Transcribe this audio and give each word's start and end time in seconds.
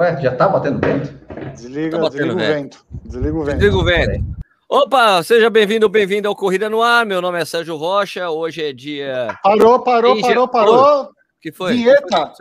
Ué, 0.00 0.18
já 0.22 0.34
tá 0.34 0.48
batendo 0.48 0.80
vento? 0.80 1.12
Desliga, 1.54 1.98
Tá 1.98 2.02
batendo 2.04 2.34
desliga 2.34 2.34
o 2.34 2.38
vento. 2.38 2.54
vento. 2.54 2.86
Desliga 3.04 3.36
o 3.36 3.44
vento. 3.44 3.58
Desliga 3.58 3.76
o 3.76 3.84
vento. 3.84 4.24
Opa, 4.68 5.22
seja 5.22 5.50
bem-vindo, 5.50 5.88
bem-vindo 5.88 6.26
ao 6.28 6.34
Corrida 6.34 6.70
no 6.70 6.80
Ar. 6.82 7.04
Meu 7.04 7.20
nome 7.20 7.38
é 7.40 7.44
Sérgio 7.44 7.76
Rocha. 7.76 8.30
Hoje 8.30 8.62
é 8.64 8.72
dia. 8.72 9.36
Parou, 9.42 9.80
parou, 9.80 10.18
parou, 10.20 10.48
parou. 10.48 11.10
que 11.42 11.52
foi? 11.52 11.74
Vinheta. 11.74 12.32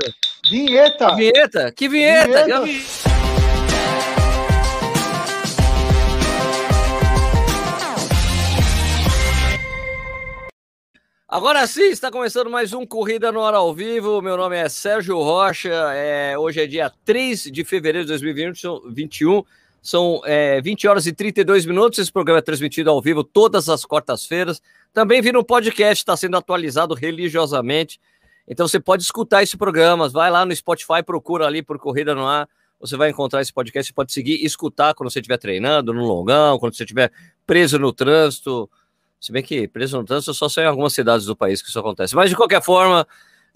Vinheta. 0.50 1.08
Que 1.10 1.16
vinheta? 1.18 1.72
Que 1.74 1.90
vinheta? 1.90 2.44
Vinheta. 2.46 2.64
Que- 2.64 3.08
Agora 11.32 11.68
sim, 11.68 11.92
está 11.92 12.10
começando 12.10 12.50
mais 12.50 12.74
um 12.74 12.84
Corrida 12.88 13.32
no 13.32 13.44
Ar 13.44 13.54
ao 13.54 13.72
Vivo. 13.72 14.20
Meu 14.20 14.36
nome 14.36 14.58
é 14.58 14.68
Sérgio 14.68 15.22
Rocha. 15.22 15.70
É, 15.94 16.36
hoje 16.36 16.59
é 16.59 16.66
dia 16.66 16.91
3 17.05 17.52
de 17.52 17.64
fevereiro 17.64 18.04
de 18.04 18.09
2021. 18.14 19.44
São 19.80 20.22
é, 20.26 20.60
20 20.60 20.88
horas 20.88 21.06
e 21.06 21.14
32 21.14 21.68
minutos. 21.68 22.00
Esse 22.00 22.12
programa 22.12 22.40
é 22.40 22.42
transmitido 22.42 22.90
ao 22.90 23.00
vivo 23.00 23.23
todas 23.23 23.70
as 23.70 23.86
quartas-feiras. 23.86 24.60
Também 24.92 25.22
vira 25.22 25.40
um 25.40 25.44
podcast, 25.44 26.02
está 26.02 26.18
sendo 26.18 26.36
atualizado 26.36 26.96
religiosamente. 26.96 28.02
Então 28.48 28.68
você 28.68 28.80
pode 28.80 29.04
escutar 29.04 29.44
esse 29.44 29.56
programa. 29.56 30.09
Vai 30.09 30.32
lá 30.32 30.44
no 30.44 30.56
Spotify, 30.56 31.04
procura 31.06 31.46
ali 31.46 31.62
por 31.62 31.78
Corrida 31.78 32.16
no 32.16 32.26
Ar. 32.26 32.50
Você 32.80 32.98
vai 32.98 33.12
encontrar 33.12 33.42
esse 33.42 33.54
podcast. 33.54 33.90
Você 33.90 33.94
pode 33.94 34.12
seguir 34.12 34.38
e 34.42 34.46
escutar 34.48 34.96
quando 34.96 35.12
você 35.12 35.20
estiver 35.20 35.38
treinando, 35.38 35.94
no 35.94 36.08
longão, 36.08 36.58
quando 36.58 36.73
você 36.73 36.82
estiver 36.82 37.12
preso 37.46 37.78
no 37.78 37.94
trânsito. 37.94 38.68
Se 39.20 39.32
bem 39.32 39.44
que 39.44 39.68
preso 39.68 39.98
no 39.98 40.04
trânsito 40.05 40.34
só 40.34 40.48
são 40.48 40.64
em 40.64 40.68
algumas 40.68 40.94
cidades 40.94 41.26
do 41.26 41.36
país 41.36 41.62
que 41.62 41.70
isso 41.70 41.80
acontece. 41.80 42.16
Mas 42.16 42.30
de 42.30 42.36
qualquer 42.36 42.62
forma, 42.62 43.05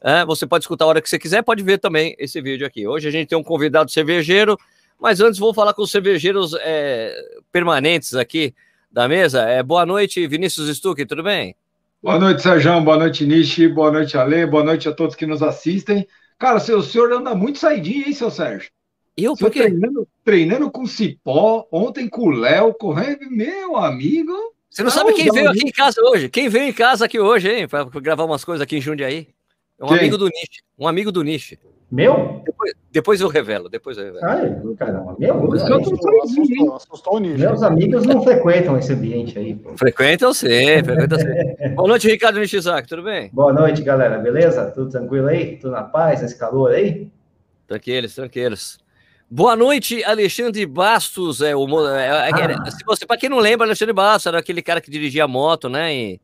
é, 0.01 0.25
você 0.25 0.45
pode 0.45 0.63
escutar 0.63 0.85
a 0.85 0.87
hora 0.89 1.01
que 1.01 1.09
você 1.09 1.17
quiser, 1.17 1.41
pode 1.41 1.63
ver 1.63 1.77
também 1.77 2.15
esse 2.19 2.41
vídeo 2.41 2.67
aqui. 2.67 2.85
Hoje 2.85 3.07
a 3.07 3.11
gente 3.11 3.29
tem 3.29 3.37
um 3.37 3.43
convidado 3.43 3.89
cervejeiro, 3.89 4.57
mas 4.99 5.21
antes 5.21 5.39
vou 5.39 5.53
falar 5.53 5.73
com 5.73 5.81
os 5.81 5.91
cervejeiros 5.91 6.53
é, 6.59 7.15
permanentes 7.51 8.13
aqui 8.15 8.53
da 8.91 9.07
mesa. 9.07 9.41
É, 9.43 9.63
boa 9.63 9.85
noite, 9.85 10.27
Vinícius 10.27 10.75
Stuck, 10.77 11.05
tudo 11.05 11.23
bem? 11.23 11.55
Boa 12.01 12.19
noite, 12.19 12.41
Sérgio. 12.41 12.81
Boa 12.81 12.97
noite, 12.97 13.25
Nishi. 13.25 13.67
Boa 13.69 13.89
noite, 13.89 14.17
Ale. 14.17 14.45
Boa 14.45 14.63
noite 14.63 14.89
a 14.89 14.91
todos 14.93 15.15
que 15.15 15.25
nos 15.25 15.41
assistem. 15.41 16.05
Cara, 16.37 16.59
seu, 16.59 16.81
senhor 16.81 17.13
anda 17.13 17.33
muito 17.33 17.59
saidinho, 17.59 18.05
hein, 18.05 18.13
seu 18.13 18.29
Sérgio? 18.29 18.69
Eu, 19.15 19.31
O 19.33 19.37
senhor 19.37 19.49
por 19.49 19.53
quê? 19.53 19.61
treinando, 19.61 20.07
treinando 20.25 20.69
com 20.69 20.85
cipó, 20.85 21.65
ontem 21.71 22.09
com 22.09 22.23
o 22.23 22.31
Léo, 22.31 22.73
correndo, 22.73 23.31
meu 23.31 23.77
amigo. 23.77 24.33
Você 24.73 24.81
não 24.81 24.89
Não, 24.89 24.97
sabe 24.97 25.13
quem 25.13 25.27
não, 25.27 25.33
veio 25.35 25.45
não. 25.45 25.51
aqui 25.51 25.67
em 25.67 25.71
casa 25.71 26.01
hoje? 26.01 26.29
Quem 26.29 26.49
veio 26.49 26.65
em 26.69 26.73
casa 26.73 27.05
aqui 27.05 27.19
hoje, 27.19 27.47
hein? 27.47 27.67
Pra 27.67 27.83
gravar 27.83 28.23
umas 28.25 28.43
coisas 28.43 28.59
aqui 28.61 28.77
em 28.77 28.81
Jundiaí. 28.81 29.27
É 29.79 29.85
um 29.85 29.89
Quem? 29.89 29.99
amigo 29.99 30.17
do 30.17 30.25
Niche. 30.25 30.61
Um 30.79 30.87
amigo 30.87 31.11
do 31.11 31.21
Niche. 31.23 31.59
Meu? 31.91 32.41
Depois, 32.43 32.73
depois 32.91 33.21
eu 33.21 33.27
revelo, 33.27 33.69
depois 33.69 33.99
eu 33.99 34.05
revelo. 34.05 34.25
Ai, 34.25 34.75
caramba. 34.79 35.15
Meu, 35.19 35.35
meus, 35.47 35.61
tô 35.63 35.75
Assustou, 35.75 36.23
assustou, 36.23 36.75
assustou 36.75 37.15
o 37.17 37.19
Nicho. 37.19 37.37
meus 37.37 37.61
amigos 37.61 38.03
não 38.07 38.23
frequentam 38.23 38.75
esse 38.79 38.93
ambiente 38.93 39.37
aí. 39.37 39.53
pô. 39.53 39.77
Frequenta 39.77 40.25
eu 40.25 40.33
sei, 40.33 40.83
frequenta 40.83 41.15
eu 41.15 41.19
sei. 41.19 41.69
Boa 41.75 41.87
noite, 41.87 42.07
Ricardo 42.07 42.39
Nishizaki, 42.39 42.87
tudo 42.89 43.03
bem? 43.03 43.29
Boa 43.31 43.53
noite, 43.53 43.83
galera. 43.83 44.17
Beleza? 44.17 44.71
Tudo 44.71 44.89
tranquilo 44.89 45.27
aí? 45.27 45.57
Tudo 45.57 45.69
na 45.73 45.83
paz, 45.83 46.19
nesse 46.23 46.35
calor 46.39 46.71
aí? 46.71 47.07
Tranquilos, 47.67 48.15
tranquilos. 48.15 48.79
Boa 49.29 49.55
noite, 49.55 50.03
Alexandre 50.03 50.65
Bastos. 50.65 51.41
É, 51.41 51.55
o, 51.55 51.65
mo- 51.67 51.87
é, 51.87 52.29
é, 52.29 52.31
Ah. 52.31 52.71
se 52.71 52.83
você, 52.85 53.05
para 53.05 53.17
quem 53.17 53.29
não 53.29 53.39
lembra, 53.39 53.65
Alexandre 53.65 53.93
Bastos 53.93 54.27
era 54.27 54.39
aquele 54.39 54.61
cara 54.61 54.79
que 54.79 54.91
dirigia 54.91 55.27
moto, 55.27 55.69
né? 55.69 55.93
E, 55.93 56.21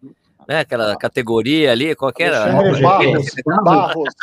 né 0.48 0.60
aquela 0.60 0.96
categoria 0.96 1.72
ali, 1.72 1.96
qualquer. 1.96 2.34
Alexandre 2.34 2.82
Barros. 2.82 3.26
Barros. 3.64 4.14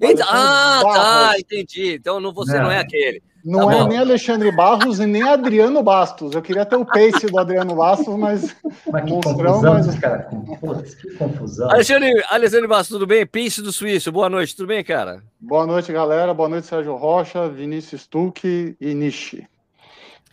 Eita, 0.00 0.24
ah, 0.28 0.80
tá, 0.82 1.34
entendi. 1.38 1.94
Então 1.94 2.18
não, 2.18 2.32
você 2.32 2.58
Não. 2.58 2.70
é 2.70 2.78
aquele. 2.80 3.22
Não 3.48 3.68
Tá 3.68 3.76
é 3.76 3.78
bom. 3.78 3.88
nem 3.88 3.98
Alexandre 3.98 4.50
Barros 4.50 4.98
e 4.98 5.06
nem 5.06 5.22
Adriano 5.22 5.80
Bastos. 5.80 6.34
Eu 6.34 6.42
queria 6.42 6.66
ter 6.66 6.74
o 6.74 6.84
pace 6.84 7.26
do 7.26 7.38
Adriano 7.38 7.76
Bastos, 7.76 8.16
mas 8.18 8.56
Mas 8.90 9.04
que 9.04 9.10
Monstrão, 9.12 9.34
confusão 9.52 9.74
mas- 9.74 9.86
esse 9.86 10.00
cara. 10.00 10.28
Putz, 10.60 10.94
que 10.96 11.14
confusão. 11.14 11.70
Alexandre, 11.70 12.24
Alexandre 12.28 12.66
Bastos, 12.66 12.88
tudo 12.88 13.06
bem? 13.06 13.24
Pince 13.24 13.62
do 13.62 13.72
Suíço, 13.72 14.10
boa 14.10 14.28
noite, 14.28 14.56
tudo 14.56 14.66
bem, 14.66 14.82
cara? 14.82 15.22
boa 15.38 15.64
noite, 15.64 15.92
galera. 15.92 16.34
Boa 16.34 16.48
noite, 16.48 16.66
Sérgio 16.66 16.96
Rocha, 16.96 17.48
Vinícius 17.48 18.02
Stuck 18.02 18.76
e 18.80 18.94
Nishi. 18.94 19.46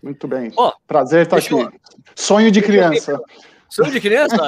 Muito 0.01 0.27
bem. 0.27 0.51
Ó, 0.57 0.71
Prazer 0.87 1.21
estar 1.21 1.35
deixa 1.35 1.53
eu- 1.53 1.61
aqui. 1.67 1.77
Sonho 2.15 2.49
de 2.51 2.63
criança. 2.63 3.21
Sonho 3.69 3.91
de 3.91 4.01
criança? 4.01 4.37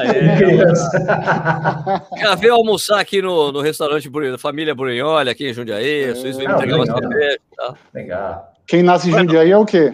É, 2.18 2.22
já 2.22 2.36
veio 2.36 2.54
almoçar 2.56 3.00
aqui 3.00 3.22
no, 3.22 3.52
no 3.52 3.62
restaurante 3.62 4.10
da 4.10 4.38
família 4.38 4.74
Brunholi, 4.76 5.30
aqui 5.30 5.50
em 5.50 5.54
Jundiaí. 5.54 6.14
Vocês 6.16 6.38
veio 6.38 6.50
Ah, 6.50 6.54
entregar 6.56 6.76
uma 6.78 6.86
cerveja 6.86 7.40
tal. 7.56 7.78
Legal. 7.94 8.52
Quem 8.68 8.84
nasce 8.84 9.10
em 9.10 9.12
Jundiaí 9.12 9.52
é 9.52 9.58
o 9.58 9.66
quê? 9.66 9.94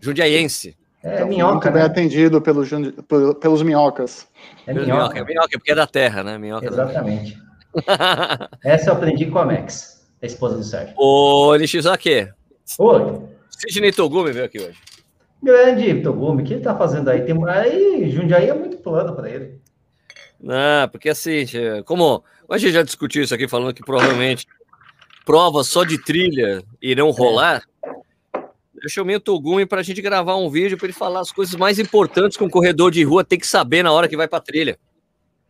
Jundiaiense. 0.00 0.76
É 1.02 1.14
Então, 1.16 1.28
minhoca, 1.28 1.52
muito 1.54 1.64
bem 1.72 1.82
né? 1.82 1.86
atendido 1.88 2.40
pelos, 2.40 2.68
jundi- 2.68 2.94
pelos 3.40 3.62
minhocas. 3.62 4.26
É 4.66 4.72
Minhoca. 4.72 4.92
minhoca. 5.14 5.24
minhoca, 5.24 5.58
porque 5.58 5.72
é 5.72 5.74
da 5.74 5.86
terra, 5.86 6.22
né? 6.22 6.38
Minhoca. 6.38 6.66
Exatamente. 6.66 7.36
Essa 8.62 8.90
eu 8.90 8.94
aprendi 8.94 9.26
com 9.26 9.38
a 9.38 9.44
Max, 9.44 10.04
a 10.22 10.26
esposa 10.26 10.56
do 10.56 10.62
Sérgio. 10.64 10.94
Ô, 10.96 11.54
Nishizaki, 11.56 12.28
Oi, 12.78 13.20
Sidney 13.50 13.92
Togumi 13.92 14.30
veio 14.32 14.44
aqui 14.44 14.58
hoje. 14.60 14.78
grande 15.42 16.00
Togumi, 16.02 16.42
o 16.42 16.44
que 16.44 16.54
ele 16.54 16.62
tá 16.62 16.76
fazendo 16.76 17.08
aí? 17.10 17.22
Tem... 17.22 17.36
Aí, 17.48 18.10
Jundiaí 18.10 18.48
é 18.48 18.54
muito 18.54 18.76
plano 18.78 19.14
para 19.16 19.28
ele. 19.30 19.60
Não, 20.40 20.88
porque 20.90 21.08
assim, 21.08 21.44
como 21.84 22.22
a 22.50 22.58
gente 22.58 22.72
já 22.72 22.82
discutiu 22.82 23.22
isso 23.22 23.34
aqui, 23.34 23.48
falando 23.48 23.72
que 23.74 23.82
provavelmente 23.82 24.46
provas 25.24 25.68
só 25.68 25.84
de 25.84 25.98
trilha 25.98 26.62
irão 26.80 27.10
rolar, 27.10 27.62
eu 28.82 28.88
chamei 28.88 29.14
o 29.14 29.20
Togumi 29.20 29.64
para 29.64 29.80
a 29.80 29.82
gente 29.82 30.02
gravar 30.02 30.36
um 30.36 30.50
vídeo 30.50 30.76
para 30.76 30.86
ele 30.86 30.92
falar 30.92 31.20
as 31.20 31.30
coisas 31.30 31.54
mais 31.54 31.78
importantes 31.78 32.36
que 32.36 32.42
um 32.42 32.50
corredor 32.50 32.90
de 32.90 33.04
rua 33.04 33.22
tem 33.22 33.38
que 33.38 33.46
saber 33.46 33.82
na 33.82 33.92
hora 33.92 34.08
que 34.08 34.16
vai 34.16 34.26
para 34.26 34.40
trilha. 34.40 34.76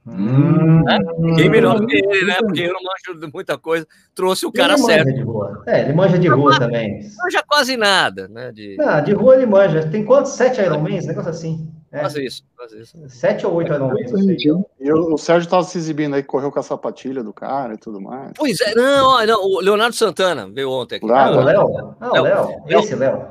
Hum, 0.07 0.85
Ninguém 1.19 1.49
melhor 1.49 1.85
que 1.87 1.97
ele, 1.97 2.27
né? 2.27 2.37
Porque 2.41 2.63
eu 2.63 2.73
não 2.73 2.81
manjo 2.83 3.21
de 3.21 3.33
muita 3.33 3.57
coisa. 3.57 3.87
Trouxe 4.15 4.45
o 4.45 4.53
cara 4.53 4.75
ele 4.75 4.83
certo. 4.83 5.07
Manja 5.07 5.17
de 5.17 5.23
rua. 5.23 5.63
É, 5.67 5.81
ele 5.81 5.93
manja 5.93 6.19
de 6.19 6.29
rua 6.29 6.59
também. 6.59 7.09
Manja 7.19 7.43
quase 7.47 7.77
nada, 7.77 8.29
né? 8.29 8.51
De... 8.53 8.77
Não, 8.77 9.03
de 9.03 9.13
rua 9.13 9.37
ele 9.37 9.47
manja. 9.47 9.89
Tem 9.89 10.05
quantos? 10.05 10.33
Sete 10.33 10.61
Ironmans? 10.61 11.07
Negócio 11.07 11.31
assim. 11.31 11.71
É, 11.93 12.01
Faz 12.01 12.17
isso, 12.17 12.43
faz 12.57 12.73
isso. 12.73 12.97
sete 13.07 13.47
ou 13.47 13.53
oito 13.55 13.79
não 13.79 13.95
sei. 13.95 14.37
E 14.81 14.91
o, 14.93 15.13
o 15.13 15.19
Sérgio 15.19 15.45
estava 15.47 15.63
se 15.63 15.77
exibindo 15.77 16.15
aí, 16.15 16.23
correu 16.23 16.51
com 16.51 16.59
a 16.59 16.63
sapatilha 16.63 17.23
do 17.23 17.35
cara 17.35 17.75
e 17.75 17.77
tudo 17.77 18.01
mais. 18.01 18.33
Pois 18.35 18.59
é, 18.63 18.75
não, 18.75 19.09
ó, 19.09 19.27
não, 19.27 19.43
o 19.45 19.61
Leonardo 19.61 19.95
Santana 19.95 20.49
veio 20.51 20.71
ontem 20.71 20.97
aqui. 20.97 21.11
Ah, 21.11 21.31
o 21.31 21.41
Léo? 21.45 21.95
Ah, 22.01 22.11
o 22.11 22.23
Léo. 22.23 22.49
Esse 22.81 22.95
Léo. 22.95 23.27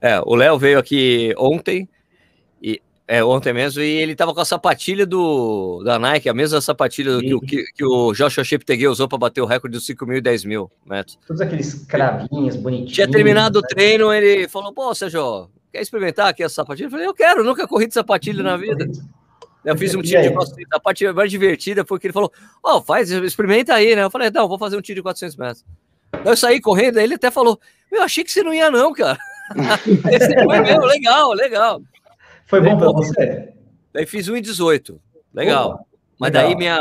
É, 0.00 0.20
o 0.24 0.36
Léo 0.36 0.56
veio 0.56 0.78
aqui 0.78 1.34
ontem, 1.36 1.88
e, 2.62 2.80
é, 3.08 3.24
ontem 3.24 3.52
mesmo, 3.52 3.82
e 3.82 4.00
ele 4.00 4.14
tava 4.14 4.32
com 4.32 4.40
a 4.40 4.44
sapatilha 4.44 5.04
do, 5.04 5.82
da 5.84 5.98
Nike, 5.98 6.28
a 6.28 6.32
mesma 6.34 6.60
sapatilha 6.60 7.18
que, 7.18 7.34
o- 7.34 7.40
que, 7.40 7.64
que 7.74 7.84
o 7.84 8.12
Joshua 8.14 8.44
Cheptegei 8.44 8.86
usou 8.86 9.08
para 9.08 9.18
bater 9.18 9.40
o 9.40 9.46
recorde 9.46 9.76
dos 9.76 9.84
5 9.84 10.06
mil 10.06 10.18
e 10.18 10.20
10 10.22 10.44
mil 10.44 10.70
metros. 10.86 11.18
Todos 11.26 11.40
aqueles 11.42 11.84
cravinhos 11.86 12.54
bonitinhos. 12.54 12.92
Tinha 12.92 13.10
terminado 13.10 13.58
o 13.58 13.62
né? 13.62 13.68
treino, 13.68 14.12
ele 14.12 14.46
falou, 14.48 14.72
pô, 14.72 14.94
Sérgio, 14.94 15.50
quer 15.72 15.80
experimentar 15.80 16.28
aqui 16.28 16.42
essa 16.42 16.56
sapatilha? 16.56 16.86
Eu 16.86 16.90
falei, 16.90 17.06
eu 17.06 17.14
quero, 17.14 17.44
nunca 17.44 17.66
corri 17.66 17.86
de 17.86 17.94
sapatilha 17.94 18.42
na 18.42 18.56
vida. 18.56 18.88
Eu 19.64 19.76
fiz 19.76 19.94
um 19.94 20.02
tiro 20.02 20.22
de 20.22 20.28
aí? 20.28 20.34
400, 20.34 20.66
a 20.72 20.80
parte 20.80 21.12
mais 21.12 21.30
divertida 21.30 21.84
foi 21.84 21.98
que 21.98 22.06
ele 22.06 22.14
falou, 22.14 22.32
ó, 22.62 22.80
faz, 22.80 23.10
experimenta 23.10 23.74
aí, 23.74 23.94
né? 23.94 24.02
Eu 24.02 24.10
falei, 24.10 24.30
não, 24.30 24.48
vou 24.48 24.58
fazer 24.58 24.76
um 24.76 24.80
tiro 24.80 24.96
de 24.96 25.02
400 25.02 25.36
metros. 25.36 25.64
Eu 26.24 26.36
saí 26.36 26.60
correndo, 26.60 26.98
aí 26.98 27.04
ele 27.04 27.14
até 27.14 27.30
falou, 27.30 27.60
meu, 27.90 28.02
achei 28.02 28.24
que 28.24 28.32
você 28.32 28.42
não 28.42 28.54
ia 28.54 28.70
não, 28.70 28.92
cara. 28.92 29.18
Esse 30.10 30.44
foi 30.44 30.60
meu, 30.60 30.80
legal, 30.80 31.32
legal. 31.32 31.82
Foi 32.46 32.60
bom 32.60 32.76
pra 32.76 32.86
Pô, 32.86 32.94
você? 32.94 33.52
Daí 33.92 34.06
fiz 34.06 34.28
1,18. 34.28 34.98
Legal. 35.34 35.78
Pô, 35.78 35.86
Mas 36.18 36.32
legal. 36.32 36.48
daí 36.48 36.56
minha. 36.56 36.80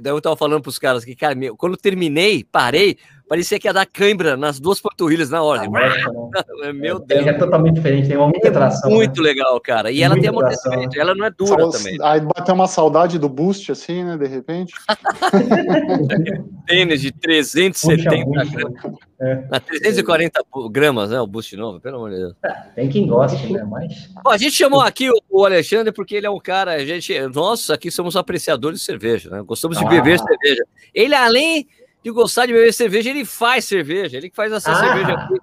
Daí 0.00 0.12
eu 0.12 0.20
tava 0.20 0.36
falando 0.36 0.62
pros 0.62 0.78
caras 0.78 1.04
que, 1.04 1.14
cara, 1.16 1.34
meu, 1.34 1.56
quando 1.56 1.72
eu 1.72 1.78
terminei, 1.78 2.44
parei, 2.44 2.98
parecia 3.32 3.58
que 3.58 3.66
ia 3.66 3.72
dar 3.72 3.86
cãibra 3.86 4.36
nas 4.36 4.60
duas 4.60 4.78
panturrilhas 4.78 5.30
na 5.30 5.42
ordem. 5.42 5.70
Ah, 5.74 6.44
né? 6.60 6.72
Meu 6.74 6.96
Ele 6.96 7.04
Deus. 7.06 7.26
é 7.28 7.32
totalmente 7.32 7.76
diferente, 7.76 8.08
tem 8.08 8.16
uma 8.18 8.28
muita 8.28 8.50
tração. 8.52 8.90
né? 8.90 8.96
Muito 8.96 9.22
legal, 9.22 9.58
cara. 9.58 9.90
E 9.90 10.02
ela 10.02 10.12
tem 10.14 10.24
tração. 10.24 10.38
amortecimento, 10.40 11.00
ela 11.00 11.14
não 11.14 11.24
é 11.24 11.30
dura 11.30 11.62
Só- 11.64 11.70
também. 11.78 11.96
Aí 12.02 12.20
bateu 12.20 12.54
uma 12.54 12.66
saudade 12.66 13.18
do 13.18 13.30
boost, 13.30 13.72
assim, 13.72 14.04
né? 14.04 14.18
De 14.18 14.26
repente. 14.26 14.74
Tênis 16.66 17.00
de 17.00 17.10
Puxa 17.10 17.22
370 17.22 18.16
muito, 18.26 18.50
gramas. 18.52 18.52
né? 18.82 18.92
É. 19.20 19.34
Na 19.50 19.60
340 19.60 20.40
gramas, 20.70 21.10
né? 21.10 21.20
O 21.20 21.26
boost 21.26 21.56
novo, 21.56 21.80
pelo 21.80 21.96
amor 21.96 22.10
de 22.10 22.16
Deus. 22.16 22.34
Tem 22.74 22.88
quem 22.90 23.06
goste, 23.06 23.50
né? 23.50 23.64
Mas. 23.64 24.10
Bom, 24.22 24.30
a 24.30 24.36
gente 24.36 24.52
chamou 24.52 24.80
aqui 24.82 25.08
o- 25.10 25.20
o 25.30 25.44
Alexandre 25.46 25.90
porque 25.92 26.16
ele 26.16 26.26
é 26.26 26.30
um 26.30 26.38
cara, 26.38 26.72
a 26.72 26.84
gente, 26.84 27.18
nós 27.28 27.70
aqui 27.70 27.90
somos 27.90 28.14
apreciadores 28.14 28.80
de 28.80 28.84
cerveja, 28.84 29.30
né? 29.30 29.42
Gostamos 29.42 29.78
de 29.78 29.84
Ah. 29.86 29.88
beber 29.88 30.18
cerveja. 30.18 30.62
Ele, 30.94 31.14
além 31.14 31.66
de 32.02 32.10
gostar 32.10 32.46
de 32.46 32.52
beber 32.52 32.72
cerveja, 32.72 33.10
ele 33.10 33.24
faz 33.24 33.64
cerveja. 33.64 34.16
Ele 34.16 34.28
que 34.30 34.36
faz 34.36 34.52
essa 34.52 34.72
Ah. 34.72 34.74
cerveja 34.76 35.12
aqui. 35.12 35.34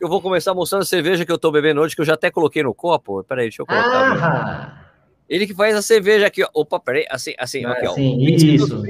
Eu 0.00 0.08
vou 0.08 0.20
começar 0.20 0.52
mostrando 0.52 0.82
a 0.82 0.84
cerveja 0.84 1.24
que 1.24 1.30
eu 1.30 1.38
tô 1.38 1.50
bebendo 1.52 1.80
hoje, 1.80 1.94
que 1.94 2.00
eu 2.00 2.04
já 2.04 2.14
até 2.14 2.30
coloquei 2.30 2.62
no 2.62 2.74
copo. 2.74 3.22
Peraí, 3.24 3.44
deixa 3.44 3.62
eu 3.62 3.66
colocar. 3.66 3.88
Ah! 3.88 4.78
Ele 5.28 5.46
que 5.46 5.54
faz 5.54 5.74
a 5.76 5.80
cerveja 5.82 6.26
aqui, 6.26 6.42
ó. 6.42 6.48
Opa, 6.52 6.78
peraí, 6.80 7.06
assim, 7.08 7.32
assim, 7.38 7.64
aqui, 7.64 7.86
ó. 7.86 7.92
Assim, 7.92 8.20
isso. 8.24 8.82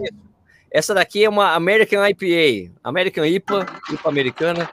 Essa 0.71 0.95
daqui 0.95 1.23
é 1.23 1.29
uma 1.29 1.53
American 1.55 2.03
IPA, 2.09 2.73
American 2.83 3.27
IPA, 3.27 3.67
IPA 3.93 4.09
americana. 4.09 4.71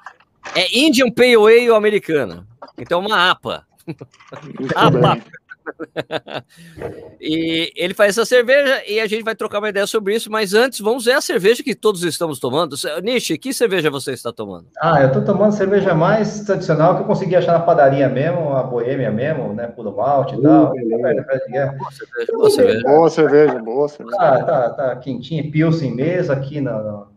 É 0.55 0.79
Indian 0.79 1.11
Pale 1.11 1.35
Ale 1.35 1.69
americana. 1.75 2.47
Então, 2.77 3.01
uma 3.01 3.29
APA. 3.29 3.65
APA. 4.75 5.19
e 7.19 7.71
ele 7.75 7.93
faz 7.93 8.17
essa 8.17 8.25
cerveja 8.25 8.83
e 8.87 8.99
a 8.99 9.07
gente 9.07 9.23
vai 9.23 9.35
trocar 9.35 9.59
uma 9.59 9.69
ideia 9.69 9.87
sobre 9.87 10.15
isso, 10.15 10.31
mas 10.31 10.53
antes 10.53 10.79
vamos 10.79 11.05
ver 11.05 11.13
a 11.13 11.21
cerveja 11.21 11.63
que 11.63 11.75
todos 11.75 12.03
estamos 12.03 12.39
tomando. 12.39 12.75
Nishi, 13.03 13.37
que 13.37 13.53
cerveja 13.53 13.89
você 13.89 14.11
está 14.11 14.31
tomando? 14.31 14.67
Ah, 14.81 15.01
eu 15.01 15.07
estou 15.07 15.23
tomando 15.23 15.51
cerveja 15.53 15.93
mais 15.93 16.41
tradicional 16.41 16.95
que 16.95 17.01
eu 17.01 17.07
consegui 17.07 17.35
achar 17.35 17.53
na 17.53 17.59
padaria 17.59 18.09
mesmo, 18.09 18.53
a 18.55 18.63
boêmia 18.63 19.11
mesmo, 19.11 19.53
né, 19.53 19.67
puro 19.67 19.95
malte 19.95 20.35
e 20.35 20.41
tal. 20.41 20.73
Boa 20.73 21.91
cerveja, 21.91 22.31
boa 22.31 22.49
cerveja. 22.49 22.81
Boa 22.83 23.09
cerveja, 23.09 23.59
boa 23.59 23.89
cerveja. 23.89 24.17
Tá, 24.17 24.43
tá, 24.43 24.69
tá 24.69 24.95
quentinha, 24.97 25.49
pilsen 25.51 25.93
mesmo 25.93 26.33
aqui 26.33 26.61
na, 26.61 27.07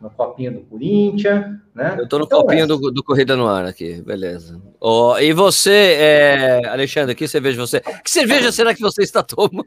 no 0.00 0.08
copinho 0.08 0.52
do 0.52 0.60
Corinthians, 0.62 1.58
né? 1.74 1.96
Eu 1.98 2.08
tô 2.08 2.18
no 2.18 2.24
então, 2.24 2.40
copinho 2.40 2.64
é. 2.64 2.66
do, 2.66 2.78
do, 2.90 3.04
Corrida 3.04 3.36
no 3.36 3.46
Ar 3.46 3.66
aqui, 3.66 4.00
beleza. 4.00 4.60
Oh, 4.80 5.16
e 5.18 5.32
você, 5.32 5.96
é... 5.98 6.66
Alexandre, 6.68 7.14
que 7.14 7.28
cerveja 7.28 7.60
você. 7.60 7.80
Que 7.80 8.10
cerveja 8.10 8.50
será 8.50 8.74
que 8.74 8.80
você 8.80 9.02
está 9.02 9.22
tomando? 9.22 9.62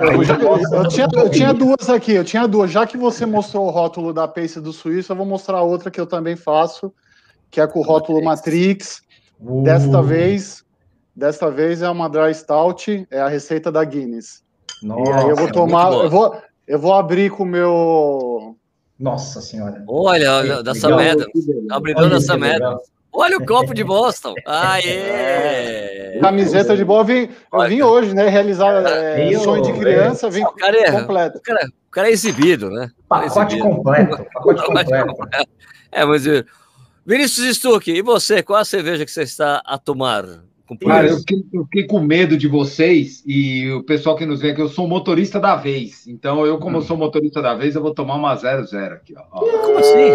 Eu, 0.00 0.24
já, 0.24 0.38
eu, 0.38 0.88
tinha, 0.88 1.08
eu 1.12 1.30
tinha 1.30 1.52
duas 1.52 1.90
aqui, 1.90 2.12
eu 2.12 2.24
tinha 2.24 2.46
duas. 2.46 2.70
Já 2.70 2.86
que 2.86 2.96
você 2.96 3.26
mostrou 3.26 3.66
o 3.66 3.70
rótulo 3.70 4.14
da 4.14 4.26
Pace 4.26 4.60
do 4.60 4.72
Suíço, 4.72 5.12
eu 5.12 5.16
vou 5.16 5.26
mostrar 5.26 5.60
outra 5.60 5.90
que 5.90 6.00
eu 6.00 6.06
também 6.06 6.36
faço, 6.36 6.92
que 7.50 7.60
é 7.60 7.66
com 7.66 7.80
o 7.80 7.82
rótulo 7.82 8.24
Matrix. 8.24 9.02
Uh. 9.38 9.62
Desta 9.62 10.00
vez, 10.00 10.64
desta 11.14 11.50
vez 11.50 11.82
é 11.82 11.90
uma 11.90 12.08
dry 12.08 12.34
stout, 12.34 13.06
é 13.10 13.20
a 13.20 13.28
receita 13.28 13.70
da 13.70 13.84
Guinness. 13.84 14.42
Nossa, 14.82 15.10
e 15.10 15.14
aí 15.14 15.28
eu 15.28 15.36
vou 15.36 15.52
tomar, 15.52 15.92
eu 15.92 16.08
vou, 16.08 16.34
eu 16.66 16.78
vou 16.78 16.94
abrir 16.94 17.30
com 17.30 17.42
o 17.42 17.46
meu 17.46 18.56
nossa 18.98 19.40
senhora. 19.40 19.84
Olha, 19.86 20.62
dessa 20.62 20.94
merda. 20.94 21.26
Abridor 21.70 22.08
dessa 22.10 22.36
merda. 22.36 22.78
Olha 23.12 23.38
o 23.38 23.46
copo 23.46 23.72
de 23.72 23.82
Boston. 23.82 24.34
Aê! 24.46 26.18
Camiseta 26.20 26.76
de 26.76 26.84
boa. 26.84 27.00
Eu 27.00 27.04
vim, 27.04 27.30
eu 27.52 27.68
vim 27.68 27.82
hoje, 27.82 28.14
né? 28.14 28.28
Realizar 28.28 28.84
é, 28.86 29.38
sonho 29.38 29.62
de 29.62 29.72
criança, 29.72 30.28
vim 30.28 30.42
o 30.42 30.52
cara 30.52 30.76
é, 30.76 30.92
completo. 30.92 31.38
O 31.38 31.40
cara, 31.40 31.66
o 31.66 31.90
cara 31.90 32.08
é 32.08 32.12
exibido, 32.12 32.70
né? 32.70 32.90
Pacote 33.08 33.58
completo. 33.58 34.22
Pacote 34.34 34.66
completo. 34.66 34.90
É, 35.90 36.04
mas 36.04 36.24
Vinícius 37.06 37.56
Stuck, 37.56 37.90
e 37.90 38.02
você? 38.02 38.42
Qual 38.42 38.58
a 38.58 38.64
cerveja 38.64 39.04
que 39.04 39.10
você 39.10 39.22
está 39.22 39.62
a 39.64 39.78
tomar? 39.78 40.24
Cara, 40.84 41.06
eu 41.06 41.18
fiquei, 41.18 41.44
eu 41.52 41.64
fiquei, 41.64 41.86
com 41.86 42.00
medo 42.00 42.36
de 42.36 42.48
vocês 42.48 43.22
e 43.24 43.70
o 43.70 43.84
pessoal 43.84 44.16
que 44.16 44.26
nos 44.26 44.40
vê 44.40 44.50
aqui, 44.50 44.60
eu 44.60 44.68
sou 44.68 44.88
motorista 44.88 45.38
da 45.38 45.54
vez. 45.54 46.08
Então, 46.08 46.44
eu, 46.44 46.58
como 46.58 46.78
hum. 46.78 46.82
sou 46.82 46.96
motorista 46.96 47.40
da 47.40 47.54
vez, 47.54 47.76
eu 47.76 47.82
vou 47.82 47.94
tomar 47.94 48.16
uma 48.16 48.34
00 48.34 48.64
aqui, 48.94 49.14
ó. 49.16 49.22
Como 49.38 49.78
assim? 49.78 50.10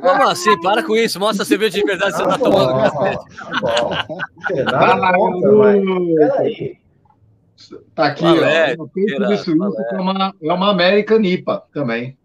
como 0.00 0.28
assim? 0.28 0.60
Para 0.60 0.84
com 0.84 0.94
isso, 0.94 1.18
mostra 1.18 1.42
a 1.42 1.46
cerveja 1.46 1.80
de 1.80 1.84
verdade 1.84 2.12
que 2.12 2.18
você 2.18 2.28
tá 2.28 2.38
tomando. 2.38 2.90
Peraí. 6.14 6.78
Tá 7.94 8.06
aqui, 8.06 8.22
Valé, 8.22 8.76
ó. 8.78 8.86
É 9.96 10.00
uma, 10.00 10.34
é 10.40 10.52
uma 10.52 10.70
American 10.70 11.20
IPA 11.22 11.64
também. 11.72 12.16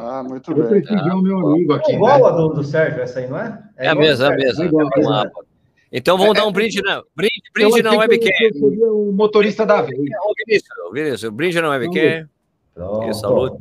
Ah, 0.00 0.22
muito 0.22 0.52
eu 0.52 0.68
bem. 0.68 0.82
Eu 0.88 1.12
ah, 1.12 1.16
o 1.16 1.22
meu 1.22 1.38
amigo 1.38 1.72
aqui. 1.72 1.92
É 1.92 1.94
igual 1.96 2.20
né? 2.20 2.28
a 2.28 2.30
do, 2.30 2.48
do 2.50 2.64
Sérgio, 2.64 3.02
essa 3.02 3.18
aí, 3.18 3.28
não 3.28 3.38
é? 3.38 3.62
É, 3.76 3.86
é 3.86 3.88
a 3.90 3.94
mesma, 3.94 4.26
é 4.26 4.28
a 4.28 4.36
mesma. 4.36 4.64
É 4.64 4.66
igual, 4.68 4.88
é 4.96 5.00
igual. 5.00 5.24
Então 5.92 6.16
vamos 6.16 6.36
é, 6.36 6.40
dar 6.40 6.46
um 6.46 6.52
brinde 6.52 6.80
na, 6.80 7.02
brinde, 7.14 7.42
brinde 7.52 7.82
na 7.82 7.94
webcam. 7.94 8.30
o 8.62 9.12
motorista 9.12 9.66
da 9.66 9.82
vez. 9.82 10.00
Ô, 10.00 10.34
Vinícius, 10.46 10.92
Vinícius, 10.92 11.32
brinde 11.32 11.60
na 11.60 11.68
webcam. 11.68 12.28
Pronto. 12.74 13.14
Saúde. 13.14 13.58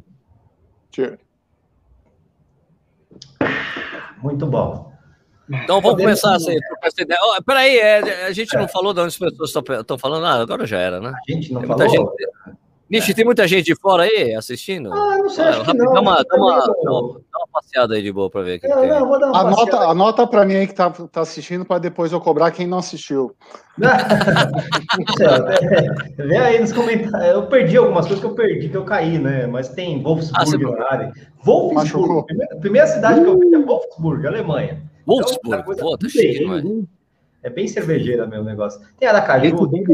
Cheers. 0.92 1.20
Muito 4.24 4.46
bom. 4.46 4.92
Então 5.50 5.82
vamos 5.82 6.00
começar 6.00 6.38
ideia. 6.38 7.20
Oh, 7.22 7.44
peraí, 7.44 7.78
é, 7.78 8.26
a 8.26 8.32
gente 8.32 8.56
não 8.56 8.68
falou 8.68 8.94
de 8.94 9.02
onde 9.02 9.10
as 9.10 9.18
pessoas 9.18 9.50
estão 9.50 9.98
falando. 9.98 10.26
Ah, 10.26 10.42
agora 10.42 10.66
já 10.66 10.78
era, 10.78 11.02
né? 11.02 11.12
A 11.12 11.32
gente 11.32 11.52
não 11.52 11.62
falou. 11.64 11.90
Gente... 11.90 12.58
Nishi, 12.92 13.14
tem 13.14 13.24
muita 13.24 13.48
gente 13.48 13.68
de 13.68 13.76
fora 13.76 14.04
aí 14.04 14.36
assistindo? 14.36 14.92
Ah, 14.92 15.18
não 15.18 15.30
sei, 15.30 15.46
ah. 15.46 15.64
Dá 15.64 15.72
uma, 15.72 15.94
dá, 15.94 16.02
uma, 16.02 16.26
dá, 16.26 16.36
uma, 16.36 17.22
dá 17.32 17.38
uma 17.38 17.48
passeada 17.54 17.96
aí 17.96 18.04
de 18.04 18.12
boa 18.12 18.30
para 18.30 18.42
ver. 18.42 18.60
Que 18.60 18.68
não, 18.68 18.82
tem. 18.82 18.90
Não, 18.90 19.08
vou 19.08 19.18
dar 19.18 19.30
uma 19.30 19.40
anota, 19.40 19.78
anota 19.78 20.28
para 20.28 20.44
mim 20.44 20.56
aí 20.56 20.68
que 20.68 20.76
tá, 20.76 20.90
tá 20.90 21.22
assistindo 21.22 21.64
para 21.64 21.80
depois 21.80 22.12
eu 22.12 22.20
cobrar 22.20 22.52
quem 22.52 22.68
não 22.68 22.80
assistiu. 22.80 23.34
Vê 26.18 26.36
aí 26.36 26.60
nos 26.60 26.74
comentários. 26.74 27.34
Eu 27.34 27.48
perdi 27.48 27.78
algumas 27.78 28.08
coisas 28.08 28.20
que 28.20 28.26
eu 28.30 28.36
perdi, 28.36 28.68
que 28.68 28.76
eu 28.76 28.84
caí, 28.84 29.18
né? 29.18 29.48
Mas 29.48 29.70
tem 29.70 30.04
Wolfsburg 30.04 30.66
ah, 30.66 30.72
na 30.72 30.92
área. 30.92 31.14
Wolfsburg, 31.46 32.26
primeira, 32.26 32.58
primeira 32.58 32.88
cidade 32.88 33.22
que 33.22 33.28
eu 33.28 33.40
vi 33.40 33.56
é 33.56 33.60
Wolfsburg, 33.60 34.28
Alemanha. 34.28 34.84
Wolfsburg, 35.08 35.62
então, 35.62 35.76
pô, 35.76 35.98
tá 35.98 36.10
cheio, 36.10 36.86
É 37.42 37.50
bem 37.50 37.70
cervejeira 37.70 38.28
meu 38.28 38.44
negócio. 38.44 38.82
Tem 39.00 39.08
Aracaju, 39.08 39.70
tem 39.70 39.86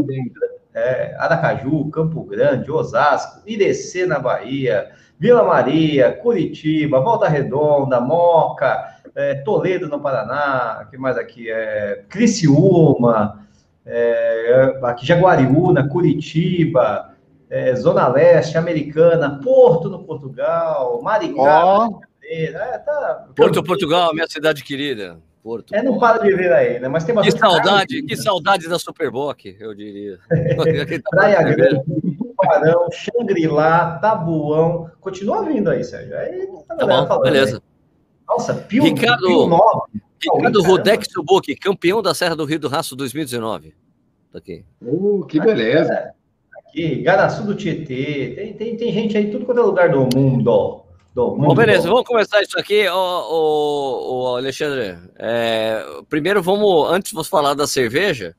é, 0.77 1.15
Aracaju, 1.17 1.89
Campo 1.89 2.23
Grande, 2.23 2.71
Osasco, 2.71 3.41
Irecê 3.47 4.05
na 4.05 4.19
Bahia, 4.19 4.91
Vila 5.19 5.43
Maria, 5.43 6.11
Curitiba, 6.11 6.99
Volta 6.99 7.27
Redonda, 7.27 7.99
Moca, 7.99 8.95
é, 9.15 9.33
Toledo 9.33 9.87
no 9.89 9.99
Paraná, 9.99 10.87
que 10.91 10.97
mais 10.97 11.17
aqui 11.17 11.49
é 11.49 12.03
Criciúma, 12.07 13.47
é, 13.83 14.79
aqui 14.83 15.03
Jaguariúna, 15.03 15.89
Curitiba, 15.89 17.15
é, 17.49 17.73
Zona 17.73 18.07
Leste, 18.07 18.57
Americana, 18.57 19.41
Porto 19.43 19.89
no 19.89 20.03
Portugal, 20.03 21.01
Maricá, 21.01 21.65
oh. 21.65 21.99
é, 22.23 22.51
tá, 22.77 23.25
Porto, 23.35 23.63
Portugal, 23.63 24.13
minha 24.13 24.27
cidade 24.27 24.63
querida. 24.63 25.17
Porto. 25.43 25.73
É, 25.73 25.81
não 25.81 25.97
para 25.97 26.19
de 26.19 26.29
viver 26.29 26.51
aí, 26.51 26.79
né? 26.79 26.87
Mas 26.87 27.03
tem 27.03 27.15
Que 27.15 27.31
saudade, 27.31 28.01
que 28.03 28.17
saudade 28.17 28.67
da 28.67 28.77
Superboc, 28.77 29.45
eu 29.59 29.73
diria. 29.73 30.19
Praia 31.09 31.41
Grande, 31.43 31.83
Tubarão, 32.17 32.87
Xangri-Lá, 32.91 33.97
Tabuão. 33.99 34.89
Continua 34.99 35.45
vindo 35.45 35.69
aí, 35.69 35.83
Sérgio. 35.83 36.17
Aí, 36.17 36.47
tá, 36.67 36.75
tá 36.75 36.85
bom, 36.85 37.07
falando, 37.07 37.23
beleza. 37.23 37.55
Né? 37.55 37.61
Nossa, 38.27 38.53
Pio, 38.53 38.83
Ricardo, 38.83 39.25
Pio 39.25 39.47
9. 39.47 39.61
Ricardo 40.21 40.61
Rodex 40.63 41.07
Subuki, 41.11 41.55
campeão 41.55 42.01
da 42.01 42.13
Serra 42.13 42.35
do 42.35 42.45
Rio 42.45 42.59
do 42.59 42.67
Raço 42.67 42.95
2019. 42.95 43.73
Tá 44.31 44.39
aqui. 44.39 44.65
Uh, 44.81 45.25
que 45.25 45.39
beleza. 45.39 46.13
Aqui, 46.57 47.01
Garaçu 47.01 47.43
do 47.43 47.55
Tietê. 47.55 48.33
Tem, 48.35 48.53
tem, 48.53 48.77
tem 48.77 48.91
gente 48.91 49.17
aí, 49.17 49.31
tudo 49.31 49.45
quanto 49.45 49.61
é 49.61 49.63
lugar 49.63 49.89
do 49.89 50.09
mundo. 50.13 50.83
Bom, 51.17 51.55
beleza, 51.55 51.89
vamos 51.89 52.05
começar 52.05 52.43
isso 52.43 52.59
aqui, 52.59 52.87
o, 52.87 54.35
Alexandre. 54.37 54.99
É, 55.17 55.83
primeiro, 56.07 56.43
vamos, 56.43 56.91
antes 56.91 57.09
de 57.09 57.15
você 57.15 57.27
falar 57.27 57.55
da 57.55 57.65
cerveja, 57.65 58.35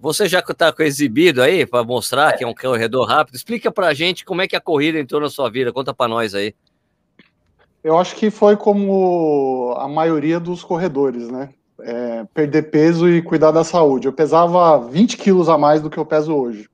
você 0.00 0.26
já 0.26 0.38
está 0.38 0.72
com 0.72 0.82
exibido 0.82 1.42
aí 1.42 1.66
para 1.66 1.84
mostrar 1.84 2.38
que 2.38 2.42
é 2.42 2.46
um 2.46 2.54
corredor 2.54 3.06
rápido. 3.06 3.34
Explica 3.34 3.70
para 3.70 3.88
a 3.88 3.92
gente 3.92 4.24
como 4.24 4.40
é 4.40 4.48
que 4.48 4.56
a 4.56 4.62
corrida 4.62 4.98
entrou 4.98 5.20
na 5.20 5.28
sua 5.28 5.50
vida. 5.50 5.74
Conta 5.74 5.92
para 5.92 6.08
nós 6.08 6.34
aí. 6.34 6.54
Eu 7.82 7.98
acho 7.98 8.16
que 8.16 8.30
foi 8.30 8.56
como 8.56 9.74
a 9.76 9.86
maioria 9.86 10.40
dos 10.40 10.64
corredores, 10.64 11.28
né? 11.28 11.50
É, 11.82 12.24
perder 12.32 12.70
peso 12.70 13.06
e 13.10 13.20
cuidar 13.20 13.50
da 13.50 13.62
saúde. 13.62 14.06
Eu 14.06 14.12
pesava 14.14 14.88
20 14.88 15.18
quilos 15.18 15.50
a 15.50 15.58
mais 15.58 15.82
do 15.82 15.90
que 15.90 15.98
eu 15.98 16.06
peso 16.06 16.34
hoje. 16.34 16.66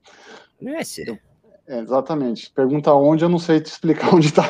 Esse. 0.63 1.09
Eu 1.09 1.19
é, 1.71 1.79
exatamente. 1.79 2.51
Pergunta 2.51 2.93
onde, 2.93 3.25
eu 3.25 3.29
não 3.29 3.39
sei 3.39 3.61
te 3.61 3.67
explicar 3.67 4.11
onde 4.13 4.27
está. 4.27 4.43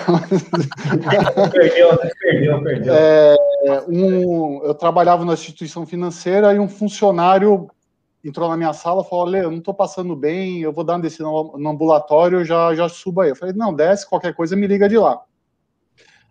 perdeu, 1.53 1.91
perdeu, 2.19 2.63
perdeu. 2.63 2.95
É, 2.95 3.37
um, 3.87 4.65
eu 4.65 4.75
trabalhava 4.75 5.23
na 5.23 5.35
instituição 5.35 5.85
financeira 5.85 6.55
e 6.55 6.59
um 6.59 6.67
funcionário 6.67 7.69
entrou 8.25 8.49
na 8.49 8.57
minha 8.57 8.73
sala 8.73 9.03
e 9.03 9.09
falou: 9.09 9.27
Olha, 9.27 9.39
eu 9.39 9.51
não 9.51 9.59
estou 9.59 9.75
passando 9.75 10.17
bem, 10.17 10.63
eu 10.63 10.73
vou 10.73 10.83
dar 10.83 10.95
uma 10.95 11.03
descida 11.03 11.25
no, 11.25 11.69
ambulatório, 11.69 12.43
já, 12.43 12.75
já 12.75 12.89
subo 12.89 13.21
aí. 13.21 13.29
Eu 13.29 13.37
falei: 13.37 13.55
Não, 13.55 13.75
desce, 13.75 14.09
qualquer 14.09 14.35
coisa 14.35 14.57
me 14.57 14.67
liga 14.67 14.89
de 14.89 14.97
lá. 14.97 15.21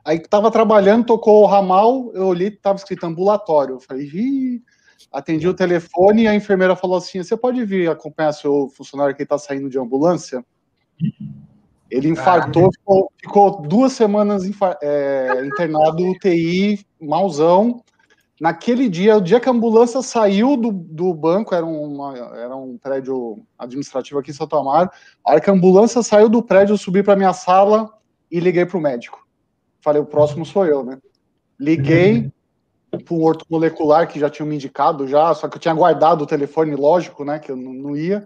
Aí 0.03 0.17
estava 0.17 0.49
trabalhando, 0.49 1.05
tocou 1.05 1.43
o 1.43 1.45
ramal, 1.45 2.09
eu 2.15 2.25
olhei, 2.25 2.47
estava 2.47 2.79
escrito 2.79 3.05
ambulatório. 3.05 3.75
Eu 3.75 3.79
falei: 3.79 4.07
Ih. 4.07 4.63
Atendi 5.11 5.47
o 5.47 5.55
telefone 5.55 6.23
e 6.23 6.27
a 6.27 6.35
enfermeira 6.35 6.75
falou 6.75 6.97
assim: 6.97 7.21
Você 7.21 7.37
pode 7.37 7.63
vir 7.63 7.89
acompanhar 7.89 8.31
seu 8.31 8.69
funcionário 8.69 9.15
que 9.15 9.21
está 9.21 9.37
saindo 9.37 9.69
de 9.69 9.77
ambulância? 9.77 10.43
Ele 11.89 12.09
infartou, 12.09 12.69
ficou, 12.71 13.11
ficou, 13.17 13.61
duas 13.63 13.93
semanas 13.93 14.43
é, 14.81 15.43
internado 15.45 16.07
UTI, 16.11 16.85
malzão. 17.01 17.81
Naquele 18.39 18.87
dia, 18.87 19.17
o 19.17 19.21
dia 19.21 19.39
que 19.39 19.49
a 19.49 19.51
ambulância 19.51 20.01
saiu 20.01 20.55
do, 20.55 20.71
do 20.71 21.13
banco, 21.13 21.53
era, 21.53 21.65
uma, 21.65 22.17
era 22.37 22.55
um 22.55 22.77
prédio 22.77 23.43
administrativo 23.57 24.19
aqui 24.19 24.31
em 24.31 24.33
Santo 24.33 24.55
Amaro, 24.55 24.89
a 25.25 25.31
hora 25.31 25.41
que 25.41 25.49
a 25.49 25.53
ambulância 25.53 26.01
saiu 26.01 26.29
do 26.29 26.41
prédio, 26.41 26.73
eu 26.73 26.77
subi 26.77 27.03
para 27.03 27.17
minha 27.17 27.33
sala 27.33 27.91
e 28.31 28.39
liguei 28.39 28.65
para 28.65 28.77
o 28.77 28.81
médico. 28.81 29.27
Falei, 29.81 30.01
o 30.01 30.05
próximo 30.05 30.45
sou 30.45 30.65
eu, 30.65 30.83
né? 30.83 30.99
Liguei 31.59 32.31
para 32.91 33.15
um 33.15 33.23
ortomolecular 33.23 34.07
que 34.07 34.19
já 34.19 34.29
tinha 34.29 34.45
me 34.45 34.55
indicado 34.55 35.07
já, 35.07 35.33
só 35.33 35.47
que 35.47 35.57
eu 35.57 35.61
tinha 35.61 35.73
guardado 35.73 36.21
o 36.21 36.27
telefone, 36.27 36.75
lógico, 36.75 37.25
né, 37.25 37.39
que 37.39 37.51
eu 37.51 37.57
não, 37.57 37.73
não 37.73 37.97
ia 37.97 38.25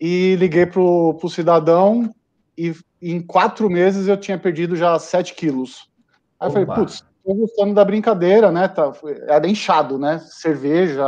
e 0.00 0.34
liguei 0.36 0.64
pro, 0.64 1.14
pro 1.14 1.28
cidadão 1.28 2.14
e 2.56 2.74
em 3.02 3.20
quatro 3.20 3.68
meses 3.68 4.08
eu 4.08 4.16
tinha 4.16 4.38
perdido 4.38 4.74
já 4.74 4.98
7 4.98 5.34
quilos. 5.34 5.90
Aí 6.38 6.48
eu 6.48 6.52
falei, 6.52 6.66
putz, 6.66 7.04
tô 7.24 7.34
gostando 7.34 7.74
da 7.74 7.84
brincadeira, 7.84 8.50
né? 8.50 8.66
Tá, 8.66 8.92
era 9.28 9.46
inchado, 9.46 9.98
né? 9.98 10.18
Cerveja, 10.20 11.04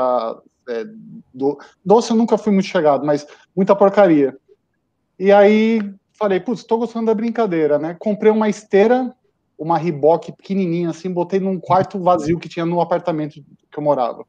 é, 0.69 0.85
do, 1.33 1.59
doce 1.85 2.11
eu 2.11 2.17
nunca 2.17 2.37
fui 2.37 2.53
muito 2.53 2.67
chegado, 2.67 3.05
mas 3.05 3.27
muita 3.57 3.75
porcaria. 3.75 4.37
E 5.19 5.33
aí 5.33 5.81
falei, 6.13 6.39
putz, 6.39 6.65
tô 6.65 6.79
gostando 6.79 7.07
da 7.07 7.15
brincadeira, 7.15 7.79
né? 7.79 7.97
Comprei 7.99 8.31
uma 8.31 8.49
esteira, 8.49 9.15
uma 9.59 9.79
Reebok 9.79 10.33
pequenininha 10.33 10.91
assim, 10.91 11.11
botei 11.13 11.41
num 11.41 11.59
quarto 11.59 11.99
vazio 11.99 12.39
que 12.39 12.49
tinha 12.49 12.67
no 12.67 12.81
apartamento 12.81 13.35
que 13.35 13.79
eu 13.79 13.83
morava. 13.83 14.25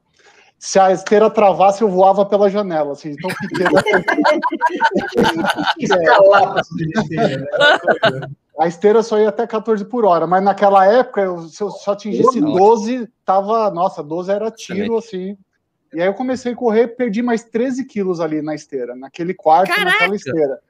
Se 0.64 0.80
a 0.80 0.94
esteira 0.94 1.30
travasse, 1.30 1.82
eu 1.82 1.90
voava 1.90 2.26
pela 2.26 2.50
janela, 2.50 2.94
assim, 2.94 3.14
tão 3.18 3.30
pequena. 3.36 3.70
A 8.58 8.68
esteira 8.68 9.04
só 9.04 9.20
ia 9.20 9.28
até 9.28 9.46
14 9.46 9.84
por 9.84 10.06
hora, 10.06 10.26
mas 10.26 10.42
naquela 10.42 10.86
época, 10.86 11.20
eu, 11.20 11.40
se 11.50 11.62
eu 11.62 11.70
só 11.70 11.92
atingisse 11.92 12.40
12, 12.40 13.10
tava, 13.26 13.70
nossa, 13.72 14.02
12 14.02 14.32
era 14.32 14.50
tiro, 14.52 14.96
assim. 14.96 15.38
E 15.94 16.00
aí 16.00 16.08
eu 16.08 16.14
comecei 16.14 16.54
a 16.54 16.56
correr, 16.56 16.96
perdi 16.96 17.22
mais 17.22 17.44
13 17.44 17.86
quilos 17.86 18.22
ali 18.22 18.42
na 18.42 18.56
esteira, 18.56 18.96
naquele 18.96 19.34
quarto, 19.34 19.68
Caraca. 19.68 19.92
naquela 19.92 20.16
esteira. 20.16 20.62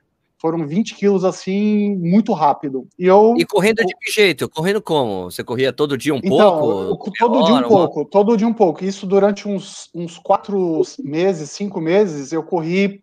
Foram 0.43 0.67
20 0.67 0.95
quilos 0.95 1.23
assim, 1.23 1.95
muito 1.95 2.33
rápido. 2.33 2.85
E, 2.99 3.05
eu, 3.05 3.33
e 3.37 3.45
correndo 3.45 3.77
de 3.77 3.95
que 3.95 4.11
jeito? 4.11 4.49
Correndo 4.49 4.81
como? 4.81 5.31
Você 5.31 5.41
corria 5.41 5.71
todo 5.71 5.97
dia 5.97 6.13
um 6.13 6.19
então, 6.21 6.59
pouco? 6.59 7.11
todo 7.17 7.37
hora, 7.37 7.45
dia 7.45 7.55
um 7.55 7.69
pouco, 7.69 7.99
uma... 8.01 8.09
todo 8.09 8.35
dia 8.35 8.47
um 8.49 8.53
pouco. 8.53 8.83
Isso 8.83 9.07
durante 9.07 9.47
uns, 9.47 9.89
uns 9.95 10.17
quatro 10.17 10.81
meses, 10.99 11.49
cinco 11.49 11.79
meses, 11.79 12.33
eu 12.33 12.43
corri 12.43 13.01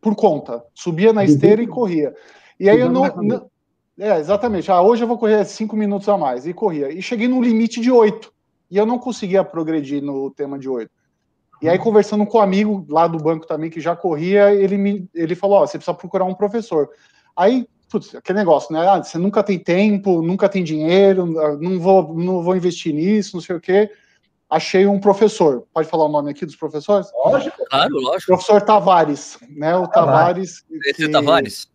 por 0.00 0.16
conta. 0.16 0.64
Subia 0.74 1.12
na 1.12 1.24
esteira 1.24 1.62
e 1.62 1.66
corria. 1.68 2.12
E 2.58 2.68
aí 2.68 2.80
eu 2.80 2.90
não, 2.90 3.06
não 3.22 3.48
é, 3.96 4.18
exatamente. 4.18 4.68
Ah, 4.68 4.82
hoje 4.82 5.04
eu 5.04 5.06
vou 5.06 5.16
correr 5.16 5.44
cinco 5.44 5.76
minutos 5.76 6.08
a 6.08 6.18
mais. 6.18 6.44
E 6.44 6.52
corria. 6.52 6.90
E 6.90 7.00
cheguei 7.00 7.28
no 7.28 7.40
limite 7.40 7.80
de 7.80 7.92
oito. 7.92 8.32
E 8.68 8.76
eu 8.76 8.84
não 8.84 8.98
conseguia 8.98 9.44
progredir 9.44 10.02
no 10.02 10.28
tema 10.28 10.58
de 10.58 10.68
oito. 10.68 10.90
E 11.62 11.68
aí, 11.68 11.78
conversando 11.78 12.26
com 12.26 12.38
um 12.38 12.40
amigo 12.40 12.86
lá 12.88 13.06
do 13.06 13.18
banco 13.18 13.46
também, 13.46 13.70
que 13.70 13.80
já 13.80 13.94
corria, 13.94 14.52
ele, 14.54 14.78
me, 14.78 15.08
ele 15.14 15.34
falou: 15.34 15.58
Ó, 15.58 15.66
você 15.66 15.78
precisa 15.78 15.94
procurar 15.94 16.24
um 16.24 16.34
professor. 16.34 16.88
Aí, 17.36 17.66
putz, 17.90 18.14
aquele 18.14 18.38
negócio, 18.38 18.72
né? 18.72 18.88
Ah, 18.88 19.02
você 19.02 19.18
nunca 19.18 19.42
tem 19.42 19.58
tempo, 19.58 20.22
nunca 20.22 20.48
tem 20.48 20.64
dinheiro, 20.64 21.26
não 21.60 21.78
vou, 21.78 22.14
não 22.14 22.42
vou 22.42 22.56
investir 22.56 22.94
nisso, 22.94 23.36
não 23.36 23.42
sei 23.42 23.56
o 23.56 23.60
quê. 23.60 23.90
Achei 24.48 24.86
um 24.86 24.98
professor. 24.98 25.66
Pode 25.72 25.88
falar 25.88 26.06
o 26.06 26.08
nome 26.08 26.30
aqui 26.30 26.44
dos 26.44 26.56
professores? 26.56 27.06
Lógico, 27.24 27.64
claro, 27.66 27.94
lógico. 27.94 28.32
Professor 28.32 28.60
Tavares, 28.62 29.38
né? 29.48 29.76
O 29.76 29.86
Tavares. 29.86 30.64
Esse 30.86 31.04
é 31.04 31.06
que... 31.06 31.12
Tavares. 31.12 31.70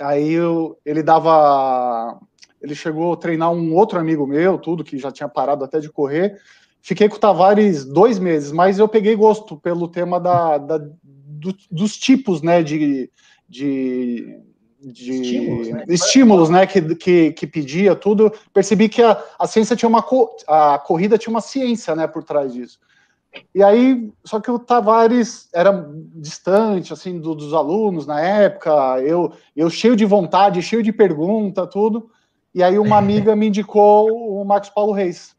Aí 0.00 0.32
eu, 0.32 0.78
ele 0.86 1.02
dava. 1.02 2.18
Ele 2.62 2.74
chegou 2.74 3.12
a 3.12 3.16
treinar 3.16 3.52
um 3.52 3.74
outro 3.74 3.98
amigo 3.98 4.26
meu, 4.26 4.58
tudo, 4.58 4.84
que 4.84 4.98
já 4.98 5.10
tinha 5.10 5.28
parado 5.28 5.64
até 5.64 5.80
de 5.80 5.90
correr. 5.90 6.40
Fiquei 6.80 7.08
com 7.08 7.16
o 7.16 7.20
Tavares 7.20 7.84
dois 7.84 8.18
meses, 8.18 8.52
mas 8.52 8.78
eu 8.78 8.88
peguei 8.88 9.14
gosto 9.14 9.56
pelo 9.56 9.88
tema 9.88 10.18
da, 10.18 10.58
da 10.58 10.78
do, 11.38 11.54
dos 11.70 11.96
tipos 11.96 12.42
né, 12.42 12.62
de, 12.62 13.10
de, 13.48 14.40
de 14.80 15.10
estímulos, 15.10 15.68
né? 15.68 15.84
estímulos 15.88 16.50
né, 16.50 16.66
que, 16.66 16.94
que, 16.94 17.32
que, 17.32 17.46
pedia 17.46 17.94
tudo. 17.94 18.32
Percebi 18.52 18.88
que 18.88 19.02
a, 19.02 19.22
a 19.38 19.46
ciência 19.46 19.76
tinha 19.76 19.88
uma 19.88 20.04
a 20.46 20.78
corrida 20.78 21.18
tinha 21.18 21.30
uma 21.30 21.40
ciência 21.40 21.94
né, 21.94 22.06
por 22.06 22.24
trás 22.24 22.52
disso. 22.52 22.78
E 23.54 23.62
aí, 23.62 24.10
só 24.24 24.40
que 24.40 24.50
o 24.50 24.58
Tavares 24.58 25.48
era 25.52 25.88
distante, 26.14 26.92
assim, 26.92 27.20
do, 27.20 27.34
dos 27.34 27.52
alunos 27.52 28.06
na 28.06 28.20
época, 28.20 29.00
eu, 29.02 29.32
eu 29.54 29.68
cheio 29.68 29.94
de 29.94 30.04
vontade, 30.04 30.62
cheio 30.62 30.82
de 30.82 30.92
pergunta, 30.92 31.66
tudo. 31.66 32.10
E 32.54 32.62
aí 32.62 32.78
uma 32.78 32.96
amiga 32.98 33.36
me 33.36 33.48
indicou 33.48 34.40
o 34.40 34.44
Marcos 34.44 34.70
Paulo 34.70 34.92
Reis. 34.92 35.36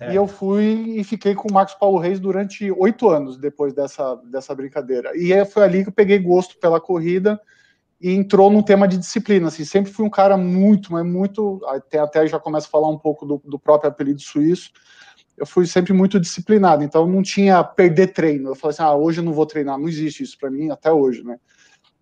Certo. 0.00 0.12
E 0.12 0.16
eu 0.16 0.26
fui 0.26 0.94
e 0.96 1.04
fiquei 1.04 1.34
com 1.34 1.46
o 1.48 1.52
Marcos 1.52 1.74
Paulo 1.74 1.98
Reis 1.98 2.18
durante 2.18 2.72
oito 2.72 3.10
anos 3.10 3.36
depois 3.36 3.74
dessa, 3.74 4.14
dessa 4.24 4.54
brincadeira. 4.54 5.12
E 5.14 5.44
foi 5.44 5.62
ali 5.62 5.82
que 5.82 5.90
eu 5.90 5.92
peguei 5.92 6.18
gosto 6.18 6.58
pela 6.58 6.80
corrida 6.80 7.38
e 8.00 8.10
entrou 8.10 8.50
num 8.50 8.62
tema 8.62 8.88
de 8.88 8.96
disciplina. 8.96 9.48
Assim, 9.48 9.62
sempre 9.62 9.92
fui 9.92 10.06
um 10.06 10.10
cara 10.10 10.38
muito, 10.38 10.90
mas 10.90 11.04
muito. 11.04 11.60
Até, 11.66 11.98
até 11.98 12.26
já 12.26 12.38
começo 12.38 12.66
a 12.66 12.70
falar 12.70 12.88
um 12.88 12.96
pouco 12.96 13.26
do, 13.26 13.42
do 13.44 13.58
próprio 13.58 13.90
apelido 13.90 14.22
suíço 14.22 14.70
eu 15.40 15.46
fui 15.46 15.66
sempre 15.66 15.94
muito 15.94 16.20
disciplinado, 16.20 16.84
então 16.84 17.06
não 17.06 17.22
tinha 17.22 17.64
perder 17.64 18.08
treino. 18.08 18.50
Eu 18.50 18.54
falei 18.54 18.74
assim, 18.74 18.82
ah, 18.82 18.94
hoje 18.94 19.20
eu 19.20 19.24
não 19.24 19.32
vou 19.32 19.46
treinar, 19.46 19.78
não 19.78 19.88
existe 19.88 20.22
isso 20.22 20.36
para 20.38 20.50
mim 20.50 20.70
até 20.70 20.92
hoje, 20.92 21.24
né? 21.24 21.38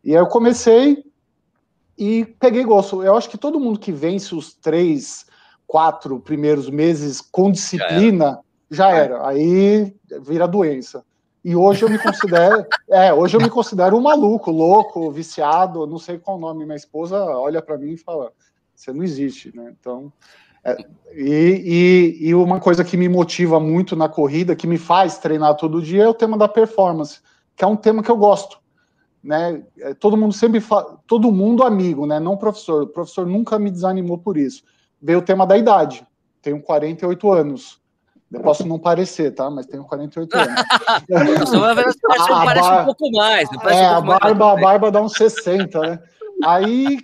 E 0.02 0.10
aí 0.10 0.20
eu 0.20 0.26
comecei 0.26 1.04
e 1.96 2.24
peguei 2.40 2.64
gosto. 2.64 3.00
Eu 3.00 3.16
acho 3.16 3.30
que 3.30 3.38
todo 3.38 3.60
mundo 3.60 3.78
que 3.78 3.92
vence 3.92 4.34
os 4.34 4.54
três, 4.54 5.24
quatro 5.68 6.18
primeiros 6.18 6.70
meses 6.70 7.20
com 7.20 7.52
disciplina 7.52 8.40
já 8.70 8.90
era. 8.90 8.96
Já 8.96 9.18
era. 9.18 9.28
Aí 9.28 9.94
vira 10.22 10.48
doença. 10.48 11.04
E 11.44 11.54
hoje 11.54 11.84
eu 11.84 11.90
me 11.90 11.98
considero, 11.98 12.66
é, 12.90 13.12
hoje 13.12 13.36
eu 13.36 13.40
me 13.40 13.50
considero 13.50 13.96
um 13.96 14.00
maluco, 14.00 14.50
louco, 14.50 15.10
viciado, 15.12 15.86
não 15.86 15.98
sei 15.98 16.18
qual 16.18 16.38
nome. 16.38 16.64
Minha 16.64 16.76
esposa 16.76 17.22
olha 17.22 17.62
para 17.62 17.78
mim 17.78 17.92
e 17.92 17.98
fala: 17.98 18.32
"Você 18.74 18.92
não 18.92 19.04
existe", 19.04 19.54
né? 19.54 19.72
Então, 19.78 20.10
é, 20.64 20.76
e, 21.14 22.16
e, 22.20 22.28
e, 22.28 22.34
uma 22.34 22.58
coisa 22.58 22.82
que 22.82 22.96
me 22.96 23.08
motiva 23.08 23.60
muito 23.60 23.94
na 23.94 24.08
corrida, 24.08 24.56
que 24.56 24.66
me 24.66 24.78
faz 24.78 25.18
treinar 25.18 25.54
todo 25.54 25.82
dia, 25.82 26.04
é 26.04 26.08
o 26.08 26.14
tema 26.14 26.36
da 26.36 26.48
performance, 26.48 27.20
que 27.54 27.62
é 27.62 27.66
um 27.66 27.76
tema 27.76 28.02
que 28.02 28.10
eu 28.10 28.16
gosto. 28.16 28.58
Né? 29.22 29.62
É, 29.78 29.94
todo 29.94 30.16
mundo 30.16 30.32
sempre 30.32 30.60
fala, 30.60 30.98
todo 31.06 31.30
mundo 31.30 31.62
amigo, 31.62 32.06
né? 32.06 32.18
Não 32.18 32.36
professor. 32.36 32.84
O 32.84 32.88
professor 32.88 33.26
nunca 33.26 33.58
me 33.58 33.70
desanimou 33.70 34.18
por 34.18 34.36
isso. 34.36 34.64
Veio 35.00 35.18
o 35.18 35.22
tema 35.22 35.46
da 35.46 35.56
idade. 35.56 36.06
Tenho 36.42 36.60
48 36.60 37.32
anos. 37.32 37.80
Eu 38.30 38.40
posso 38.40 38.66
não 38.66 38.78
parecer, 38.78 39.34
tá? 39.34 39.50
Mas 39.50 39.66
tenho 39.66 39.84
48 39.84 40.36
anos. 40.36 40.54
parece, 41.08 41.98
parece 42.28 42.70
um 42.70 42.84
pouco 42.84 43.10
mais. 43.12 43.48
É, 43.52 43.56
um 43.56 43.58
pouco 43.58 44.12
a, 44.12 44.18
barba, 44.18 44.46
mais. 44.46 44.58
a 44.58 44.60
barba 44.60 44.90
dá 44.90 45.00
uns 45.00 45.12
60, 45.12 45.80
né? 45.80 45.98
Aí 46.44 46.98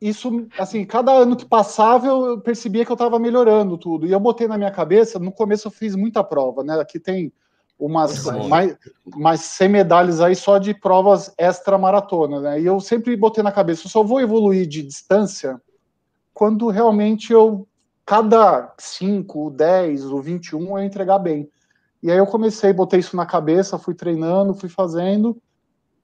isso, 0.00 0.46
assim, 0.58 0.84
cada 0.84 1.12
ano 1.12 1.36
que 1.36 1.46
passava 1.46 2.08
eu 2.08 2.40
percebia 2.40 2.84
que 2.84 2.90
eu 2.90 2.94
estava 2.94 3.18
melhorando 3.18 3.78
tudo. 3.78 4.04
E 4.06 4.10
eu 4.10 4.18
botei 4.18 4.48
na 4.48 4.58
minha 4.58 4.70
cabeça, 4.70 5.18
no 5.18 5.30
começo 5.30 5.68
eu 5.68 5.72
fiz 5.72 5.94
muita 5.94 6.24
prova, 6.24 6.64
né? 6.64 6.78
Aqui 6.80 6.98
tem 6.98 7.32
umas 7.78 8.26
mais, 8.48 8.76
mais 9.14 9.40
100 9.40 9.68
medalhas 9.68 10.20
aí 10.20 10.34
só 10.34 10.58
de 10.58 10.74
provas 10.74 11.32
extra 11.38 11.78
maratona, 11.78 12.40
né? 12.40 12.60
E 12.60 12.66
eu 12.66 12.80
sempre 12.80 13.16
botei 13.16 13.42
na 13.42 13.52
cabeça, 13.52 13.86
eu 13.86 13.90
só 13.90 14.02
vou 14.02 14.20
evoluir 14.20 14.66
de 14.66 14.82
distância 14.82 15.60
quando 16.32 16.68
realmente 16.68 17.32
eu 17.32 17.66
cada 18.04 18.74
5, 18.78 19.50
10 19.50 20.04
ou 20.06 20.20
21 20.20 20.78
eu 20.78 20.84
entregar 20.84 21.18
bem. 21.18 21.48
E 22.02 22.10
aí 22.10 22.18
eu 22.18 22.26
comecei, 22.26 22.72
botei 22.72 23.00
isso 23.00 23.16
na 23.16 23.24
cabeça, 23.24 23.78
fui 23.78 23.94
treinando, 23.94 24.54
fui 24.54 24.68
fazendo. 24.68 25.40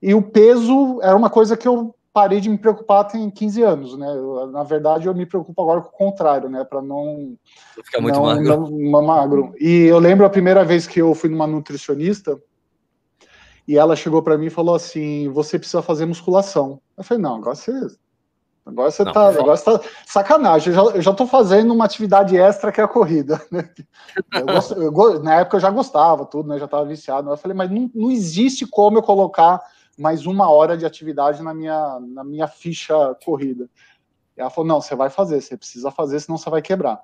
E 0.00 0.14
o 0.14 0.22
peso 0.22 1.00
era 1.02 1.16
uma 1.16 1.28
coisa 1.28 1.56
que 1.56 1.66
eu 1.66 1.94
parei 2.12 2.40
de 2.40 2.48
me 2.48 2.58
preocupar 2.58 3.06
tem 3.06 3.28
15 3.30 3.62
anos, 3.62 3.98
né? 3.98 4.08
Eu, 4.08 4.46
na 4.48 4.62
verdade, 4.62 5.06
eu 5.06 5.14
me 5.14 5.26
preocupo 5.26 5.60
agora 5.60 5.80
com 5.80 5.88
o 5.88 6.10
contrário, 6.10 6.48
né? 6.48 6.64
Para 6.64 6.80
não 6.80 7.36
ficar 7.84 8.00
muito 8.00 8.14
não, 8.14 8.22
magro. 8.22 8.70
Não, 8.70 9.02
magro. 9.02 9.54
E 9.60 9.84
eu 9.84 9.98
lembro 9.98 10.24
a 10.24 10.30
primeira 10.30 10.64
vez 10.64 10.86
que 10.86 11.00
eu 11.00 11.14
fui 11.14 11.28
numa 11.28 11.46
nutricionista 11.46 12.40
e 13.66 13.76
ela 13.76 13.96
chegou 13.96 14.22
para 14.22 14.38
mim 14.38 14.46
e 14.46 14.50
falou 14.50 14.74
assim: 14.74 15.28
"Você 15.30 15.58
precisa 15.58 15.82
fazer 15.82 16.06
musculação". 16.06 16.80
Eu 16.96 17.04
falei: 17.04 17.22
"Não, 17.22 17.36
agora 17.36 17.54
você 17.54 17.72
Agora 18.68 18.90
você 18.90 19.02
não, 19.02 19.12
tá, 19.12 19.28
agora 19.28 19.56
você 19.56 19.64
tá 19.64 19.80
sacanagem. 20.06 20.68
Eu 20.68 20.74
já, 20.74 20.96
eu 20.96 21.02
já 21.02 21.14
tô 21.14 21.26
fazendo 21.26 21.72
uma 21.72 21.86
atividade 21.86 22.36
extra 22.36 22.70
que 22.70 22.80
é 22.80 22.84
a 22.84 22.88
corrida. 22.88 23.40
Né? 23.50 23.68
Eu 24.34 24.46
gosto, 24.46 24.74
eu, 24.74 25.22
na 25.22 25.36
época 25.36 25.56
eu 25.56 25.60
já 25.60 25.70
gostava, 25.70 26.26
tudo, 26.26 26.48
né? 26.48 26.58
Já 26.58 26.66
estava 26.66 26.84
viciado. 26.84 27.30
Eu 27.30 27.36
falei, 27.36 27.56
mas 27.56 27.70
não, 27.70 27.90
não 27.94 28.10
existe 28.10 28.66
como 28.66 28.98
eu 28.98 29.02
colocar 29.02 29.62
mais 29.98 30.26
uma 30.26 30.50
hora 30.50 30.76
de 30.76 30.84
atividade 30.84 31.42
na 31.42 31.54
minha, 31.54 31.98
na 32.00 32.22
minha 32.22 32.46
ficha 32.46 33.16
corrida. 33.24 33.68
E 34.36 34.40
ela 34.40 34.50
falou: 34.50 34.68
não, 34.68 34.80
você 34.80 34.94
vai 34.94 35.08
fazer, 35.08 35.40
você 35.40 35.56
precisa 35.56 35.90
fazer, 35.90 36.20
senão 36.20 36.36
você 36.36 36.50
vai 36.50 36.60
quebrar. 36.60 37.00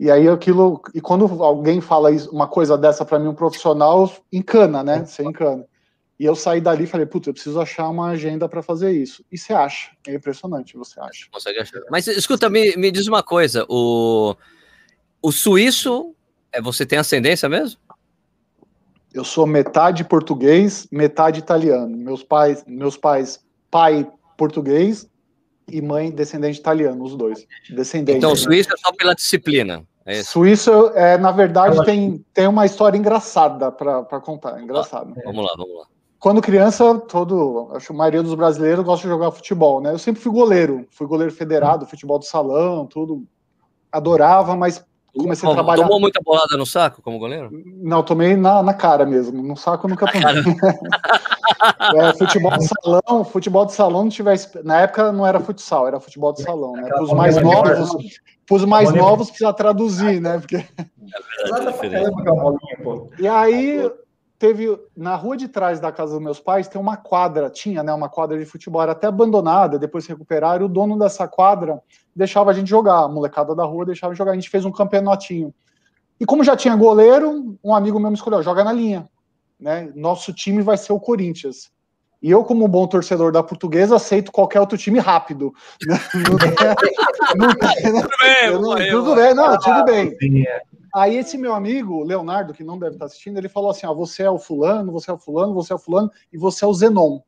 E 0.00 0.10
aí 0.10 0.28
aquilo, 0.28 0.80
e 0.94 1.00
quando 1.00 1.42
alguém 1.42 1.80
fala 1.80 2.10
uma 2.32 2.46
coisa 2.48 2.76
dessa 2.76 3.04
para 3.04 3.18
mim, 3.18 3.28
um 3.28 3.34
profissional, 3.34 4.10
encana, 4.32 4.82
né? 4.82 5.04
Você 5.04 5.22
encana. 5.22 5.64
E 6.18 6.24
eu 6.24 6.34
saí 6.34 6.60
dali 6.60 6.84
e 6.84 6.86
falei, 6.86 7.06
puta, 7.06 7.30
eu 7.30 7.34
preciso 7.34 7.60
achar 7.60 7.88
uma 7.88 8.10
agenda 8.10 8.48
para 8.48 8.60
fazer 8.60 8.90
isso. 8.90 9.24
E 9.30 9.38
você 9.38 9.52
acha. 9.52 9.92
É 10.06 10.14
impressionante, 10.14 10.76
você 10.76 10.98
acha. 10.98 11.26
Consegue 11.30 11.60
achar. 11.60 11.80
Mas 11.90 12.08
escuta, 12.08 12.50
me, 12.50 12.76
me 12.76 12.90
diz 12.90 13.06
uma 13.06 13.22
coisa: 13.22 13.64
o, 13.68 14.34
o 15.22 15.30
suíço, 15.30 16.14
é, 16.52 16.60
você 16.60 16.84
tem 16.84 16.98
ascendência 16.98 17.48
mesmo? 17.48 17.78
Eu 19.14 19.24
sou 19.24 19.46
metade 19.46 20.02
português, 20.02 20.88
metade 20.90 21.38
italiano. 21.38 21.96
Meus 21.96 22.24
pais, 22.24 22.64
meus 22.66 22.96
pais, 22.96 23.40
pai 23.70 24.10
português 24.36 25.08
e 25.70 25.80
mãe 25.80 26.10
descendente 26.10 26.58
italiano, 26.58 27.02
os 27.04 27.14
dois. 27.14 27.46
Descendente. 27.70 28.18
Então, 28.18 28.34
suíço 28.34 28.70
é 28.72 28.76
só 28.76 28.92
pela 28.92 29.14
disciplina. 29.14 29.86
É 30.04 30.22
Suíço, 30.22 30.88
é, 30.94 31.18
na 31.18 31.30
verdade, 31.30 31.84
tem, 31.84 32.24
tem 32.32 32.48
uma 32.48 32.64
história 32.64 32.96
engraçada 32.96 33.70
para 33.70 34.20
contar. 34.20 34.58
Engraçada. 34.58 35.12
Ah, 35.18 35.22
vamos 35.26 35.44
lá, 35.44 35.52
vamos 35.54 35.76
lá. 35.76 35.86
Quando 36.20 36.42
criança, 36.42 36.98
todo, 36.98 37.70
acho 37.72 37.86
que 37.86 37.92
a 37.92 37.96
maioria 37.96 38.22
dos 38.22 38.34
brasileiros 38.34 38.84
gosta 38.84 39.02
de 39.02 39.08
jogar 39.08 39.30
futebol, 39.30 39.80
né? 39.80 39.92
Eu 39.92 39.98
sempre 39.98 40.20
fui 40.20 40.32
goleiro, 40.32 40.84
fui 40.90 41.06
goleiro 41.06 41.32
federado, 41.32 41.86
futebol 41.86 42.18
do 42.18 42.24
salão, 42.24 42.86
tudo. 42.86 43.24
Adorava, 43.90 44.56
mas 44.56 44.84
comecei 45.16 45.48
a 45.48 45.52
trabalhar. 45.52 45.84
Tomou 45.84 46.00
muita 46.00 46.20
bolada 46.20 46.56
no 46.56 46.66
saco 46.66 47.00
como 47.02 47.20
goleiro? 47.20 47.50
Não, 47.64 48.02
tomei 48.02 48.36
na, 48.36 48.64
na 48.64 48.74
cara 48.74 49.06
mesmo. 49.06 49.40
No 49.42 49.56
saco 49.56 49.86
eu 49.86 49.90
nunca 49.90 50.10
tomei. 50.10 50.26
é, 52.02 52.12
futebol 52.14 52.58
de 52.58 52.66
salão, 52.66 53.24
futebol 53.24 53.64
de 53.64 53.72
salão 53.72 54.02
não 54.02 54.10
tivesse. 54.10 54.60
Na 54.64 54.80
época 54.80 55.12
não 55.12 55.24
era 55.24 55.38
futsal, 55.38 55.86
era 55.86 56.00
futebol 56.00 56.32
de 56.32 56.42
salão, 56.42 56.72
né? 56.72 56.88
Para 56.88 57.02
os 57.04 57.12
mais 57.12 57.40
novos, 57.40 57.90
para 58.44 58.56
os 58.56 58.64
mais 58.64 58.92
novos 58.92 59.28
precisa 59.28 59.52
traduzir, 59.52 60.20
né? 60.20 60.40
Porque... 60.40 60.56
É 60.56 60.66
e 63.22 63.28
aí 63.28 63.88
teve 64.38 64.78
na 64.96 65.16
rua 65.16 65.36
de 65.36 65.48
trás 65.48 65.80
da 65.80 65.90
casa 65.90 66.12
dos 66.12 66.22
meus 66.22 66.38
pais 66.38 66.68
tem 66.68 66.80
uma 66.80 66.96
quadra, 66.96 67.50
tinha, 67.50 67.82
né, 67.82 67.92
uma 67.92 68.08
quadra 68.08 68.38
de 68.38 68.44
futebol, 68.44 68.80
era 68.80 68.92
até 68.92 69.08
abandonada, 69.08 69.78
depois 69.78 70.06
recuperaram, 70.06 70.62
e 70.62 70.66
o 70.66 70.68
dono 70.68 70.98
dessa 70.98 71.26
quadra 71.26 71.82
deixava 72.14 72.50
a 72.50 72.54
gente 72.54 72.70
jogar, 72.70 73.00
a 73.00 73.08
molecada 73.08 73.54
da 73.54 73.64
rua 73.64 73.86
deixava 73.86 74.14
jogar, 74.14 74.32
a 74.32 74.34
gente 74.34 74.50
fez 74.50 74.64
um 74.64 74.70
campeonatinho. 74.70 75.52
E 76.20 76.26
como 76.26 76.44
já 76.44 76.56
tinha 76.56 76.76
goleiro, 76.76 77.58
um 77.62 77.74
amigo 77.74 77.98
meu 77.98 78.10
me 78.10 78.16
escolheu, 78.16 78.42
joga 78.42 78.62
na 78.62 78.72
linha, 78.72 79.08
né? 79.58 79.90
Nosso 79.94 80.32
time 80.32 80.62
vai 80.62 80.76
ser 80.76 80.92
o 80.92 81.00
Corinthians. 81.00 81.70
E 82.20 82.30
eu, 82.30 82.44
como 82.44 82.66
bom 82.66 82.84
torcedor 82.88 83.30
da 83.30 83.44
portuguesa, 83.44 83.94
aceito 83.94 84.32
qualquer 84.32 84.58
outro 84.58 84.76
time 84.76 84.98
rápido. 84.98 85.54
tudo 88.90 89.14
bem, 89.14 89.34
não, 89.34 89.56
tudo 89.60 89.84
bem. 89.84 90.16
Aí 90.94 91.16
esse 91.16 91.36
meu 91.36 91.54
amigo, 91.54 92.02
Leonardo, 92.02 92.54
que 92.54 92.64
não 92.64 92.78
deve 92.78 92.94
estar 92.94 93.06
assistindo, 93.06 93.38
ele 93.38 93.48
falou 93.48 93.70
assim: 93.70 93.86
ó, 93.86 93.94
você 93.94 94.22
é 94.22 94.30
o 94.30 94.38
fulano, 94.38 94.92
você 94.92 95.10
é 95.10 95.14
o 95.14 95.18
fulano, 95.18 95.54
você 95.54 95.72
é 95.72 95.76
o 95.76 95.78
fulano, 95.78 96.10
e 96.32 96.38
você 96.38 96.64
é 96.64 96.68
o 96.68 96.74
Zenon. 96.74 97.20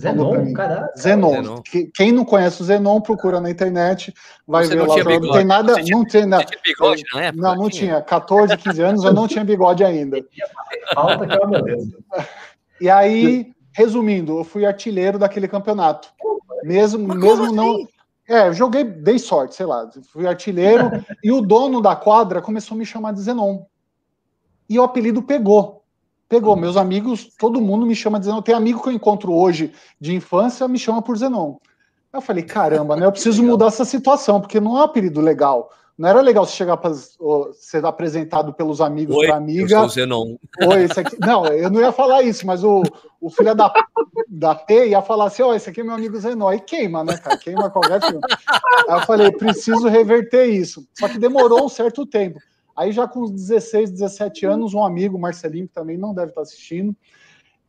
Zenon, 0.00 0.52
caralho. 0.52 0.88
Zenon. 0.98 1.30
Zenon. 1.30 1.62
Quem 1.94 2.12
não 2.12 2.24
conhece 2.24 2.62
o 2.62 2.64
Zenon, 2.64 3.00
procura 3.00 3.40
na 3.40 3.50
internet, 3.50 4.14
vai 4.46 4.64
você 4.64 4.74
ver 4.74 4.86
lá. 4.86 4.94
Bigode, 4.94 5.26
não 5.26 5.32
tem 5.32 5.44
nada. 5.44 5.72
Não 5.76 5.84
tinha, 5.84 6.06
tem 6.06 6.26
nada. 6.26 6.46
Bigode 6.64 7.02
na 7.12 7.24
época? 7.24 7.42
Não, 7.42 7.54
não 7.56 7.70
tinha. 7.70 7.92
tinha. 7.92 8.02
14, 8.02 8.56
15 8.56 8.82
anos, 8.82 9.04
eu 9.04 9.12
não 9.12 9.28
tinha 9.28 9.44
bigode 9.44 9.84
ainda. 9.84 10.24
Falta 10.94 11.26
que 11.26 11.46
meu 11.46 11.62
Deus. 11.62 11.84
E 12.80 12.88
aí, 12.88 13.52
resumindo, 13.72 14.38
eu 14.38 14.44
fui 14.44 14.64
artilheiro 14.64 15.18
daquele 15.18 15.46
campeonato. 15.46 16.08
Mesmo, 16.64 17.14
mesmo 17.14 17.44
assim? 17.44 17.54
não. 17.54 17.88
É, 18.30 18.52
joguei, 18.52 18.84
dei 18.84 19.18
sorte, 19.18 19.56
sei 19.56 19.66
lá, 19.66 19.90
fui 20.12 20.24
artilheiro, 20.24 20.88
e 21.20 21.32
o 21.32 21.40
dono 21.40 21.80
da 21.80 21.96
quadra 21.96 22.40
começou 22.40 22.76
a 22.76 22.78
me 22.78 22.86
chamar 22.86 23.12
de 23.12 23.22
Zenon. 23.22 23.64
E 24.68 24.78
o 24.78 24.84
apelido 24.84 25.20
pegou. 25.20 25.82
Pegou. 26.28 26.54
Meus 26.54 26.76
amigos, 26.76 27.34
todo 27.36 27.60
mundo 27.60 27.84
me 27.84 27.96
chama 27.96 28.20
de 28.20 28.26
Zenon. 28.26 28.40
Tem 28.40 28.54
amigo 28.54 28.80
que 28.80 28.88
eu 28.88 28.92
encontro 28.92 29.32
hoje 29.32 29.72
de 30.00 30.14
infância, 30.14 30.68
me 30.68 30.78
chama 30.78 31.02
por 31.02 31.18
Zenon. 31.18 31.56
Eu 32.12 32.20
falei, 32.20 32.44
caramba, 32.44 32.94
né? 32.94 33.04
Eu 33.04 33.10
preciso 33.10 33.42
mudar 33.42 33.66
essa 33.66 33.84
situação, 33.84 34.40
porque 34.40 34.60
não 34.60 34.76
é 34.76 34.80
um 34.82 34.84
apelido 34.84 35.20
legal. 35.20 35.72
Não 36.00 36.08
era 36.08 36.22
legal 36.22 36.46
você 36.46 36.56
chegar 36.56 36.78
para 36.78 36.94
ser 37.52 37.84
apresentado 37.84 38.54
pelos 38.54 38.80
amigos 38.80 39.14
para 39.26 39.36
amiga. 39.36 39.76
Eu 39.76 39.88
Zenon. 39.90 40.34
Oi, 40.66 40.84
esse 40.84 40.98
aqui. 40.98 41.14
Não, 41.20 41.44
eu 41.48 41.68
não 41.68 41.78
ia 41.78 41.92
falar 41.92 42.22
isso, 42.22 42.46
mas 42.46 42.64
o, 42.64 42.82
o 43.20 43.28
filho 43.28 43.54
da, 43.54 43.70
da 44.26 44.54
T 44.54 44.88
ia 44.88 45.02
falar 45.02 45.26
assim: 45.26 45.42
ó, 45.42 45.48
oh, 45.50 45.54
esse 45.54 45.68
aqui 45.68 45.82
é 45.82 45.84
meu 45.84 45.92
amigo 45.92 46.18
Zenon. 46.18 46.58
Queima, 46.60 47.04
né, 47.04 47.18
cara? 47.18 47.36
Queima 47.36 47.68
qualquer 47.68 48.00
filme. 48.00 48.18
Aí 48.88 48.98
eu 48.98 49.02
falei: 49.02 49.30
preciso 49.30 49.88
reverter 49.88 50.46
isso. 50.46 50.88
Só 50.98 51.06
que 51.06 51.18
demorou 51.18 51.66
um 51.66 51.68
certo 51.68 52.06
tempo. 52.06 52.40
Aí 52.74 52.92
já 52.92 53.06
com 53.06 53.30
16, 53.30 53.90
17 53.90 54.46
anos, 54.46 54.72
um 54.72 54.82
amigo, 54.82 55.18
Marcelinho, 55.18 55.68
que 55.68 55.74
também 55.74 55.98
não 55.98 56.14
deve 56.14 56.28
estar 56.28 56.40
assistindo, 56.40 56.96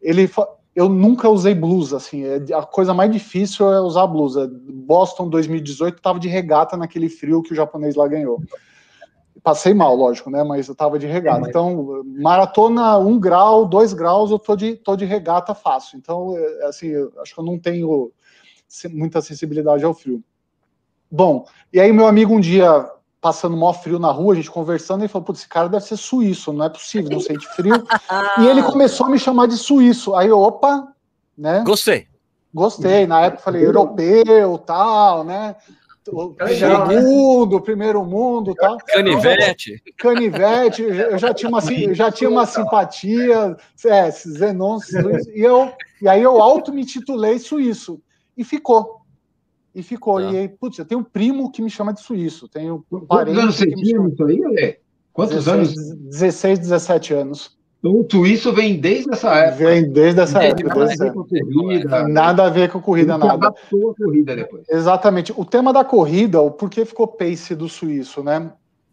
ele 0.01 0.25
eu 0.75 0.87
nunca 0.87 1.29
usei 1.29 1.53
blusa, 1.53 1.97
assim, 1.97 2.23
é, 2.23 2.37
a 2.53 2.63
coisa 2.63 2.93
mais 2.93 3.11
difícil 3.11 3.71
é 3.71 3.81
usar 3.81 4.07
blusa. 4.07 4.49
Boston 4.51 5.27
2018 5.27 5.97
estava 5.97 6.19
de 6.19 6.29
regata 6.29 6.77
naquele 6.77 7.09
frio 7.09 7.41
que 7.41 7.51
o 7.51 7.55
japonês 7.55 7.95
lá 7.95 8.07
ganhou. 8.07 8.41
Passei 9.43 9.73
mal, 9.73 9.95
lógico, 9.95 10.29
né? 10.29 10.43
Mas 10.43 10.67
eu 10.67 10.75
tava 10.75 10.99
de 10.99 11.07
regata. 11.07 11.49
Então, 11.49 12.03
maratona 12.05 12.97
um 12.97 13.19
grau, 13.19 13.65
dois 13.65 13.91
graus, 13.91 14.31
eu 14.31 14.39
tô 14.39 14.55
de, 14.55 14.75
tô 14.75 14.95
de 14.95 15.03
regata 15.03 15.53
fácil. 15.53 15.97
Então, 15.97 16.37
é, 16.37 16.65
assim, 16.65 16.91
acho 17.21 17.33
que 17.33 17.39
eu 17.39 17.45
não 17.45 17.59
tenho 17.59 18.11
muita 18.91 19.21
sensibilidade 19.21 19.83
ao 19.83 19.93
frio. 19.93 20.23
Bom, 21.11 21.45
e 21.73 21.79
aí 21.79 21.91
meu 21.91 22.07
amigo 22.07 22.33
um 22.33 22.39
dia 22.39 22.89
passando 23.21 23.55
mó 23.55 23.71
frio 23.71 23.99
na 23.99 24.11
rua, 24.11 24.33
a 24.33 24.35
gente 24.35 24.49
conversando, 24.49 25.01
ele 25.01 25.07
falou, 25.07 25.25
putz, 25.25 25.41
esse 25.41 25.47
cara 25.47 25.69
deve 25.69 25.85
ser 25.85 25.95
suíço, 25.95 26.51
não 26.51 26.65
é 26.65 26.69
possível, 26.69 27.11
não 27.11 27.19
sente 27.19 27.47
frio. 27.49 27.75
e 28.41 28.47
ele 28.47 28.63
começou 28.63 29.05
a 29.05 29.09
me 29.09 29.19
chamar 29.19 29.47
de 29.47 29.57
suíço. 29.57 30.15
Aí 30.15 30.27
eu, 30.27 30.39
opa, 30.39 30.91
né? 31.37 31.63
Gostei. 31.63 32.07
Gostei, 32.53 33.07
na 33.07 33.21
época 33.21 33.43
falei 33.43 33.65
europeu, 33.65 34.57
tal, 34.57 35.23
né? 35.23 35.55
Segundo, 36.03 37.61
primeiro 37.61 38.03
mundo, 38.03 38.55
tal. 38.55 38.77
Canivete. 38.79 39.81
Canivete, 39.97 40.81
eu 40.81 41.17
já 41.17 41.31
tinha 41.31 41.47
uma, 41.47 41.61
já 41.93 42.11
tinha 42.11 42.29
uma 42.29 42.45
simpatia, 42.47 43.55
é, 43.85 44.09
Zenon, 44.09 44.79
e, 45.33 45.41
eu, 45.41 45.71
e 46.01 46.09
aí 46.09 46.23
eu 46.23 46.41
auto 46.41 46.73
me 46.73 46.83
titulei 46.83 47.37
suíço. 47.37 48.01
E 48.35 48.43
ficou. 48.43 49.00
E 49.73 49.81
ficou. 49.81 50.21
Tá. 50.21 50.31
E 50.31 50.37
aí, 50.37 50.49
putz, 50.49 50.77
eu 50.77 50.85
tenho 50.85 51.01
um 51.01 51.03
primo 51.03 51.51
que 51.51 51.61
me 51.61 51.69
chama 51.69 51.93
de 51.93 52.01
suíço. 52.01 52.47
Tenho 52.47 52.83
um 52.91 52.99
Quantos 53.05 53.37
anos 53.37 53.55
você 53.55 53.67
tinha 53.67 54.07
isso 54.07 54.23
aí, 54.23 54.43
Ale? 54.43 54.77
Quantos 55.13 55.45
16, 55.45 55.77
anos? 55.77 55.95
16, 56.09 56.59
17 56.59 57.13
anos. 57.13 57.57
Então, 57.79 57.99
o 57.99 58.07
suíço 58.09 58.53
vem 58.53 58.79
desde 58.79 59.11
essa 59.11 59.33
época. 59.33 59.65
Vem 59.65 59.91
desde 59.91 60.21
essa 60.21 60.43
época. 60.43 60.69
Nada, 60.69 60.85
desde... 60.85 61.03
a 61.03 61.05
ver 61.05 61.13
com 61.13 61.23
corrida, 61.23 62.07
nada 62.07 62.45
a 62.45 62.49
ver 62.49 62.69
com 62.69 62.81
corrida, 62.81 63.17
nada. 63.17 63.47
a 63.47 63.53
corrida 63.71 64.35
depois. 64.35 64.63
Exatamente. 64.69 65.33
O 65.35 65.43
tema 65.43 65.73
da 65.73 65.83
corrida, 65.83 66.39
o 66.39 66.51
porquê 66.51 66.85
ficou 66.85 67.07
pace 67.07 67.55
do 67.55 67.67
suíço, 67.67 68.23
né? 68.23 68.51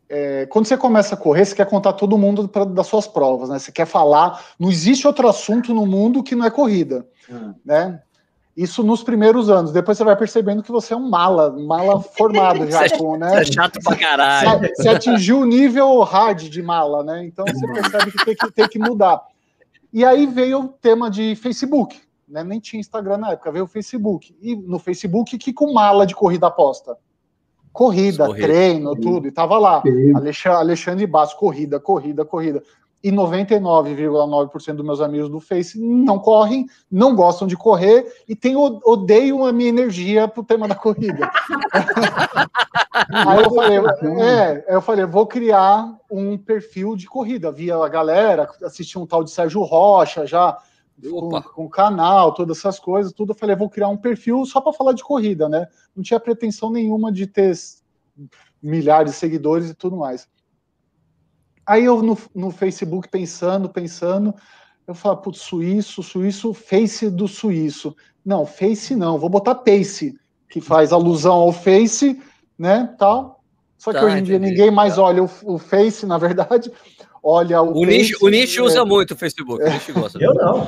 É, 0.09 0.47
quando 0.47 0.65
você 0.65 0.77
começa 0.77 1.15
a 1.15 1.19
correr, 1.19 1.45
você 1.45 1.55
quer 1.55 1.67
contar 1.67 1.93
todo 1.93 2.17
mundo 2.17 2.49
pra, 2.49 2.65
das 2.65 2.87
suas 2.87 3.07
provas, 3.07 3.51
né? 3.51 3.59
Você 3.59 3.71
quer 3.71 3.87
falar. 3.87 4.43
Não 4.59 4.71
existe 4.71 5.07
outro 5.07 5.29
assunto 5.29 5.75
no 5.75 5.85
mundo 5.85 6.23
que 6.23 6.35
não 6.35 6.47
é 6.47 6.51
corrida, 6.51 7.07
hum. 7.31 7.53
né? 7.63 8.01
Isso 8.59 8.83
nos 8.83 9.05
primeiros 9.05 9.49
anos. 9.49 9.71
Depois 9.71 9.97
você 9.97 10.03
vai 10.03 10.17
percebendo 10.17 10.65
que 10.65 10.73
você 10.73 10.93
é 10.93 10.97
um 10.97 11.09
mala, 11.09 11.49
mala 11.57 12.01
formado 12.01 12.67
já 12.69 12.91
com, 12.99 13.17
né? 13.17 13.43
É 13.43 13.45
chato 13.45 13.79
pra 13.81 13.95
caralho. 13.95 14.59
Você, 14.59 14.75
você 14.75 14.89
atingiu 14.89 15.39
o 15.39 15.45
nível 15.45 16.01
hard 16.01 16.49
de 16.49 16.61
mala, 16.61 17.05
né? 17.05 17.25
Então 17.25 17.45
você 17.47 17.65
percebe 17.69 18.11
que 18.11 18.25
tem 18.25 18.35
que, 18.35 18.51
tem 18.51 18.69
que 18.69 18.79
mudar. 18.81 19.23
E 19.93 20.05
aí 20.05 20.27
veio 20.27 20.59
o 20.59 20.69
tema 20.71 21.09
de 21.09 21.37
Facebook, 21.37 22.01
né? 22.29 22.43
Nem 22.43 22.59
tinha 22.59 22.81
Instagram 22.81 23.19
na 23.19 23.31
época, 23.31 23.53
veio 23.53 23.65
o 23.65 23.69
Facebook. 23.69 24.37
E 24.43 24.57
no 24.57 24.81
Facebook, 24.81 25.39
que 25.39 25.53
com 25.53 25.73
mala 25.73 26.05
de 26.05 26.17
corrida 26.17 26.49
aposta? 26.49 26.99
Corrida, 27.73 28.29
treino, 28.35 28.97
tudo. 28.97 29.29
E 29.29 29.31
tava 29.31 29.57
lá. 29.57 29.85
Alexandre, 30.17 30.59
Alexandre 30.59 31.07
Basso, 31.07 31.37
corrida, 31.37 31.79
corrida, 31.79 32.25
corrida 32.25 32.61
e 33.03 33.13
99,9% 33.13 34.75
dos 34.75 34.85
meus 34.85 35.01
amigos 35.01 35.29
do 35.29 35.41
Face 35.41 35.79
não 35.79 36.19
correm, 36.19 36.67
não 36.91 37.15
gostam 37.15 37.47
de 37.47 37.57
correr 37.57 38.13
e 38.29 38.35
tem, 38.35 38.57
odeiam 38.57 39.47
a 39.47 39.53
minha 39.53 39.69
energia 39.69 40.27
pro 40.27 40.43
tema 40.43 40.67
da 40.67 40.75
corrida. 40.75 41.31
Aí 42.93 43.43
eu 43.43 43.51
falei, 43.55 43.79
é, 44.21 44.65
eu 44.69 44.83
falei, 44.83 45.05
vou 45.07 45.27
criar 45.27 45.97
um 46.11 46.37
perfil 46.37 46.97
de 46.97 47.07
corrida. 47.07 47.53
Via 47.53 47.77
a 47.77 47.89
galera, 47.89 48.49
assistia 48.63 49.01
um 49.01 49.07
tal 49.07 49.23
de 49.23 49.31
Sérgio 49.31 49.63
Rocha 49.63 50.27
já 50.27 50.59
com, 51.09 51.41
com 51.43 51.65
o 51.67 51.71
canal, 51.71 52.35
todas 52.35 52.59
essas 52.59 52.79
coisas, 52.79 53.13
tudo. 53.13 53.33
Eu 53.33 53.37
falei, 53.37 53.55
vou 53.55 53.71
criar 53.71 53.89
um 53.89 53.97
perfil 53.97 54.45
só 54.45 54.61
para 54.61 54.73
falar 54.73 54.93
de 54.93 55.05
corrida, 55.05 55.49
né? 55.49 55.67
Não 55.95 56.03
tinha 56.03 56.19
pretensão 56.19 56.71
nenhuma 56.71 57.13
de 57.13 57.27
ter 57.27 57.55
milhares 58.61 59.13
de 59.13 59.19
seguidores 59.19 59.71
e 59.71 59.75
tudo 59.75 59.97
mais. 59.97 60.29
Aí 61.69 61.85
eu 61.85 62.03
no, 62.03 62.17
no 62.35 62.51
Facebook 62.51 63.09
pensando, 63.11 63.69
pensando, 63.69 64.35
eu 64.87 64.95
falo, 64.95 65.19
putz, 65.19 65.41
suíço, 65.41 66.03
suíço, 66.03 66.55
face 66.55 67.11
do 67.11 67.29
suíço. 67.29 67.95
Não, 68.25 68.47
face 68.47 68.97
não, 68.97 69.19
vou 69.19 69.29
botar 69.29 69.55
pace, 69.55 70.19
que 70.49 70.63
faz 70.63 70.95
alusão 70.95 71.35
ao 71.35 71.53
face, 71.53 72.19
né, 72.59 72.95
tal. 72.99 73.45
Só 73.77 73.93
que 73.93 73.99
tá, 73.99 74.07
hoje 74.07 74.17
em 74.17 74.23
dia 74.23 74.39
ninguém 74.39 74.71
mais 74.71 74.97
tá. 74.97 75.03
olha 75.03 75.23
o, 75.23 75.31
o, 75.45 75.59
face, 75.59 76.07
na 76.07 76.17
verdade, 76.17 76.73
olha 77.23 77.61
o 77.61 77.83
O 77.83 77.85
nicho, 77.85 78.17
o 78.23 78.29
nicho 78.31 78.65
usa 78.65 78.81
é, 78.81 78.85
muito 78.85 79.13
o 79.13 79.17
Facebook, 79.17 79.63
é, 79.63 79.77
o 79.77 79.93
gosta. 79.93 80.19
Eu 80.25 80.33
não. 80.33 80.67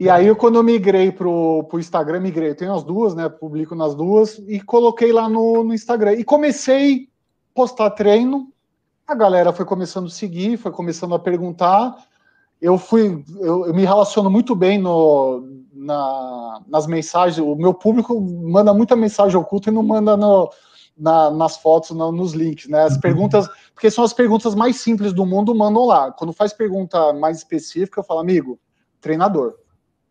E 0.00 0.10
aí, 0.10 0.34
quando 0.34 0.56
eu 0.56 0.62
migrei 0.64 1.12
pro, 1.12 1.62
pro 1.70 1.78
Instagram, 1.78 2.18
migrei, 2.18 2.50
eu 2.50 2.56
tenho 2.56 2.74
as 2.74 2.82
duas, 2.82 3.14
né, 3.14 3.28
publico 3.28 3.76
nas 3.76 3.94
duas, 3.94 4.38
e 4.48 4.60
coloquei 4.60 5.12
lá 5.12 5.28
no, 5.28 5.62
no 5.62 5.72
Instagram. 5.72 6.14
E 6.14 6.24
comecei 6.24 6.96
a 6.96 7.54
postar 7.54 7.90
treino, 7.90 8.52
a 9.06 9.14
galera 9.14 9.52
foi 9.52 9.64
começando 9.64 10.06
a 10.06 10.10
seguir, 10.10 10.56
foi 10.56 10.70
começando 10.70 11.14
a 11.14 11.18
perguntar. 11.18 11.96
Eu 12.60 12.78
fui, 12.78 13.22
eu, 13.40 13.66
eu 13.66 13.74
me 13.74 13.84
relaciono 13.84 14.30
muito 14.30 14.54
bem 14.54 14.78
no, 14.78 15.46
na, 15.72 16.62
nas 16.66 16.86
mensagens. 16.86 17.38
O 17.38 17.54
meu 17.54 17.74
público 17.74 18.18
manda 18.20 18.72
muita 18.72 18.96
mensagem 18.96 19.36
oculta 19.36 19.68
e 19.68 19.72
não 19.72 19.82
manda 19.82 20.16
no, 20.16 20.50
na, 20.96 21.30
nas 21.30 21.56
fotos, 21.58 21.90
no, 21.90 22.10
nos 22.10 22.32
links, 22.32 22.68
né? 22.68 22.84
As 22.84 22.96
perguntas, 22.96 23.48
porque 23.74 23.90
são 23.90 24.04
as 24.04 24.12
perguntas 24.12 24.54
mais 24.54 24.76
simples 24.76 25.12
do 25.12 25.26
mundo, 25.26 25.54
mandam 25.54 25.84
lá. 25.84 26.10
Quando 26.12 26.32
faz 26.32 26.52
pergunta 26.52 27.12
mais 27.12 27.38
específica, 27.38 28.00
eu 28.00 28.04
falo, 28.04 28.20
amigo, 28.20 28.58
treinador, 29.00 29.54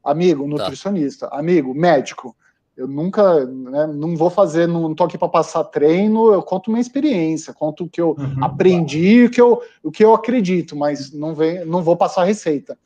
amigo, 0.03 0.43
tá. 0.43 0.49
nutricionista, 0.49 1.27
tá. 1.27 1.39
amigo, 1.39 1.73
médico. 1.73 2.35
Eu 2.75 2.87
nunca, 2.87 3.45
né, 3.45 3.85
não 3.87 4.15
vou 4.15 4.31
fazer, 4.31 4.67
não 4.67 4.91
estou 4.91 5.05
aqui 5.05 5.17
para 5.17 5.29
passar 5.29 5.63
treino, 5.65 6.33
eu 6.33 6.41
conto 6.41 6.71
minha 6.71 6.81
experiência, 6.81 7.53
conto 7.53 7.83
o 7.83 7.89
que 7.89 8.01
eu 8.01 8.15
uhum, 8.17 8.43
aprendi, 8.43 9.25
o 9.25 9.29
que 9.29 9.39
eu, 9.39 9.61
o 9.83 9.91
que 9.91 10.03
eu 10.03 10.13
acredito, 10.13 10.75
mas 10.75 11.11
não, 11.11 11.35
vem, 11.35 11.63
não 11.65 11.83
vou 11.83 11.95
passar 11.95 12.23
receita. 12.23 12.77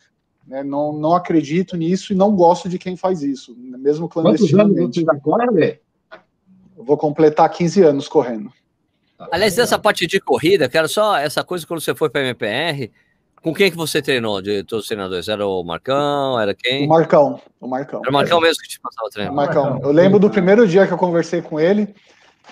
Né? 0.46 0.62
Não, 0.62 0.92
não 0.92 1.14
acredito 1.14 1.78
nisso 1.78 2.12
e 2.12 2.16
não 2.16 2.36
gosto 2.36 2.68
de 2.68 2.78
quem 2.78 2.98
faz 2.98 3.22
isso, 3.22 3.56
mesmo 3.58 4.10
clandestinamente. 4.10 4.74
Quantos 4.74 4.78
anos 4.78 4.96
você 4.96 5.80
Vou 6.76 6.98
completar 6.98 7.50
15 7.50 7.82
anos 7.82 8.08
correndo. 8.08 8.52
Aliás, 9.32 9.58
essa 9.58 9.80
parte 9.80 10.06
de 10.06 10.20
corrida, 10.20 10.70
quero 10.70 10.88
só 10.88 11.18
essa 11.18 11.44
coisa 11.44 11.66
quando 11.66 11.82
você 11.82 11.96
foi 11.96 12.10
para 12.10 12.22
a 12.22 12.26
MPR, 12.26 12.92
com 13.42 13.54
quem 13.54 13.72
que 13.72 13.78
você 13.78 14.02
treinou 14.02 14.42
de 14.42 14.64
todos 14.64 14.84
os 14.84 14.88
treinadores? 14.88 15.28
Era 15.28 15.46
o 15.46 15.64
Marcão? 15.64 16.40
Era 16.40 16.54
quem? 16.54 16.86
O 16.86 16.90
Marcão. 16.90 17.40
O 17.60 17.68
Marcão. 17.68 18.02
Era 18.02 18.10
o 18.10 18.14
Marcão 18.14 18.42
mesmo 18.42 18.62
que 18.62 18.70
te 18.70 18.80
passava 18.80 19.08
o 19.08 19.10
treino. 19.10 19.32
O 19.32 19.36
Marcão. 19.36 19.80
Eu 19.82 19.92
lembro 19.92 20.20
do 20.20 20.30
primeiro 20.30 20.68
dia 20.68 20.88
que 20.88 20.94
eu 20.94 20.98
conversei 20.98 21.42
com 21.42 21.60
ele. 21.60 21.94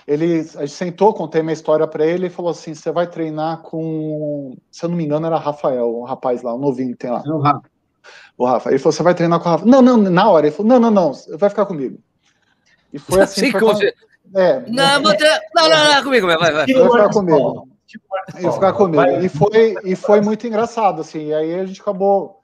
Ele 0.07 0.41
a 0.55 0.65
gente 0.65 0.71
sentou, 0.71 1.13
contei 1.13 1.41
minha 1.41 1.53
história 1.53 1.87
para 1.87 2.05
ele 2.05 2.27
e 2.27 2.29
falou 2.29 2.51
assim: 2.51 2.73
você 2.73 2.91
vai 2.91 3.07
treinar 3.07 3.59
com. 3.59 4.55
Se 4.69 4.85
eu 4.85 4.89
não 4.89 4.97
me 4.97 5.03
engano, 5.03 5.25
era 5.25 5.37
Rafael, 5.37 5.87
o 5.87 6.03
rapaz 6.03 6.43
lá, 6.43 6.53
o 6.53 6.59
novinho 6.59 6.91
que 6.91 6.97
tem 6.99 7.09
lá. 7.09 7.23
O 7.25 7.39
Rafa. 7.39 7.69
O 8.37 8.45
Rafa. 8.45 8.69
Ele 8.69 8.79
falou: 8.79 8.91
você 8.91 9.03
vai 9.03 9.15
treinar 9.15 9.39
com 9.39 9.49
o 9.49 9.51
Rafa. 9.51 9.65
Não, 9.65 9.81
não, 9.81 9.97
na 9.97 10.29
hora. 10.29 10.45
Ele 10.45 10.55
falou: 10.55 10.69
não, 10.69 10.79
não, 10.79 10.91
não, 10.91 11.37
vai 11.37 11.49
ficar 11.49 11.65
comigo. 11.65 11.97
E 12.93 12.99
foi 12.99 13.21
assim. 13.23 13.45
Sim, 13.45 13.51
foi 13.51 13.61
com... 13.61 13.71
É. 14.37 14.63
Não, 14.67 14.99
não, 14.99 15.11
não, 15.55 15.69
não, 15.69 15.93
não, 15.93 16.03
comigo, 16.03 16.27
vai, 16.27 16.37
vai. 16.37 16.51
Vai 16.51 16.65
ficar 16.67 17.09
comigo. 17.09 17.74
E 18.37 18.51
ficar 18.51 18.73
comigo. 18.73 19.03
E 19.21 19.29
foi, 19.29 19.75
e 19.83 19.95
foi 19.95 20.21
muito 20.21 20.47
engraçado, 20.47 21.01
assim. 21.01 21.27
E 21.27 21.33
aí 21.33 21.55
a 21.55 21.65
gente 21.65 21.81
acabou 21.81 22.39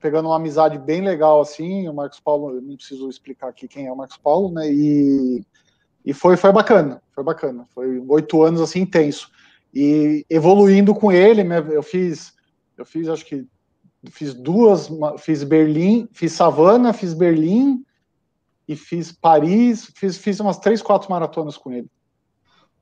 pegando 0.00 0.28
uma 0.28 0.36
amizade 0.36 0.78
bem 0.78 1.02
legal, 1.02 1.40
assim. 1.40 1.88
O 1.88 1.94
Marcos 1.94 2.20
Paulo, 2.20 2.54
eu 2.54 2.62
não 2.62 2.76
preciso 2.76 3.08
explicar 3.08 3.48
aqui 3.48 3.68
quem 3.68 3.86
é 3.86 3.92
o 3.92 3.96
Marcos 3.96 4.16
Paulo, 4.16 4.52
né? 4.52 4.70
E, 4.70 5.44
e 6.04 6.12
foi, 6.12 6.36
foi 6.36 6.52
bacana, 6.52 7.02
foi 7.14 7.24
bacana. 7.24 7.66
Foi 7.74 7.98
oito 8.08 8.42
anos, 8.42 8.60
assim, 8.60 8.80
intenso. 8.80 9.30
E 9.74 10.24
evoluindo 10.30 10.94
com 10.94 11.12
ele, 11.12 11.44
né, 11.44 11.58
eu 11.70 11.82
fiz, 11.82 12.32
eu 12.78 12.86
fiz, 12.86 13.08
acho 13.08 13.26
que, 13.26 13.46
fiz 14.10 14.32
duas, 14.32 14.88
fiz 15.18 15.42
Berlim, 15.42 16.08
fiz 16.12 16.32
Savana, 16.32 16.92
fiz 16.92 17.12
Berlim 17.12 17.84
e 18.66 18.74
fiz 18.74 19.12
Paris, 19.12 19.92
fiz, 19.94 20.16
fiz 20.16 20.40
umas 20.40 20.58
três, 20.58 20.80
quatro 20.80 21.10
maratonas 21.10 21.58
com 21.58 21.72
ele. 21.72 21.90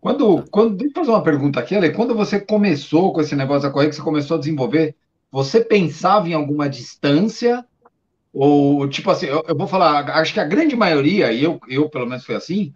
Quando, 0.05 0.45
quando, 0.51 0.77
deixa 0.77 0.91
eu 0.91 1.01
fazer 1.03 1.11
uma 1.13 1.23
pergunta 1.23 1.59
aqui, 1.59 1.75
Ale. 1.75 1.91
Quando 1.91 2.15
você 2.15 2.39
começou 2.39 3.11
com 3.11 3.23
esse 3.23 3.35
negócio 3.35 3.63
da 3.63 3.71
corrida, 3.71 3.89
que 3.89 3.97
você 3.97 4.03
começou 4.03 4.37
a 4.37 4.39
desenvolver, 4.39 4.95
você 5.33 5.65
pensava 5.65 6.29
em 6.29 6.35
alguma 6.35 6.69
distância? 6.69 7.65
Ou, 8.31 8.87
tipo 8.87 9.11
assim, 9.11 9.25
eu, 9.25 9.43
eu 9.49 9.57
vou 9.57 9.67
falar, 9.67 10.11
acho 10.11 10.35
que 10.35 10.41
a 10.41 10.45
grande 10.45 10.77
maioria, 10.77 11.33
e 11.33 11.43
eu, 11.43 11.59
eu 11.71 11.89
pelo 11.89 12.05
menos 12.05 12.23
foi 12.23 12.35
assim, 12.35 12.75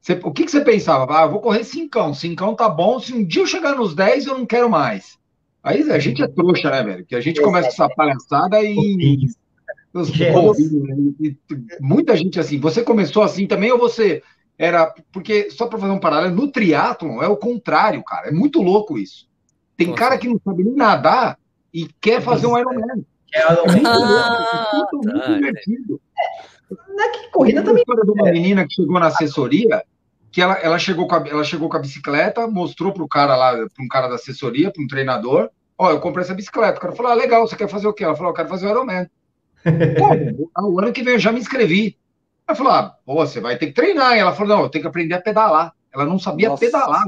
você, 0.00 0.18
o 0.24 0.32
que, 0.32 0.44
que 0.44 0.50
você 0.50 0.62
pensava? 0.62 1.06
Ah, 1.18 1.24
eu 1.24 1.30
vou 1.30 1.40
correr 1.40 1.64
cincão, 1.64 2.14
cincão 2.14 2.54
tá 2.54 2.66
bom, 2.66 2.98
se 2.98 3.12
um 3.12 3.22
dia 3.22 3.42
eu 3.42 3.46
chegar 3.46 3.76
nos 3.76 3.94
10, 3.94 4.24
eu 4.28 4.38
não 4.38 4.46
quero 4.46 4.70
mais. 4.70 5.18
Aí 5.62 5.82
a 5.92 5.98
gente 5.98 6.22
é 6.22 6.28
trouxa, 6.28 6.70
né, 6.70 6.82
velho? 6.82 7.04
Que 7.04 7.14
a 7.14 7.20
gente 7.20 7.42
começa 7.42 7.68
com 7.68 7.74
essa 7.74 7.94
palhaçada 7.94 8.58
e... 8.62 9.28
Muita 11.78 12.16
gente 12.16 12.40
assim. 12.40 12.58
Você 12.58 12.82
começou 12.82 13.22
assim 13.22 13.46
também 13.46 13.70
ou 13.70 13.78
você 13.78 14.22
era 14.60 14.92
porque 15.10 15.50
só 15.50 15.66
para 15.66 15.78
fazer 15.78 15.92
um 15.92 15.98
paralelo, 15.98 16.36
no 16.36 16.52
triatlon 16.52 17.22
é 17.22 17.26
o 17.26 17.36
contrário, 17.36 18.04
cara. 18.04 18.28
É 18.28 18.30
muito 18.30 18.60
louco 18.60 18.98
isso. 18.98 19.26
Tem 19.74 19.86
Nossa. 19.86 19.98
cara 19.98 20.18
que 20.18 20.28
não 20.28 20.38
sabe 20.44 20.62
nem 20.62 20.74
nadar 20.74 21.38
e 21.72 21.88
quer 21.98 22.20
fazer 22.20 22.46
um 22.46 22.58
Ironman. 22.58 23.02
É 23.32 23.72
muito 23.72 23.88
ah, 23.88 24.70
louco, 24.74 24.96
muito 24.96 25.18
tá, 25.18 25.32
divertido. 25.32 26.00
É, 26.98 27.08
que 27.08 27.30
corrida 27.30 27.62
também. 27.62 27.80
história 27.80 28.04
de 28.04 28.10
uma 28.10 28.28
é. 28.28 28.32
menina 28.32 28.66
que 28.66 28.74
chegou 28.74 29.00
na 29.00 29.06
assessoria, 29.06 29.82
que 30.30 30.42
ela, 30.42 30.52
ela, 30.58 30.78
chegou 30.78 31.08
com 31.08 31.14
a, 31.14 31.26
ela 31.26 31.42
chegou 31.42 31.70
com 31.70 31.78
a 31.78 31.80
bicicleta, 31.80 32.46
mostrou 32.46 32.92
pro 32.92 33.08
cara 33.08 33.34
lá, 33.36 33.52
para 33.52 33.84
um 33.84 33.88
cara 33.88 34.08
da 34.08 34.16
assessoria, 34.16 34.70
para 34.70 34.82
um 34.82 34.86
treinador, 34.86 35.48
ó, 35.78 35.86
oh, 35.86 35.90
eu 35.90 36.00
comprei 36.00 36.22
essa 36.22 36.34
bicicleta. 36.34 36.76
O 36.76 36.82
cara 36.82 36.94
falou, 36.94 37.12
ah, 37.12 37.14
legal, 37.14 37.48
você 37.48 37.56
quer 37.56 37.68
fazer 37.68 37.88
o 37.88 37.94
quê? 37.94 38.04
Ela 38.04 38.14
falou, 38.14 38.30
eu 38.30 38.36
quero 38.36 38.48
fazer 38.50 38.66
o 38.66 38.70
Ironman. 38.70 39.08
Pô, 40.54 40.68
o 40.68 40.78
ano 40.80 40.92
que 40.92 41.02
vem 41.02 41.14
eu 41.14 41.18
já 41.18 41.32
me 41.32 41.40
inscrevi. 41.40 41.96
Ela 42.50 42.56
falou: 42.56 42.72
ah, 42.72 42.96
pô, 43.06 43.14
você 43.14 43.40
vai 43.40 43.56
ter 43.56 43.66
que 43.66 43.72
treinar. 43.72 44.16
E 44.16 44.18
ela 44.18 44.32
falou: 44.32 44.56
não, 44.56 44.64
eu 44.64 44.68
tenho 44.68 44.82
que 44.82 44.88
aprender 44.88 45.14
a 45.14 45.20
pedalar. 45.20 45.72
Ela 45.92 46.04
não 46.04 46.18
sabia 46.18 46.48
Nossa. 46.48 46.64
pedalar. 46.64 47.04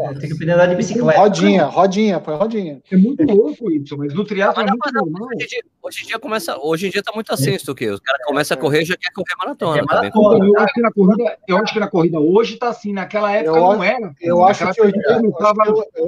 É, 0.00 0.14
tem 0.14 0.28
que 0.28 0.32
aprender 0.32 0.52
a 0.52 0.54
andar 0.56 0.66
de 0.66 0.74
bicicleta. 0.74 1.20
Rodinha, 1.20 1.64
rodinha, 1.66 2.20
foi 2.20 2.34
rodinha. 2.34 2.82
É 2.90 2.96
muito 2.96 3.22
louco 3.22 3.70
isso, 3.70 3.96
mas 3.96 4.12
no 4.12 4.24
triatlo 4.24 4.62
é 4.62 4.66
muito 4.66 4.92
normal. 4.92 5.28
Hoje 5.28 5.44
em, 5.44 5.46
dia, 5.46 5.62
hoje 5.82 6.02
em 6.02 6.06
dia 6.06 6.18
começa, 6.18 6.58
hoje 6.58 6.86
em 6.86 6.90
dia 6.90 7.02
tá 7.02 7.12
muito 7.14 7.32
assim, 7.32 7.52
isso 7.52 7.74
que 7.74 7.88
os 7.88 8.00
caras 8.00 8.20
começam 8.24 8.56
a 8.56 8.60
correr 8.60 8.82
e 8.82 8.84
já 8.86 8.96
quer 8.96 9.12
correr 9.12 9.34
maratona. 9.38 9.78
É 9.78 9.82
maratona. 9.82 10.46
Eu, 10.46 10.58
acho 10.58 10.74
que 10.74 10.80
na 10.80 10.92
corrida, 10.92 11.38
eu 11.46 11.56
acho 11.58 11.72
que 11.72 11.80
na 11.80 11.88
corrida 11.88 12.20
hoje 12.20 12.56
tá 12.56 12.68
assim, 12.70 12.92
naquela 12.92 13.30
época 13.30 13.56
eu 13.56 13.62
não 13.62 13.84
era. 13.84 14.14
Eu 14.20 14.44
acho 14.44 14.72
que 14.72 14.80
eu, 14.80 14.86
eu, 14.86 15.32
tava 15.32 15.62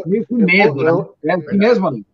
meio 0.06 0.26
com 0.26 0.36
medo, 0.36 0.82
né? 0.82 1.06
É 1.24 1.34
assim 1.34 1.56
mesmo, 1.56 1.86
amigo. 1.86 2.06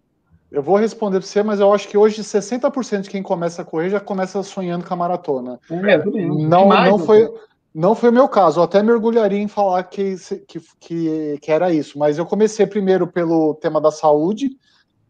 Eu 0.53 0.62
vou 0.62 0.77
responder 0.77 1.19
para 1.19 1.27
você, 1.27 1.43
mas 1.43 1.61
eu 1.61 1.73
acho 1.73 1.88
que 1.88 1.97
hoje 1.97 2.23
60% 2.23 3.01
de 3.01 3.11
quem 3.11 3.23
começa 3.23 3.62
a 3.62 3.65
correr 3.65 3.88
já 3.88 3.99
começa 3.99 4.43
sonhando 4.43 4.85
com 4.85 4.93
a 4.93 4.97
maratona. 4.97 5.59
É, 5.71 6.05
não, 6.05 6.69
não 6.69 6.99
foi, 6.99 7.33
não 7.75 7.95
foi 7.95 8.11
o 8.11 8.12
meu 8.12 8.29
caso. 8.29 8.61
Eu 8.61 8.65
até 8.65 8.83
mergulharia 8.83 9.38
em 9.38 9.49
falar 9.49 9.83
que, 9.85 10.15
que, 10.47 10.61
que, 10.79 11.38
que 11.41 11.51
era 11.51 11.73
isso, 11.73 11.99
mas 11.99 12.19
eu 12.19 12.27
comecei 12.27 12.67
primeiro 12.67 13.07
pelo 13.07 13.55
tema 13.55 13.81
da 13.81 13.91
saúde, 13.91 14.51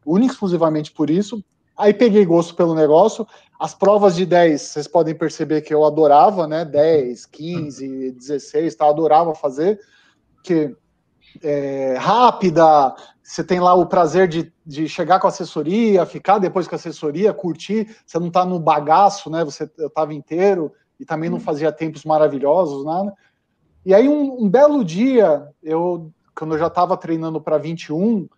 único 0.07 0.33
exclusivamente 0.33 0.93
por 0.93 1.11
isso. 1.11 1.45
Aí 1.77 1.93
peguei 1.93 2.25
gosto 2.25 2.55
pelo 2.55 2.75
negócio. 2.75 3.27
As 3.59 3.75
provas 3.75 4.15
de 4.15 4.25
10, 4.25 4.61
vocês 4.61 4.87
podem 4.87 5.15
perceber 5.15 5.63
que 5.63 5.75
eu 5.75 5.85
adorava, 5.85 6.47
né? 6.47 6.65
10, 6.65 7.27
15, 7.27 8.13
16, 8.13 8.77
tá? 8.77 8.89
Adorava 8.89 9.35
fazer. 9.35 9.81
Que 10.45 10.77
é, 11.43 11.97
rápida, 11.99 12.95
você 13.23 13.45
tem 13.45 13.61
lá 13.61 13.73
o 13.75 13.87
prazer 13.87 14.27
de, 14.27 14.53
de 14.67 14.89
chegar 14.89 15.21
com 15.21 15.27
a 15.27 15.31
assessoria, 15.31 16.05
ficar 16.05 16.39
depois 16.39 16.67
com 16.67 16.75
a 16.75 16.77
assessoria, 16.77 17.33
curtir, 17.33 17.97
você 18.05 18.19
não 18.19 18.29
está 18.29 18.45
no 18.45 18.59
bagaço, 18.59 19.31
né? 19.31 19.45
Você 19.45 19.71
estava 19.79 20.13
inteiro 20.13 20.73
e 20.99 21.05
também 21.05 21.31
não 21.31 21.39
fazia 21.39 21.71
tempos 21.71 22.05
maravilhosos, 22.05 22.85
nada. 22.85 23.13
E 23.85 23.95
aí, 23.95 24.09
um, 24.09 24.45
um 24.45 24.49
belo 24.49 24.85
dia, 24.85 25.49
eu, 25.63 26.13
quando 26.35 26.55
eu 26.55 26.59
já 26.59 26.67
estava 26.67 26.97
treinando 26.97 27.41
para 27.41 27.59
21, 27.59 28.29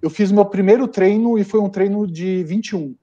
eu 0.00 0.10
fiz 0.10 0.30
meu 0.32 0.44
primeiro 0.44 0.88
treino 0.88 1.38
e 1.38 1.44
foi 1.44 1.60
um 1.60 1.68
treino 1.68 2.06
de 2.06 2.42
21. 2.44 2.94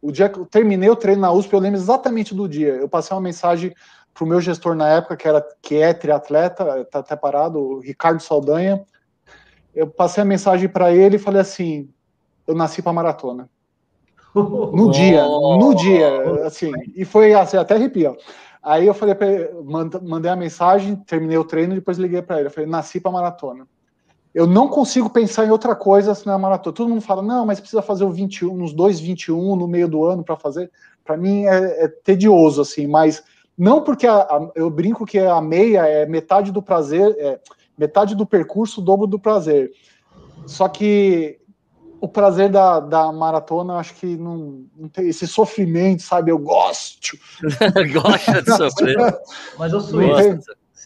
O 0.00 0.12
dia 0.12 0.28
que 0.28 0.38
eu 0.38 0.46
terminei 0.46 0.88
o 0.88 0.96
treino 0.96 1.22
na 1.22 1.32
USP, 1.32 1.52
eu 1.52 1.60
lembro 1.60 1.78
exatamente 1.78 2.34
do 2.34 2.48
dia. 2.48 2.74
Eu 2.74 2.88
passei 2.88 3.14
uma 3.14 3.22
mensagem 3.22 3.74
para 4.14 4.24
o 4.24 4.26
meu 4.26 4.40
gestor 4.40 4.74
na 4.74 4.88
época, 4.88 5.16
que, 5.16 5.28
era, 5.28 5.46
que 5.60 5.76
é 5.76 5.92
triatleta, 5.92 6.80
está 6.80 7.00
até 7.00 7.16
parado, 7.16 7.58
o 7.58 7.80
Ricardo 7.80 8.20
Saldanha. 8.20 8.84
Eu 9.78 9.86
passei 9.86 10.20
a 10.20 10.26
mensagem 10.26 10.68
para 10.68 10.92
ele 10.92 11.14
e 11.14 11.20
falei 11.20 11.40
assim: 11.40 11.88
eu 12.48 12.52
nasci 12.52 12.82
para 12.82 12.92
maratona. 12.92 13.48
No 14.34 14.90
dia, 14.90 15.24
no 15.24 15.72
dia, 15.76 16.44
assim, 16.44 16.72
e 16.96 17.04
foi 17.04 17.32
assim, 17.32 17.56
até 17.56 17.76
arrepio. 17.76 18.16
Aí 18.60 18.88
eu 18.88 18.92
falei 18.92 19.14
mandei 20.02 20.28
a 20.28 20.34
mensagem, 20.34 20.96
terminei 20.96 21.38
o 21.38 21.44
treino, 21.44 21.76
depois 21.76 21.96
liguei 21.96 22.20
para 22.20 22.38
ele. 22.38 22.48
Eu 22.48 22.50
falei: 22.50 22.68
nasci 22.68 22.98
para 22.98 23.12
maratona. 23.12 23.68
Eu 24.34 24.48
não 24.48 24.66
consigo 24.66 25.08
pensar 25.08 25.46
em 25.46 25.50
outra 25.50 25.76
coisa 25.76 26.12
se 26.12 26.26
não 26.26 26.34
é 26.34 26.38
maratona. 26.38 26.74
Todo 26.74 26.88
mundo 26.88 27.00
fala, 27.00 27.22
não, 27.22 27.46
mas 27.46 27.60
precisa 27.60 27.80
fazer 27.80 28.04
o 28.04 28.10
21, 28.10 28.52
uns 28.52 28.72
dois 28.72 28.98
21 28.98 29.54
no 29.54 29.68
meio 29.68 29.88
do 29.88 30.04
ano 30.04 30.24
para 30.24 30.36
fazer. 30.36 30.70
Para 31.04 31.16
mim 31.16 31.44
é, 31.46 31.84
é, 31.84 31.88
tedioso, 31.88 32.60
assim, 32.60 32.88
mas 32.88 33.22
não 33.56 33.82
porque 33.82 34.08
a, 34.08 34.16
a, 34.16 34.50
eu 34.56 34.68
brinco 34.70 35.06
que 35.06 35.18
a 35.18 35.40
meia 35.40 35.86
é 35.86 36.04
metade 36.04 36.50
do 36.50 36.62
prazer, 36.62 37.16
é 37.18 37.40
metade 37.78 38.14
do 38.14 38.26
percurso, 38.26 38.80
o 38.80 38.84
dobro 38.84 39.06
do 39.06 39.18
prazer. 39.18 39.70
Só 40.46 40.68
que 40.68 41.38
o 42.00 42.08
prazer 42.08 42.50
da, 42.50 42.80
da 42.80 43.12
maratona, 43.12 43.74
acho 43.74 43.94
que 43.94 44.16
não, 44.16 44.64
não 44.76 44.88
tem 44.88 45.08
esse 45.08 45.26
sofrimento, 45.26 46.02
sabe? 46.02 46.30
Eu 46.30 46.38
gosto. 46.38 47.16
Gosta 47.92 48.42
de 48.42 48.56
sofrer. 48.56 48.96
Mas 49.58 49.72
eu 49.72 49.80
sou 49.80 50.00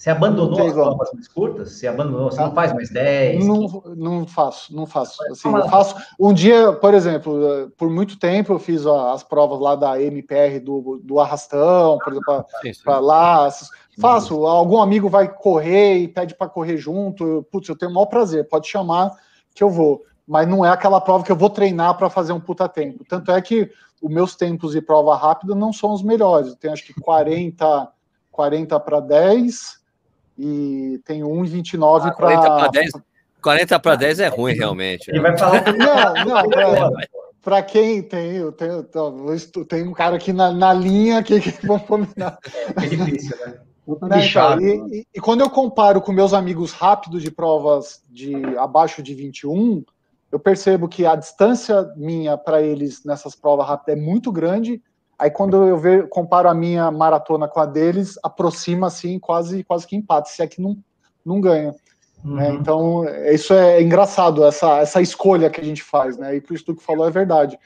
você 0.02 0.10
abandonou 0.10 0.66
as 0.66 0.72
provas 0.72 1.12
mais 1.12 1.28
curtas? 1.28 1.70
Você 1.70 1.86
abandonou? 1.86 2.28
Você 2.28 2.40
não 2.40 2.52
faz 2.52 2.72
mais 2.72 2.90
10? 2.90 3.46
Não, 3.46 3.84
não 3.94 4.26
faço, 4.26 4.74
não 4.74 4.84
faço. 4.84 5.22
Assim, 5.30 5.48
eu 5.48 5.68
faço. 5.68 5.94
Um 6.18 6.34
dia, 6.34 6.72
por 6.72 6.92
exemplo, 6.92 7.70
por 7.78 7.88
muito 7.88 8.18
tempo 8.18 8.52
eu 8.52 8.58
fiz 8.58 8.84
as 8.84 9.22
provas 9.22 9.60
lá 9.60 9.76
da 9.76 10.02
MPR 10.02 10.58
do, 10.58 11.00
do 11.04 11.20
arrastão, 11.20 11.98
por 12.02 12.14
exemplo, 12.14 12.44
para 12.82 12.98
lá. 12.98 13.48
Faço. 14.00 14.46
Algum 14.46 14.80
amigo 14.80 15.08
vai 15.08 15.28
correr 15.28 15.98
e 15.98 16.08
pede 16.08 16.34
para 16.34 16.48
correr 16.48 16.76
junto. 16.76 17.46
Putz, 17.50 17.68
eu 17.68 17.76
tenho 17.76 17.90
o 17.90 17.94
maior 17.94 18.06
prazer, 18.06 18.48
pode 18.48 18.68
chamar 18.68 19.12
que 19.54 19.62
eu 19.62 19.70
vou. 19.70 20.02
Mas 20.26 20.48
não 20.48 20.64
é 20.64 20.70
aquela 20.70 21.00
prova 21.00 21.24
que 21.24 21.32
eu 21.32 21.36
vou 21.36 21.50
treinar 21.50 21.96
para 21.96 22.08
fazer 22.08 22.32
um 22.32 22.40
puta 22.40 22.68
tempo. 22.68 23.04
Tanto 23.04 23.30
é 23.30 23.40
que 23.42 23.70
os 24.00 24.10
meus 24.10 24.34
tempos 24.34 24.72
de 24.72 24.80
prova 24.80 25.16
rápida 25.16 25.54
não 25.54 25.72
são 25.72 25.92
os 25.92 26.02
melhores. 26.02 26.48
Eu 26.48 26.56
tenho 26.56 26.72
acho 26.72 26.84
que 26.84 26.94
40, 26.94 27.88
40 28.30 28.80
para 28.80 29.00
10 29.00 29.80
e 30.38 31.00
tem 31.04 31.22
1,29 31.22 32.00
para. 32.00 32.12
40 32.12 32.42
para 32.42 32.68
10. 32.68 32.92
40 33.42 33.78
para 33.80 33.96
10 33.96 34.20
é 34.20 34.28
ruim, 34.28 34.54
realmente. 34.54 35.10
Ele 35.10 35.20
vai 35.20 35.36
falar. 35.36 35.62
Não, 35.72 36.24
não, 36.24 36.38
é, 37.00 37.06
para 37.42 37.60
quem 37.62 38.02
tem, 38.02 38.36
eu 38.36 38.52
tenho, 38.52 38.84
tenho 39.68 39.90
um 39.90 39.92
cara 39.92 40.16
aqui 40.16 40.32
na, 40.32 40.52
na 40.52 40.72
linha 40.72 41.22
que, 41.22 41.40
que 41.40 41.50
vamos 41.66 41.82
combinar. 41.82 42.38
É 42.76 42.86
difícil, 42.86 43.36
né? 43.44 43.60
Né, 43.84 44.26
então, 44.26 44.60
e, 44.60 45.00
e, 45.00 45.06
e, 45.12 45.20
quando 45.20 45.40
eu 45.40 45.50
comparo 45.50 46.00
com 46.00 46.12
meus 46.12 46.32
amigos 46.32 46.70
rápidos 46.70 47.20
de 47.20 47.32
provas 47.32 48.00
de 48.08 48.32
abaixo 48.56 49.02
de 49.02 49.12
21, 49.12 49.84
eu 50.30 50.38
percebo 50.38 50.88
que 50.88 51.04
a 51.04 51.16
distância 51.16 51.92
minha 51.96 52.38
para 52.38 52.62
eles 52.62 53.04
nessas 53.04 53.34
provas 53.34 53.66
rápidas 53.66 53.98
é 53.98 54.00
muito 54.00 54.30
grande. 54.30 54.80
Aí 55.18 55.32
quando 55.32 55.66
eu 55.66 55.76
ver, 55.76 56.08
comparo 56.08 56.48
a 56.48 56.54
minha 56.54 56.92
maratona 56.92 57.48
com 57.48 57.58
a 57.58 57.66
deles, 57.66 58.14
aproxima 58.22 58.86
assim, 58.86 59.18
quase 59.18 59.64
quase 59.64 59.84
que 59.84 59.96
empate, 59.96 60.30
se 60.30 60.42
é 60.42 60.46
que 60.46 60.62
não, 60.62 60.78
não 61.24 61.40
ganha. 61.40 61.74
Né? 62.24 62.30
Uhum. 62.30 62.36
Né? 62.36 62.58
Então, 62.60 63.04
isso 63.32 63.52
é 63.54 63.82
engraçado, 63.82 64.44
essa, 64.44 64.78
essa 64.78 65.00
escolha 65.00 65.50
que 65.50 65.60
a 65.60 65.64
gente 65.64 65.82
faz, 65.82 66.16
né? 66.16 66.36
E 66.36 66.40
por 66.40 66.54
isso 66.54 66.74
que 66.74 66.82
falou 66.82 67.06
é 67.06 67.10
verdade. 67.10 67.58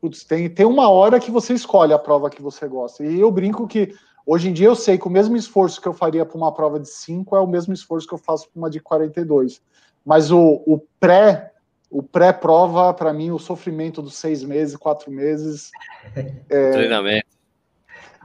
Putz, 0.00 0.24
tem, 0.24 0.48
tem 0.48 0.64
uma 0.64 0.88
hora 0.88 1.20
que 1.20 1.30
você 1.30 1.52
escolhe 1.52 1.92
a 1.92 1.98
prova 1.98 2.30
que 2.30 2.40
você 2.40 2.66
gosta. 2.66 3.04
E 3.04 3.20
eu 3.20 3.30
brinco 3.30 3.68
que 3.68 3.94
hoje 4.24 4.48
em 4.48 4.52
dia 4.52 4.68
eu 4.68 4.76
sei 4.76 4.96
que 4.96 5.06
o 5.06 5.10
mesmo 5.10 5.36
esforço 5.36 5.80
que 5.80 5.88
eu 5.88 5.92
faria 5.92 6.24
para 6.24 6.36
uma 6.36 6.52
prova 6.52 6.80
de 6.80 6.88
5 6.88 7.36
é 7.36 7.40
o 7.40 7.46
mesmo 7.46 7.74
esforço 7.74 8.08
que 8.08 8.14
eu 8.14 8.18
faço 8.18 8.48
para 8.50 8.58
uma 8.58 8.70
de 8.70 8.80
42. 8.80 9.60
Mas 10.04 10.30
o, 10.30 10.62
o 10.66 10.80
pré 10.98 11.50
o 11.90 12.04
pré-prova, 12.04 12.94
para 12.94 13.12
mim, 13.12 13.32
o 13.32 13.38
sofrimento 13.38 14.00
dos 14.00 14.14
seis 14.14 14.44
meses, 14.44 14.76
quatro 14.76 15.10
meses. 15.10 15.70
É, 16.48 16.70
Treinamento. 16.70 17.26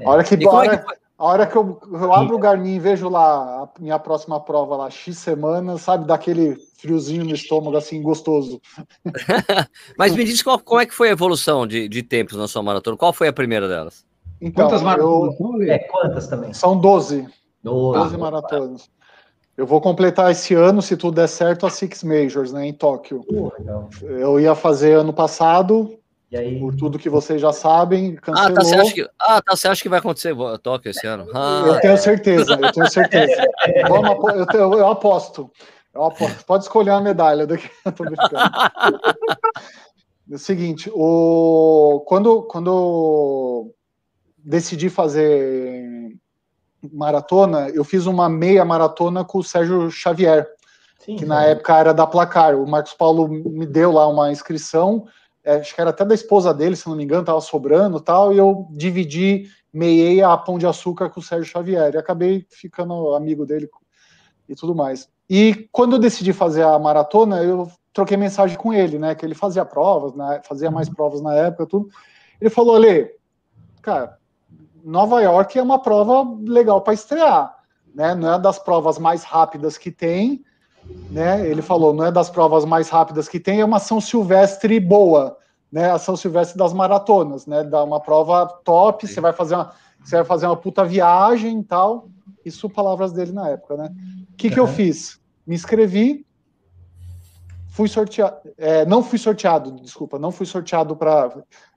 A 0.03 0.09
hora 0.09 0.23
que, 0.23 0.45
a 0.45 0.49
hora, 0.49 0.73
é 0.73 0.77
que 0.77 0.85
a 1.17 1.25
hora 1.25 1.47
que 1.47 1.55
eu, 1.55 1.79
eu 1.91 2.13
abro 2.13 2.35
o 2.35 2.39
Garmin 2.39 2.75
e 2.75 2.79
vejo 2.79 3.07
lá 3.07 3.63
a 3.63 3.69
minha 3.79 3.97
próxima 3.97 4.39
prova 4.39 4.75
lá, 4.75 4.89
X 4.89 5.17
semanas, 5.17 5.81
sabe, 5.81 6.05
daquele 6.05 6.57
friozinho 6.77 7.23
no 7.23 7.33
estômago, 7.33 7.77
assim, 7.77 8.01
gostoso. 8.01 8.61
Mas 9.97 10.13
me 10.13 10.25
diz 10.25 10.43
qual, 10.43 10.59
como 10.59 10.81
é 10.81 10.85
que 10.85 10.93
foi 10.93 11.09
a 11.09 11.13
evolução 11.13 11.65
de, 11.65 11.87
de 11.87 12.03
tempos 12.03 12.35
na 12.35 12.47
sua 12.47 12.61
maratona? 12.61 12.97
Qual 12.97 13.13
foi 13.13 13.29
a 13.29 13.33
primeira 13.33 13.67
delas? 13.67 14.05
Então, 14.41 14.67
quantas 14.67 14.81
maratonas? 14.81 15.39
Eu... 15.39 15.71
É, 15.71 15.79
quantas 15.79 16.27
também? 16.27 16.53
São 16.53 16.77
12. 16.77 17.27
12, 17.63 17.99
12 17.99 18.17
maratonas. 18.17 18.89
Eu 19.57 19.65
vou 19.65 19.79
completar 19.79 20.31
esse 20.31 20.53
ano, 20.53 20.81
se 20.81 20.97
tudo 20.97 21.15
der 21.15 21.27
certo, 21.27 21.65
a 21.65 21.69
Six 21.69 22.03
Majors, 22.03 22.51
né, 22.51 22.67
em 22.67 22.73
Tóquio. 22.73 23.23
Eu 24.01 24.37
ia 24.37 24.53
fazer 24.53 24.97
ano 24.97 25.13
passado, 25.13 25.97
Aí... 26.37 26.59
Por 26.59 26.75
tudo 26.75 26.99
que 26.99 27.09
vocês 27.09 27.39
já 27.41 27.51
sabem, 27.51 28.15
cancelou. 28.15 28.49
Ah, 28.49 28.53
tá, 28.53 28.61
você 28.61 28.75
acha 28.75 28.93
que, 28.93 29.09
ah, 29.19 29.41
tá, 29.41 29.55
você 29.55 29.67
acha 29.67 29.81
que 29.81 29.89
vai 29.89 29.99
acontecer 29.99 30.35
Tóquio 30.61 30.91
esse 30.91 31.05
ano? 31.05 31.27
Ah, 31.33 31.63
eu 31.67 31.79
tenho 31.79 31.97
certeza, 31.97 32.53
eu 32.53 32.71
tenho 32.71 32.89
certeza. 32.89 33.47
Vamos, 33.87 34.53
eu, 34.53 34.73
eu, 34.73 34.87
aposto. 34.87 35.51
Eu 35.93 36.05
aposto. 36.05 36.45
Pode 36.45 36.63
escolher 36.63 36.91
a 36.91 37.01
medalha 37.01 37.47
daqui. 37.47 37.69
Eu 37.85 37.91
tô 37.91 38.03
brincando. 38.03 38.35
É 40.29 40.35
o 40.35 40.39
seguinte, 40.39 40.91
o, 40.93 42.03
quando, 42.07 42.43
quando 42.43 43.71
decidi 44.37 44.89
fazer 44.89 46.15
maratona, 46.91 47.69
eu 47.69 47.83
fiz 47.83 48.05
uma 48.05 48.27
meia 48.27 48.65
maratona 48.65 49.23
com 49.23 49.39
o 49.39 49.43
Sérgio 49.43 49.89
Xavier, 49.91 50.47
Sim, 50.99 51.15
que 51.15 51.25
na 51.25 51.43
época 51.45 51.77
era 51.77 51.93
da 51.93 52.07
Placar. 52.07 52.55
O 52.55 52.67
Marcos 52.67 52.93
Paulo 52.93 53.27
me 53.27 53.65
deu 53.65 53.91
lá 53.91 54.07
uma 54.07 54.31
inscrição 54.31 55.05
é, 55.05 55.24
acho 55.45 55.75
que 55.75 55.81
era 55.81 55.91
até 55.91 56.03
da 56.03 56.15
esposa 56.15 56.53
dele, 56.53 56.75
se 56.75 56.87
não 56.87 56.95
me 56.95 57.03
engano, 57.03 57.21
estava 57.21 57.41
sobrando 57.41 57.99
tal, 57.99 58.33
e 58.33 58.37
eu 58.37 58.67
dividi, 58.71 59.47
meiei 59.71 60.21
a 60.21 60.35
pão 60.35 60.57
de 60.57 60.65
açúcar 60.65 61.09
com 61.09 61.19
o 61.19 61.23
Sérgio 61.23 61.51
Xavier, 61.51 61.93
e 61.93 61.97
acabei 61.97 62.45
ficando 62.49 63.13
amigo 63.15 63.45
dele 63.45 63.69
e 64.47 64.55
tudo 64.55 64.73
mais. 64.73 65.09
E 65.29 65.67
quando 65.71 65.93
eu 65.93 65.99
decidi 65.99 66.33
fazer 66.33 66.63
a 66.63 66.77
maratona, 66.77 67.43
eu 67.43 67.69
troquei 67.91 68.17
mensagem 68.17 68.57
com 68.57 68.73
ele, 68.73 68.99
né, 68.99 69.15
que 69.15 69.25
ele 69.25 69.33
fazia 69.33 69.63
provas, 69.65 70.13
né, 70.13 70.41
fazia 70.43 70.69
mais 70.69 70.89
provas 70.89 71.21
na 71.21 71.33
época, 71.33 71.65
tudo. 71.65 71.89
Ele 72.39 72.49
falou, 72.49 72.75
Ale, 72.75 73.09
cara, 73.81 74.17
Nova 74.83 75.21
York 75.21 75.57
é 75.57 75.63
uma 75.63 75.81
prova 75.81 76.29
legal 76.41 76.81
para 76.81 76.93
estrear, 76.93 77.57
né, 77.93 78.13
não 78.13 78.33
é 78.33 78.39
das 78.39 78.59
provas 78.59 78.99
mais 78.99 79.23
rápidas 79.23 79.77
que 79.77 79.91
tem, 79.91 80.43
né? 81.09 81.47
Ele 81.47 81.61
falou, 81.61 81.93
não 81.93 82.05
é 82.05 82.11
das 82.11 82.29
provas 82.29 82.65
mais 82.65 82.89
rápidas 82.89 83.29
que 83.29 83.39
tem, 83.39 83.61
é 83.61 83.65
uma 83.65 83.79
São 83.79 84.01
Silvestre 84.01 84.79
boa, 84.79 85.37
né? 85.71 85.91
A 85.91 85.97
São 85.97 86.15
Silvestre 86.15 86.57
das 86.57 86.73
maratonas, 86.73 87.45
né? 87.45 87.63
Dá 87.63 87.83
uma 87.83 87.99
prova 87.99 88.45
top, 88.63 89.07
você 89.07 89.21
vai 89.21 89.33
fazer 89.33 89.55
uma, 89.55 89.73
você 90.03 90.17
vai 90.17 90.25
fazer 90.25 90.45
uma 90.45 90.57
puta 90.57 90.83
viagem 90.83 91.59
e 91.59 91.63
tal. 91.63 92.09
Isso 92.43 92.69
palavras 92.69 93.11
dele 93.11 93.31
na 93.31 93.49
época, 93.49 93.77
né? 93.77 93.89
O 94.33 94.35
que, 94.35 94.49
que 94.49 94.59
eu 94.59 94.67
fiz? 94.67 95.19
Me 95.47 95.55
inscrevi, 95.55 96.25
fui 97.69 97.87
sorteado, 97.87 98.37
é, 98.57 98.85
não 98.85 99.03
fui 99.03 99.17
sorteado, 99.17 99.71
desculpa, 99.71 100.19
não 100.19 100.31
fui 100.31 100.45
sorteado 100.45 100.95
para 100.95 101.31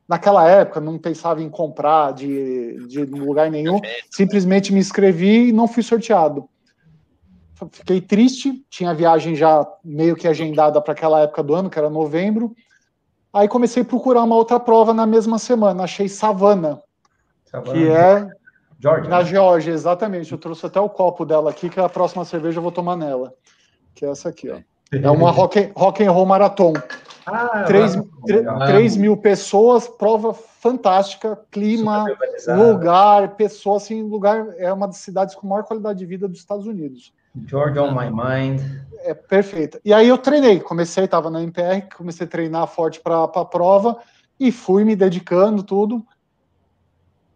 naquela 0.09 0.49
época 0.49 0.81
não 0.81 0.99
pensava 0.99 1.43
em 1.43 1.51
comprar 1.51 2.15
de, 2.15 2.87
de 2.87 3.05
lugar 3.05 3.51
nenhum, 3.51 3.79
simplesmente 4.11 4.73
me 4.73 4.81
inscrevi 4.81 5.49
e 5.49 5.53
não 5.53 5.69
fui 5.69 5.83
sorteado 5.83 6.49
fiquei 7.73 8.01
triste, 8.01 8.65
tinha 8.71 8.91
a 8.91 8.95
viagem 8.95 9.35
já 9.35 9.67
meio 9.85 10.15
que 10.15 10.29
agendada 10.29 10.81
para 10.81 10.93
aquela 10.93 11.21
época 11.21 11.43
do 11.43 11.55
ano, 11.55 11.69
que 11.69 11.79
era 11.79 11.91
novembro. 11.91 12.55
Aí 13.33 13.49
comecei 13.49 13.83
a 13.83 13.87
procurar 13.87 14.23
uma 14.23 14.37
outra 14.37 14.59
prova 14.61 14.95
na 14.95 15.07
mesma 15.07 15.39
semana, 15.39 15.85
achei 15.85 16.09
Savana, 16.09 16.81
que 17.73 17.89
é 17.89 18.29
Georgia, 18.81 19.11
na 19.11 19.19
né? 19.19 19.25
Geórgia, 19.25 19.73
exatamente. 19.73 20.33
Eu 20.33 20.39
trouxe 20.39 20.65
até 20.67 20.81
o 20.81 20.89
copo 20.89 21.25
dela 21.25 21.51
aqui, 21.51 21.69
que 21.69 21.81
a 21.81 21.89
próxima 21.89 22.25
cerveja 22.25 22.59
eu 22.59 22.63
vou 22.63 22.73
tomar 22.73 22.97
nela, 22.97 23.35
que 23.95 24.05
é 24.05 24.11
essa 24.11 24.29
aqui, 24.29 24.51
ó. 24.51 24.59
É 24.91 25.11
uma 25.11 25.31
rock, 25.31 25.71
rock 25.77 26.03
and 26.03 26.11
roll 26.11 26.25
marathon. 26.25 26.73
Ah, 27.27 27.65
3, 27.67 27.99
3 28.67 28.97
mil 28.97 29.15
pessoas, 29.19 29.87
prova 29.87 30.33
fantástica, 30.33 31.39
clima, 31.51 32.07
lugar, 32.57 33.37
pessoas, 33.37 33.83
assim, 33.83 34.03
lugar, 34.03 34.55
é 34.57 34.73
uma 34.73 34.87
das 34.87 34.97
cidades 34.97 35.35
com 35.35 35.47
maior 35.47 35.65
qualidade 35.65 35.99
de 35.99 36.07
vida 36.07 36.27
dos 36.27 36.39
Estados 36.39 36.67
Unidos. 36.67 37.13
George 37.47 37.79
on 37.79 37.93
my 37.93 38.11
mind. 38.11 38.61
É 39.01 39.15
perfeito. 39.15 39.81
E 39.85 39.93
aí 39.93 40.09
eu 40.09 40.19
treinei, 40.19 40.61
comecei, 40.61 41.05
estava 41.05 41.31
na 41.31 41.43
MPR, 41.43 41.89
comecei 41.97 42.27
a 42.27 42.31
treinar 42.31 42.67
forte 42.67 43.01
para 43.01 43.25
a 43.25 43.45
prova 43.45 43.99
e 44.39 44.53
fui 44.53 44.85
me 44.85 44.95
dedicando 44.95 45.63
tudo. 45.63 46.05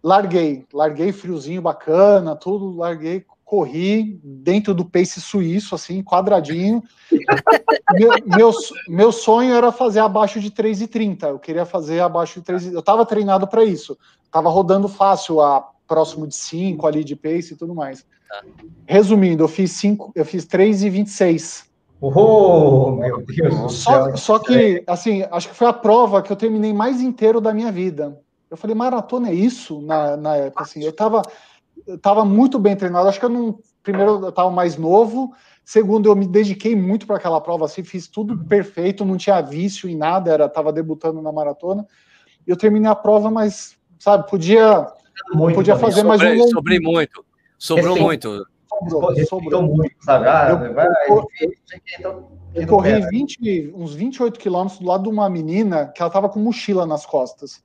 Larguei, 0.02 0.66
larguei 0.72 1.12
friozinho 1.12 1.62
bacana, 1.62 2.34
tudo, 2.34 2.76
larguei, 2.76 3.24
corri 3.44 4.18
dentro 4.24 4.72
do 4.72 4.84
pace 4.84 5.20
suíço, 5.20 5.74
assim, 5.74 6.02
quadradinho. 6.02 6.82
meu, 7.92 8.10
meu, 8.24 8.52
meu, 8.88 9.12
sonho 9.12 9.54
era 9.54 9.70
fazer 9.70 10.00
abaixo 10.00 10.40
de 10.40 10.50
3,30. 10.50 11.28
Eu 11.28 11.38
queria 11.38 11.64
fazer 11.64 12.00
abaixo 12.00 12.40
de 12.40 12.46
3. 12.46 12.72
Eu 12.72 12.80
estava 12.80 13.04
treinado 13.04 13.46
para 13.46 13.62
isso. 13.62 13.96
Estava 14.24 14.48
rodando 14.48 14.88
fácil 14.88 15.40
a 15.40 15.68
próximo 15.86 16.26
de 16.26 16.34
5 16.34 16.86
ali 16.86 17.04
de 17.04 17.14
pace 17.14 17.52
e 17.52 17.56
tudo 17.56 17.74
mais. 17.74 18.06
Tá. 18.32 18.42
Resumindo, 18.86 19.44
eu 19.44 19.48
fiz 19.48 19.72
5, 19.72 20.12
eu 20.14 20.24
fiz 20.24 20.46
3 20.46 20.84
e 20.84 20.88
26. 20.88 21.70
Oh, 22.00 22.92
meu 22.92 23.22
Deus 23.26 23.60
do 23.60 23.68
só, 23.68 24.06
céu. 24.06 24.16
Só 24.16 24.38
que, 24.38 24.82
assim, 24.86 25.22
acho 25.30 25.50
que 25.50 25.54
foi 25.54 25.66
a 25.66 25.72
prova 25.72 26.22
que 26.22 26.32
eu 26.32 26.36
terminei 26.36 26.72
mais 26.72 27.02
inteiro 27.02 27.42
da 27.42 27.52
minha 27.52 27.70
vida. 27.70 28.18
Eu 28.50 28.56
falei, 28.56 28.74
maratona 28.74 29.28
é 29.28 29.34
isso 29.34 29.82
na, 29.82 30.16
na 30.16 30.36
época, 30.36 30.62
assim. 30.62 30.82
Eu 30.82 30.94
tava, 30.94 31.20
eu 31.86 31.98
tava 31.98 32.24
muito 32.24 32.58
bem 32.58 32.74
treinado. 32.74 33.06
Acho 33.06 33.20
que 33.20 33.26
eu 33.26 33.30
não. 33.30 33.58
Primeiro, 33.82 34.24
eu 34.24 34.32
tava 34.32 34.50
mais 34.50 34.78
novo. 34.78 35.32
Segundo, 35.64 36.08
eu 36.08 36.16
me 36.16 36.26
dediquei 36.26 36.74
muito 36.74 37.06
para 37.06 37.16
aquela 37.16 37.40
prova, 37.40 37.66
assim, 37.66 37.84
fiz 37.84 38.08
tudo 38.08 38.36
perfeito, 38.46 39.04
não 39.04 39.16
tinha 39.16 39.40
vício 39.40 39.88
em 39.88 39.96
nada, 39.96 40.32
era 40.32 40.48
tava 40.48 40.72
debutando 40.72 41.22
na 41.22 41.30
maratona. 41.30 41.86
Eu 42.44 42.56
terminei 42.56 42.90
a 42.90 42.96
prova, 42.96 43.30
mas, 43.30 43.76
sabe, 43.98 44.28
podia, 44.28 44.88
muito 45.32 45.54
podia 45.54 45.76
fazer 45.76 46.02
mais 46.02 46.20
um. 46.20 46.48
Sobrei 46.48 46.80
muito. 46.80 47.24
Sobrou 47.62 47.96
muito. 47.96 48.44
Sobrou, 48.90 49.24
sobrou. 49.24 49.62
muito, 49.62 49.94
sabe? 50.00 50.26
Ah, 50.26 50.48
eu, 50.50 50.74
vai, 50.74 50.88
eu, 51.08 51.28
eu, 52.00 52.32
eu 52.52 52.66
corri 52.66 53.00
20, 53.08 53.72
uns 53.76 53.94
28 53.94 54.36
quilômetros 54.36 54.80
do 54.80 54.86
lado 54.86 55.04
de 55.04 55.08
uma 55.08 55.30
menina 55.30 55.86
que 55.86 56.02
ela 56.02 56.10
tava 56.10 56.28
com 56.28 56.40
mochila 56.40 56.84
nas 56.84 57.06
costas. 57.06 57.62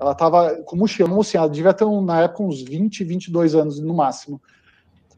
Ela 0.00 0.16
tava 0.16 0.56
com 0.64 0.74
mochila, 0.74 1.08
não 1.08 1.20
assim, 1.20 1.38
ela 1.38 1.48
devia 1.48 1.72
ter 1.72 1.86
na 2.02 2.22
época 2.22 2.42
uns 2.42 2.60
20, 2.60 3.04
22 3.04 3.54
anos 3.54 3.78
no 3.78 3.94
máximo. 3.94 4.42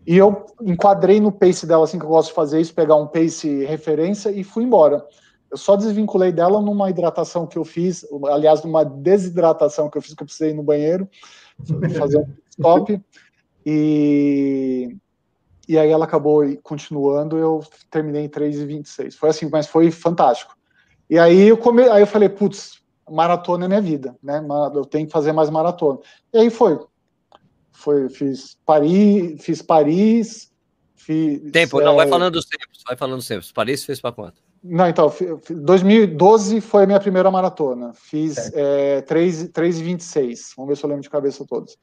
E 0.06 0.14
eu 0.14 0.44
enquadrei 0.60 1.20
no 1.20 1.32
pace 1.32 1.66
dela, 1.66 1.84
assim, 1.84 1.98
que 1.98 2.04
eu 2.04 2.10
gosto 2.10 2.28
de 2.28 2.34
fazer 2.34 2.60
isso, 2.60 2.74
pegar 2.74 2.96
um 2.96 3.06
pace 3.06 3.64
referência 3.64 4.30
e 4.30 4.44
fui 4.44 4.62
embora. 4.62 5.06
Eu 5.50 5.56
só 5.56 5.74
desvinculei 5.74 6.32
dela 6.32 6.60
numa 6.60 6.90
hidratação 6.90 7.46
que 7.46 7.56
eu 7.56 7.64
fiz, 7.64 8.04
aliás, 8.26 8.62
numa 8.62 8.84
desidratação 8.84 9.88
que 9.88 9.96
eu 9.96 10.02
fiz, 10.02 10.12
que 10.12 10.22
eu 10.22 10.26
precisei 10.26 10.50
ir 10.50 10.54
no 10.54 10.62
banheiro, 10.62 11.08
fazer 11.98 12.18
um 12.18 12.26
stop. 12.50 13.02
E, 13.70 14.96
e 15.68 15.78
aí 15.78 15.90
ela 15.90 16.06
acabou 16.06 16.42
continuando, 16.62 17.36
eu 17.36 17.62
terminei 17.90 18.24
em 18.24 18.28
3,26. 18.28 19.12
Foi 19.12 19.28
assim, 19.28 19.46
mas 19.52 19.66
foi 19.66 19.90
fantástico. 19.90 20.56
E 21.10 21.18
aí 21.18 21.48
eu, 21.48 21.58
come, 21.58 21.82
aí 21.82 22.00
eu 22.00 22.06
falei, 22.06 22.30
putz, 22.30 22.80
maratona 23.10 23.66
é 23.66 23.68
minha 23.68 23.82
vida, 23.82 24.16
né? 24.22 24.42
Eu 24.74 24.86
tenho 24.86 25.06
que 25.06 25.12
fazer 25.12 25.32
mais 25.32 25.50
maratona. 25.50 25.98
E 26.32 26.38
aí 26.38 26.48
foi. 26.48 26.80
Foi, 27.70 28.08
fiz 28.08 28.56
Paris, 28.64 29.44
fiz 29.44 29.60
Paris, 29.60 30.50
fiz. 30.96 31.52
Tempo, 31.52 31.78
é... 31.82 31.84
não, 31.84 31.94
vai 31.94 32.08
falando 32.08 32.32
dos 32.32 32.46
tempos, 32.46 32.82
vai 32.86 32.96
falando 32.96 33.18
dos 33.18 33.28
tempos. 33.28 33.52
Paris 33.52 33.84
fez 33.84 34.00
para 34.00 34.12
quanto? 34.12 34.42
Não, 34.62 34.88
então, 34.88 35.12
2012 35.50 36.60
foi 36.60 36.82
a 36.82 36.86
minha 36.86 37.00
primeira 37.00 37.30
maratona. 37.30 37.92
Fiz 37.94 38.50
é, 38.54 39.02
3,26. 39.02 40.54
Vamos 40.56 40.68
ver 40.68 40.76
se 40.76 40.84
eu 40.84 40.88
lembro 40.88 41.02
de 41.02 41.10
cabeça 41.10 41.44
todos. 41.46 41.76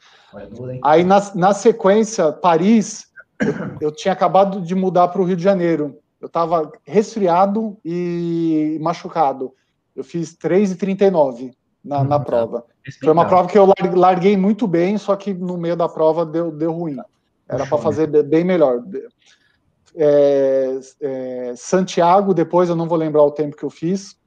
Aí, 0.83 1.03
na, 1.03 1.33
na 1.35 1.53
sequência, 1.53 2.31
Paris, 2.31 3.05
eu, 3.39 3.87
eu 3.87 3.91
tinha 3.91 4.13
acabado 4.13 4.61
de 4.61 4.75
mudar 4.75 5.07
para 5.07 5.21
o 5.21 5.25
Rio 5.25 5.37
de 5.37 5.43
Janeiro. 5.43 5.97
Eu 6.19 6.27
estava 6.27 6.71
resfriado 6.85 7.77
e 7.83 8.77
machucado. 8.81 9.53
Eu 9.95 10.03
fiz 10.03 10.35
3,39 10.35 11.53
na, 11.83 12.03
na 12.03 12.19
prova. 12.19 12.65
Foi 12.99 13.11
uma 13.11 13.25
prova 13.25 13.47
que 13.47 13.57
eu 13.57 13.71
larguei 13.93 14.35
muito 14.35 14.67
bem, 14.67 14.97
só 14.97 15.15
que 15.15 15.33
no 15.33 15.57
meio 15.57 15.75
da 15.75 15.87
prova 15.87 16.25
deu, 16.25 16.51
deu 16.51 16.71
ruim. 16.71 16.97
Era 17.47 17.65
para 17.65 17.77
fazer 17.77 18.07
bem 18.23 18.43
melhor. 18.43 18.83
É, 19.97 20.79
é, 21.01 21.53
Santiago, 21.55 22.33
depois 22.33 22.69
eu 22.69 22.75
não 22.75 22.87
vou 22.87 22.97
lembrar 22.97 23.23
o 23.23 23.31
tempo 23.31 23.55
que 23.55 23.63
eu 23.63 23.69
fiz. 23.69 24.17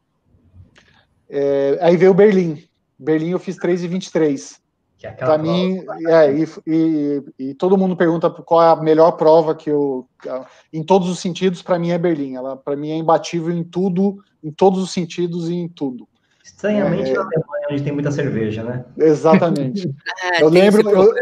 É, 1.29 1.79
aí 1.81 1.97
veio 1.97 2.15
Berlim. 2.15 2.65
Berlim 2.99 3.31
eu 3.31 3.39
fiz 3.39 3.57
3,23. 3.57 4.59
É 5.01 5.11
para 5.13 5.39
mim, 5.39 5.85
é, 6.09 6.33
e, 6.33 6.49
e, 6.67 7.23
e, 7.39 7.55
todo 7.55 7.79
mundo 7.79 7.97
pergunta 7.97 8.29
qual 8.29 8.63
é 8.63 8.71
a 8.71 8.83
melhor 8.83 9.13
prova 9.13 9.55
que 9.55 9.71
eu. 9.71 10.09
Em 10.73 10.83
todos 10.83 11.09
os 11.09 11.21
sentidos, 11.21 11.63
para 11.63 11.79
mim 11.79 11.91
é 11.91 11.99
Berlim. 11.99 12.35
Ela, 12.35 12.57
para 12.57 12.75
mim, 12.75 12.91
é 12.91 12.97
imbatível 12.97 13.55
em 13.55 13.63
tudo, 13.63 14.17
em 14.43 14.51
todos 14.51 14.83
os 14.83 14.91
sentidos 14.91 15.49
e 15.49 15.55
em 15.55 15.69
tudo. 15.69 16.09
Estranhamente, 16.43 17.11
é, 17.11 17.15
na 17.15 17.21
Alemanha, 17.21 17.67
onde 17.71 17.83
tem 17.85 17.93
muita 17.93 18.11
cerveja, 18.11 18.65
né? 18.65 18.85
Exatamente. 18.97 19.89
É, 20.35 20.43
eu 20.43 20.49
lembro, 20.49 20.91
eu, 20.91 21.15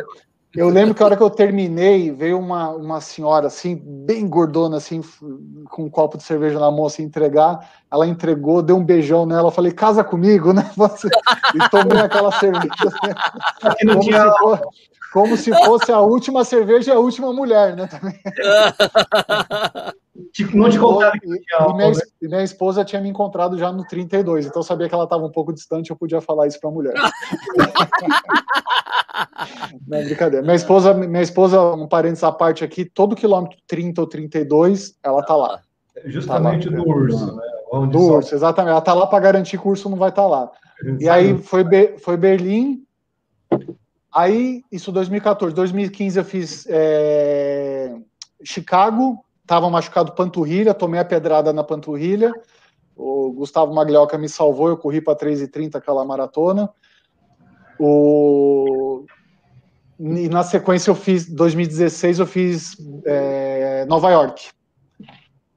eu 0.56 0.68
lembro 0.68 0.94
que 0.94 1.02
a 1.02 1.06
hora 1.06 1.16
que 1.16 1.22
eu 1.22 1.30
terminei, 1.30 2.10
veio 2.10 2.38
uma, 2.38 2.70
uma 2.70 3.00
senhora 3.00 3.46
assim, 3.48 3.80
bem 3.84 4.26
gordona, 4.26 4.78
assim, 4.78 5.02
com 5.68 5.84
um 5.84 5.90
copo 5.90 6.16
de 6.16 6.22
cerveja 6.22 6.58
na 6.58 6.70
mão, 6.70 6.86
assim, 6.86 7.02
entregar. 7.02 7.68
Ela 7.90 8.06
entregou, 8.06 8.62
deu 8.62 8.76
um 8.76 8.84
beijão 8.84 9.26
nela. 9.26 9.48
Eu 9.48 9.52
falei, 9.52 9.72
casa 9.72 10.02
comigo, 10.02 10.52
né? 10.52 10.70
E 11.54 11.68
tomei 11.70 11.98
aquela 11.98 12.32
cerveja. 12.32 12.68
Como, 13.84 14.00
tinha... 14.00 14.22
se 14.22 14.38
for, 14.38 14.60
como, 15.12 15.36
se 15.36 15.64
fosse 15.64 15.92
a 15.92 16.00
última 16.00 16.44
cerveja 16.44 16.92
e 16.92 16.94
a 16.94 16.98
última 16.98 17.32
mulher, 17.32 17.76
né? 17.76 17.86
Também. 17.86 18.18
Tipo, 20.32 20.56
não 20.56 20.70
te 20.70 20.78
contava 20.78 21.18
que 21.18 21.26
e, 21.26 21.30
e, 21.30 21.74
minha, 21.74 21.90
né? 21.90 22.00
e 22.22 22.28
minha 22.28 22.42
esposa 22.42 22.84
tinha 22.84 23.00
me 23.00 23.08
encontrado 23.08 23.58
já 23.58 23.72
no 23.72 23.86
32, 23.86 24.46
então 24.46 24.60
eu 24.60 24.64
sabia 24.64 24.88
que 24.88 24.94
ela 24.94 25.04
estava 25.04 25.24
um 25.24 25.30
pouco 25.30 25.52
distante, 25.52 25.90
eu 25.90 25.96
podia 25.96 26.20
falar 26.20 26.46
isso 26.46 26.60
para 26.60 26.70
a 26.70 26.72
mulher. 26.72 26.94
não, 29.86 30.04
brincadeira. 30.04 30.42
Minha 30.42 30.56
esposa, 30.56 30.94
minha 30.94 31.22
esposa, 31.22 31.60
um 31.74 31.88
parênteses 31.88 32.24
à 32.24 32.32
parte 32.32 32.64
aqui, 32.64 32.84
todo 32.84 33.16
quilômetro 33.16 33.58
30 33.66 34.00
ou 34.00 34.06
32, 34.06 34.96
ela 35.02 35.22
tá 35.22 35.36
lá. 35.36 35.60
Justamente 36.04 36.68
tá 36.68 36.76
lá. 36.76 36.84
do 36.84 36.90
urso, 36.90 37.36
né? 37.36 37.42
Onde 37.72 37.92
do 37.92 38.00
urso, 38.00 38.34
exatamente. 38.34 38.72
Ela 38.72 38.80
tá 38.80 38.94
lá 38.94 39.06
para 39.06 39.20
garantir 39.20 39.58
que 39.58 39.66
o 39.66 39.70
urso 39.70 39.88
não 39.88 39.96
vai 39.96 40.10
estar 40.10 40.22
tá 40.22 40.28
lá. 40.28 40.50
E 41.00 41.08
aí 41.08 41.38
foi, 41.38 41.64
foi 41.98 42.16
Berlim. 42.16 42.82
Aí, 44.14 44.62
isso 44.70 44.92
2014. 44.92 45.54
2015 45.54 46.18
eu 46.18 46.24
fiz 46.24 46.66
é, 46.68 47.94
Chicago, 48.42 49.24
estava 49.46 49.70
machucado 49.70 50.12
panturrilha, 50.12 50.74
tomei 50.74 50.98
a 50.98 51.04
pedrada 51.04 51.52
na 51.52 51.62
panturrilha. 51.62 52.32
O 52.96 53.32
Gustavo 53.32 53.72
Maglioca 53.72 54.18
me 54.18 54.28
salvou, 54.28 54.68
eu 54.68 54.76
corri 54.76 55.00
para 55.00 55.16
3,30 55.16 55.76
aquela 55.76 56.04
maratona. 56.04 56.68
O... 57.78 59.04
E 59.98 60.28
na 60.28 60.42
sequência 60.42 60.90
eu 60.90 60.94
fiz, 60.96 61.28
2016 61.28 62.18
eu 62.18 62.26
fiz 62.26 62.76
é, 63.04 63.86
Nova 63.86 64.10
York. 64.10 64.50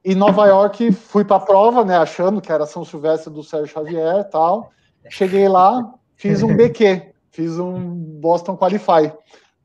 E 0.05 0.13
Nova 0.13 0.45
York 0.45 0.91
fui 0.91 1.25
para 1.25 1.37
a 1.37 1.41
prova, 1.41 1.83
né, 1.83 1.97
achando 1.97 2.39
que 2.39 2.51
era 2.51 2.65
São 2.65 2.85
Silvestre 2.85 3.33
do 3.33 3.43
Sérgio 3.43 3.73
Xavier 3.73 4.29
tal. 4.29 4.71
Cheguei 5.09 5.49
lá, 5.49 5.93
fiz 6.15 6.43
um 6.43 6.55
BQ, 6.55 7.11
fiz 7.31 7.57
um 7.57 7.95
Boston 8.21 8.55
Qualify 8.55 9.11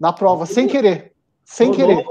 na 0.00 0.12
prova, 0.12 0.46
sem 0.46 0.66
querer. 0.66 1.13
Sem 1.44 1.70
querer. 1.72 2.04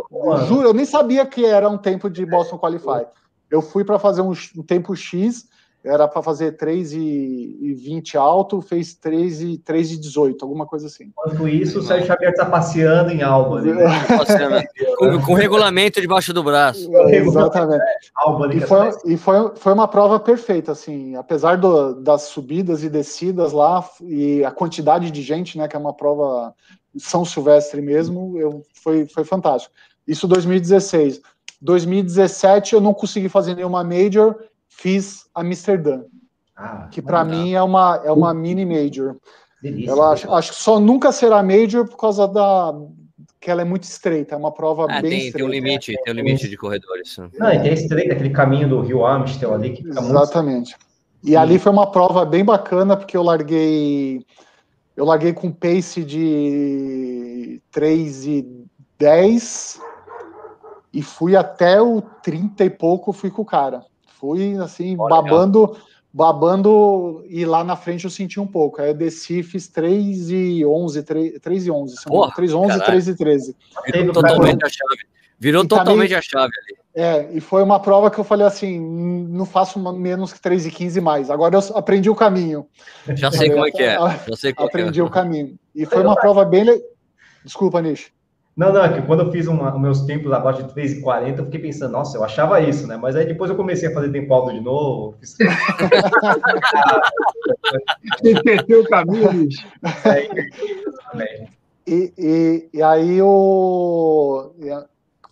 Juro, 0.48 0.68
eu 0.68 0.74
nem 0.74 0.86
sabia 0.86 1.26
que 1.26 1.46
era 1.46 1.68
um 1.68 1.78
tempo 1.78 2.10
de 2.10 2.26
Boston 2.26 2.58
Qualify. 2.58 3.06
Eu 3.50 3.62
fui 3.62 3.84
para 3.84 4.00
fazer 4.00 4.22
um, 4.22 4.32
um, 4.32 4.64
tempo 4.64 4.96
X, 4.96 5.48
era 5.84 6.08
para 6.08 6.24
fazer 6.24 6.54
3 6.54 6.94
e, 6.94 7.74
20 7.74 8.18
alto, 8.18 8.62
fez 8.62 8.94
3 8.96 9.42
e, 9.42 9.58
3 9.58 9.92
e 9.92 9.98
18, 10.00 10.44
alguma 10.44 10.66
coisa 10.66 10.88
assim. 10.88 11.06
Enquanto 11.06 11.48
isso, 11.48 11.80
o 11.80 11.82
Sérgio 11.84 12.08
Xavier 12.08 12.32
está 12.32 12.46
passeando 12.46 13.12
em 13.12 13.22
Albany. 13.22 13.74
Né? 13.74 13.84
com, 14.98 15.22
com 15.22 15.34
regulamento 15.34 16.00
debaixo 16.00 16.34
do 16.34 16.44
braço. 16.44 16.90
É, 16.96 17.18
exatamente. 17.18 17.84
e 18.56 18.62
foi, 18.62 18.92
e 19.06 19.18
foi, 19.18 19.52
foi 19.56 19.74
uma 19.74 19.88
prova 19.88 20.20
perfeita, 20.20 20.72
assim, 20.72 21.16
apesar 21.16 21.58
do, 21.58 21.96
das 21.96 22.24
subidas 22.24 22.84
e 22.84 22.90
descidas 22.90 23.52
lá, 23.52 23.84
e 24.02 24.44
a 24.46 24.52
quantidade 24.52 25.12
de 25.12 25.22
gente, 25.22 25.58
né, 25.58 25.68
que 25.68 25.76
é 25.76 25.80
uma 25.80 25.94
prova 25.94 26.54
são 26.98 27.26
Silvestre 27.26 27.82
mesmo, 27.82 28.38
eu, 28.38 28.64
foi, 28.74 29.06
foi 29.06 29.24
fantástico. 29.24 29.74
Isso 30.08 30.28
2016. 30.28 31.22
2017 31.62 32.74
eu 32.74 32.82
não 32.82 32.94
consegui 32.94 33.30
fazer 33.30 33.56
nenhuma 33.56 33.84
major, 33.84 34.36
fiz 34.78 35.26
Amsterdã, 35.34 36.04
ah, 36.56 36.88
que 36.92 37.02
para 37.02 37.24
mim 37.24 37.54
é 37.54 37.62
uma, 37.62 38.02
é 38.04 38.12
uma 38.12 38.34
mini 38.34 38.66
major. 38.66 39.18
Delícia, 39.62 39.92
ela 39.92 40.12
acho, 40.12 40.34
acho 40.34 40.52
que 40.52 40.58
só 40.58 40.80
nunca 40.80 41.12
será 41.12 41.42
major 41.42 41.88
por 41.88 41.98
causa 41.98 42.28
da 42.28 42.74
que 43.40 43.52
ela 43.52 43.62
é 43.62 43.66
muito 43.66 43.84
estreita, 43.84 44.36
é 44.36 44.38
uma 44.38 44.54
prova 44.54 44.86
ah, 44.86 45.02
bem 45.02 45.12
tem, 45.12 45.20
estreita. 45.26 45.38
Tem 45.38 45.46
um 45.46 45.50
limite, 45.50 45.94
tem 46.04 46.14
um 46.14 46.16
limite 46.16 46.48
de 46.48 46.56
corredores. 46.56 47.18
Não, 47.38 47.52
e 47.52 47.60
tem 47.60 47.74
estreita, 47.74 48.14
aquele 48.14 48.30
caminho 48.30 48.70
do 48.70 48.80
Rio 48.80 49.06
Amstel 49.06 49.54
ali 49.54 49.72
que 49.72 49.84
fica 49.84 50.00
Exatamente. 50.00 50.72
Muito... 50.72 50.94
E 51.26 51.36
ali 51.36 51.60
foi 51.60 51.72
uma 51.72 51.92
prova 51.92 52.26
bem 52.26 52.44
bacana, 52.44 52.96
porque 52.96 53.18
eu 53.18 53.24
larguei 53.24 54.26
eu 54.96 55.06
larguei 55.06 55.34
com 55.34 55.52
pace 55.52 56.04
de 56.04 57.62
3 57.72 58.26
e 58.28 58.68
10 59.00 59.80
e 60.94 61.02
fui 61.02 61.36
até 61.36 61.82
o 61.82 62.02
30 62.02 62.64
e 62.64 62.70
pouco, 62.70 63.12
fui 63.12 63.32
com 63.32 63.42
o 63.42 63.46
cara. 63.46 63.84
Fui 64.24 64.58
assim, 64.58 64.96
Olha, 64.98 65.10
babando, 65.10 65.66
legal. 65.66 65.82
babando, 66.14 67.26
e 67.28 67.44
lá 67.44 67.62
na 67.62 67.76
frente 67.76 68.06
eu 68.06 68.10
senti 68.10 68.40
um 68.40 68.48
pouco. 68.48 68.82
Aí 68.82 68.92
eu 68.92 68.94
desci, 68.94 69.44
fiz 69.44 69.68
3 69.68 70.30
e 70.30 70.66
11, 70.66 71.04
3, 71.04 71.40
3 71.42 71.66
e 71.66 71.70
11, 71.70 71.96
Porra, 72.06 72.34
3 72.34 72.52
e 72.52 72.56
11, 72.56 72.86
3 72.86 73.08
e 73.10 73.16
13. 73.18 73.56
Virou 73.92 74.14
totalmente 74.14 74.66
a 74.66 74.70
chave. 74.70 75.08
Virou 75.38 75.68
totalmente 75.68 76.12
também, 76.12 76.18
a 76.18 76.22
chave 76.22 76.54
ali. 76.58 76.78
É, 76.96 77.30
e 77.34 77.42
foi 77.42 77.62
uma 77.62 77.82
prova 77.82 78.10
que 78.10 78.18
eu 78.18 78.24
falei 78.24 78.48
assim: 78.48 78.80
não 78.80 79.46
faço 79.46 79.78
menos 79.92 80.32
que 80.32 80.40
3 80.40 80.68
e 80.68 80.72
15 80.72 81.02
mais. 81.02 81.30
Agora 81.30 81.58
eu 81.58 81.78
aprendi 81.78 82.10
o 82.10 82.16
caminho. 82.16 82.66
Já 83.16 83.30
sei 83.30 83.50
como 83.50 83.68
é 83.68 83.72
que 83.72 83.84
é. 83.84 83.98
Já 84.26 84.36
sei 84.38 84.54
como 84.54 84.70
aprendi 84.70 85.02
é. 85.02 85.04
o 85.04 85.10
caminho. 85.10 85.60
E 85.76 85.86
foi 85.86 86.02
uma 86.02 86.16
prova 86.16 86.46
bem. 86.46 86.64
Le... 86.64 86.82
Desculpa, 87.44 87.82
Nish. 87.82 88.10
Não, 88.56 88.72
não, 88.72 88.84
é 88.84 88.94
que 88.94 89.02
quando 89.08 89.24
eu 89.24 89.32
fiz 89.32 89.48
uma, 89.48 89.78
meus 89.80 90.02
tempos 90.02 90.32
abaixo 90.32 90.62
de 90.64 90.72
3,40, 90.74 91.40
eu 91.40 91.46
fiquei 91.46 91.60
pensando, 91.60 91.94
nossa, 91.94 92.18
eu 92.18 92.24
achava 92.24 92.62
isso, 92.62 92.86
né? 92.86 92.98
Mas 92.98 93.16
aí 93.16 93.26
depois 93.26 93.50
eu 93.50 93.56
comecei 93.56 93.90
a 93.90 93.94
fazer 93.94 94.12
tempo 94.12 94.32
alto 94.34 94.54
de 94.54 94.62
novo. 94.62 95.16
Fiz... 95.20 95.36
Entendeu 98.24 98.82
o 98.82 98.88
caminho, 98.88 99.34
Nish? 99.34 99.66
É, 100.06 100.28
e, 101.88 102.14
e, 102.18 102.70
e 102.74 102.84
aí 102.84 103.22
o 103.22 104.52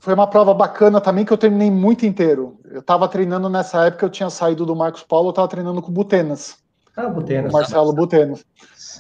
foi 0.02 0.16
uma 0.16 0.26
prova 0.26 0.52
bacana 0.52 1.00
também 1.00 1.24
que 1.24 1.32
eu 1.32 1.38
terminei 1.38 1.70
muito 1.70 2.08
inteiro. 2.08 2.60
Eu 2.66 2.80
estava 2.80 3.08
treinando 3.08 3.48
nessa 3.48 3.86
época, 3.86 4.08
eu 4.08 4.10
tinha 4.10 4.32
saído 4.32 4.66
do 4.66 4.76
Marcos 4.76 5.04
Paulo, 5.04 5.28
eu 5.28 5.30
estava 5.30 5.48
treinando 5.48 5.80
com 5.80 5.90
o 5.90 5.94
Butenas. 5.94 6.58
Ah, 6.98 7.08
Butenas. 7.08 7.52
O 7.52 7.54
Marcelo 7.54 7.94
Butenas. 7.94 8.44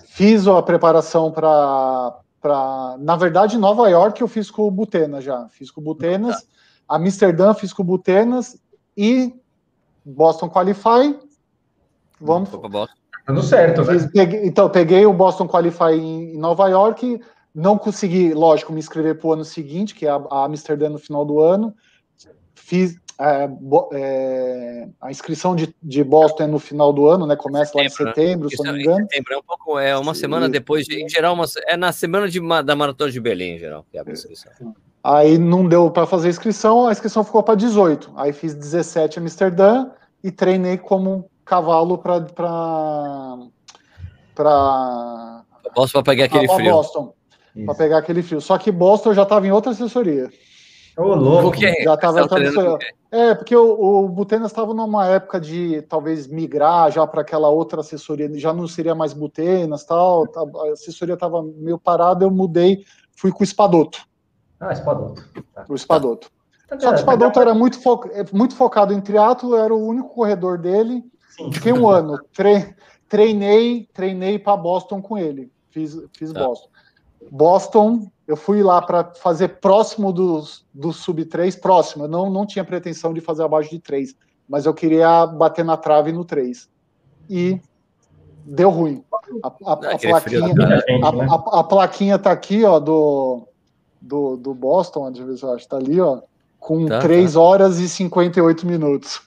Fiz 0.10 0.48
a 0.48 0.62
preparação 0.62 1.32
para. 1.32 2.20
Pra... 2.42 2.96
Na 3.00 3.16
verdade, 3.16 3.58
Nova 3.58 3.90
York 3.90 4.22
eu 4.22 4.28
fiz 4.28 4.50
com 4.50 4.68
o 4.68 4.72
Butenas 4.72 5.24
já. 5.24 5.48
Fiz 5.50 5.70
com 5.70 5.80
o 5.80 5.84
Butenas. 5.84 6.48
Ah, 6.88 6.96
Amsterdã 6.96 7.54
fiz 7.54 7.72
com 7.72 7.84
o 7.84 7.86
Butenas. 7.86 8.60
E 8.98 9.34
Boston 10.04 10.50
Qualify. 10.50 11.18
Vamos. 12.20 12.50
Tá 12.50 12.90
dando 13.28 13.44
certo, 13.44 13.84
né? 13.84 14.10
Peguei, 14.12 14.46
então, 14.46 14.70
peguei 14.70 15.06
o 15.06 15.14
Boston 15.14 15.48
Qualify 15.48 15.94
em 15.94 16.38
Nova 16.38 16.68
York 16.68 17.22
não 17.54 17.78
consegui, 17.78 18.34
lógico, 18.34 18.72
me 18.72 18.80
inscrever 18.80 19.18
para 19.18 19.28
o 19.28 19.34
ano 19.34 19.46
seguinte, 19.46 19.94
que 19.94 20.06
é 20.06 20.10
a, 20.10 20.16
a 20.16 20.46
Amsterdã 20.46 20.90
no 20.90 20.98
final 20.98 21.26
do 21.26 21.40
ano. 21.40 21.76
Fiz 22.54 22.98
é, 23.24 23.50
é, 23.94 24.88
a 25.00 25.12
inscrição 25.12 25.56
de, 25.56 25.74
de 25.82 26.04
Boston 26.04 26.44
é 26.44 26.48
no 26.48 26.58
final 26.58 26.92
do 26.92 27.06
ano, 27.08 27.28
né? 27.28 27.36
Começa 27.36 27.72
lá 27.76 27.84
em 27.84 27.90
setembro, 27.90 28.50
né? 28.50 28.56
se 28.56 28.64
não 28.64 28.74
me 28.74 28.82
engano. 28.82 29.08
Setembro, 29.10 29.34
é 29.34 29.38
um 29.38 29.44
pouco, 29.44 29.78
é 29.78 29.96
uma 29.96 30.16
semana 30.16 30.50
depois, 30.50 30.88
de, 30.88 31.04
em 31.04 31.08
geral, 31.08 31.36
uma, 31.36 31.46
é 31.68 31.78
na 31.78 31.92
semana 31.92 32.28
de, 32.28 32.40
da 32.64 32.76
Maratona 32.76 33.12
de 33.12 33.20
Belém, 33.22 33.56
em 33.56 33.60
geral, 33.60 33.86
que 33.92 33.98
é 33.98 34.02
a 34.02 34.12
inscrição. 34.12 34.52
Aí 35.04 35.38
não 35.38 35.68
deu 35.68 35.92
para 35.92 36.08
fazer 36.08 36.28
a 36.28 36.32
inscrição, 36.32 36.88
a 36.88 36.92
inscrição 36.92 37.24
ficou 37.24 37.44
para 37.44 37.56
18. 37.56 38.12
Aí 38.16 38.34
fiz 38.34 38.56
17 38.56 39.20
em 39.20 39.22
Amsterdã 39.22 39.92
e 40.24 40.32
treinei 40.32 40.78
como 40.78 41.30
cavalo 41.46 42.00
para 42.00 42.22
para 44.34 45.44
Boston 45.76 46.02
para 46.02 46.12
pegar 46.12 46.26
aquele 46.26 46.48
frio. 46.48 46.72
Boston 46.72 47.14
para 47.66 47.76
pegar 47.76 47.98
aquele 47.98 48.24
fio. 48.24 48.42
Só 48.42 48.58
que 48.58 48.72
Boston 48.72 49.14
já 49.14 49.24
estava 49.24 49.46
em 49.46 49.52
outra 49.52 49.72
assessoria. 49.72 50.30
Ô, 50.98 51.16
louco. 51.16 51.58
Já 51.60 51.94
estava 51.94 52.28
É, 53.12 53.36
porque 53.36 53.56
o, 53.56 54.04
o 54.04 54.10
Butenas 54.10 54.52
estava 54.52 54.74
numa 54.74 55.08
época 55.08 55.40
de 55.40 55.82
talvez 55.84 56.28
migrar 56.28 56.92
já 56.92 57.06
para 57.06 57.22
aquela 57.22 57.50
outra 57.50 57.82
assessoria, 57.82 58.30
já 58.40 58.54
não 58.54 58.68
seria 58.68 58.96
mais 58.96 59.14
Butenas 59.14 59.84
tal, 59.84 60.26
a 60.36 60.72
assessoria 60.72 61.16
estava 61.16 61.44
meio 61.44 61.78
parada, 61.78 62.24
eu 62.24 62.32
mudei, 62.32 62.84
fui 63.16 63.32
com 63.32 63.42
o 63.42 63.44
Espadoto. 63.44 64.06
Ah, 64.60 64.72
Espadoto. 64.72 65.24
Tá. 65.54 65.66
O 65.68 65.76
Espadoto. 65.76 66.32
Tá. 66.68 66.80
Só 66.80 66.90
que 66.90 66.96
o 66.96 67.00
Espadoto 67.00 67.40
era 67.40 67.54
muito, 67.54 67.82
fo 67.82 68.02
é, 68.12 68.24
muito 68.32 68.56
focado 68.56 68.94
em 68.94 69.02
triatlo, 69.02 69.56
era 69.56 69.74
o 69.74 69.86
único 69.86 70.10
corredor 70.10 70.58
dele. 70.58 71.04
Sim. 71.36 71.52
Fiquei 71.52 71.74
um 71.74 71.90
ano, 71.90 72.18
tre 72.34 72.76
treinei, 73.10 73.90
treinei 73.94 74.40
para 74.40 74.56
Boston 74.56 75.02
com 75.02 75.18
ele. 75.18 75.52
Fiz, 75.70 75.98
fiz 76.18 76.32
tá. 76.32 76.46
Boston. 76.46 76.70
Boston, 77.30 78.10
eu 78.28 78.38
fui 78.38 78.64
lá 78.64 78.82
para 78.82 79.14
fazer 79.16 79.60
próximo 79.60 80.12
do, 80.12 80.44
do 80.74 80.94
sub 80.94 81.26
3, 81.26 81.56
próximo. 81.58 82.06
Eu 82.06 82.08
não, 82.08 82.30
não 82.30 82.46
tinha 82.46 82.64
pretensão 82.64 83.14
de 83.14 83.22
fazer 83.22 83.44
abaixo 83.44 83.70
de 83.70 83.80
3, 83.80 84.16
mas 84.48 84.66
eu 84.66 84.74
queria 84.74 85.26
bater 85.26 85.66
na 85.66 85.78
trave 85.78 86.12
no 86.12 86.24
3. 86.24 86.70
E 87.30 87.60
deu 88.46 88.70
ruim. 88.70 89.04
A, 89.44 89.48
a, 89.48 89.74
a 89.74 89.78
plaquinha, 89.78 90.54
né? 90.54 90.80
a, 91.04 91.60
a, 91.60 91.64
plaquinha 91.64 92.20
tá 92.20 92.32
aqui, 92.32 92.64
ó, 92.64 92.80
do, 92.80 93.48
do, 94.02 94.38
do 94.38 94.54
Boston, 94.54 95.08
onde 95.08 95.22
eu 95.22 95.54
acho, 95.54 95.68
tá 95.68 95.78
ali, 95.78 96.00
ó, 96.00 96.22
com 96.60 96.86
tá, 96.86 97.00
3 97.00 97.34
tá. 97.34 97.40
horas 97.40 97.80
e 97.80 97.88
58 97.88 98.66
minutos. 98.66 99.22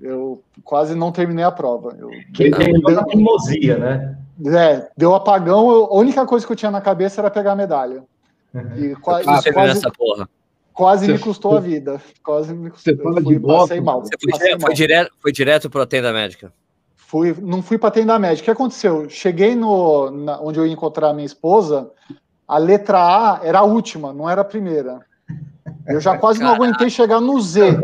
Eu 0.00 0.42
quase 0.62 0.94
não 0.94 1.10
terminei 1.10 1.44
a 1.44 1.50
prova. 1.50 1.96
Eu, 1.98 2.10
que 2.34 2.50
tem 2.50 2.76
uma 2.78 3.04
teimosia, 3.04 3.78
né? 3.78 4.18
É, 4.44 4.88
deu 4.96 5.14
apagão. 5.14 5.70
Eu, 5.70 5.84
a 5.86 5.94
única 5.94 6.26
coisa 6.26 6.46
que 6.46 6.52
eu 6.52 6.56
tinha 6.56 6.70
na 6.70 6.80
cabeça 6.80 7.20
era 7.20 7.30
pegar 7.30 7.52
a 7.52 7.56
medalha. 7.56 8.04
Uhum. 8.52 8.76
E 8.76 8.96
quase, 8.96 9.52
quase, 9.52 9.82
quase 10.72 11.12
me 11.12 11.18
custou 11.18 11.56
a 11.56 11.60
vida. 11.60 12.00
Quase 12.22 12.52
me 12.54 12.70
custou. 12.70 12.94
Você 12.94 13.02
fala 13.02 13.22
de 13.22 13.40
passei 13.40 13.80
mal. 13.80 14.02
Você 14.02 14.14
foi, 14.20 14.32
direto, 14.32 14.60
foi, 14.60 14.74
direto, 14.74 15.12
foi 15.20 15.32
direto 15.32 15.70
para 15.70 15.82
a 15.82 15.86
tenda 15.86 16.12
médica? 16.12 16.52
Fui, 16.94 17.34
não 17.40 17.62
fui 17.62 17.78
para 17.78 17.88
a 17.88 17.92
tenda 17.92 18.18
médica. 18.18 18.42
O 18.42 18.44
que 18.44 18.50
aconteceu? 18.50 19.08
Cheguei 19.08 19.54
no, 19.54 20.10
na, 20.10 20.40
onde 20.40 20.58
eu 20.58 20.66
ia 20.66 20.72
encontrar 20.72 21.10
a 21.10 21.14
minha 21.14 21.26
esposa. 21.26 21.90
A 22.46 22.58
letra 22.58 22.98
A 22.98 23.40
era 23.42 23.60
a 23.60 23.64
última, 23.64 24.12
não 24.12 24.28
era 24.28 24.42
a 24.42 24.44
primeira. 24.44 25.00
Eu 25.86 26.00
já 26.00 26.16
quase 26.18 26.40
não 26.40 26.54
aguentei 26.54 26.90
chegar 26.90 27.20
no 27.20 27.40
Z 27.40 27.80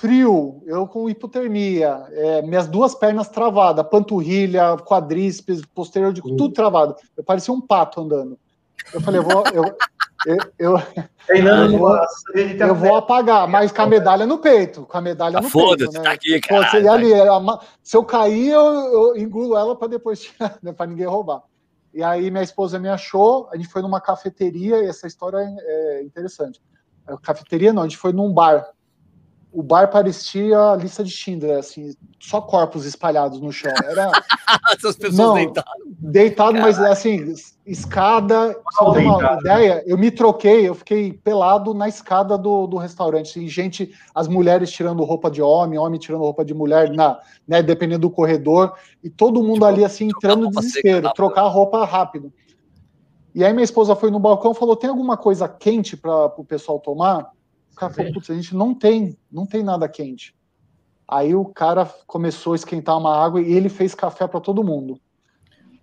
frio, 0.00 0.62
eu 0.66 0.86
com 0.86 1.10
hipotermia, 1.10 2.06
é, 2.12 2.42
minhas 2.42 2.66
duas 2.66 2.94
pernas 2.94 3.28
travadas, 3.28 3.86
panturrilha, 3.86 4.76
quadríceps, 4.78 5.62
posterior 5.74 6.10
de 6.10 6.22
tudo 6.22 6.48
travado. 6.50 6.96
Eu 7.14 7.22
parecia 7.22 7.52
um 7.52 7.60
pato 7.60 8.00
andando. 8.00 8.38
Eu 8.94 9.00
falei, 9.02 9.20
eu 9.20 9.24
vou, 9.24 9.44
eu, 9.52 9.64
eu, 10.26 10.38
eu, 10.58 10.78
eu, 11.28 11.78
vou, 11.78 11.98
eu 12.34 12.74
vou 12.74 12.96
apagar, 12.96 13.46
mas 13.46 13.70
com 13.70 13.82
a 13.82 13.86
medalha 13.86 14.26
no 14.26 14.38
peito, 14.38 14.86
com 14.86 14.96
a 14.96 15.02
medalha 15.02 15.38
ah, 15.38 15.42
no 15.42 15.50
peito. 15.50 15.92
Né? 15.92 16.00
Tá 16.00 16.12
aqui, 16.12 16.40
cara. 16.40 16.70
Tá 16.70 16.92
ali, 16.92 17.10
se 17.82 17.94
eu 17.94 18.02
cair, 18.02 18.48
eu, 18.48 18.62
eu 18.62 19.16
engulo 19.18 19.54
ela 19.54 19.76
para 19.76 19.88
depois 19.88 20.32
né, 20.62 20.72
para 20.72 20.86
ninguém 20.86 21.06
roubar. 21.06 21.42
E 21.92 22.02
aí 22.02 22.30
minha 22.30 22.42
esposa 22.42 22.78
me 22.78 22.88
achou, 22.88 23.50
a 23.52 23.56
gente 23.56 23.68
foi 23.68 23.82
numa 23.82 24.00
cafeteria, 24.00 24.78
e 24.78 24.86
essa 24.86 25.06
história 25.06 25.38
é 25.38 26.02
interessante. 26.02 26.58
Cafeteria 27.22 27.72
não, 27.72 27.82
a 27.82 27.86
gente 27.86 27.98
foi 27.98 28.12
num 28.12 28.32
bar 28.32 28.64
o 29.52 29.62
bar 29.62 29.90
parecia 29.90 30.56
a 30.56 30.76
lista 30.76 31.02
de 31.02 31.10
Schindler, 31.10 31.58
assim, 31.58 31.92
só 32.20 32.40
corpos 32.40 32.84
espalhados 32.84 33.40
no 33.40 33.52
chão. 33.52 33.72
Era 33.84 34.10
essas 34.72 34.96
pessoas 34.96 35.16
não, 35.16 35.34
deitadas. 35.34 35.72
Deitado, 35.88 36.58
mas 36.60 36.78
assim, 36.78 37.34
escada. 37.66 38.56
Só 38.72 38.92
tem 38.92 39.08
uma 39.08 39.38
ideia, 39.40 39.82
eu 39.86 39.98
me 39.98 40.10
troquei, 40.10 40.68
eu 40.68 40.74
fiquei 40.74 41.12
pelado 41.12 41.74
na 41.74 41.88
escada 41.88 42.38
do, 42.38 42.66
do 42.68 42.76
restaurante. 42.76 43.30
Assim, 43.30 43.48
gente, 43.48 43.92
as 44.14 44.28
mulheres 44.28 44.70
tirando 44.70 45.02
roupa 45.02 45.30
de 45.30 45.42
homem, 45.42 45.78
homem 45.78 45.98
tirando 45.98 46.20
roupa 46.20 46.44
de 46.44 46.54
mulher, 46.54 46.90
na, 46.90 47.18
né, 47.46 47.60
dependendo 47.60 48.02
do 48.02 48.10
corredor, 48.10 48.74
e 49.02 49.10
todo 49.10 49.42
mundo 49.42 49.54
tipo, 49.54 49.64
ali 49.64 49.84
assim 49.84 50.06
entrando 50.06 50.44
no 50.44 50.50
desespero, 50.50 51.12
trocar 51.12 51.42
a 51.42 51.48
roupa 51.48 51.84
rápido. 51.84 52.32
E 53.34 53.44
aí 53.44 53.52
minha 53.52 53.64
esposa 53.64 53.96
foi 53.96 54.10
no 54.10 54.18
balcão 54.20 54.52
e 54.52 54.56
falou: 54.56 54.76
tem 54.76 54.90
alguma 54.90 55.16
coisa 55.16 55.48
quente 55.48 55.96
para 55.96 56.26
o 56.36 56.44
pessoal 56.44 56.78
tomar? 56.78 57.30
Cara 57.80 57.92
falou, 57.92 58.12
putz, 58.12 58.30
a 58.30 58.34
gente 58.34 58.54
não 58.54 58.74
tem, 58.74 59.16
não 59.32 59.46
tem 59.46 59.62
nada 59.62 59.88
quente. 59.88 60.34
Aí 61.08 61.34
o 61.34 61.44
cara 61.46 61.88
começou 62.06 62.52
a 62.52 62.56
esquentar 62.56 62.96
uma 62.98 63.16
água 63.16 63.40
e 63.40 63.52
ele 63.52 63.68
fez 63.68 63.94
café 63.94 64.28
para 64.28 64.38
todo 64.38 64.62
mundo. 64.62 65.00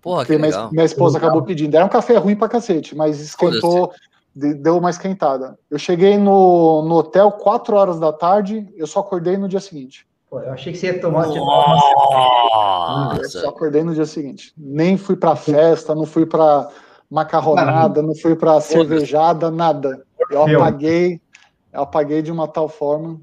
Porra, 0.01 0.25
que 0.25 0.37
minha, 0.37 0.47
legal. 0.47 0.71
minha 0.71 0.85
esposa 0.85 1.17
legal. 1.17 1.31
acabou 1.31 1.45
pedindo. 1.45 1.75
Era 1.75 1.85
um 1.85 1.89
café 1.89 2.15
ruim 2.17 2.35
pra 2.35 2.47
cacete, 2.47 2.95
mas 2.95 3.19
esquentou, 3.19 3.91
deu 4.33 4.77
uma 4.77 4.89
esquentada. 4.89 5.57
Eu 5.69 5.77
cheguei 5.77 6.17
no, 6.17 6.83
no 6.83 6.95
hotel 6.95 7.31
4 7.31 7.75
horas 7.75 7.99
da 7.99 8.13
tarde, 8.13 8.65
eu 8.75 8.87
só 8.87 8.99
acordei 9.01 9.35
no 9.35 9.49
dia 9.49 9.59
seguinte. 9.59 10.07
Pô, 10.29 10.39
eu 10.39 10.51
achei 10.51 10.71
que 10.71 10.79
você 10.79 10.87
ia 10.87 11.01
tomar 11.01 11.27
de 11.29 11.39
novo. 11.39 11.51
Eu 13.17 13.29
só 13.29 13.49
acordei 13.49 13.83
no 13.83 13.93
dia 13.93 14.05
seguinte. 14.05 14.53
Nem 14.57 14.97
fui 14.97 15.15
pra 15.15 15.35
festa, 15.35 15.95
não 15.95 16.05
fui 16.05 16.25
pra 16.25 16.69
macarronada, 17.09 18.01
não 18.01 18.13
fui 18.13 18.35
pra 18.35 18.61
cervejada, 18.61 19.49
nada. 19.49 20.05
Eu 20.29 20.43
apaguei, 20.43 21.21
eu 21.74 21.82
apaguei 21.82 22.22
de 22.22 22.32
uma 22.32 22.47
tal 22.47 22.68
forma. 22.68 23.20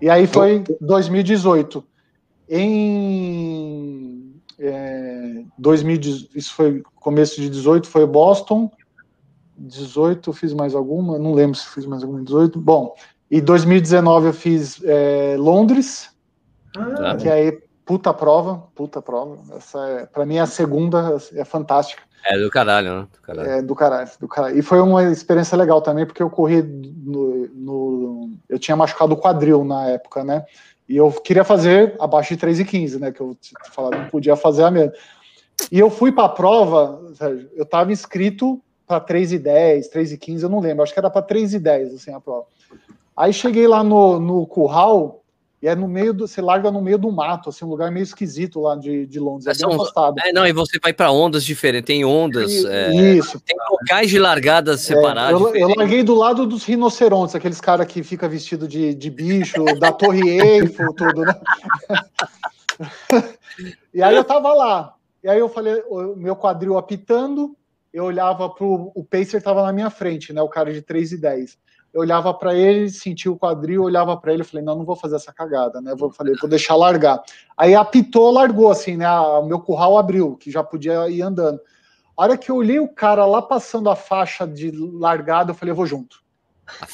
E 0.00 0.08
aí 0.08 0.26
foi 0.26 0.64
2018. 0.80 1.84
Em 2.48 4.34
é, 4.58 5.44
2018, 5.58 6.38
isso 6.38 6.54
foi 6.54 6.82
começo 6.96 7.40
de 7.40 7.48
18, 7.48 7.88
foi 7.88 8.06
Boston. 8.06 8.70
18 9.56 10.32
fiz 10.32 10.54
mais 10.54 10.74
alguma, 10.74 11.18
não 11.18 11.34
lembro 11.34 11.56
se 11.56 11.68
fiz 11.68 11.84
mais 11.84 12.02
alguma 12.02 12.22
18. 12.22 12.60
Bom, 12.60 12.94
e 13.30 13.40
2019 13.40 14.28
eu 14.28 14.32
fiz 14.32 14.80
é, 14.84 15.36
Londres, 15.36 16.10
ah, 16.76 17.16
que 17.16 17.28
aí 17.28 17.60
puta 17.84 18.14
prova, 18.14 18.68
puta 18.74 19.02
prova. 19.02 19.38
Essa 19.56 19.86
é, 19.86 20.06
para 20.06 20.24
mim 20.24 20.36
é 20.36 20.40
a 20.40 20.46
segunda, 20.46 21.18
é 21.34 21.44
fantástica. 21.44 22.02
É 22.24 22.38
do 22.38 22.50
caralho, 22.50 23.00
né? 23.00 23.08
Do 23.12 23.20
caralho. 23.20 23.50
É 23.50 23.62
do 23.62 23.74
caralho, 23.74 24.10
do 24.20 24.28
caralho. 24.28 24.58
E 24.58 24.62
foi 24.62 24.80
uma 24.80 25.04
experiência 25.04 25.56
legal 25.56 25.80
também, 25.80 26.04
porque 26.04 26.22
eu 26.22 26.30
corri 26.30 26.62
no, 26.62 27.48
no, 27.54 28.30
Eu 28.48 28.58
tinha 28.58 28.76
machucado 28.76 29.14
o 29.14 29.16
quadril 29.16 29.64
na 29.64 29.86
época, 29.88 30.24
né? 30.24 30.44
E 30.88 30.96
eu 30.96 31.10
queria 31.12 31.44
fazer 31.44 31.94
abaixo 32.00 32.34
de 32.34 32.46
3,15, 32.46 32.98
né? 32.98 33.12
Que 33.12 33.20
eu 33.20 33.36
falava, 33.72 33.96
não 33.96 34.08
podia 34.08 34.36
fazer 34.36 34.64
a 34.64 34.70
mesma. 34.70 34.92
E 35.70 35.78
eu 35.78 35.90
fui 35.90 36.12
para 36.12 36.24
a 36.24 36.28
prova, 36.28 37.00
eu 37.54 37.64
estava 37.64 37.92
inscrito 37.92 38.60
para 38.86 39.00
3,10, 39.00 39.90
3,15, 39.92 40.42
eu 40.42 40.48
não 40.48 40.60
lembro, 40.60 40.82
acho 40.82 40.92
que 40.92 40.98
era 40.98 41.10
para 41.10 41.26
3,10, 41.26 41.94
assim, 41.94 42.12
a 42.12 42.20
prova. 42.20 42.46
Aí 43.14 43.32
cheguei 43.32 43.66
lá 43.66 43.82
no, 43.82 44.18
no 44.18 44.46
curral, 44.46 45.17
e 45.60 45.66
é 45.66 45.74
no 45.74 45.88
meio 45.88 46.14
do. 46.14 46.26
Você 46.26 46.40
larga 46.40 46.70
no 46.70 46.80
meio 46.80 46.98
do 46.98 47.10
mato, 47.10 47.48
assim, 47.48 47.64
um 47.64 47.68
lugar 47.68 47.90
meio 47.90 48.04
esquisito 48.04 48.60
lá 48.60 48.76
de, 48.76 49.06
de 49.06 49.18
Londres. 49.18 49.46
É, 49.46 49.66
bem 49.66 49.74
afastado. 49.74 50.14
É, 50.20 50.32
não, 50.32 50.46
e 50.46 50.52
você 50.52 50.78
vai 50.80 50.92
para 50.92 51.10
ondas 51.10 51.44
diferentes, 51.44 51.86
tem 51.86 52.04
ondas. 52.04 52.52
E, 52.52 52.66
é, 52.68 52.94
isso. 53.16 53.40
Tem 53.40 53.56
locais 53.70 54.08
de 54.08 54.18
largadas 54.20 54.82
separados. 54.82 55.40
É, 55.40 55.44
eu, 55.44 55.56
eu, 55.56 55.68
larguei 55.76 56.04
do 56.04 56.14
lado 56.14 56.46
dos 56.46 56.64
rinocerontes, 56.64 57.34
aqueles 57.34 57.60
caras 57.60 57.88
que 57.88 58.04
fica 58.04 58.28
vestido 58.28 58.68
de, 58.68 58.94
de 58.94 59.10
bicho, 59.10 59.64
da 59.80 59.90
Torre 59.90 60.38
Eiffel, 60.38 60.92
tudo, 60.94 61.22
né? 61.22 61.34
e 63.92 64.00
aí 64.00 64.14
eu 64.14 64.22
tava 64.22 64.54
lá. 64.54 64.94
E 65.24 65.28
aí 65.28 65.40
eu 65.40 65.48
falei, 65.48 65.82
o 65.88 66.14
meu 66.14 66.36
quadril 66.36 66.78
apitando, 66.78 67.56
eu 67.92 68.04
olhava 68.04 68.48
pro. 68.48 68.92
O 68.94 69.02
Pacer 69.02 69.42
tava 69.42 69.64
na 69.64 69.72
minha 69.72 69.90
frente, 69.90 70.32
né? 70.32 70.40
O 70.40 70.48
cara 70.48 70.72
de 70.72 70.82
3 70.82 71.12
e 71.12 71.16
10 71.16 71.58
eu 71.92 72.00
olhava 72.00 72.32
para 72.34 72.54
ele, 72.54 72.90
sentia 72.90 73.32
o 73.32 73.38
quadril, 73.38 73.82
olhava 73.82 74.16
para 74.16 74.32
ele, 74.32 74.44
falei, 74.44 74.64
não, 74.64 74.76
não 74.76 74.84
vou 74.84 74.96
fazer 74.96 75.16
essa 75.16 75.32
cagada, 75.32 75.80
né? 75.80 75.94
Vou, 75.96 76.10
falei, 76.10 76.34
vou 76.40 76.48
deixar 76.48 76.76
largar. 76.76 77.22
Aí 77.56 77.74
apitou, 77.74 78.30
largou, 78.30 78.70
assim, 78.70 78.96
né? 78.96 79.10
O 79.10 79.44
meu 79.44 79.60
curral 79.60 79.96
abriu, 79.96 80.36
que 80.36 80.50
já 80.50 80.62
podia 80.62 81.08
ir 81.08 81.22
andando. 81.22 81.60
A 82.16 82.22
hora 82.22 82.36
que 82.36 82.50
eu 82.50 82.56
olhei 82.56 82.78
o 82.78 82.88
cara 82.88 83.24
lá 83.24 83.40
passando 83.40 83.88
a 83.88 83.96
faixa 83.96 84.46
de 84.46 84.70
largada, 84.70 85.52
eu 85.52 85.54
falei, 85.54 85.72
eu 85.72 85.76
vou 85.76 85.86
junto. 85.86 86.22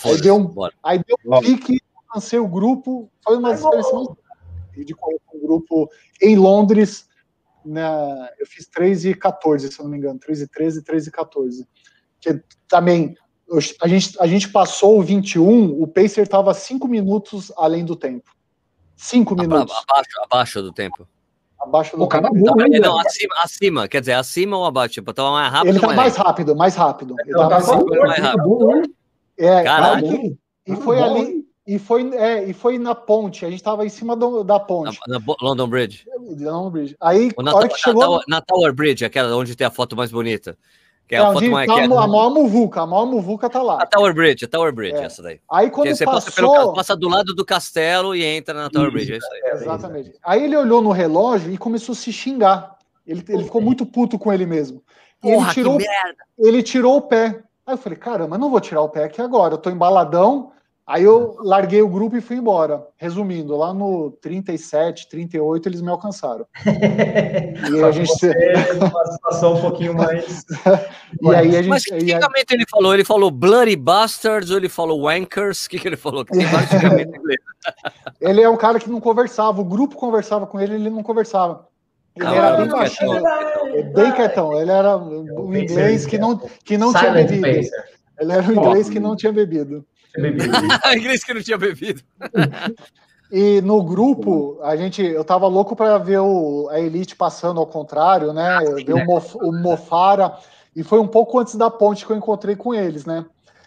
Aí 0.04 0.20
deu 0.20 0.36
um, 0.36 0.54
aí 0.82 1.02
deu 1.04 1.16
um 1.26 1.40
pique, 1.40 1.80
lancei 2.14 2.38
o 2.38 2.46
grupo, 2.46 3.10
foi 3.24 3.36
uma 3.36 3.52
experiência 3.52 4.16
de 4.76 4.94
correr 4.94 5.20
com 5.26 5.38
um 5.38 5.40
grupo 5.40 5.90
em 6.20 6.36
Londres, 6.36 7.08
né, 7.64 7.82
eu 8.38 8.46
fiz 8.46 8.66
3 8.66 9.06
e 9.06 9.14
14, 9.14 9.72
se 9.72 9.80
eu 9.80 9.84
não 9.84 9.90
me 9.90 9.98
engano, 9.98 10.18
3 10.18 10.42
e 10.42 10.48
13, 10.48 10.84
3 10.84 11.06
e 11.06 11.10
14. 11.10 11.68
Que 12.20 12.42
também 12.68 13.16
a 13.80 13.88
gente, 13.88 14.16
a 14.20 14.26
gente 14.26 14.48
passou 14.48 14.98
o 14.98 15.02
21, 15.02 15.80
o 15.80 15.86
Pacer 15.86 16.22
estava 16.22 16.52
5 16.52 16.88
minutos 16.88 17.52
além 17.56 17.84
do 17.84 17.94
tempo. 17.94 18.30
5 18.96 19.34
minutos. 19.36 19.74
Abaixo, 19.88 20.10
abaixo 20.24 20.62
do 20.62 20.72
tempo. 20.72 21.06
Abaixo 21.60 21.96
do 21.96 22.04
o 22.04 22.08
tempo. 22.08 22.30
Não, 22.34 22.54
não, 22.54 22.98
acima, 22.98 23.34
acima, 23.42 23.88
quer 23.88 24.00
dizer, 24.00 24.12
acima 24.12 24.56
ou 24.56 24.64
abaixo? 24.64 24.94
Tipo, 24.94 25.10
estava 25.10 25.30
mais 25.30 25.52
rápido. 25.52 25.68
Ele 25.68 25.76
estava 25.76 25.94
mais 25.94 26.16
rápido, 26.16 26.56
mais 26.56 26.76
rápido. 26.76 27.14
Ele 27.20 27.30
estava 27.30 27.48
tá 27.48 28.06
mais 28.06 28.18
rápido. 28.18 28.82
É, 29.38 29.62
Caralho. 29.62 30.38
E 30.66 30.76
foi 30.76 31.02
ali. 31.02 31.44
E 31.66 31.78
foi, 31.78 32.14
é, 32.14 32.44
e 32.44 32.52
foi 32.52 32.78
na 32.78 32.94
ponte, 32.94 33.46
a 33.46 33.48
gente 33.48 33.60
estava 33.60 33.86
em 33.86 33.88
cima 33.88 34.14
do, 34.14 34.44
da 34.44 34.60
ponte. 34.60 35.00
Na, 35.08 35.18
na 35.18 35.34
London 35.40 35.66
Bridge. 35.66 36.04
London 36.18 36.70
Bridge. 36.70 36.96
Aí, 37.00 37.30
na, 37.42 37.54
hora 37.54 37.68
que 37.68 37.78
chegou... 37.78 38.20
na 38.28 38.42
Tower 38.42 38.74
Bridge, 38.74 39.02
aquela 39.02 39.34
onde 39.34 39.56
tem 39.56 39.66
a 39.66 39.70
foto 39.70 39.96
mais 39.96 40.10
bonita. 40.10 40.58
Que 41.06 41.14
é 41.16 41.18
a 41.18 41.32
foto 41.32 41.50
mais 41.50 41.66
tá, 41.66 41.80
é- 41.80 41.84
a 41.84 41.88
maior 41.88 42.30
muvuca, 42.30 42.80
a 42.80 42.86
maior 42.86 43.04
muvuca 43.06 43.50
tá 43.50 43.62
lá. 43.62 43.82
A 43.82 43.86
Tower 43.86 44.14
Bridge, 44.14 44.44
a 44.46 44.48
Tower 44.48 44.72
Bridge, 44.72 44.96
É. 44.96 45.04
essa 45.04 45.22
daí. 45.22 45.38
Aí 45.50 45.70
quando 45.70 45.94
você 45.94 46.04
passa, 46.04 46.30
passou... 46.30 46.50
pelo, 46.52 46.72
passa 46.72 46.96
do 46.96 47.08
lado 47.08 47.34
do 47.34 47.44
castelo 47.44 48.16
e 48.16 48.24
entra 48.24 48.54
na 48.54 48.70
Tower 48.70 48.90
Bridge. 48.90 49.12
É 49.12 49.16
isso 49.18 49.28
aí. 49.32 49.40
É, 49.44 49.54
Exatamente. 49.54 50.14
Aí 50.24 50.44
ele 50.44 50.56
olhou 50.56 50.80
no 50.80 50.90
relógio 50.90 51.52
e 51.52 51.58
começou 51.58 51.92
a 51.92 51.96
se 51.96 52.10
xingar. 52.12 52.76
Ele, 53.06 53.22
ele 53.28 53.44
ficou 53.44 53.60
muito 53.60 53.84
puto 53.84 54.18
com 54.18 54.32
ele 54.32 54.46
mesmo. 54.46 54.82
E 55.22 55.28
ele 55.28 55.36
Porra, 55.36 55.48
que 55.48 55.54
tirou, 55.54 55.76
merda! 55.76 56.24
ele 56.38 56.62
tirou 56.62 56.96
o 56.96 57.02
pé. 57.02 57.42
Aí 57.66 57.74
eu 57.74 57.78
falei, 57.78 57.98
caramba, 57.98 58.38
não 58.38 58.50
vou 58.50 58.60
tirar 58.60 58.80
o 58.80 58.88
pé 58.88 59.04
aqui 59.04 59.20
agora. 59.20 59.54
Eu 59.54 59.58
tô 59.58 59.68
embaladão. 59.70 60.52
Aí 60.86 61.02
eu 61.02 61.36
larguei 61.40 61.80
o 61.80 61.88
grupo 61.88 62.14
e 62.14 62.20
fui 62.20 62.36
embora. 62.36 62.86
Resumindo, 62.98 63.56
lá 63.56 63.72
no 63.72 64.10
37, 64.20 65.08
38, 65.08 65.66
eles 65.68 65.80
me 65.80 65.88
alcançaram. 65.90 66.46
E 67.72 67.82
a 67.82 67.90
gente. 67.90 68.08
Você, 68.08 68.32
uma 68.76 69.06
situação 69.06 69.54
um 69.54 69.60
pouquinho 69.60 69.94
mais. 69.94 70.44
E 71.22 71.34
aí 71.34 71.56
a 71.56 71.62
gente. 71.62 71.68
Mas 71.68 71.84
que 71.84 71.94
aí- 71.94 72.10
ele 72.50 72.64
falou? 72.68 72.92
Ele 72.92 73.04
falou 73.04 73.30
Bloody 73.30 73.76
Bastards 73.76 74.50
ou 74.50 74.58
ele 74.58 74.68
falou 74.68 75.02
Wankers? 75.02 75.64
O 75.64 75.70
que, 75.70 75.78
que 75.78 75.88
ele 75.88 75.96
falou? 75.96 76.24
Ele 78.20 78.42
é 78.42 78.48
um 78.48 78.56
cara 78.58 78.78
que 78.78 78.90
não 78.90 79.00
conversava. 79.00 79.60
O 79.60 79.64
grupo 79.64 79.96
conversava 79.96 80.46
com 80.46 80.60
ele, 80.60 80.74
ele 80.74 80.90
não 80.90 81.02
conversava. 81.02 81.66
Ele 82.14 82.26
era 82.26 82.56
bem 82.58 82.68
baixinho. 82.68 83.10
quietão. 83.10 83.66
É 83.68 83.82
Bem 83.82 84.12
quietão. 84.12 84.60
Ele 84.60 84.70
era 84.70 84.96
um 84.98 85.56
inglês 85.56 86.04
que 86.06 86.18
não, 86.18 86.36
que 86.36 86.76
não 86.76 86.92
tinha 86.92 87.10
bebido. 87.10 87.40
Pacer. 87.40 87.84
Ele 88.20 88.32
era 88.32 88.42
um 88.42 88.52
inglês 88.52 88.88
que 88.90 89.00
não 89.00 89.16
tinha 89.16 89.32
bebido. 89.32 89.84
Bebido. 90.16 90.52
inglês 90.96 91.24
que 91.24 91.34
não 91.34 91.42
tinha 91.42 91.58
bebido. 91.58 92.02
E 93.30 93.60
no 93.62 93.82
grupo, 93.82 94.60
a 94.62 94.76
gente, 94.76 95.02
eu 95.02 95.24
tava 95.24 95.46
louco 95.48 95.74
para 95.74 95.98
ver 95.98 96.20
o, 96.20 96.68
a 96.70 96.78
Elite 96.78 97.16
passando 97.16 97.58
ao 97.58 97.66
contrário, 97.66 98.32
né? 98.32 98.58
Ver 98.84 98.94
o, 98.94 99.04
Mof, 99.04 99.36
o 99.36 99.50
Mofara. 99.50 100.36
E 100.76 100.82
foi 100.82 101.00
um 101.00 101.06
pouco 101.06 101.38
antes 101.38 101.56
da 101.56 101.70
ponte 101.70 102.06
que 102.06 102.12
eu 102.12 102.16
encontrei 102.16 102.54
com 102.54 102.74
eles, 102.74 103.04
né? 103.04 103.24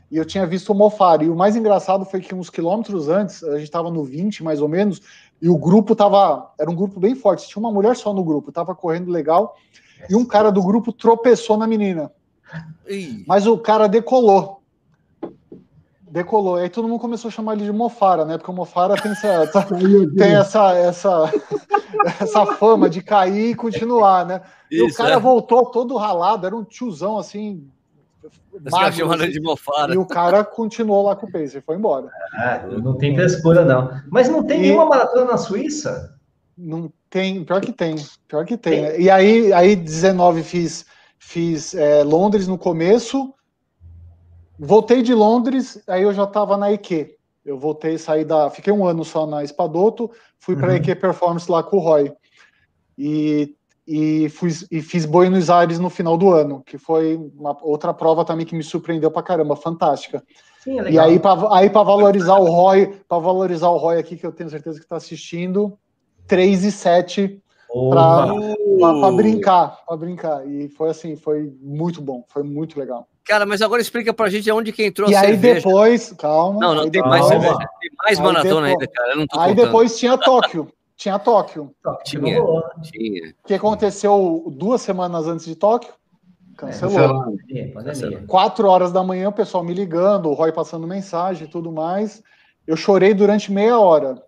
E 0.10 0.16
eu 0.16 0.24
tinha 0.24 0.46
visto 0.46 0.72
o 0.72 0.76
Mofara. 0.76 1.24
E 1.24 1.30
o 1.30 1.36
mais 1.36 1.56
engraçado 1.56 2.06
foi 2.06 2.22
que 2.22 2.34
uns 2.34 2.50
quilômetros 2.50 3.10
antes, 3.10 3.44
a 3.44 3.60
gente 3.60 3.72
tava 3.72 3.92
no 3.92 4.04
20 4.04 4.44
mais 4.44 4.62
ou 4.62 4.70
menos, 4.70 5.02
e 5.42 5.50
o 5.50 5.58
grupo 5.58 5.96
tava. 5.96 6.52
Era 6.58 6.70
um 6.70 6.76
grupo 6.76 7.00
bem 7.00 7.16
forte. 7.16 7.48
Tinha 7.48 7.60
uma 7.60 7.72
mulher 7.72 7.96
só 7.96 8.14
no 8.14 8.24
grupo, 8.24 8.52
tava 8.52 8.74
correndo 8.74 9.12
legal. 9.12 9.56
E 10.10 10.16
um 10.16 10.26
cara 10.26 10.52
do 10.52 10.64
grupo 10.64 10.94
tropeçou 10.94 11.58
na 11.58 11.68
menina. 11.68 12.12
Mas 13.28 13.46
o 13.46 13.58
cara 13.58 13.88
decolou. 13.88 14.57
Decolou. 16.18 16.56
Aí 16.56 16.70
todo 16.70 16.88
mundo 16.88 17.00
começou 17.00 17.30
a 17.30 17.32
chamar 17.32 17.54
ele 17.54 17.66
de 17.66 17.72
Mofara, 17.72 18.26
né? 18.26 18.38
Porque 18.38 18.50
o 18.50 18.54
Mofara 18.54 18.96
tem 18.96 19.12
essa, 19.12 19.46
tem 20.18 20.36
essa, 20.36 20.74
essa, 20.74 21.32
essa 22.20 22.46
fama 22.56 22.90
de 22.90 23.02
cair 23.02 23.52
e 23.52 23.56
continuar, 23.56 24.26
né? 24.26 24.42
E 24.72 24.82
o 24.82 24.88
Isso, 24.88 24.98
cara 24.98 25.14
é. 25.14 25.20
voltou 25.20 25.66
todo 25.68 25.96
ralado, 25.96 26.46
era 26.48 26.56
um 26.56 26.64
tiozão 26.64 27.18
assim. 27.18 27.68
Magro, 28.72 28.94
chamando 28.98 29.22
assim, 29.24 29.32
de 29.32 29.40
mofara. 29.40 29.94
e 29.94 29.98
o 29.98 30.06
cara 30.06 30.44
continuou 30.44 31.04
lá 31.04 31.16
com 31.16 31.28
o 31.28 31.32
pace, 31.32 31.62
foi 31.62 31.76
embora. 31.76 32.10
Ah, 32.34 32.64
não 32.84 32.98
tem 32.98 33.14
frescura, 33.16 33.64
não. 33.64 33.90
Mas 34.10 34.28
não 34.28 34.44
tem 34.44 34.58
E- 34.58 34.62
nenhuma 34.64 34.86
maratona 34.88 35.26
na 35.26 35.38
Suíça? 35.38 36.18
Não 36.58 36.92
tem, 37.10 37.44
pior 37.46 37.62
que 37.62 37.72
tem, 37.72 37.96
pior 38.28 38.44
que 38.46 38.58
tem. 38.58 38.82
né? 38.82 39.00
E 39.00 39.10
aí, 39.12 39.54
aí 39.54 39.76
19 39.76 40.42
fiz, 40.42 40.86
fiz 41.20 41.76
é, 41.76 42.04
Londres 42.04 42.48
no 42.48 42.58
começo, 42.58 43.32
voltei 44.60 45.02
de 45.02 45.14
Londres, 45.14 45.82
aí 45.88 46.04
eu 46.04 46.14
já 46.14 46.24
estava 46.24 46.58
na 46.58 46.72
EQ. 46.72 47.16
Eu 47.46 47.58
voltei, 47.58 47.98
saí 47.98 48.26
da, 48.26 48.50
fiquei 48.50 48.74
um 48.74 48.86
ano 48.86 49.06
só 49.06 49.26
na 49.26 49.44
Espadoto, 49.44 50.12
fui 50.40 50.56
para 50.56 50.68
a 50.68 50.72
Uhum. 50.72 50.78
EQ 50.78 50.96
Performance 50.96 51.50
lá 51.50 51.64
com 51.64 51.78
o 51.78 51.80
Roy 51.80 52.14
e 52.98 53.56
e, 53.88 54.28
fui, 54.28 54.52
e 54.70 54.82
fiz 54.82 55.06
Buenos 55.06 55.50
Aires 55.50 55.80
no 55.80 55.90
final 55.90 56.18
do 56.18 56.30
ano, 56.30 56.62
que 56.66 56.78
foi 56.78 57.16
uma 57.16 57.58
outra 57.62 57.94
prova 57.94 58.26
também 58.26 58.46
que 58.46 58.54
me 58.54 58.62
surpreendeu 58.62 59.10
pra 59.10 59.24
caramba, 59.24 59.56
fantástica. 59.56 60.22
Sim, 60.62 60.82
é 60.82 60.92
E 60.92 61.00
aí, 61.00 61.18
para 61.18 61.56
aí 61.56 61.70
para 61.70 61.84
valorizar 61.84 62.36
o 62.36 62.46
Roy, 62.46 63.00
para 63.08 63.20
valorizar 63.20 63.70
o 63.70 63.78
Roy 63.78 63.98
aqui, 63.98 64.18
que 64.18 64.26
eu 64.26 64.34
tenho 64.34 64.50
certeza 64.50 64.78
que 64.78 64.84
está 64.84 64.98
assistindo, 64.98 65.80
3 66.28 66.66
e 66.66 66.72
7 66.72 67.42
Opa. 67.70 68.36
para 69.00 69.12
brincar, 69.12 69.78
para 69.86 69.96
brincar. 69.96 70.46
E 70.46 70.68
foi 70.68 70.90
assim, 70.90 71.16
foi 71.16 71.50
muito 71.62 72.02
bom, 72.02 72.26
foi 72.28 72.44
muito 72.44 72.78
legal. 72.78 73.08
Cara, 73.28 73.46
mas 73.46 73.62
agora 73.62 73.82
explica 73.82 74.14
pra 74.14 74.30
gente 74.30 74.50
aonde 74.50 74.72
que 74.72 74.86
entrou 74.86 75.10
E 75.10 75.16
a 75.16 75.20
aí 75.22 75.28
cerveja. 75.28 75.56
depois, 75.68 76.14
calma. 76.18 76.60
Não, 76.60 76.74
não, 76.76 76.84
aí 76.84 76.90
tem 76.92 77.02
depois, 77.02 77.10
mais 77.10 77.22
Calma. 77.30 77.44
cerveja. 77.44 77.70
Tem 77.82 77.92
mais 78.04 78.18
Aí 78.20 78.24
maratona 78.26 78.44
depois- 78.68 78.72
ainda, 78.72 78.88
cara. 78.88 79.10
Eu 79.12 79.16
não 79.18 79.28
tô 79.28 79.40
Aí 79.40 79.50
contando. 79.50 79.66
depois 79.66 79.98
tinha 80.00 80.18
Tóquio, 80.18 80.72
tinha 80.96 81.20
Tóquio. 81.20 81.72
Tinha. 82.06 82.22
Né? 82.22 82.62
Tinha. 82.84 83.30
O 83.44 83.48
que 83.48 83.54
aconteceu 83.54 84.44
duas 84.56 84.82
semanas 84.82 85.28
antes 85.28 85.46
de 85.46 85.56
Tóquio? 85.56 85.92
Cancelou. 86.56 86.94
Cancelou. 86.96 87.24
Pandemia, 87.24 87.72
pandemia. 87.74 88.24
Quatro 88.28 88.68
horas 88.68 88.92
da 88.92 89.04
manhã, 89.04 89.30
o 89.30 89.34
pessoal 89.34 89.64
me 89.64 89.74
ligando, 89.74 90.30
o 90.30 90.34
Roy 90.34 90.52
passando 90.52 90.88
mensagem 90.88 91.48
e 91.48 91.52
tudo 91.52 91.72
mais. 91.72 92.24
Eu 92.66 92.76
chorei 92.76 93.14
durante 93.14 93.52
meia 93.52 93.78
hora. 93.80 94.24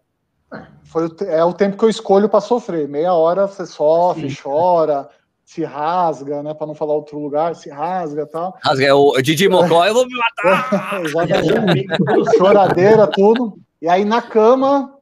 Foi 0.84 1.10
é 1.28 1.43
o 1.43 1.54
tempo 1.54 1.78
que 1.78 1.86
eu 1.86 1.89
escolho 1.89 2.28
para 2.30 2.41
sofrer. 2.41 2.88
Meia 2.88 3.14
hora 3.14 3.47
você 3.47 3.66
sofre, 3.66 4.30
Sim. 4.30 4.38
chora, 4.41 5.08
se 5.50 5.64
rasga, 5.64 6.43
né? 6.43 6.54
Para 6.54 6.68
não 6.68 6.76
falar 6.76 6.93
outro 6.93 7.18
lugar, 7.18 7.56
se 7.56 7.72
rasga 7.72 8.22
e 8.22 8.26
tal. 8.28 8.56
Rasga, 8.64 8.86
é 8.86 8.93
o 8.93 9.20
Didi 9.20 9.50
Mocó, 9.50 9.84
eu 9.84 9.95
vou 9.95 10.06
me 10.06 10.14
matar. 10.14 11.02
Choradeira, 12.38 13.08
tudo. 13.08 13.58
E 13.82 13.89
aí 13.89 14.06
na 14.06 14.22
cama, 14.22 14.93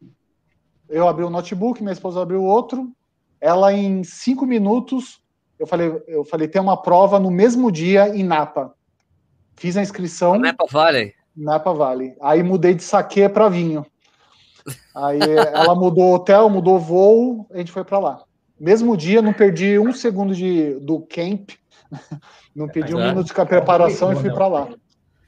eu 0.88 1.06
abri 1.06 1.26
o 1.26 1.30
notebook, 1.30 1.82
minha 1.82 1.92
esposa 1.92 2.22
abriu 2.22 2.42
outro. 2.42 2.90
Ela 3.42 3.74
em 3.74 4.06
cinco 4.06 4.46
minutos, 4.46 5.22
eu 5.60 5.68
falei, 5.68 6.02
eu 6.08 6.24
falei, 6.24 6.48
tem 6.48 6.62
uma 6.62 6.82
prova 6.82 7.20
no 7.20 7.30
mesmo 7.30 7.70
dia 7.70 8.08
em 8.16 8.24
Napa. 8.24 8.74
Fiz 9.58 9.76
a 9.76 9.82
inscrição. 9.82 10.36
É 10.46 10.54
pra 10.54 10.66
Vale? 10.72 11.14
Napa 11.36 11.74
Valley. 11.74 12.16
Aí 12.22 12.42
mudei 12.42 12.74
de 12.74 12.84
saque 12.84 13.28
para 13.28 13.50
vinho. 13.50 13.86
Aí 14.96 15.20
ela 15.54 15.76
mudou 15.76 16.06
o 16.06 16.14
hotel, 16.16 16.50
mudou 16.50 16.78
o 16.78 16.80
voo, 16.80 17.48
a 17.52 17.58
gente 17.58 17.72
foi 17.72 17.84
para 17.84 18.00
lá. 18.00 18.27
Mesmo 18.60 18.98
dia, 18.98 19.22
não 19.22 19.34
perdi 19.34 19.78
um 19.78 19.94
segundo 19.94 20.34
de, 20.34 20.74
do 20.80 21.00
camp, 21.02 21.52
não 22.56 22.68
perdi 22.68 22.96
um 22.96 23.00
É. 23.00 23.10
minuto 23.10 23.28
de 23.28 23.34
preparação 23.34 24.12
e 24.12 24.16
fui 24.16 24.32
para 24.32 24.48
lá. 24.48 24.70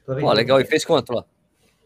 Ó, 0.08 0.32
legal. 0.32 0.60
E 0.60 0.64
fez 0.64 0.84
quanto 0.84 1.12
lá? 1.12 1.24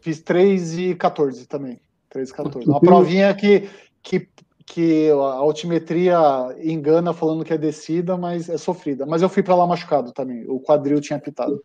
Fiz 0.01 0.21
3 0.21 0.77
e 0.79 0.95
14 0.95 1.47
também. 1.47 1.79
3 2.09 2.29
e 2.29 2.33
14. 2.33 2.67
Uma 2.67 2.79
provinha 2.79 3.33
que, 3.33 3.69
que, 4.01 4.27
que 4.65 5.09
a 5.11 5.13
altimetria 5.15 6.17
engana 6.63 7.13
falando 7.13 7.45
que 7.45 7.53
é 7.53 7.57
descida, 7.57 8.17
mas 8.17 8.49
é 8.49 8.57
sofrida. 8.57 9.05
Mas 9.05 9.21
eu 9.21 9.29
fui 9.29 9.43
para 9.43 9.55
lá 9.55 9.67
machucado 9.67 10.11
também. 10.11 10.45
O 10.47 10.59
quadril 10.59 10.99
tinha 10.99 11.19
pitado. 11.19 11.63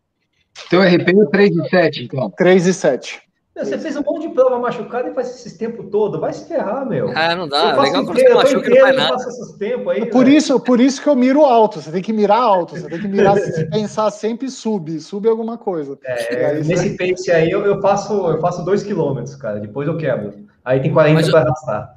Teu 0.69 0.83
RP 0.83 1.09
é 1.09 1.31
3 1.31 1.51
de 1.51 1.69
7, 1.71 2.05
então. 2.05 2.31
3 2.31 2.67
e 2.67 2.75
7. 2.75 3.23
Você 3.57 3.77
fez 3.79 3.97
um 3.97 4.03
monte 4.03 4.29
de 4.29 4.33
prova 4.35 4.59
machucada 4.59 5.11
e 5.11 5.15
faz 5.15 5.29
esses 5.31 5.53
tempo 5.59 5.83
todo. 5.85 6.19
Vai 6.21 6.33
se 6.33 6.47
ferrar, 6.47 6.87
meu. 6.89 7.11
Ah, 7.15 7.35
não 7.35 7.45
Eu 7.45 7.49
dá. 7.49 7.75
faço 7.75 7.81
Legal 7.83 8.05
quando 8.05 8.07
você 8.07 8.13
inteiro, 8.13 8.31
eu 8.31 8.37
tô 8.37 8.43
machuca 8.43 8.51
e 8.51 8.55
não 8.55 8.61
inteiro, 8.71 8.81
faz 8.87 8.95
eu 8.97 9.03
nada. 9.03 9.13
faço 9.13 9.29
esses 9.29 9.53
tempos 9.59 9.89
aí. 9.93 10.07
Por 10.07 10.25
velho. 10.25 10.37
isso, 10.39 10.61
por 10.61 10.81
isso 10.81 11.03
que 11.03 11.09
eu 11.09 11.17
miro 11.17 11.45
alto. 11.45 11.81
Você 11.81 11.91
tem 11.91 12.01
que 12.01 12.13
mirar 12.13 12.39
alto. 12.39 12.77
Você 12.79 12.89
tem 12.89 13.01
que 13.01 13.09
mirar, 13.09 13.37
se 13.39 13.65
pensar 13.69 14.11
sempre 14.13 14.49
sub, 14.49 14.99
sub 15.01 15.29
alguma 15.29 15.59
coisa. 15.59 15.99
É, 16.05 16.47
aí 16.47 16.63
você- 16.65 16.69
nesse 16.75 16.97
pace 16.97 17.31
aí 17.33 17.51
eu, 17.51 17.65
eu 17.67 17.81
faço 17.83 18.13
eu 18.31 18.41
faço 18.41 18.65
dois 18.65 18.83
quilômetros, 18.83 19.35
cara. 19.37 19.59
Depois 19.61 19.87
eu 19.89 19.97
quebro. 19.97 20.33
Aí 20.65 20.81
tem 20.81 20.93
40 20.93 21.15
Mas 21.15 21.27
eu- 21.27 21.33
para 21.33 21.43
arrastar. 21.43 21.95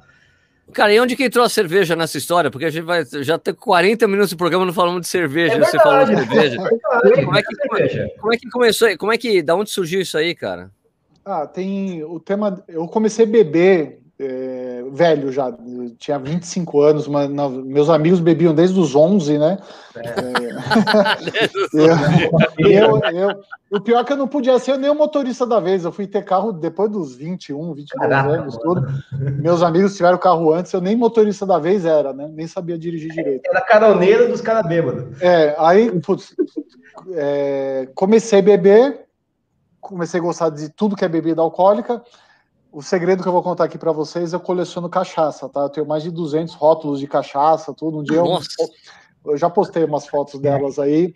Cara, 0.72 0.92
e 0.92 0.98
onde 1.00 1.14
que 1.14 1.24
entrou 1.24 1.44
a 1.44 1.48
cerveja 1.48 1.94
nessa 1.94 2.18
história? 2.18 2.50
Porque 2.50 2.64
a 2.64 2.70
gente 2.70 2.84
vai 2.84 3.04
já 3.22 3.38
ter 3.38 3.54
40 3.54 4.08
minutos 4.08 4.30
de 4.30 4.36
programa 4.36 4.64
não 4.66 4.72
falando 4.72 5.00
de 5.00 5.06
cerveja. 5.06 5.54
É 5.54 5.58
você 5.60 5.78
falou 5.78 6.04
de 6.04 6.16
cerveja. 6.16 6.56
Verdade, 7.04 7.24
Como 7.24 7.36
é 7.38 7.42
que- 7.42 7.54
cerveja. 7.56 8.08
Como 8.20 8.34
é 8.34 8.36
que 8.36 8.50
começou? 8.50 8.98
Como 8.98 9.12
é 9.12 9.16
que. 9.18 9.40
Da 9.42 9.54
onde 9.54 9.70
surgiu 9.70 10.00
isso 10.00 10.18
aí, 10.18 10.34
cara? 10.34 10.70
Ah, 11.24 11.46
tem 11.46 12.02
o 12.04 12.20
tema. 12.20 12.62
Eu 12.68 12.86
comecei 12.86 13.24
a 13.24 13.28
beber 13.28 14.00
é, 14.18 14.84
velho 14.92 15.32
já, 15.32 15.52
tinha 15.98 16.18
25 16.20 16.80
anos, 16.80 17.08
mas 17.08 17.28
na- 17.28 17.48
meus 17.48 17.90
amigos 17.90 18.20
bebiam 18.20 18.54
desde 18.54 18.78
os 18.78 18.94
11, 18.94 19.38
né? 19.38 19.58
Eu, 21.72 22.70
eu, 22.70 23.00
eu- 23.12 23.40
o 23.70 23.80
pior 23.80 24.00
é 24.00 24.04
que 24.04 24.12
eu 24.12 24.16
não 24.16 24.28
podia 24.28 24.56
ser 24.58 24.78
nem 24.78 24.88
o 24.90 24.94
motorista 24.94 25.44
da 25.46 25.58
vez. 25.58 25.84
Eu 25.84 25.90
fui 25.90 26.06
ter 26.06 26.22
carro 26.24 26.52
depois 26.52 26.90
dos 26.90 27.14
21, 27.16 27.74
22 27.74 27.88
Caraca, 28.10 28.28
anos, 28.40 28.56
tudo. 28.58 28.86
Meus 29.40 29.62
amigos 29.62 29.96
tiveram 29.96 30.18
carro 30.18 30.52
antes, 30.52 30.72
eu 30.72 30.80
nem 30.80 30.94
motorista 30.94 31.44
da 31.44 31.58
vez 31.58 31.84
era, 31.84 32.12
né? 32.12 32.28
Nem 32.32 32.46
sabia 32.46 32.78
dirigir 32.78 33.10
direito. 33.12 33.42
Era 33.48 33.60
caroneiro 33.60 34.28
dos 34.28 34.40
caras 34.40 34.66
bêbados. 34.68 35.20
É, 35.20 35.56
aí, 35.58 35.90
putz, 36.00 36.34
é, 37.14 37.88
comecei 37.94 38.38
a 38.38 38.42
beber, 38.42 39.03
comecei 39.84 40.18
a 40.18 40.22
gostar 40.22 40.50
de 40.50 40.68
tudo 40.70 40.96
que 40.96 41.04
é 41.04 41.08
bebida 41.08 41.42
alcoólica. 41.42 42.02
O 42.72 42.82
segredo 42.82 43.22
que 43.22 43.28
eu 43.28 43.32
vou 43.32 43.42
contar 43.42 43.64
aqui 43.64 43.78
para 43.78 43.92
vocês, 43.92 44.32
eu 44.32 44.40
coleciono 44.40 44.88
cachaça, 44.88 45.48
tá? 45.48 45.60
Eu 45.60 45.68
tenho 45.68 45.86
mais 45.86 46.02
de 46.02 46.10
200 46.10 46.54
rótulos 46.54 46.98
de 46.98 47.06
cachaça, 47.06 47.72
tudo. 47.72 47.98
Um 47.98 48.02
dia 48.02 48.16
eu, 48.16 48.38
eu 49.26 49.36
já 49.36 49.48
postei 49.48 49.84
umas 49.84 50.08
fotos 50.08 50.40
delas 50.40 50.78
aí. 50.78 51.14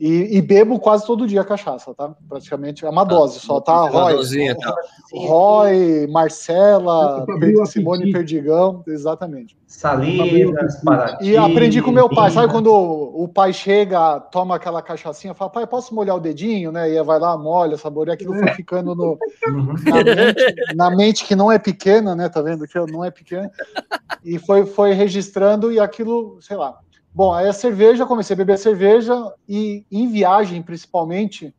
E, 0.00 0.38
e, 0.38 0.40
bebo 0.40 0.80
quase 0.80 1.06
todo 1.06 1.26
dia 1.26 1.44
cachaça, 1.44 1.92
tá? 1.94 2.14
Praticamente 2.26 2.86
é 2.86 2.88
uma 2.88 3.04
dose 3.04 3.36
ah, 3.36 3.40
só, 3.40 3.60
tá? 3.60 3.86
Roy, 3.86 4.14
dosinha, 4.14 4.56
tá? 4.56 4.74
Roy, 5.12 6.06
Marcela, 6.06 7.26
Simone 7.66 8.10
Perdigão, 8.10 8.82
exatamente. 8.86 9.58
Salinas, 9.66 10.80
Paraty. 10.82 11.26
E 11.26 11.36
aprendi 11.36 11.82
com 11.82 11.90
meu 11.90 12.08
pai, 12.08 12.30
sabe 12.30 12.50
quando 12.50 12.72
o 12.72 13.28
pai 13.28 13.52
chega, 13.52 14.18
toma 14.20 14.56
aquela 14.56 14.80
cachaçinha, 14.80 15.34
fala, 15.34 15.50
pai, 15.50 15.66
posso 15.66 15.94
molhar 15.94 16.16
o 16.16 16.20
dedinho, 16.20 16.72
né? 16.72 16.90
E 16.90 17.02
vai 17.02 17.18
lá, 17.18 17.36
molha, 17.36 17.76
saboreia, 17.76 18.14
aquilo 18.14 18.34
foi 18.34 18.48
ficando 18.54 18.94
no, 18.94 19.18
uhum. 19.48 19.74
na, 19.84 20.02
mente, 20.02 20.74
na, 20.76 20.90
mente, 20.90 21.24
que 21.26 21.36
não 21.36 21.52
é 21.52 21.58
pequena, 21.58 22.16
né? 22.16 22.30
Tá 22.30 22.40
vendo 22.40 22.66
que 22.66 22.78
não 22.90 23.04
é 23.04 23.10
pequena. 23.10 23.50
E 24.24 24.38
foi, 24.38 24.64
foi 24.64 24.94
registrando 24.94 25.70
e 25.70 25.78
aquilo, 25.78 26.38
sei 26.40 26.56
lá, 26.56 26.78
Bom, 27.12 27.32
aí 27.32 27.48
a 27.48 27.52
cerveja, 27.52 28.06
comecei 28.06 28.34
a 28.34 28.36
beber 28.36 28.56
cerveja 28.56 29.14
e 29.48 29.84
em 29.90 30.08
viagem, 30.08 30.62
principalmente, 30.62 31.54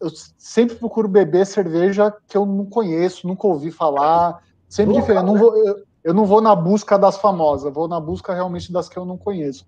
eu 0.00 0.10
sempre 0.36 0.76
procuro 0.76 1.08
beber 1.08 1.46
cerveja 1.46 2.12
que 2.26 2.36
eu 2.36 2.44
não 2.44 2.66
conheço, 2.66 3.26
nunca 3.26 3.46
ouvi 3.46 3.70
falar, 3.70 4.42
sempre 4.68 4.92
Boa, 4.92 5.00
diferente. 5.00 5.26
Eu 5.26 5.32
não, 5.32 5.38
vou, 5.38 5.56
eu, 5.56 5.84
eu 6.02 6.14
não 6.14 6.24
vou 6.24 6.40
na 6.40 6.56
busca 6.56 6.98
das 6.98 7.16
famosas, 7.16 7.72
vou 7.72 7.86
na 7.86 8.00
busca 8.00 8.34
realmente 8.34 8.72
das 8.72 8.88
que 8.88 8.96
eu 8.96 9.04
não 9.04 9.16
conheço. 9.16 9.64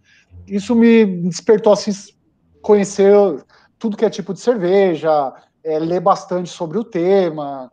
Isso 0.47 0.75
me 0.75 1.07
despertou 1.29 1.73
assim 1.73 1.93
conhecer 2.61 3.14
tudo 3.79 3.97
que 3.97 4.05
é 4.05 4.11
tipo 4.11 4.35
de 4.35 4.41
cerveja, 4.41 5.33
é, 5.62 5.79
ler 5.79 6.01
bastante 6.01 6.51
sobre 6.51 6.79
o 6.79 6.85
tema. 6.85 7.70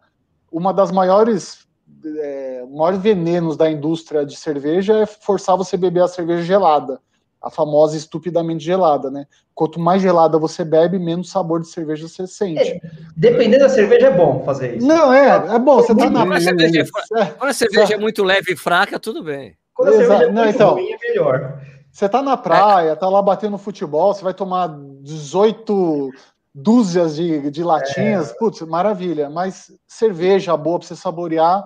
Uma 0.52 0.72
das 0.72 0.92
maiores 0.92 1.68
é, 2.06 2.64
maiores 2.70 3.02
venenos 3.02 3.58
da 3.58 3.70
indústria 3.72 4.24
de 4.24 4.36
cerveja 4.36 5.00
é 5.00 5.06
forçar 5.08 5.58
você 5.58 5.76
a 5.76 5.80
beber 5.80 6.04
a 6.04 6.08
cerveja 6.08 6.44
gelada 6.44 7.02
a 7.42 7.50
famosa 7.50 7.96
estupidamente 7.96 8.64
gelada, 8.64 9.10
né? 9.10 9.26
Quanto 9.56 9.80
mais 9.80 10.02
gelada 10.02 10.38
você 10.38 10.64
bebe, 10.66 11.00
menos 11.00 11.30
sabor 11.30 11.62
de 11.62 11.68
cerveja 11.68 12.08
você 12.08 12.28
sente. 12.28 12.60
É, 12.62 12.82
dependendo 13.16 13.64
da 13.64 13.70
cerveja, 13.70 14.08
é 14.08 14.16
bom 14.16 14.44
fazer 14.44 14.78
isso. 14.78 14.88
Não, 14.88 15.14
é, 15.14 15.56
é 15.56 15.60
bom. 15.60 15.78
Você 15.78 15.96
tá 15.96 16.10
na. 16.10 16.22
Quando 16.22 16.34
a 16.34 16.42
cerveja, 16.42 16.82
é, 16.82 17.26
quando 17.26 17.50
a 17.50 17.54
cerveja 17.54 17.94
é 17.94 17.98
muito 17.98 18.24
leve 18.24 18.54
e 18.54 18.58
fraca, 18.58 19.00
tudo 19.00 19.24
bem. 19.24 19.56
Quando 19.74 19.90
a 19.90 19.92
cerveja 19.94 20.24
é 20.26 20.32
Não, 20.32 20.46
então, 20.46 20.74
ruim, 20.74 20.92
é 20.92 20.98
melhor. 20.98 21.62
Você 21.92 22.08
tá 22.08 22.22
na 22.22 22.38
praia, 22.38 22.96
tá 22.96 23.10
lá 23.10 23.22
batendo 23.22 23.58
futebol, 23.58 24.14
você 24.14 24.24
vai 24.24 24.34
tomar 24.34 24.70
18 25.02 26.12
dúzias 26.54 27.16
de, 27.16 27.50
de 27.50 27.64
latinhas, 27.64 28.32
é. 28.32 28.34
putz, 28.36 28.62
maravilha. 28.62 29.30
Mas 29.30 29.72
cerveja 29.88 30.56
boa 30.56 30.80
para 30.80 30.88
você 30.88 30.96
saborear, 30.96 31.64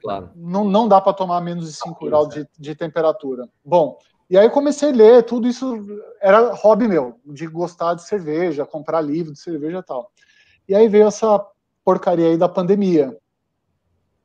claro. 0.00 0.30
não, 0.36 0.64
não 0.64 0.86
dá 0.86 1.00
para 1.00 1.12
tomar 1.12 1.40
menos 1.40 1.66
de 1.66 1.76
5 1.76 2.04
graus 2.06 2.28
de, 2.28 2.46
de 2.58 2.74
temperatura. 2.74 3.48
Bom, 3.64 3.98
e 4.28 4.38
aí 4.38 4.48
comecei 4.48 4.90
a 4.90 4.92
ler, 4.92 5.22
tudo 5.22 5.46
isso 5.46 5.76
era 6.20 6.52
hobby 6.54 6.88
meu, 6.88 7.20
de 7.26 7.46
gostar 7.46 7.94
de 7.94 8.06
cerveja, 8.06 8.64
comprar 8.64 9.00
livro 9.00 9.32
de 9.32 9.38
cerveja 9.38 9.78
e 9.78 9.82
tal. 9.82 10.10
E 10.68 10.74
aí 10.74 10.88
veio 10.88 11.06
essa 11.06 11.44
porcaria 11.84 12.28
aí 12.28 12.36
da 12.36 12.48
pandemia. 12.48 13.16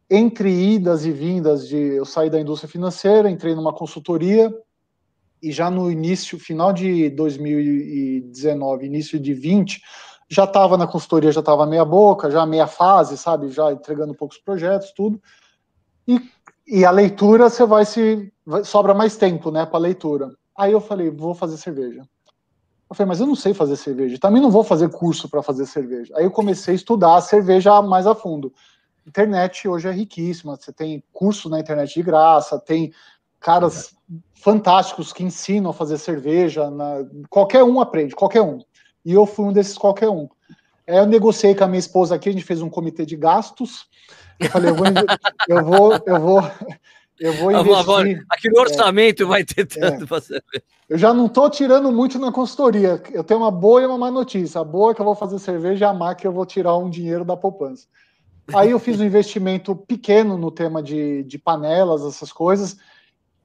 Entre 0.10 0.50
idas 0.50 1.06
e 1.06 1.12
vindas 1.12 1.68
de 1.68 1.78
eu 1.78 2.06
saí 2.06 2.30
da 2.30 2.40
indústria 2.40 2.72
financeira, 2.72 3.30
entrei 3.30 3.54
numa 3.54 3.74
consultoria 3.74 4.52
e 5.42 5.52
já 5.52 5.70
no 5.70 5.92
início, 5.92 6.40
final 6.40 6.74
de 6.74 7.10
2019, 7.12 8.86
início 8.86 9.20
de 9.20 9.34
20, 9.34 9.82
já 10.30 10.44
estava 10.44 10.78
na 10.78 10.88
consultoria, 10.88 11.32
já 11.32 11.40
estava 11.40 11.66
meia 11.66 11.86
boca, 11.86 12.30
já 12.30 12.46
meia 12.46 12.68
fase, 12.68 13.18
sabe, 13.18 13.50
já 13.50 13.72
entregando 13.72 14.14
poucos 14.14 14.38
projetos, 14.38 14.92
tudo. 14.92 15.22
E 16.08 16.20
e 16.70 16.86
a 16.86 16.92
leitura 16.92 17.50
você 17.50 17.66
vai 17.66 17.84
se 17.84 18.32
sobra 18.64 18.94
mais 18.94 19.18
tempo, 19.18 19.50
né, 19.50 19.66
para 19.66 19.80
leitura. 19.80 20.30
Aí 20.56 20.72
eu 20.72 20.80
falei, 20.80 21.10
vou 21.10 21.34
fazer 21.34 21.58
cerveja. 21.58 22.04
Eu 22.90 22.96
falei, 22.96 23.08
mas 23.08 23.20
eu 23.20 23.28
não 23.28 23.36
sei 23.36 23.54
fazer 23.54 23.76
cerveja. 23.76 24.20
Também 24.20 24.42
não 24.42 24.52
vou 24.52 24.64
fazer 24.64 24.90
curso 24.90 25.28
para 25.28 25.42
fazer 25.42 25.66
cerveja. 25.66 26.14
Aí 26.16 26.24
eu 26.24 26.32
comecei 26.32 26.74
a 26.74 26.76
estudar 26.76 27.16
a 27.16 27.22
cerveja 27.22 27.82
mais 27.82 28.06
a 28.06 28.14
fundo. 28.14 28.54
Internet 29.08 29.68
hoje 29.68 29.88
é 29.88 29.92
riquíssima. 29.92 30.56
Você 30.56 30.72
tem 30.72 31.04
curso 31.12 31.50
na 31.50 31.60
internet 31.60 31.94
de 31.94 32.04
graça, 32.04 32.60
tem 32.60 32.94
caras 33.40 33.96
fantásticos 34.34 35.12
que 35.12 35.24
ensinam 35.24 35.72
a 35.72 35.74
fazer 35.74 35.98
cerveja. 35.98 36.70
Na... 36.70 37.06
Qualquer 37.30 37.64
um 37.64 37.80
aprende, 37.80 38.16
qualquer 38.16 38.42
um. 38.42 38.60
E 39.04 39.14
eu 39.14 39.26
fui 39.26 39.46
um 39.46 39.54
desses 39.54 39.78
qualquer 39.78 40.10
um. 40.10 40.28
Aí 40.90 40.98
eu 40.98 41.06
negociei 41.06 41.54
com 41.54 41.64
a 41.64 41.68
minha 41.68 41.80
esposa 41.80 42.16
aqui, 42.16 42.30
a 42.30 42.32
gente 42.32 42.44
fez 42.44 42.62
um 42.62 42.70
comitê 42.70 43.06
de 43.06 43.16
gastos. 43.16 43.86
Eu 44.40 44.50
falei, 44.50 44.72
eu 44.72 44.76
vou, 44.76 44.86
eu 45.48 45.64
vou, 45.64 45.94
eu 46.06 46.20
vou, 46.20 46.52
eu 47.20 47.34
vou 47.34 47.52
investir. 47.52 48.26
Aqui 48.30 48.50
no 48.50 48.60
orçamento 48.60 49.24
é, 49.24 49.26
vai 49.26 49.44
ter 49.44 49.66
tanto 49.68 50.04
é. 50.04 50.08
para 50.08 50.42
Eu 50.90 50.98
já 50.98 51.14
não 51.14 51.28
estou 51.28 51.48
tirando 51.50 51.92
muito 51.92 52.18
na 52.18 52.32
consultoria. 52.32 53.02
Eu 53.12 53.24
tenho 53.24 53.40
uma 53.40 53.52
boa 53.52 53.84
e 53.84 53.86
uma 53.86 54.00
má 54.00 54.10
notícia. 54.10 54.62
A 54.62 54.64
boa 54.64 54.92
é 54.92 54.96
que 54.96 55.02
eu 55.02 55.06
vou 55.06 55.16
fazer 55.16 55.38
cerveja 55.38 55.90
a 55.90 55.94
má 55.94 56.12
é 56.12 56.16
que 56.16 56.26
eu 56.26 56.32
vou 56.32 56.46
tirar 56.46 56.76
um 56.76 56.90
dinheiro 56.90 57.24
da 57.24 57.38
poupança. 57.38 57.86
Aí 58.52 58.72
eu 58.72 58.80
fiz 58.80 59.00
um 59.00 59.06
investimento 59.06 59.76
pequeno 59.76 60.38
no 60.40 60.50
tema 60.50 60.82
de, 60.82 61.24
de 61.24 61.38
panelas, 61.38 62.04
essas 62.04 62.32
coisas, 62.32 62.78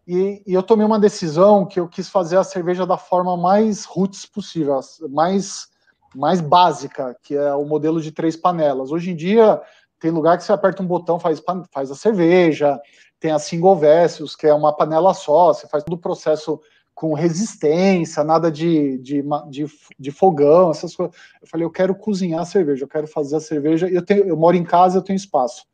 e, 0.06 0.42
e, 0.46 0.52
eu 0.52 0.62
tomei 0.62 0.84
uma 0.84 0.98
decisão 0.98 1.64
que 1.64 1.80
eu 1.80 1.88
quis 1.88 2.08
fazer 2.08 2.36
a 2.36 2.44
cerveja 2.44 2.86
da 2.86 2.98
forma 2.98 3.36
mais 3.36 3.84
roots 3.84 4.26
possível, 4.26 4.78
mais, 5.10 5.68
mais 6.14 6.40
básica, 6.40 7.16
que 7.22 7.34
é 7.34 7.54
o 7.54 7.64
modelo 7.64 8.00
de 8.00 8.12
três 8.12 8.36
panelas. 8.36 8.90
Hoje 8.90 9.10
em 9.10 9.16
dia, 9.16 9.60
tem 9.98 10.10
lugar 10.10 10.36
que 10.36 10.44
você 10.44 10.52
aperta 10.52 10.82
um 10.82 10.86
botão, 10.86 11.18
faz, 11.18 11.42
faz 11.72 11.90
a 11.90 11.94
cerveja, 11.94 12.78
tem 13.18 13.30
a 13.30 13.38
single 13.38 13.76
vessels, 13.76 14.36
que 14.36 14.46
é 14.46 14.54
uma 14.54 14.76
panela 14.76 15.14
só, 15.14 15.52
você 15.52 15.66
faz 15.66 15.82
todo 15.82 15.94
o 15.94 16.00
processo 16.00 16.60
com 16.94 17.12
resistência, 17.12 18.22
nada 18.22 18.50
de, 18.52 18.98
de, 18.98 19.24
de, 19.50 19.66
de, 19.98 20.10
fogão, 20.10 20.70
essas 20.70 20.94
coisas. 20.94 21.14
Eu 21.42 21.48
falei, 21.48 21.66
eu 21.66 21.70
quero 21.70 21.94
cozinhar 21.94 22.40
a 22.40 22.44
cerveja, 22.44 22.84
eu 22.84 22.88
quero 22.88 23.08
fazer 23.08 23.36
a 23.36 23.40
cerveja, 23.40 23.88
eu, 23.88 24.04
tenho, 24.04 24.24
eu 24.24 24.36
moro 24.36 24.56
em 24.56 24.62
casa, 24.62 24.98
eu 24.98 25.02
tenho 25.02 25.16
espaço. 25.16 25.66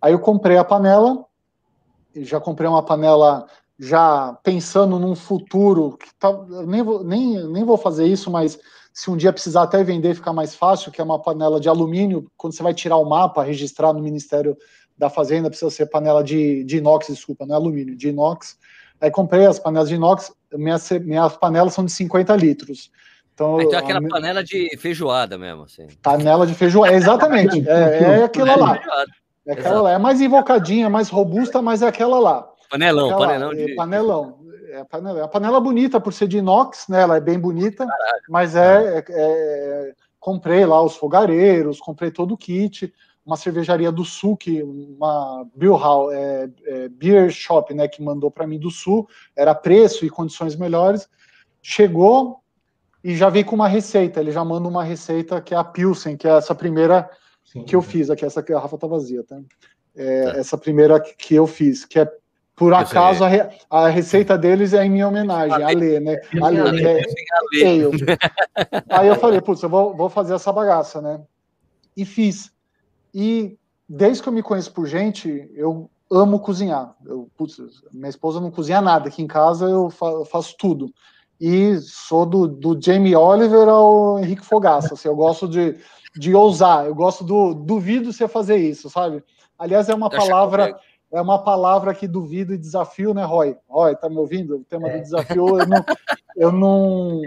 Aí 0.00 0.12
eu 0.12 0.18
comprei 0.18 0.58
a 0.58 0.64
panela, 0.64 1.24
já 2.16 2.38
comprei 2.38 2.68
uma 2.68 2.82
panela 2.82 3.46
já 3.78 4.38
pensando 4.42 4.98
num 4.98 5.14
futuro, 5.14 5.96
que 5.96 6.14
tá, 6.16 6.32
nem, 6.66 6.82
vou, 6.82 7.02
nem, 7.02 7.46
nem 7.48 7.64
vou 7.64 7.78
fazer 7.78 8.06
isso, 8.06 8.30
mas 8.30 8.58
se 8.92 9.10
um 9.10 9.16
dia 9.16 9.32
precisar 9.32 9.62
até 9.62 9.82
vender, 9.82 10.14
ficar 10.14 10.32
mais 10.32 10.54
fácil, 10.54 10.92
que 10.92 11.00
é 11.00 11.04
uma 11.04 11.18
panela 11.18 11.58
de 11.58 11.68
alumínio, 11.68 12.30
quando 12.36 12.54
você 12.54 12.62
vai 12.62 12.74
tirar 12.74 12.96
o 12.96 13.08
mapa, 13.08 13.42
registrar 13.42 13.92
no 13.92 14.02
Ministério 14.02 14.56
da 14.96 15.08
Fazenda, 15.08 15.48
precisa 15.48 15.70
ser 15.70 15.86
panela 15.86 16.22
de, 16.22 16.62
de 16.64 16.76
inox, 16.76 17.06
desculpa, 17.08 17.46
não 17.46 17.54
é 17.54 17.58
alumínio, 17.58 17.96
de 17.96 18.08
inox. 18.08 18.58
Aí 19.00 19.10
comprei 19.10 19.46
as 19.46 19.58
panelas 19.58 19.88
de 19.88 19.94
inox, 19.94 20.32
minhas, 20.52 20.88
minhas 20.90 21.36
panelas 21.36 21.72
são 21.72 21.84
de 21.84 21.92
50 21.92 22.36
litros. 22.36 22.90
Então, 23.34 23.60
então 23.60 23.78
é 23.78 23.82
aquela 23.82 23.98
a, 23.98 24.08
panela 24.08 24.44
de 24.44 24.76
feijoada 24.76 25.38
mesmo, 25.38 25.62
assim. 25.64 25.86
Panela 26.02 26.46
de 26.46 26.54
feijoada, 26.54 26.94
exatamente. 26.94 27.66
é, 27.68 28.20
é 28.20 28.24
aquela 28.24 28.56
lá. 28.56 28.80
É 29.46 29.52
aquela 29.54 29.80
lá. 29.80 29.92
É 29.92 29.98
mais 29.98 30.20
invocadinha, 30.20 30.90
mais 30.90 31.08
robusta, 31.08 31.62
mas 31.62 31.82
é 31.82 31.88
aquela 31.88 32.20
lá. 32.20 32.48
Panelão, 32.70 33.10
aquela, 33.10 33.26
panelão 33.26 33.54
de. 33.54 33.74
Panelão 33.74 34.41
é 34.72 34.80
a 34.80 34.84
panela, 34.84 35.20
é 35.20 35.22
a 35.22 35.28
panela 35.28 35.60
bonita 35.60 36.00
por 36.00 36.12
ser 36.12 36.26
de 36.26 36.38
inox, 36.38 36.88
né? 36.88 37.02
Ela 37.02 37.16
é 37.16 37.20
bem 37.20 37.38
bonita, 37.38 37.86
Caralho. 37.86 38.22
mas 38.28 38.56
é, 38.56 38.98
é, 38.98 39.04
é, 39.10 39.94
comprei 40.18 40.64
lá 40.64 40.82
os 40.82 40.96
fogareiros, 40.96 41.78
comprei 41.78 42.10
todo 42.10 42.32
o 42.32 42.36
kit, 42.38 42.92
uma 43.24 43.36
cervejaria 43.36 43.92
do 43.92 44.04
Sul 44.04 44.36
que 44.36 44.62
uma 44.62 45.46
beer, 45.54 45.72
é, 46.12 46.50
é, 46.64 46.88
beer 46.88 47.30
shop, 47.30 47.74
né? 47.74 47.86
Que 47.86 48.02
mandou 48.02 48.30
para 48.30 48.46
mim 48.46 48.58
do 48.58 48.70
Sul, 48.70 49.06
era 49.36 49.54
preço 49.54 50.06
e 50.06 50.10
condições 50.10 50.56
melhores, 50.56 51.06
chegou 51.60 52.40
e 53.04 53.14
já 53.14 53.28
veio 53.28 53.44
com 53.44 53.54
uma 53.54 53.68
receita. 53.68 54.20
Ele 54.20 54.32
já 54.32 54.44
manda 54.44 54.66
uma 54.66 54.82
receita 54.82 55.40
que 55.40 55.54
é 55.54 55.56
a 55.56 55.64
Pilsen, 55.64 56.16
que 56.16 56.26
é 56.26 56.30
essa 56.30 56.54
primeira 56.54 57.10
Sim. 57.44 57.62
que 57.62 57.76
eu 57.76 57.82
fiz 57.82 58.08
aqui. 58.08 58.24
Essa 58.24 58.42
que 58.42 58.52
a 58.54 58.58
Rafa 58.58 58.78
tá 58.78 58.86
vazia, 58.86 59.22
tá? 59.22 59.38
É, 59.94 60.24
tá. 60.24 60.38
Essa 60.38 60.56
primeira 60.56 60.98
que 60.98 61.34
eu 61.34 61.46
fiz, 61.46 61.84
que 61.84 61.98
é 61.98 62.10
por 62.54 62.74
acaso, 62.74 63.24
a, 63.24 63.28
re, 63.28 63.48
a, 63.70 63.88
receita 63.88 64.36
deles 64.36 64.74
é 64.74 64.84
em 64.84 64.90
minha 64.90 65.08
homenagem, 65.08 65.62
a 65.62 65.68
Lê, 65.68 65.98
né? 65.98 66.20
A 66.40 66.48
Lê, 66.48 67.02
que 67.50 67.64
é, 67.64 68.18
Aí 68.90 69.08
eu 69.08 69.16
falei, 69.16 69.40
putz, 69.40 69.62
eu 69.62 69.68
vou, 69.68 69.96
vou 69.96 70.10
fazer 70.10 70.34
essa 70.34 70.52
bagaça, 70.52 71.00
né? 71.00 71.20
E 71.96 72.04
fiz. 72.04 72.52
E 73.14 73.56
desde 73.88 74.22
que 74.22 74.28
eu 74.28 74.32
me 74.32 74.42
conheço 74.42 74.72
por 74.72 74.86
gente, 74.86 75.50
eu 75.54 75.90
amo 76.10 76.40
cozinhar. 76.40 76.94
Eu, 77.06 77.30
putz, 77.36 77.56
minha 77.90 78.10
esposa 78.10 78.38
não 78.38 78.50
cozinha 78.50 78.80
nada. 78.80 79.08
Aqui 79.08 79.22
em 79.22 79.26
casa 79.26 79.66
eu, 79.66 79.88
fa 79.88 80.06
eu 80.06 80.24
faço 80.26 80.54
tudo. 80.58 80.92
E 81.40 81.78
sou 81.80 82.24
do, 82.26 82.46
do 82.46 82.80
Jamie 82.80 83.16
Oliver 83.16 83.68
ao 83.68 84.18
Henrique 84.18 84.44
Fogaça. 84.44 84.94
Assim, 84.94 85.08
eu 85.08 85.16
gosto 85.16 85.48
de, 85.48 85.76
de 86.14 86.34
ousar. 86.34 86.86
Eu 86.86 86.94
gosto 86.94 87.24
do 87.24 87.54
duvido 87.54 88.12
você 88.12 88.28
fazer 88.28 88.56
isso, 88.56 88.90
sabe? 88.90 89.24
Aliás, 89.58 89.88
é 89.88 89.94
uma 89.94 90.10
palavra 90.10 90.76
é 91.12 91.20
uma 91.20 91.42
palavra 91.42 91.94
que 91.94 92.08
duvido 92.08 92.54
e 92.54 92.58
desafio, 92.58 93.12
né, 93.12 93.22
Roy? 93.22 93.56
Roy, 93.68 93.94
tá 93.94 94.08
me 94.08 94.16
ouvindo? 94.16 94.56
O 94.56 94.64
tema 94.64 94.88
do 94.88 94.96
é. 94.96 95.00
desafio, 95.00 95.60
eu 95.60 95.66
não, 95.66 95.84
eu 96.36 96.52
não, 96.52 97.20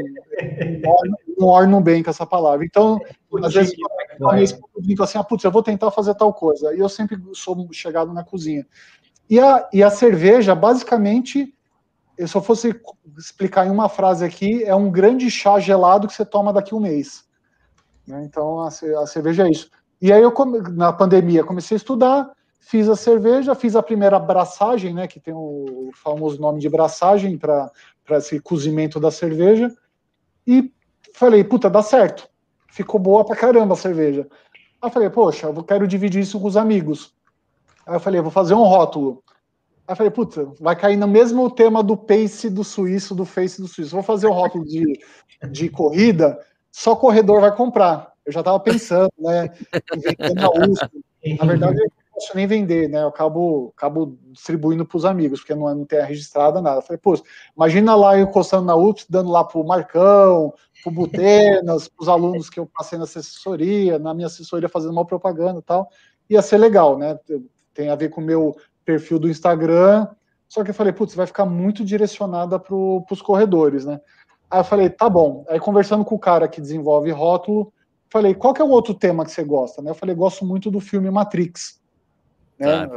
não 1.37 1.47
orno 1.47 1.79
bem 1.79 2.01
com 2.01 2.09
essa 2.09 2.25
palavra. 2.25 2.65
Então, 2.65 2.99
às 3.43 3.53
vezes, 3.53 3.75
a 4.21 4.33
minha 4.33 4.43
esposa 4.43 4.73
diz 4.79 4.99
assim, 4.99 5.17
ah, 5.19 5.23
putz, 5.23 5.43
eu 5.43 5.51
vou 5.51 5.61
tentar 5.61 5.91
fazer 5.91 6.15
tal 6.15 6.33
coisa. 6.33 6.73
E 6.73 6.79
eu 6.79 6.89
sempre 6.89 7.21
sou 7.33 7.67
chegado 7.71 8.11
na 8.11 8.23
cozinha. 8.23 8.65
E 9.29 9.39
a, 9.39 9.69
e 9.71 9.83
a 9.83 9.91
cerveja, 9.91 10.55
basicamente, 10.55 11.53
eu 12.17 12.27
só 12.27 12.41
fosse 12.41 12.79
explicar 13.17 13.67
em 13.67 13.71
uma 13.71 13.87
frase 13.87 14.25
aqui, 14.25 14.63
é 14.63 14.73
um 14.73 14.89
grande 14.89 15.29
chá 15.29 15.59
gelado 15.59 16.07
que 16.07 16.13
você 16.13 16.25
toma 16.25 16.51
daqui 16.51 16.73
a 16.73 16.77
um 16.77 16.81
mês. 16.81 17.23
Né? 18.07 18.23
Então, 18.25 18.61
a, 18.61 18.67
a, 18.67 19.07
cerveja 19.07 19.47
é 19.47 19.51
isso. 19.51 19.69
E 20.01 20.11
aí, 20.11 20.23
eu, 20.23 20.33
na 20.73 20.91
pandemia, 20.91 21.43
comecei 21.43 21.75
a 21.75 21.77
estudar, 21.77 22.31
fiz 22.65 22.89
a 22.89 22.95
cerveja, 22.95 23.53
fiz 23.53 23.75
a 23.75 23.83
primeira 23.83 24.17
braçagem, 24.17 24.91
né, 24.91 25.07
que 25.07 25.19
tem 25.19 25.33
o 25.35 25.91
famoso 25.93 26.41
nome 26.41 26.59
de 26.59 26.67
braçagem 26.67 27.37
para 27.37 27.71
esse 28.11 28.39
cozimento 28.39 28.99
da 28.99 29.11
cerveja, 29.11 29.71
e 30.47 30.73
falei, 31.13 31.43
puta, 31.43 31.69
dá 31.69 31.83
certo. 31.83 32.27
Ficou 32.71 32.99
boa 32.99 33.23
pra 33.23 33.35
caramba 33.35 33.75
a 33.75 33.77
cerveja. 33.77 34.27
Aí 34.81 34.89
falei, 34.89 35.09
poxa, 35.11 35.47
eu 35.47 35.63
quero 35.63 35.87
dividir 35.87 36.21
isso 36.21 36.39
com 36.39 36.47
os 36.47 36.57
amigos. 36.57 37.13
Aí 37.85 37.95
eu 37.95 37.99
falei, 37.99 38.19
vou 38.19 38.31
fazer 38.31 38.55
um 38.55 38.63
rótulo. 38.63 39.23
Aí 39.87 39.93
eu 39.93 39.95
falei, 39.95 40.11
puta, 40.11 40.51
vai 40.59 40.75
cair 40.75 40.97
no 40.97 41.07
mesmo 41.07 41.49
tema 41.51 41.83
do 41.83 41.95
pace 41.95 42.49
do 42.49 42.63
suíço, 42.63 43.13
do 43.13 43.25
face 43.25 43.61
do 43.61 43.67
suíço. 43.67 43.91
Vou 43.91 44.03
fazer 44.03 44.25
o 44.25 44.33
rótulo 44.33 44.65
de, 44.65 44.99
de 45.51 45.69
corrida, 45.69 46.39
só 46.71 46.95
corredor 46.95 47.41
vai 47.41 47.55
comprar. 47.55 48.11
Eu 48.25 48.33
já 48.33 48.39
estava 48.39 48.59
pensando, 48.59 49.13
né, 49.19 49.51
na 50.35 50.49
USP. 50.49 51.05
Na 51.39 51.45
verdade, 51.45 51.79
posso 52.15 52.35
nem 52.35 52.47
vender, 52.47 52.89
né, 52.89 53.03
eu 53.03 53.09
acabo, 53.09 53.73
acabo 53.75 54.17
distribuindo 54.31 54.85
para 54.85 54.97
os 54.97 55.05
amigos, 55.05 55.41
porque 55.41 55.53
não, 55.53 55.75
não 55.75 55.85
tem 55.85 56.01
registrada 56.01 56.61
nada. 56.61 56.77
Eu 56.77 56.81
falei, 56.81 56.97
pô, 56.97 57.13
imagina 57.55 57.93
lá 57.93 58.17
eu 58.17 58.23
encostando 58.23 58.65
na 58.65 58.75
USP, 58.75 59.05
dando 59.09 59.29
lá 59.29 59.43
para 59.43 59.59
o 59.59 59.67
Marcão, 59.67 60.53
para 60.81 60.89
o 60.89 60.93
Butenas, 60.93 61.87
para 61.89 62.01
os 62.01 62.07
alunos 62.07 62.49
que 62.49 62.59
eu 62.59 62.65
passei 62.65 62.97
na 62.97 63.03
assessoria, 63.03 63.99
na 63.99 64.13
minha 64.13 64.27
assessoria 64.27 64.69
fazendo 64.69 64.93
uma 64.93 65.05
propaganda 65.05 65.59
e 65.59 65.63
tal. 65.63 65.89
Ia 66.29 66.41
ser 66.41 66.57
legal, 66.57 66.97
né, 66.97 67.19
tem 67.73 67.89
a 67.89 67.95
ver 67.95 68.09
com 68.09 68.21
o 68.21 68.25
meu 68.25 68.55
perfil 68.85 69.19
do 69.19 69.29
Instagram. 69.29 70.07
Só 70.47 70.63
que 70.63 70.69
eu 70.69 70.75
falei, 70.75 70.93
putz, 70.93 71.13
vai 71.13 71.27
ficar 71.27 71.45
muito 71.45 71.83
direcionada 71.83 72.57
para 72.57 72.75
os 72.75 73.21
corredores, 73.21 73.85
né? 73.85 73.99
Aí 74.49 74.59
eu 74.59 74.63
falei, 74.63 74.89
tá 74.89 75.09
bom. 75.09 75.43
Aí 75.49 75.59
conversando 75.59 76.05
com 76.05 76.15
o 76.15 76.19
cara 76.19 76.47
que 76.47 76.61
desenvolve 76.61 77.11
rótulo, 77.11 77.73
falei, 78.09 78.33
qual 78.33 78.53
que 78.53 78.61
é 78.61 78.65
o 78.65 78.69
outro 78.69 78.93
tema 78.93 79.25
que 79.25 79.31
você 79.31 79.43
gosta? 79.43 79.81
Né? 79.81 79.91
Eu 79.91 79.95
falei, 79.95 80.15
gosto 80.15 80.45
muito 80.45 80.71
do 80.71 80.79
filme 80.79 81.11
Matrix. 81.11 81.81
Né? 82.57 82.87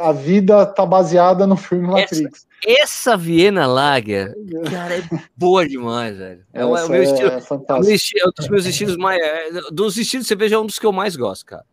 A, 0.00 0.08
a, 0.08 0.12
vida 0.12 0.64
tá 0.64 0.86
baseada 0.86 1.46
no 1.46 1.56
filme 1.56 1.86
Matrix. 1.86 2.46
Essa, 2.66 2.82
essa 2.82 3.16
Viena 3.16 3.66
Lager, 3.66 4.34
cara, 4.70 4.96
é 4.96 5.02
boa 5.36 5.68
demais, 5.68 6.16
velho. 6.16 6.44
É, 6.54 6.64
o, 6.64 6.74
é 6.74 6.84
o 6.84 6.88
meu 6.88 7.02
estilo. 7.02 7.30
É, 7.30 7.36
é, 7.36 7.80
meu 7.80 7.94
estilo, 7.94 8.24
é 8.24 8.28
um 8.28 8.32
dos 8.34 8.48
meus 8.48 8.64
estilos 8.64 8.96
mais. 8.96 9.20
É, 9.20 9.50
dos 9.70 9.98
estilos 9.98 10.24
de 10.24 10.28
cerveja 10.28 10.56
é 10.56 10.58
um 10.58 10.64
dos 10.64 10.78
que 10.78 10.86
eu 10.86 10.92
mais 10.92 11.16
gosto, 11.16 11.44
cara. 11.44 11.64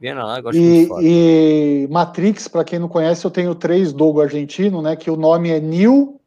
Viena 0.00 0.24
lá, 0.24 0.40
gosto 0.40 0.58
e, 0.58 0.88
e 1.00 1.88
Matrix, 1.88 2.48
para 2.48 2.64
quem 2.64 2.78
não 2.78 2.88
conhece, 2.88 3.24
eu 3.24 3.30
tenho 3.30 3.54
três 3.54 3.92
Dogo 3.92 4.20
argentino, 4.20 4.82
né? 4.82 4.94
Que 4.94 5.10
o 5.10 5.16
nome 5.16 5.50
é 5.50 5.60
Neo, 5.60 6.20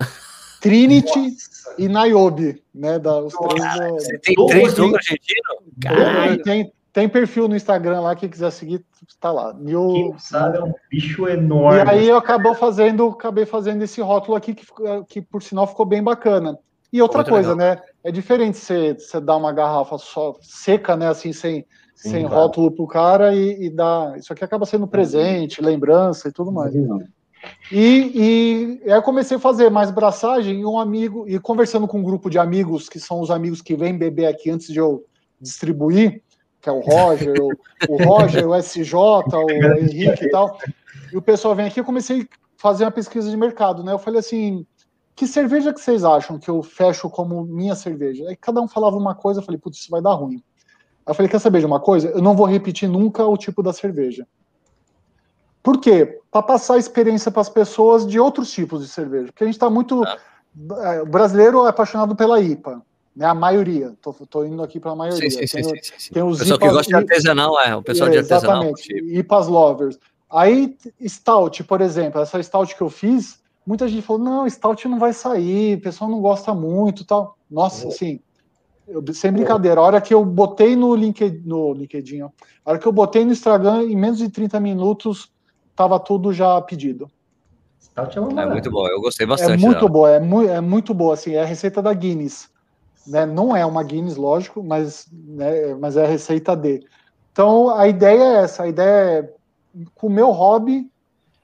Trinity 0.60 1.18
Nossa. 1.18 1.74
e 1.78 1.88
Niobe, 1.88 2.62
né? 2.74 2.98
Da, 2.98 3.20
os 3.20 3.34
três, 3.34 3.62
Cara, 3.62 3.90
você 3.90 4.18
tem 4.18 4.34
três 4.46 4.74
Dogo 4.74 4.96
argentino? 4.96 6.42
Tem, 6.42 6.72
tem 6.96 7.10
perfil 7.10 7.46
no 7.46 7.54
Instagram 7.54 8.00
lá, 8.00 8.16
quem 8.16 8.26
quiser 8.26 8.50
seguir, 8.50 8.82
está 9.06 9.30
lá. 9.30 9.54
Quem 9.54 10.18
sabe 10.18 10.56
é 10.56 10.64
um 10.64 10.72
bicho 10.90 11.28
enorme. 11.28 11.76
E 11.76 11.90
aí 11.90 12.08
eu 12.08 12.16
acabou 12.16 12.54
fazendo, 12.54 13.08
acabei 13.08 13.44
fazendo 13.44 13.82
esse 13.82 14.00
rótulo 14.00 14.34
aqui, 14.34 14.54
que, 14.54 14.64
que 15.06 15.20
por 15.20 15.42
sinal 15.42 15.66
ficou 15.66 15.84
bem 15.84 16.02
bacana. 16.02 16.58
E 16.90 17.02
outra 17.02 17.18
Muito 17.18 17.32
coisa, 17.32 17.50
legal. 17.50 17.76
né? 17.76 17.82
É 18.02 18.10
diferente 18.10 18.56
você, 18.56 18.94
você 18.94 19.20
dar 19.20 19.36
uma 19.36 19.52
garrafa 19.52 19.98
só 19.98 20.36
seca, 20.40 20.96
né? 20.96 21.08
Assim, 21.08 21.34
sem 21.34 21.66
Sim, 21.94 22.10
sem 22.10 22.26
claro. 22.26 22.44
rótulo 22.44 22.70
pro 22.70 22.86
cara 22.86 23.34
e, 23.34 23.66
e 23.66 23.68
dá. 23.68 24.14
Isso 24.16 24.32
aqui 24.32 24.42
acaba 24.42 24.64
sendo 24.64 24.86
presente, 24.86 25.60
lembrança 25.60 26.30
e 26.30 26.32
tudo 26.32 26.50
mais. 26.50 26.74
E, 27.70 28.80
e 28.80 28.80
aí 28.86 28.96
eu 28.96 29.02
comecei 29.02 29.36
a 29.36 29.40
fazer 29.40 29.68
mais 29.70 29.90
braçagem 29.90 30.62
e 30.62 30.64
um 30.64 30.78
amigo, 30.78 31.28
e 31.28 31.38
conversando 31.38 31.86
com 31.86 31.98
um 31.98 32.02
grupo 32.02 32.30
de 32.30 32.38
amigos, 32.38 32.88
que 32.88 32.98
são 32.98 33.20
os 33.20 33.30
amigos 33.30 33.60
que 33.60 33.76
vêm 33.76 33.98
beber 33.98 34.28
aqui 34.28 34.50
antes 34.50 34.68
de 34.68 34.78
eu 34.78 35.04
distribuir, 35.38 36.22
que 36.66 36.70
é 36.70 36.72
o 36.72 36.80
Roger, 36.80 37.34
o, 37.40 37.52
o 37.88 38.04
Roger, 38.04 38.48
o 38.48 38.56
SJ, 38.56 38.92
o 38.92 39.50
Henrique 39.78 40.24
e 40.24 40.30
tal. 40.30 40.58
E 41.12 41.16
o 41.16 41.22
pessoal 41.22 41.54
vem 41.54 41.66
aqui, 41.66 41.78
eu 41.78 41.84
comecei 41.84 42.22
a 42.22 42.26
fazer 42.56 42.82
uma 42.82 42.90
pesquisa 42.90 43.30
de 43.30 43.36
mercado, 43.36 43.84
né? 43.84 43.92
Eu 43.92 44.00
falei 44.00 44.18
assim, 44.18 44.66
que 45.14 45.28
cerveja 45.28 45.72
que 45.72 45.80
vocês 45.80 46.02
acham 46.02 46.40
que 46.40 46.50
eu 46.50 46.64
fecho 46.64 47.08
como 47.08 47.44
minha 47.44 47.76
cerveja? 47.76 48.28
Aí 48.28 48.34
cada 48.34 48.60
um 48.60 48.66
falava 48.66 48.96
uma 48.96 49.14
coisa, 49.14 49.38
eu 49.38 49.44
falei, 49.44 49.60
putz, 49.60 49.78
isso 49.78 49.90
vai 49.92 50.02
dar 50.02 50.14
ruim. 50.14 50.42
Eu 51.06 51.14
falei, 51.14 51.30
quer 51.30 51.38
saber 51.38 51.60
de 51.60 51.66
uma 51.66 51.78
coisa? 51.78 52.08
Eu 52.08 52.20
não 52.20 52.34
vou 52.34 52.46
repetir 52.46 52.88
nunca 52.88 53.24
o 53.24 53.36
tipo 53.36 53.62
da 53.62 53.72
cerveja. 53.72 54.26
Por 55.62 55.80
quê? 55.80 56.20
Para 56.32 56.42
passar 56.42 56.78
experiência 56.78 57.30
para 57.30 57.42
as 57.42 57.48
pessoas 57.48 58.04
de 58.04 58.18
outros 58.18 58.50
tipos 58.50 58.82
de 58.82 58.88
cerveja. 58.88 59.26
Porque 59.26 59.44
a 59.44 59.46
gente 59.46 59.54
está 59.54 59.70
muito. 59.70 60.02
Ah. 60.02 61.02
O 61.02 61.06
brasileiro 61.06 61.64
é 61.64 61.68
apaixonado 61.68 62.16
pela 62.16 62.40
IPA, 62.40 62.82
né? 63.16 63.26
A 63.26 63.34
maioria. 63.34 63.94
Tô, 64.02 64.12
tô 64.12 64.44
indo 64.44 64.62
aqui 64.62 64.78
para 64.78 64.92
a 64.92 64.96
maioria. 64.96 65.30
Sim, 65.30 65.46
sim, 65.46 65.62
tem, 65.62 65.64
sim, 65.64 65.92
sim, 65.98 66.12
tem 66.12 66.22
os 66.22 66.36
o 66.36 66.38
pessoal 66.40 66.58
IPAs, 66.58 66.68
que 66.68 66.74
gosta 66.74 66.90
de 66.90 66.96
artesanal, 66.96 67.60
é. 67.60 67.74
O 67.74 67.82
pessoal 67.82 68.08
é, 68.08 68.12
de 68.12 68.18
artesanal. 68.18 68.62
Exatamente. 68.64 69.18
IPAs 69.18 69.48
lovers. 69.48 69.98
Aí, 70.30 70.76
Stout, 71.06 71.64
por 71.64 71.80
exemplo, 71.80 72.20
essa 72.20 72.42
Stout 72.42 72.76
que 72.76 72.82
eu 72.82 72.90
fiz, 72.90 73.40
muita 73.66 73.88
gente 73.88 74.02
falou: 74.02 74.22
não, 74.22 74.48
Stout 74.48 74.86
não 74.86 74.98
vai 74.98 75.14
sair, 75.14 75.76
o 75.76 75.80
pessoal 75.80 76.10
não 76.10 76.20
gosta 76.20 76.52
muito 76.52 77.04
tal. 77.04 77.38
Nossa, 77.50 77.88
assim, 77.88 78.20
eu, 78.86 79.02
sem 79.14 79.32
brincadeira, 79.32 79.80
a 79.80 79.84
hora 79.84 80.00
que 80.00 80.12
eu 80.12 80.24
botei 80.24 80.76
no 80.76 80.94
LinkedIn, 80.94 81.42
no 81.46 81.72
LinkedIn, 81.72 82.22
ó, 82.22 82.30
a 82.64 82.70
hora 82.70 82.78
que 82.78 82.86
eu 82.86 82.92
botei 82.92 83.24
no 83.24 83.32
Instagram, 83.32 83.84
em 83.84 83.96
menos 83.96 84.18
de 84.18 84.28
30 84.28 84.60
minutos, 84.60 85.32
tava 85.74 85.98
tudo 85.98 86.32
já 86.32 86.60
pedido. 86.60 87.10
É 87.96 88.46
muito 88.46 88.70
bom, 88.70 88.86
eu 88.88 89.00
gostei 89.00 89.26
bastante. 89.26 89.52
É 89.52 89.56
muito 89.56 89.88
boa, 89.88 90.10
é, 90.10 90.20
mu 90.20 90.42
é 90.42 90.60
muito 90.60 90.92
boa, 90.92 91.14
assim, 91.14 91.34
é 91.34 91.42
a 91.42 91.46
receita 91.46 91.80
da 91.80 91.94
Guinness. 91.94 92.50
Né? 93.06 93.24
Não 93.24 93.54
é 93.56 93.64
uma 93.64 93.82
Guinness, 93.82 94.16
lógico, 94.16 94.62
mas, 94.62 95.08
né, 95.12 95.74
mas 95.74 95.96
é 95.96 96.04
a 96.04 96.08
receita 96.08 96.56
D. 96.56 96.84
Então, 97.32 97.70
a 97.70 97.86
ideia 97.86 98.22
é 98.22 98.42
essa, 98.42 98.62
a 98.62 98.68
ideia 98.68 99.20
é, 99.20 99.34
com 99.94 100.06
o 100.06 100.10
meu 100.10 100.30
hobby, 100.30 100.90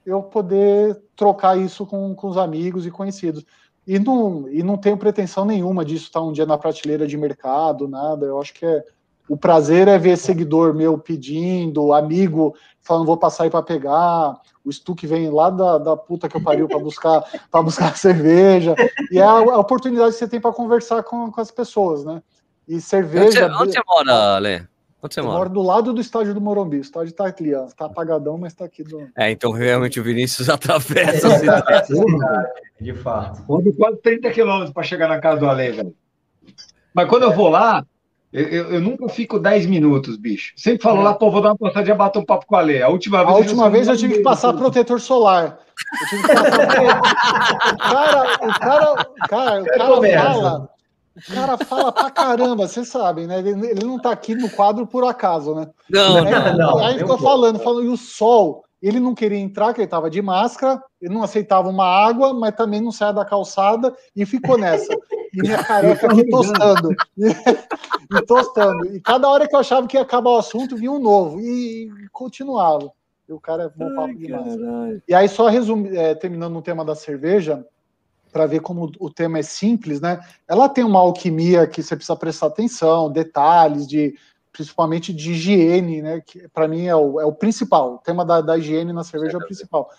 eu 0.05 0.21
poder 0.23 1.01
trocar 1.15 1.57
isso 1.57 1.85
com, 1.85 2.13
com 2.15 2.27
os 2.27 2.37
amigos 2.37 2.85
e 2.85 2.91
conhecidos. 2.91 3.45
E 3.85 3.99
não, 3.99 4.49
e 4.49 4.63
não 4.63 4.77
tenho 4.77 4.97
pretensão 4.97 5.45
nenhuma 5.45 5.83
disso 5.83 6.05
estar 6.05 6.21
um 6.21 6.31
dia 6.31 6.45
na 6.45 6.57
prateleira 6.57 7.05
de 7.05 7.17
mercado, 7.17 7.87
nada. 7.87 8.25
Eu 8.25 8.39
acho 8.39 8.53
que 8.53 8.65
é, 8.65 8.83
o 9.33 9.37
prazer 9.37 9.87
é 9.87 9.97
ver 9.97 10.15
seguidor 10.15 10.75
meu 10.75 10.95
pedindo, 10.95 11.91
amigo 11.91 12.53
falando, 12.83 13.07
vou 13.07 13.17
passar 13.17 13.45
aí 13.45 13.49
para 13.49 13.63
pegar, 13.63 14.39
o 14.63 14.71
Stuck 14.71 15.07
vem 15.07 15.27
lá 15.31 15.49
da, 15.49 15.79
da 15.79 15.97
puta 15.97 16.29
que 16.29 16.37
eu 16.37 16.43
pariu 16.43 16.67
para 16.67 16.77
buscar 16.77 17.23
para 17.49 17.63
buscar 17.63 17.97
cerveja. 17.97 18.75
E 19.09 19.17
é 19.17 19.23
a, 19.23 19.31
a, 19.31 19.57
oportunidade 19.57 20.11
que 20.11 20.19
você 20.19 20.27
tem 20.27 20.39
para 20.39 20.53
conversar 20.53 21.01
com, 21.01 21.31
com 21.31 21.41
as 21.41 21.49
pessoas, 21.49 22.05
né? 22.05 22.21
E 22.67 22.79
cerveja. 22.79 23.47
Onde 23.47 23.55
você, 23.55 23.63
onde 23.63 23.73
você 23.73 23.81
mora, 23.87 24.37
Lê? 24.37 24.57
Onde 25.01 25.13
você 25.15 25.19
eu 25.19 25.23
mora? 25.23 25.37
moro 25.37 25.49
do 25.49 25.63
lado 25.63 25.93
do 25.93 25.99
estádio 25.99 26.35
do 26.35 26.39
Morumbi. 26.39 26.77
O 26.77 26.81
estádio 26.81 27.09
está 27.09 27.25
aqui, 27.25 27.55
ó. 27.55 27.65
Tá 27.75 27.85
apagadão, 27.85 28.37
mas 28.37 28.53
está 28.53 28.65
aqui. 28.65 28.83
Do... 28.83 29.09
É, 29.17 29.31
então 29.31 29.51
realmente 29.51 29.99
o 29.99 30.03
Vinícius 30.03 30.47
atravessa 30.47 31.27
a 31.27 31.39
cidade. 31.39 31.87
De 32.79 32.93
fato. 32.93 33.43
Quase 33.45 33.97
30 33.97 34.29
quilômetros 34.29 34.71
para 34.71 34.83
chegar 34.83 35.07
na 35.07 35.19
casa 35.19 35.39
do 35.39 35.49
Ale, 35.49 35.71
velho. 35.71 35.95
Mas 36.93 37.09
quando 37.09 37.23
eu 37.23 37.33
vou 37.33 37.49
lá, 37.49 37.83
eu, 38.33 38.47
eu, 38.47 38.73
eu, 38.73 38.81
nunca 38.81 39.07
fico 39.07 39.37
10 39.37 39.67
minutos, 39.67 40.17
bicho. 40.17 40.53
Sempre 40.57 40.81
falo 40.81 41.01
é. 41.01 41.03
lá, 41.03 41.13
pô, 41.13 41.29
vou 41.29 41.39
dar 41.39 41.49
uma 41.49 41.57
passadinha, 41.57 41.93
bater 41.93 42.17
um 42.17 42.25
papo 42.25 42.47
com 42.47 42.55
a 42.55 42.59
Ale. 42.59 42.81
A 42.81 42.89
última 42.89 43.19
vez, 43.19 43.29
a 43.29 43.37
última 43.37 43.69
vez 43.69 43.87
eu 43.87 43.95
tive 43.95 44.15
que 44.15 44.23
passar 44.23 44.53
protetor 44.53 44.99
solar. 44.99 45.59
Eu 46.01 46.07
tive 46.09 46.23
que 46.23 46.33
passar. 46.33 47.01
o 47.73 47.77
cara, 47.77 48.23
o 48.41 48.59
cara, 48.59 48.91
o 48.91 49.27
cara, 49.27 49.61
o 49.61 49.65
cara 49.65 50.23
fala. 50.23 50.69
O 51.15 51.33
cara 51.33 51.57
fala 51.59 51.91
pra 51.91 52.09
caramba, 52.09 52.67
vocês 52.67 52.87
sabem, 52.87 53.27
né? 53.27 53.37
Ele, 53.37 53.51
ele, 53.51 53.85
não 53.85 53.99
tá 53.99 54.11
aqui 54.11 54.33
no 54.33 54.49
quadro 54.49 54.87
por 54.87 55.05
acaso, 55.05 55.53
né? 55.53 55.67
Não, 55.87 56.17
aí, 56.17 56.31
não, 56.31 56.57
não. 56.57 56.77
Aí 56.79 56.97
ficou 56.97 57.19
falando, 57.19 57.59
falando, 57.59 57.85
e 57.85 57.89
o 57.89 57.97
sol, 57.97 58.63
ele 58.87 58.99
não 58.99 59.15
queria 59.15 59.39
entrar, 59.39 59.67
porque 59.67 59.81
ele 59.81 59.87
tava 59.87 60.09
de 60.09 60.21
máscara, 60.21 60.83
ele 61.01 61.13
não 61.13 61.23
aceitava 61.23 61.69
uma 61.69 61.85
água, 61.85 62.33
mas 62.33 62.53
também 62.53 62.81
não 62.81 62.91
saia 62.91 63.13
da 63.13 63.23
calçada, 63.23 63.95
e 64.13 64.25
ficou 64.25 64.57
nessa. 64.57 64.93
E 65.33 65.41
minha 65.41 65.57
careca 65.63 66.07
aqui 66.07 66.29
tostando. 66.29 66.89
E, 67.17 67.27
e 68.17 68.21
tostando. 68.25 68.85
E 68.93 68.99
cada 68.99 69.29
hora 69.29 69.47
que 69.47 69.55
eu 69.55 69.59
achava 69.59 69.87
que 69.87 69.95
ia 69.95 70.01
acabar 70.01 70.31
o 70.31 70.37
assunto, 70.37 70.75
vinha 70.75 70.91
um 70.91 70.99
novo. 70.99 71.39
E, 71.39 71.85
e 71.87 72.09
continuava. 72.11 72.91
E 73.27 73.31
o 73.31 73.39
cara 73.39 73.63
é 73.63 73.69
bom 73.69 73.95
papo 73.95 74.17
demais. 74.17 75.01
E 75.07 75.13
aí, 75.15 75.29
só 75.29 75.47
resumi, 75.47 75.95
é, 75.95 76.13
terminando 76.13 76.57
o 76.57 76.61
tema 76.61 76.83
da 76.83 76.93
cerveja, 76.93 77.65
para 78.33 78.47
ver 78.47 78.59
como 78.59 78.91
o 78.99 79.09
tema 79.09 79.39
é 79.39 79.43
simples, 79.43 80.01
né? 80.01 80.19
Ela 80.45 80.67
tem 80.67 80.83
uma 80.83 80.99
alquimia 80.99 81.67
que 81.67 81.81
você 81.81 81.95
precisa 81.95 82.17
prestar 82.17 82.47
atenção, 82.47 83.09
detalhes 83.09 83.87
de 83.87 84.15
principalmente 84.53 85.11
de 85.11 85.31
higiene, 85.31 86.01
né? 86.01 86.21
Que 86.21 86.47
para 86.47 86.67
mim 86.67 86.85
é 86.85 86.95
o, 86.95 87.19
é 87.19 87.25
o 87.25 87.33
principal. 87.33 87.95
O 87.95 87.97
tema 87.97 88.23
da, 88.23 88.39
da 88.39 88.57
higiene 88.57 88.93
na 88.93 89.03
cerveja 89.03 89.37
é, 89.37 89.41
é 89.41 89.43
o 89.43 89.45
principal. 89.45 89.89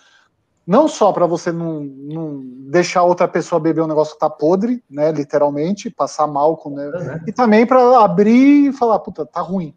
Não 0.65 0.87
só 0.87 1.11
para 1.11 1.27
você 1.27 1.51
não, 1.51 1.81
não 1.81 2.41
deixar 2.71 3.03
outra 3.03 3.27
pessoa 3.27 3.59
beber 3.59 3.83
um 3.83 3.87
negócio 3.87 4.15
que 4.15 4.19
tá 4.19 4.29
podre, 4.29 4.83
né? 4.89 5.11
Literalmente, 5.11 5.91
passar 5.91 6.25
mal 6.25 6.57
com, 6.57 6.71
né? 6.71 6.87
Uhum. 6.87 7.19
E 7.27 7.31
também 7.31 7.67
para 7.67 7.99
abrir 7.99 8.69
e 8.69 8.73
falar, 8.73 8.97
puta, 8.99 9.25
tá 9.25 9.41
ruim, 9.41 9.75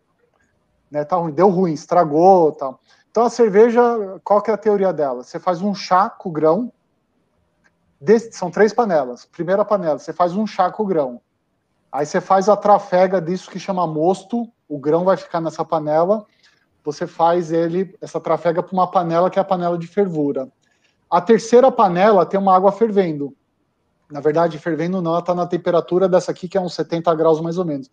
né? 0.91 1.05
Tá 1.05 1.16
ruim, 1.16 1.33
deu 1.33 1.51
ruim, 1.51 1.72
estragou, 1.72 2.53
tal. 2.53 2.81
Então 3.11 3.24
a 3.24 3.31
cerveja, 3.31 3.83
qual 4.22 4.41
que 4.41 4.51
é 4.51 4.55
a 4.55 4.59
teoria 4.59 4.93
dela? 4.93 5.24
Você 5.24 5.41
faz 5.41 5.61
um 5.61 5.74
chá 5.74 6.09
com 6.09 6.31
grão, 6.31 6.72
são 8.31 8.51
três 8.51 8.72
panelas. 8.72 9.24
Primeira 9.26 9.64
panela, 9.64 9.99
você 9.99 10.12
faz 10.12 10.35
um 10.35 10.47
chá 10.47 10.70
com 10.70 10.87
grão. 10.87 11.20
Aí 11.91 12.07
você 12.07 12.20
faz 12.20 12.49
a 12.49 12.57
trafega 12.57 13.20
disso 13.20 13.51
que 13.51 13.59
chama 13.59 13.87
mosto, 13.87 14.51
o 14.68 14.78
grão 14.78 15.04
vai 15.04 15.16
ficar 15.16 15.40
nessa 15.40 15.64
panela. 15.64 16.24
Você 16.84 17.06
faz 17.06 17.50
ele, 17.52 17.96
essa 18.00 18.20
trafega 18.20 18.62
para 18.62 18.72
uma 18.72 18.90
panela 18.90 19.30
que 19.30 19.38
é 19.38 19.42
a 19.42 19.44
panela 19.44 19.78
de 19.78 19.86
fervura. 19.86 20.48
A 21.10 21.20
terceira 21.20 21.70
panela 21.72 22.26
tem 22.26 22.38
uma 22.38 22.54
água 22.54 22.70
fervendo. 22.70 23.34
Na 24.10 24.20
verdade, 24.20 24.58
fervendo 24.58 25.02
não, 25.02 25.12
ela 25.12 25.20
está 25.20 25.34
na 25.34 25.46
temperatura 25.46 26.08
dessa 26.08 26.30
aqui, 26.30 26.48
que 26.48 26.56
é 26.56 26.60
uns 26.60 26.74
70 26.74 27.14
graus 27.14 27.40
mais 27.40 27.58
ou 27.58 27.64
menos. 27.64 27.90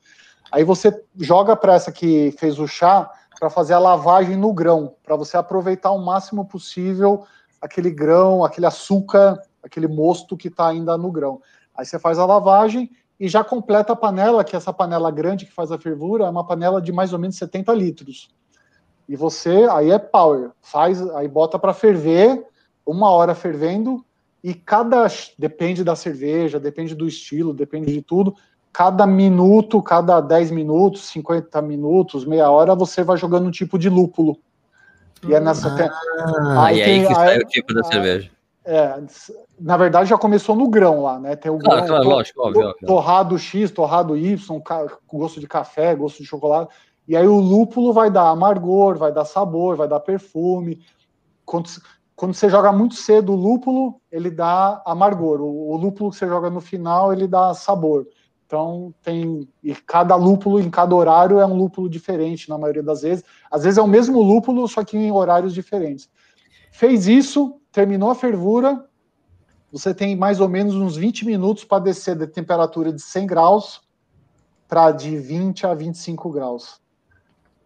Aí 0.51 0.63
você 0.63 1.03
joga 1.19 1.55
para 1.55 1.73
essa 1.73 1.91
que 1.91 2.33
fez 2.37 2.59
o 2.59 2.67
chá 2.67 3.09
para 3.39 3.49
fazer 3.49 3.73
a 3.73 3.79
lavagem 3.79 4.37
no 4.37 4.53
grão, 4.53 4.95
para 5.03 5.15
você 5.15 5.35
aproveitar 5.35 5.91
o 5.91 5.99
máximo 5.99 6.45
possível 6.45 7.25
aquele 7.65 7.89
grão, 7.89 8.43
aquele 8.43 8.65
açúcar, 8.65 9.41
aquele 9.61 9.87
mosto 9.87 10.37
que 10.37 10.47
está 10.47 10.67
ainda 10.67 10.97
no 10.97 11.11
grão. 11.11 11.41
Aí 11.75 11.85
você 11.85 11.99
faz 11.99 12.17
a 12.17 12.25
lavagem 12.25 12.89
e 13.19 13.27
já 13.27 13.43
completa 13.43 13.93
a 13.93 13.95
panela, 13.95 14.43
que 14.43 14.55
é 14.55 14.57
essa 14.57 14.73
panela 14.73 15.09
grande 15.09 15.45
que 15.45 15.51
faz 15.51 15.71
a 15.71 15.77
fervura 15.77 16.25
é 16.25 16.29
uma 16.29 16.45
panela 16.45 16.81
de 16.81 16.91
mais 16.91 17.13
ou 17.13 17.19
menos 17.19 17.37
70 17.37 17.73
litros. 17.73 18.29
E 19.07 19.15
você, 19.15 19.67
aí 19.71 19.91
é 19.91 19.99
power, 19.99 20.51
faz, 20.61 21.01
aí 21.11 21.27
bota 21.27 21.57
para 21.59 21.73
ferver, 21.73 22.45
uma 22.85 23.09
hora 23.11 23.35
fervendo, 23.35 24.03
e 24.43 24.53
cada, 24.53 25.07
depende 25.37 25.83
da 25.83 25.95
cerveja, 25.95 26.59
depende 26.59 26.93
do 26.93 27.07
estilo, 27.07 27.53
depende 27.53 27.91
de 27.91 28.01
tudo, 28.01 28.35
cada 28.73 29.07
minuto, 29.07 29.81
cada 29.81 30.19
10 30.19 30.51
minutos, 30.51 31.03
50 31.05 31.61
minutos, 31.61 32.25
meia 32.25 32.49
hora, 32.49 32.75
você 32.75 33.03
vai 33.03 33.17
jogando 33.17 33.47
um 33.47 33.51
tipo 33.51 33.79
de 33.79 33.89
lúpulo. 33.89 34.37
E 35.27 35.33
é 35.33 35.39
nessa. 35.39 35.69
Ah, 35.69 36.65
aí, 36.65 36.77
e 36.77 36.83
aí 36.83 37.07
que 37.07 37.15
sai 37.15 37.37
o 37.39 37.47
tipo 37.47 37.73
da 37.73 37.83
cerveja. 37.83 38.29
É, 38.65 38.99
na 39.59 39.77
verdade 39.77 40.09
já 40.09 40.17
começou 40.17 40.55
no 40.55 40.67
grão 40.67 41.03
lá, 41.03 41.19
né? 41.19 41.35
Tem 41.35 41.51
o 41.51 41.57
grão, 41.57 41.85
claro, 41.85 42.03
lógico, 42.03 42.41
óbvio, 42.41 42.69
óbvio. 42.69 42.87
torrado 42.87 43.37
X, 43.37 43.69
torrado 43.69 44.17
Y, 44.17 44.35
gosto 45.07 45.39
de 45.39 45.47
café, 45.47 45.93
gosto 45.93 46.23
de 46.23 46.27
chocolate. 46.27 46.73
E 47.07 47.15
aí 47.15 47.27
o 47.27 47.39
lúpulo 47.39 47.93
vai 47.93 48.09
dar 48.09 48.29
amargor, 48.29 48.97
vai 48.97 49.11
dar 49.11 49.25
sabor, 49.25 49.75
vai 49.75 49.87
dar 49.87 49.99
perfume. 49.99 50.81
Quando, 51.45 51.69
quando 52.15 52.33
você 52.33 52.49
joga 52.49 52.71
muito 52.71 52.95
cedo 52.95 53.33
o 53.33 53.35
lúpulo, 53.35 54.01
ele 54.11 54.31
dá 54.31 54.81
amargor. 54.83 55.41
O, 55.41 55.71
o 55.71 55.77
lúpulo 55.77 56.09
que 56.09 56.17
você 56.17 56.27
joga 56.27 56.49
no 56.49 56.59
final, 56.59 57.13
ele 57.13 57.27
dá 57.27 57.53
sabor. 57.53 58.07
Então 58.47 58.93
tem 59.01 59.47
e 59.63 59.75
cada 59.75 60.15
lúpulo 60.15 60.59
em 60.59 60.69
cada 60.69 60.95
horário 60.95 61.39
é 61.39 61.45
um 61.45 61.55
lúpulo 61.55 61.89
diferente 61.89 62.49
na 62.49 62.57
maioria 62.57 62.83
das 62.83 63.01
vezes. 63.01 63.23
Às 63.51 63.63
vezes 63.63 63.77
é 63.77 63.81
o 63.81 63.87
mesmo 63.87 64.21
lúpulo, 64.21 64.67
só 64.67 64.83
que 64.83 64.97
em 64.97 65.11
horários 65.11 65.53
diferentes. 65.53 66.09
Fez 66.75 67.07
isso, 67.07 67.57
terminou 67.71 68.11
a 68.11 68.15
fervura, 68.15 68.83
você 69.71 69.93
tem 69.93 70.13
mais 70.13 70.41
ou 70.41 70.49
menos 70.49 70.75
uns 70.75 70.97
20 70.97 71.25
minutos 71.25 71.63
para 71.63 71.81
descer 71.81 72.17
da 72.17 72.27
temperatura 72.27 72.91
de 72.91 73.01
100 73.01 73.27
graus 73.27 73.81
para 74.67 74.91
de 74.91 75.17
20 75.17 75.65
a 75.65 75.73
25 75.73 76.29
graus. 76.29 76.81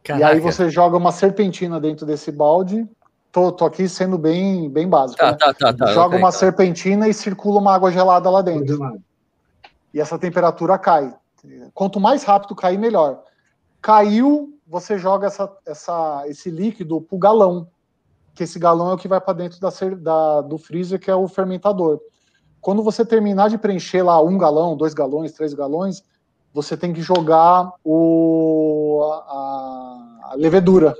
Caraca. 0.03 0.23
E 0.23 0.23
aí 0.23 0.39
você 0.39 0.69
joga 0.69 0.95
uma 0.95 1.11
serpentina 1.11 1.79
dentro 1.79 2.05
desse 2.05 2.31
balde. 2.31 2.87
Tô, 3.31 3.51
tô 3.51 3.65
aqui 3.65 3.89
sendo 3.89 4.15
bem, 4.15 4.69
bem 4.69 4.87
básico. 4.87 5.17
Tá, 5.19 5.31
né? 5.31 5.37
tá, 5.39 5.53
tá, 5.55 5.73
tá, 5.73 5.87
joga 5.87 6.09
okay, 6.09 6.19
uma 6.19 6.31
tá. 6.31 6.37
serpentina 6.37 7.07
e 7.07 7.13
circula 7.13 7.59
uma 7.59 7.73
água 7.73 7.91
gelada 7.91 8.29
lá 8.29 8.43
dentro. 8.43 9.01
E 9.91 9.99
essa 9.99 10.19
temperatura 10.19 10.77
cai. 10.77 11.15
Quanto 11.73 11.99
mais 11.99 12.23
rápido 12.23 12.55
cair, 12.55 12.77
melhor. 12.77 13.23
Caiu, 13.81 14.55
você 14.67 14.99
joga 14.99 15.25
essa, 15.25 15.51
essa, 15.65 16.25
esse 16.27 16.51
líquido 16.51 17.01
pro 17.01 17.17
galão 17.17 17.67
que 18.39 18.43
esse 18.45 18.57
galão 18.57 18.91
é 18.91 18.93
o 18.93 18.97
que 18.97 19.05
vai 19.09 19.19
para 19.19 19.33
dentro 19.33 19.59
da, 19.59 19.69
da, 19.97 20.41
do 20.41 20.57
freezer, 20.57 20.97
que 20.97 21.11
é 21.11 21.15
o 21.15 21.27
fermentador. 21.27 21.99
Quando 22.61 22.81
você 22.81 23.03
terminar 23.03 23.49
de 23.49 23.57
preencher 23.57 24.01
lá 24.01 24.21
um 24.23 24.37
galão, 24.37 24.77
dois 24.77 24.93
galões, 24.93 25.33
três 25.33 25.53
galões, 25.53 26.05
você 26.53 26.77
tem 26.77 26.93
que 26.93 27.01
jogar 27.01 27.69
o, 27.83 29.01
a, 29.27 30.29
a 30.31 30.33
levedura. 30.37 30.95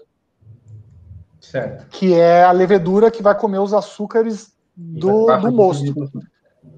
Certo. 1.39 1.87
Que 1.87 2.13
é 2.13 2.43
a 2.43 2.51
levedura 2.51 3.09
que 3.09 3.23
vai 3.23 3.33
comer 3.39 3.59
os 3.59 3.73
açúcares 3.73 4.53
do, 4.75 5.27
do 5.37 5.51
mosto. 5.53 6.11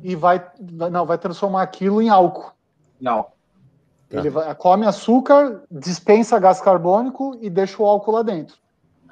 E 0.04 0.16
vai, 0.16 0.48
não, 0.92 1.08
vai 1.08 1.18
transformar 1.18 1.64
aquilo 1.64 2.04
em 2.04 2.10
álcool. 2.10 2.52
Não. 3.00 3.26
Ele 4.12 4.30
vai, 4.30 4.54
come 4.54 4.86
açúcar, 4.86 5.64
dispensa 5.72 6.38
gás 6.38 6.62
carbônico 6.62 7.36
e 7.42 7.50
deixa 7.50 7.82
o 7.82 7.86
álcool 7.88 8.12
lá 8.12 8.22
dentro. 8.22 8.61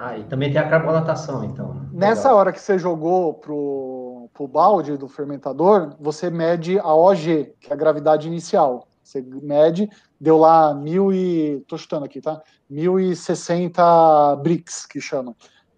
Ah, 0.01 0.17
e 0.17 0.23
também 0.23 0.49
tem 0.49 0.61
a 0.61 0.69
carbonatação, 0.69 1.43
então. 1.43 1.73
Né? 1.73 1.89
Nessa 1.91 2.29
Legal. 2.29 2.37
hora 2.37 2.53
que 2.53 2.61
você 2.61 2.79
jogou 2.79 3.33
pro, 3.33 4.29
pro 4.33 4.47
balde 4.47 4.95
do 4.95 5.09
fermentador, 5.09 5.93
você 5.99 6.29
mede 6.29 6.79
a 6.79 6.95
OG, 6.95 7.55
que 7.59 7.69
é 7.69 7.73
a 7.73 7.75
gravidade 7.75 8.25
inicial. 8.25 8.87
Você 9.03 9.21
mede, 9.21 9.89
deu 10.19 10.37
lá 10.37 10.73
mil 10.73 11.11
e. 11.11 11.61
tô 11.67 11.77
chutando 11.77 12.05
aqui, 12.05 12.21
tá? 12.21 12.41
1060 12.69 14.37
bricks, 14.37 14.85
que 14.85 15.01
chama. 15.01 15.35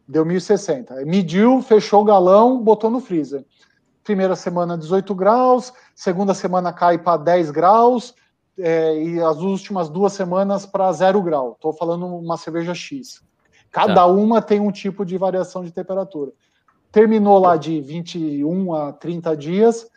Deu 0.08 0.24
1060. 0.24 1.04
Mediu, 1.04 1.60
fechou 1.64 2.04
o 2.04 2.06
galão, 2.06 2.62
botou 2.62 2.92
no 2.92 3.00
freezer. 3.00 3.44
Primeira 4.04 4.36
semana 4.36 4.78
18 4.78 5.16
graus, 5.16 5.74
segunda 5.96 6.36
semana 6.36 6.72
cai 6.72 7.00
para 7.00 7.18
10 7.18 7.50
graus, 7.50 8.14
é, 8.60 9.02
e 9.02 9.20
as 9.20 9.38
últimas 9.38 9.90
duas 9.90 10.14
semanas 10.14 10.68
para 10.68 10.92
0 10.92 11.24
grau. 11.24 11.54
Estou 11.54 11.74
falando 11.74 12.06
uma 12.06 12.38
cerveja 12.38 12.76
X. 12.76 13.24
Cada 13.72 13.96
tá. 13.96 14.06
uma 14.06 14.42
tem 14.42 14.60
um 14.60 14.72
tipo 14.72 15.06
de 15.06 15.18
variação 15.18 15.64
de 15.64 15.72
temperatura. 15.72 16.32
Terminou 16.92 17.40
lá 17.40 17.56
de 17.56 17.80
21 17.80 18.74
a 18.74 18.92
30 18.92 19.38
dias, 19.38 19.90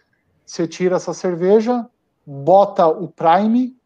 você 0.46 0.68
tira 0.68 0.96
essa 0.96 1.12
cerveja, 1.12 1.84
bota 2.24 2.86
o 2.86 3.08
prime, 3.08 3.76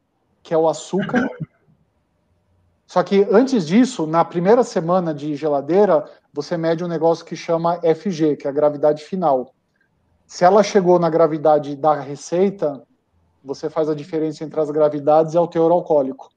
que 0.42 0.52
é 0.52 0.58
o 0.58 0.68
açúcar. 0.68 1.26
Só 2.86 3.02
que 3.02 3.26
antes 3.30 3.66
disso, 3.66 4.06
na 4.06 4.24
primeira 4.24 4.62
semana 4.62 5.14
de 5.14 5.34
geladeira, 5.34 6.04
você 6.32 6.56
mede 6.56 6.84
um 6.84 6.88
negócio 6.88 7.24
que 7.24 7.36
chama 7.36 7.80
FG, 7.80 8.36
que 8.36 8.46
é 8.46 8.50
a 8.50 8.52
gravidade 8.52 9.04
final. 9.04 9.54
Se 10.26 10.44
ela 10.44 10.62
chegou 10.62 10.98
na 10.98 11.08
gravidade 11.08 11.74
da 11.74 11.94
receita, 11.94 12.82
você 13.42 13.70
faz 13.70 13.88
a 13.88 13.94
diferença 13.94 14.44
entre 14.44 14.60
as 14.60 14.70
gravidades 14.70 15.34
e 15.34 15.38
o 15.38 15.46
teor 15.46 15.70
alcoólico. 15.70 16.30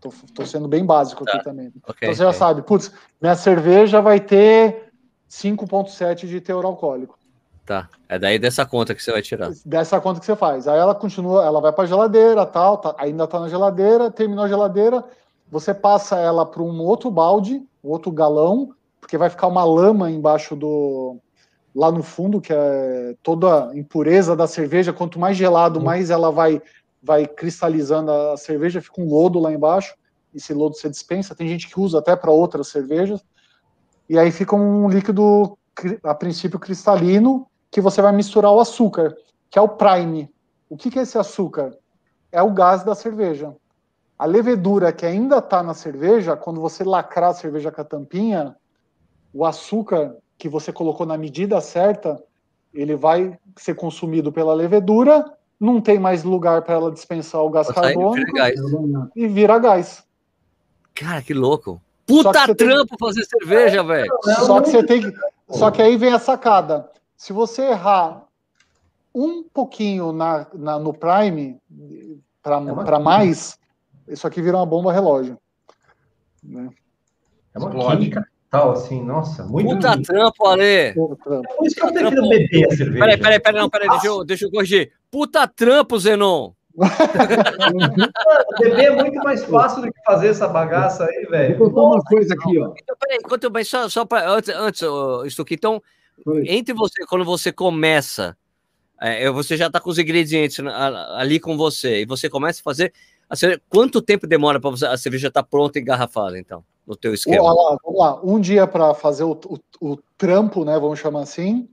Tô, 0.00 0.12
tô 0.34 0.46
sendo 0.46 0.68
bem 0.68 0.84
básico 0.84 1.24
tá. 1.24 1.32
aqui 1.32 1.44
também. 1.44 1.68
Okay, 1.68 2.08
então 2.08 2.14
você 2.14 2.22
okay. 2.22 2.32
já 2.32 2.32
sabe, 2.32 2.62
putz, 2.62 2.92
minha 3.20 3.34
cerveja 3.34 4.00
vai 4.00 4.20
ter 4.20 4.90
5,7 5.28 6.26
de 6.26 6.40
teor 6.40 6.64
alcoólico. 6.64 7.18
Tá. 7.66 7.88
É 8.08 8.18
daí 8.18 8.38
dessa 8.38 8.64
conta 8.64 8.94
que 8.94 9.02
você 9.02 9.12
vai 9.12 9.20
tirar. 9.20 9.50
Dessa 9.66 10.00
conta 10.00 10.20
que 10.20 10.26
você 10.26 10.34
faz. 10.34 10.66
Aí 10.66 10.78
ela 10.78 10.94
continua, 10.94 11.44
ela 11.44 11.60
vai 11.60 11.70
para 11.70 11.86
geladeira, 11.86 12.46
tal, 12.46 12.78
tá, 12.78 12.94
ainda 12.96 13.26
tá 13.26 13.38
na 13.40 13.48
geladeira, 13.48 14.10
terminou 14.10 14.44
a 14.44 14.48
geladeira, 14.48 15.04
você 15.50 15.74
passa 15.74 16.16
ela 16.16 16.46
para 16.46 16.62
um 16.62 16.80
outro 16.80 17.10
balde, 17.10 17.62
outro 17.82 18.10
galão, 18.10 18.74
porque 19.00 19.18
vai 19.18 19.28
ficar 19.28 19.48
uma 19.48 19.64
lama 19.64 20.10
embaixo 20.10 20.56
do 20.56 21.18
lá 21.74 21.92
no 21.92 22.02
fundo, 22.02 22.40
que 22.40 22.52
é 22.52 23.14
toda 23.22 23.68
a 23.68 23.76
impureza 23.76 24.34
da 24.34 24.46
cerveja, 24.46 24.92
quanto 24.92 25.18
mais 25.18 25.36
gelado, 25.36 25.78
uhum. 25.78 25.84
mais 25.84 26.10
ela 26.10 26.32
vai 26.32 26.60
vai 27.08 27.26
cristalizando 27.26 28.12
a 28.12 28.36
cerveja, 28.36 28.82
fica 28.82 29.00
um 29.00 29.08
lodo 29.08 29.38
lá 29.38 29.50
embaixo, 29.50 29.94
esse 30.34 30.52
lodo 30.52 30.76
você 30.76 30.90
dispensa, 30.90 31.34
tem 31.34 31.48
gente 31.48 31.66
que 31.66 31.80
usa 31.80 32.00
até 32.00 32.14
para 32.14 32.30
outras 32.30 32.68
cervejas, 32.68 33.24
e 34.10 34.18
aí 34.18 34.30
fica 34.30 34.54
um 34.54 34.90
líquido, 34.90 35.56
a 36.04 36.14
princípio, 36.14 36.58
cristalino, 36.58 37.46
que 37.70 37.80
você 37.80 38.02
vai 38.02 38.12
misturar 38.12 38.52
o 38.52 38.60
açúcar, 38.60 39.16
que 39.50 39.58
é 39.58 39.62
o 39.62 39.68
prime. 39.68 40.30
O 40.68 40.76
que, 40.76 40.90
que 40.90 40.98
é 40.98 41.02
esse 41.02 41.16
açúcar? 41.16 41.74
É 42.30 42.42
o 42.42 42.52
gás 42.52 42.84
da 42.84 42.94
cerveja. 42.94 43.56
A 44.18 44.26
levedura 44.26 44.92
que 44.92 45.06
ainda 45.06 45.38
está 45.38 45.62
na 45.62 45.72
cerveja, 45.72 46.36
quando 46.36 46.60
você 46.60 46.84
lacrar 46.84 47.30
a 47.30 47.34
cerveja 47.34 47.72
com 47.72 47.80
a 47.80 47.84
tampinha, 47.84 48.54
o 49.32 49.46
açúcar 49.46 50.14
que 50.36 50.48
você 50.48 50.72
colocou 50.72 51.06
na 51.06 51.16
medida 51.16 51.58
certa, 51.62 52.22
ele 52.74 52.96
vai 52.96 53.38
ser 53.56 53.74
consumido 53.74 54.30
pela 54.30 54.52
levedura 54.52 55.24
não 55.60 55.80
tem 55.80 55.98
mais 55.98 56.22
lugar 56.22 56.62
para 56.62 56.74
ela 56.74 56.92
dispensar 56.92 57.42
o 57.42 57.50
gás 57.50 57.68
carbônico 57.68 58.32
vira 58.32 59.10
e 59.14 59.26
vira 59.26 59.58
gás. 59.58 60.04
Cara, 60.94 61.22
que 61.22 61.34
louco. 61.34 61.80
Puta 62.06 62.54
trampo 62.54 62.96
tem... 62.96 62.98
fazer 62.98 63.24
cerveja, 63.24 63.82
velho. 63.82 64.10
Só 64.46 64.60
que 64.60 64.70
você 64.70 64.82
tem 64.82 65.02
que... 65.02 65.18
Só 65.50 65.70
que 65.70 65.82
aí 65.82 65.96
vem 65.96 66.12
a 66.12 66.18
sacada. 66.18 66.90
Se 67.16 67.32
você 67.32 67.62
errar 67.62 68.24
um 69.14 69.42
pouquinho 69.42 70.12
na, 70.12 70.46
na 70.54 70.78
no 70.78 70.92
Prime 70.92 71.58
para 72.42 72.96
é 72.96 72.98
mais, 72.98 73.58
isso 74.06 74.26
aqui 74.26 74.40
vira 74.40 74.56
uma 74.56 74.66
bomba 74.66 74.92
relógio. 74.92 75.38
Né? 76.42 76.70
É 77.54 77.58
uma 77.58 77.96
química 77.96 78.28
tal, 78.50 78.72
assim, 78.72 79.02
nossa, 79.02 79.44
muito. 79.44 79.74
Puta 79.74 79.90
bonito. 79.90 80.06
trampo, 80.06 80.46
Ale. 80.46 80.94
Por 80.94 81.16
isso 81.64 81.76
que 81.76 81.82
eu 81.82 81.92
prefiro 81.92 82.28
beber 82.28 82.66
a 82.66 82.76
cerveja. 82.76 82.98
Peraí, 82.98 83.16
peraí, 83.16 83.40
peraí, 83.40 83.60
não, 83.60 83.70
peraí, 83.70 83.88
deixa 83.88 84.06
eu, 84.06 84.24
deixa 84.24 84.44
eu 84.46 84.50
corrigir. 84.50 84.92
Puta 85.10 85.46
trampo, 85.46 85.98
Zenon. 85.98 86.52
beber 88.60 88.84
é 88.84 88.90
muito 88.90 89.16
mais 89.16 89.44
fácil 89.44 89.82
do 89.82 89.92
que 89.92 90.00
fazer 90.04 90.28
essa 90.28 90.46
bagaça 90.46 91.04
aí, 91.04 91.26
velho. 91.28 91.58
Vou 91.58 91.70
contar 91.70 91.96
uma 91.96 92.04
coisa 92.04 92.34
aqui, 92.34 92.58
ó. 92.58 92.72
Então, 92.80 92.96
peraí, 93.00 93.18
enquanto, 93.20 93.64
só, 93.64 93.88
só 93.88 94.04
para 94.04 94.30
antes, 94.30 94.54
antes 94.54 94.82
isso 95.26 95.42
aqui, 95.42 95.54
então, 95.54 95.82
entre 96.44 96.72
você, 96.74 97.04
quando 97.06 97.24
você 97.24 97.50
começa 97.50 98.36
é, 99.00 99.30
você 99.30 99.56
já 99.56 99.68
está 99.68 99.80
com 99.80 99.90
os 99.90 99.98
ingredientes 99.98 100.58
ali 101.16 101.38
com 101.38 101.56
você 101.56 102.02
e 102.02 102.06
você 102.06 102.28
começa 102.28 102.60
a 102.60 102.64
fazer. 102.64 102.92
quanto 103.68 104.02
tempo 104.02 104.26
demora 104.26 104.60
para 104.60 104.92
a 104.92 104.96
cerveja 104.96 105.28
estar 105.28 105.42
tá 105.42 105.48
pronta 105.48 105.78
e 105.78 105.82
engarrafada, 105.82 106.38
então, 106.38 106.64
no 106.88 106.96
teu 106.96 107.14
esquema? 107.14 107.54
Vamos 107.84 107.98
lá, 107.98 108.20
um 108.24 108.40
dia 108.40 108.66
para 108.66 108.94
fazer 108.94 109.24
o, 109.24 109.32
o, 109.32 109.58
o, 109.92 109.96
trampo, 110.16 110.64
né? 110.64 110.78
Vamos 110.78 110.98
chamar 110.98 111.20
assim. 111.20 111.68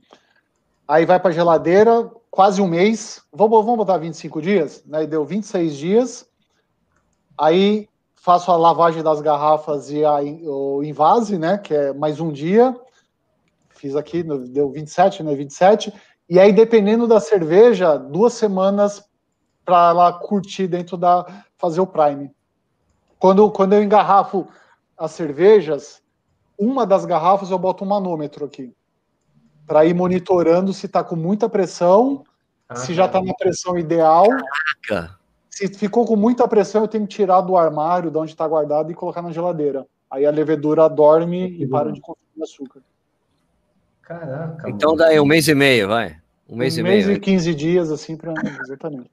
Aí 0.86 1.04
vai 1.04 1.18
para 1.18 1.32
geladeira, 1.32 2.08
quase 2.30 2.60
um 2.60 2.68
mês. 2.68 3.22
Vamos, 3.32 3.64
vamos 3.64 3.78
botar 3.78 3.96
25 3.96 4.40
dias, 4.40 4.84
né? 4.86 5.06
Deu 5.06 5.24
26 5.24 5.76
dias. 5.76 6.28
Aí 7.36 7.88
faço 8.14 8.52
a 8.52 8.56
lavagem 8.56 9.02
das 9.02 9.20
garrafas 9.20 9.90
e 9.90 10.04
a, 10.04 10.18
o 10.20 10.84
invase, 10.84 11.38
né? 11.38 11.58
Que 11.58 11.74
é 11.74 11.92
mais 11.92 12.20
um 12.20 12.30
dia. 12.30 12.78
Fiz 13.70 13.96
aqui, 13.96 14.22
deu 14.22 14.70
27, 14.70 15.22
né? 15.22 15.34
27 15.34 15.92
e 16.28 16.40
aí, 16.40 16.52
dependendo 16.52 17.06
da 17.06 17.20
cerveja, 17.20 17.96
duas 17.96 18.32
semanas 18.32 19.04
para 19.64 19.90
ela 19.90 20.12
curtir 20.12 20.66
dentro 20.66 20.96
da. 20.96 21.24
fazer 21.56 21.80
o 21.80 21.86
prime. 21.86 22.30
Quando, 23.18 23.50
quando 23.50 23.74
eu 23.74 23.82
engarrafo 23.82 24.46
as 24.98 25.12
cervejas, 25.12 26.02
uma 26.58 26.86
das 26.86 27.04
garrafas 27.04 27.50
eu 27.50 27.58
boto 27.58 27.84
um 27.84 27.88
manômetro 27.88 28.44
aqui. 28.44 28.74
Para 29.66 29.84
ir 29.84 29.94
monitorando 29.94 30.72
se 30.72 30.86
está 30.86 31.02
com 31.02 31.16
muita 31.16 31.48
pressão, 31.48 32.24
ah, 32.68 32.76
se 32.76 32.94
já 32.94 33.06
está 33.06 33.20
na 33.20 33.34
pressão 33.34 33.76
ideal. 33.78 34.26
Caraca. 34.86 35.16
Se 35.50 35.68
ficou 35.68 36.04
com 36.04 36.16
muita 36.16 36.46
pressão, 36.46 36.82
eu 36.82 36.88
tenho 36.88 37.06
que 37.06 37.16
tirar 37.16 37.40
do 37.40 37.56
armário, 37.56 38.10
de 38.10 38.18
onde 38.18 38.32
está 38.32 38.46
guardado, 38.46 38.90
e 38.90 38.94
colocar 38.94 39.22
na 39.22 39.32
geladeira. 39.32 39.86
Aí 40.10 40.24
a 40.24 40.30
levedura 40.30 40.88
dorme 40.88 41.56
e 41.58 41.66
para 41.66 41.90
de 41.90 42.00
consumir 42.00 42.42
açúcar. 42.42 42.80
Caraca. 44.02 44.68
Então 44.68 44.90
mano. 44.90 45.02
daí 45.02 45.18
um 45.18 45.24
mês 45.24 45.48
e 45.48 45.54
meio, 45.54 45.88
vai. 45.88 46.16
Um 46.48 46.56
mês 46.56 46.76
um 46.76 46.80
e 46.80 46.82
meio. 46.82 47.04
Um 47.04 47.06
mês 47.06 47.16
e 47.16 47.20
15 47.20 47.54
dias, 47.54 47.90
assim, 47.90 48.16
para. 48.16 48.34
Exatamente. 48.62 49.10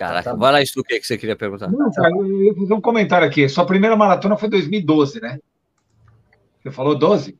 Caraca, 0.00 0.34
vai 0.34 0.50
lá, 0.50 0.62
isso 0.62 0.80
o 0.80 0.82
que 0.82 0.98
você 1.02 1.18
queria 1.18 1.36
perguntar? 1.36 1.70
Não, 1.70 1.92
cara, 1.92 2.10
eu 2.10 2.42
ia 2.42 2.54
fazer 2.54 2.72
um 2.72 2.80
comentário 2.80 3.28
aqui. 3.28 3.46
Sua 3.50 3.66
primeira 3.66 3.94
maratona 3.94 4.34
foi 4.34 4.48
2012, 4.48 5.20
né? 5.20 5.38
Você 6.62 6.70
falou 6.70 6.96
12? 6.96 7.36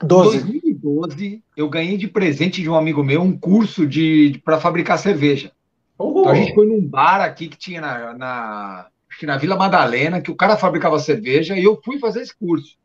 12. 0.00 0.36
Em 0.36 0.40
2012, 0.40 1.42
eu 1.56 1.68
ganhei 1.68 1.96
de 1.96 2.06
presente 2.06 2.62
de 2.62 2.70
um 2.70 2.76
amigo 2.76 3.02
meu 3.02 3.20
um 3.20 3.36
curso 3.36 3.84
de, 3.84 4.30
de 4.30 4.38
para 4.38 4.60
fabricar 4.60 4.96
cerveja. 4.96 5.50
Uhum. 5.98 6.20
Então 6.20 6.28
a 6.30 6.36
gente 6.36 6.54
foi 6.54 6.68
num 6.68 6.86
bar 6.86 7.20
aqui 7.20 7.48
que 7.48 7.58
tinha 7.58 7.80
na, 7.80 8.14
na, 8.14 8.86
acho 9.10 9.18
que 9.18 9.26
na 9.26 9.36
Vila 9.36 9.56
Madalena, 9.56 10.20
que 10.20 10.30
o 10.30 10.36
cara 10.36 10.56
fabricava 10.56 11.00
cerveja, 11.00 11.56
e 11.56 11.64
eu 11.64 11.80
fui 11.84 11.98
fazer 11.98 12.20
esse 12.20 12.38
curso. 12.38 12.76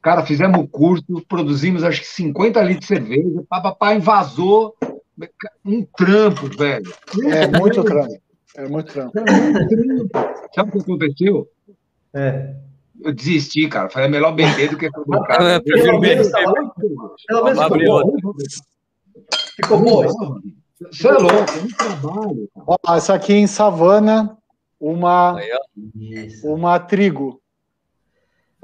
Cara, 0.00 0.24
fizemos 0.24 0.58
o 0.58 0.66
curso, 0.66 1.04
produzimos 1.28 1.84
acho 1.84 2.00
que 2.00 2.06
50 2.06 2.62
litros 2.62 2.80
de 2.80 2.86
cerveja, 2.86 3.44
papapá, 3.50 3.94
invasou 3.94 4.74
um 5.62 5.82
trampo, 5.82 6.48
velho. 6.56 6.90
É 7.26 7.46
muito 7.48 7.84
trampo. 7.84 8.25
É 8.56 8.68
muito 8.68 8.92
trampo. 8.92 9.12
Sabe 10.54 10.70
o 10.70 10.72
que 10.72 10.78
aconteceu? 10.78 11.48
É. 12.14 12.54
Eu 13.02 13.12
desisti, 13.12 13.68
cara. 13.68 13.90
Falei, 13.90 14.08
é 14.08 14.10
melhor 14.10 14.32
beber 14.32 14.70
do 14.70 14.78
que 14.78 14.90
fabricar. 14.90 15.42
É. 15.42 15.60
Pelo 15.60 16.00
menos 16.00 16.28
ficou 19.56 19.78
bom. 19.78 20.40
Isso 20.90 21.08
é 21.08 21.12
louco, 21.12 21.36
é 21.36 21.62
um 21.62 21.68
trabalho. 21.68 22.50
Ó, 22.66 22.76
essa 22.96 23.14
aqui 23.14 23.32
em 23.32 23.46
Savana, 23.46 24.36
uma, 24.78 25.40
uma 26.44 26.78
trigo. 26.78 27.40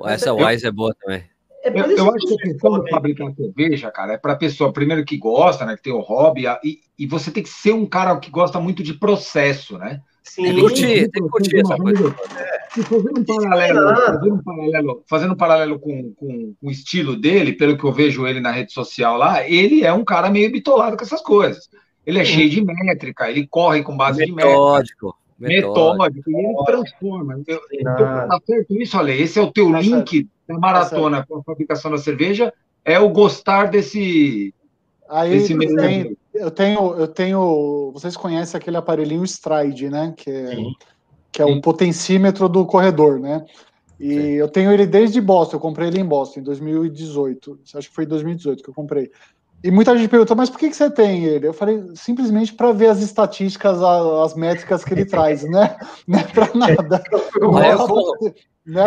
Essa 0.05 0.35
Wise 0.35 0.67
é 0.67 0.71
boa 0.71 0.95
também. 1.01 1.25
É 1.65 1.71
eu, 1.71 1.91
eu 1.97 2.15
acho 2.15 2.27
que 2.27 2.35
a 2.35 2.39
questão 2.39 2.83
de 2.83 2.91
fabricar 2.91 3.33
cerveja, 3.35 3.91
cara, 3.91 4.15
é 4.15 4.19
para 4.19 4.35
pessoa, 4.35 4.73
primeiro, 4.73 5.05
que 5.05 5.17
gosta, 5.17 5.65
né? 5.65 5.77
Que 5.77 5.83
tem 5.83 5.93
o 5.93 6.01
hobby, 6.01 6.45
e, 6.65 6.81
e 6.99 7.07
você 7.07 7.31
tem 7.31 7.43
que 7.43 7.49
ser 7.49 7.73
um 7.73 7.87
cara 7.87 8.17
que 8.17 8.31
gosta 8.31 8.59
muito 8.59 8.83
de 8.83 8.95
processo, 8.95 9.79
né? 9.79 10.01
Sim, 10.25 10.45
tem 10.45 10.55
que 10.55 10.61
curtir, 10.61 11.11
tem 11.11 11.23
que 11.23 11.29
curtir 11.29 11.61
essa 11.61 11.77
coisa. 11.77 12.17
É. 12.37 12.63
Fazendo 12.83 13.21
um 13.21 13.25
paralelo, 13.25 13.97
fazendo 13.97 14.35
um 14.35 14.43
paralelo, 14.43 15.05
fazendo 15.07 15.33
um 15.33 15.37
paralelo 15.37 15.79
com, 15.79 16.13
com, 16.15 16.55
com, 16.59 16.67
o 16.67 16.71
estilo 16.71 17.17
dele, 17.17 17.53
pelo 17.53 17.77
que 17.77 17.85
eu 17.85 17.93
vejo 17.93 18.27
ele 18.27 18.41
na 18.41 18.51
rede 18.51 18.73
social 18.73 19.17
lá, 19.17 19.47
ele 19.47 19.85
é 19.85 19.93
um 19.93 20.05
cara 20.05 20.31
meio 20.31 20.51
bitolado 20.51 20.97
com 20.97 21.05
essas 21.05 21.21
coisas. 21.21 21.69
Ele 22.07 22.19
é 22.19 22.25
Sim. 22.25 22.33
cheio 22.33 22.51
de 22.51 22.65
métrica, 22.65 23.31
ele 23.31 23.47
corre 23.47 23.83
com 23.83 23.97
base 23.97 24.21
Metódico. 24.33 25.15
de 25.39 25.49
métrica. 25.49 25.69
Metódico. 25.69 26.31
E 26.31 26.35
ele 26.35 26.65
transforma. 26.65 27.41
Eu, 27.47 27.61
então, 27.73 27.97
tá 27.97 28.39
certo 28.45 28.81
isso, 28.81 28.99
Ale? 28.99 29.21
Esse 29.21 29.39
é 29.39 29.43
o 29.43 29.53
teu 29.53 29.71
tá 29.71 29.81
link 29.81 30.29
da 30.53 30.59
maratona 30.59 31.25
com 31.27 31.39
a 31.39 31.43
fabricação 31.43 31.91
da 31.91 31.99
cerveja 31.99 32.53
é 32.85 32.99
o 32.99 33.09
gostar 33.11 33.71
desse. 33.71 34.55
Aí 35.09 35.31
desse 35.31 35.57
tem, 35.77 36.17
eu 36.35 36.51
tenho, 36.51 36.95
eu 36.95 37.09
tenho. 37.09 37.91
Vocês 37.93 38.17
conhecem 38.17 38.59
aquele 38.59 38.77
aparelhinho 38.77 39.25
Stride, 39.25 39.89
né? 39.89 40.15
Que 40.17 40.31
é, 40.31 40.57
que 41.31 41.43
é 41.43 41.45
o 41.45 41.61
potencímetro 41.61 42.49
do 42.49 42.65
corredor, 42.67 43.19
né? 43.21 43.45
E 43.99 44.15
Sim. 44.15 44.31
eu 44.33 44.49
tenho 44.49 44.73
ele 44.73 44.85
desde 44.85 45.21
Boston, 45.21 45.57
eu 45.57 45.61
comprei 45.61 45.89
ele 45.89 46.01
em 46.01 46.05
Boston 46.05 46.41
em 46.41 46.43
2018. 46.43 47.61
Acho 47.75 47.89
que 47.89 47.95
foi 47.95 48.05
em 48.05 48.09
2018 48.09 48.63
que 48.63 48.69
eu 48.69 48.75
comprei. 48.75 49.11
E 49.63 49.71
muita 49.71 49.97
gente 49.97 50.11
perguntou, 50.11 50.37
mas 50.37 50.51
por 50.51 50.59
que, 50.59 50.69
que 50.69 50.75
você 50.75 50.91
tem 50.91 51.25
ele? 51.25 51.47
Eu 51.47 51.53
falei, 51.53 51.85
simplesmente 51.95 52.53
para 52.53 52.73
ver 52.73 52.89
as 52.89 53.01
estatísticas, 53.01 53.81
as, 53.81 54.35
métricas 54.35 54.85
que 54.85 54.93
ele 54.93 55.05
traz, 55.05 55.45
né? 55.45 55.77
Não 56.07 56.19
é 56.19 56.25
para 56.25 56.51
nada. 56.55 57.05
Não 57.41 57.59
é 57.61 57.77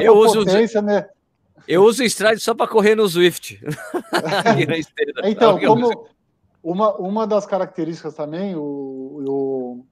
para 0.01 0.03
é 0.03 0.33
potência, 0.33 0.81
né? 0.81 1.07
Eu 1.67 1.83
uso 1.83 2.03
o 2.03 2.05
Stride 2.05 2.39
só 2.39 2.53
para 2.53 2.67
correr 2.67 2.95
no 2.95 3.07
Swift. 3.07 3.59
então, 5.25 5.59
como 5.59 6.07
uma, 6.61 6.95
uma 6.95 7.27
das 7.27 7.45
características 7.45 8.13
também, 8.13 8.55
o, 8.55 8.61
o, 8.61 9.85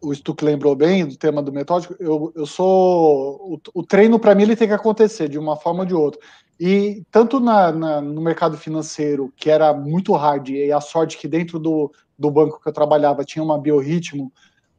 o 0.00 0.14
Stuck 0.14 0.44
lembrou 0.44 0.74
bem 0.74 1.06
do 1.06 1.16
tema 1.16 1.42
do 1.42 1.52
metódico, 1.52 1.94
eu, 2.00 2.32
eu 2.34 2.46
sou. 2.46 3.36
O, 3.42 3.60
o 3.74 3.82
treino, 3.82 4.18
para 4.18 4.34
mim, 4.34 4.44
ele 4.44 4.56
tem 4.56 4.68
que 4.68 4.74
acontecer 4.74 5.28
de 5.28 5.38
uma 5.38 5.56
forma 5.56 5.80
ou 5.80 5.86
de 5.86 5.94
outra. 5.94 6.20
E 6.58 7.04
tanto 7.10 7.38
na, 7.38 7.70
na, 7.70 8.00
no 8.00 8.20
mercado 8.20 8.56
financeiro, 8.56 9.32
que 9.36 9.50
era 9.50 9.72
muito 9.72 10.12
hard, 10.14 10.48
e 10.48 10.72
a 10.72 10.80
sorte 10.80 11.16
que 11.16 11.28
dentro 11.28 11.58
do, 11.58 11.92
do 12.18 12.30
banco 12.30 12.60
que 12.60 12.68
eu 12.68 12.72
trabalhava 12.72 13.24
tinha 13.24 13.42
uma 13.42 13.60
biorritmo, 13.60 14.32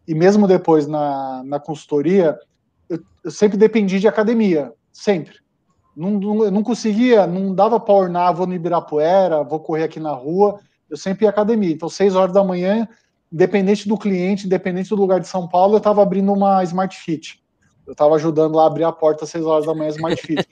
e 0.08 0.14
mesmo 0.14 0.48
depois 0.48 0.88
na, 0.88 1.44
na 1.46 1.60
consultoria, 1.60 2.38
eu, 2.90 3.00
eu 3.24 3.32
sempre 3.32 3.58
dependi 3.58 4.00
de 4.00 4.08
academia, 4.08 4.74
sempre. 4.92 5.36
Não, 6.00 6.12
não, 6.12 6.50
não 6.50 6.64
conseguia, 6.64 7.28
não 7.28 7.54
dava 7.54 7.78
para 7.78 7.94
ornar, 7.94 8.34
vou 8.34 8.48
no 8.48 8.54
Ibirapuera, 8.54 9.44
vou 9.44 9.60
correr 9.60 9.84
aqui 9.84 10.00
na 10.00 10.14
rua, 10.14 10.58
eu 10.90 10.96
sempre 10.96 11.26
ia 11.26 11.30
à 11.30 11.32
academia. 11.32 11.74
Então, 11.74 11.90
seis 11.90 12.16
horas 12.16 12.34
da 12.34 12.42
manhã, 12.42 12.88
independente 13.30 13.86
do 13.86 13.98
cliente, 13.98 14.46
independente 14.46 14.90
do 14.92 14.96
lugar 14.96 15.20
de 15.20 15.28
São 15.28 15.46
Paulo, 15.46 15.74
eu 15.74 15.80
estava 15.80 16.02
abrindo 16.02 16.32
uma 16.32 16.64
Smart 16.64 16.96
Fit. 16.96 17.44
Eu 17.86 17.92
estava 17.92 18.16
ajudando 18.16 18.56
lá 18.56 18.64
a 18.64 18.68
abrir 18.68 18.86
a 18.86 18.94
porta 18.94 19.26
às 19.26 19.30
seis 19.30 19.44
horas 19.44 19.66
da 19.66 19.76
manhã, 19.76 19.90
Smart 19.90 20.22
Fit. 20.22 20.48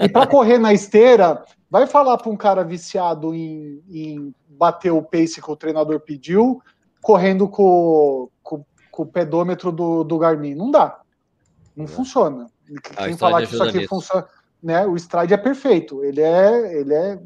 e 0.00 0.08
para 0.08 0.26
correr 0.26 0.56
na 0.56 0.72
esteira, 0.72 1.44
vai 1.70 1.86
falar 1.86 2.16
para 2.16 2.32
um 2.32 2.36
cara 2.36 2.64
viciado 2.64 3.34
em, 3.34 3.82
em, 3.90 4.34
bater 4.48 4.92
o 4.92 5.02
pace 5.02 5.42
que 5.42 5.50
o 5.50 5.56
treinador 5.56 6.00
pediu, 6.00 6.62
correndo 7.02 7.46
com, 7.50 8.30
com, 8.42 8.64
com 8.90 9.02
o 9.02 9.06
pedômetro 9.06 9.70
do, 9.70 10.02
do 10.02 10.16
Garmin. 10.16 10.54
Não 10.54 10.70
dá. 10.70 11.00
Não 11.76 11.86
funciona. 11.86 12.46
Quem 12.96 13.14
falar 13.14 13.46
que 13.46 13.52
isso 13.52 13.62
aqui 13.62 13.76
nisso. 13.76 13.90
funciona 13.90 14.26
né? 14.66 14.84
O 14.84 14.96
Stride 14.96 15.32
é 15.32 15.36
perfeito, 15.36 16.02
ele 16.02 16.20
é, 16.20 16.80
ele 16.80 16.92
é, 16.92 17.18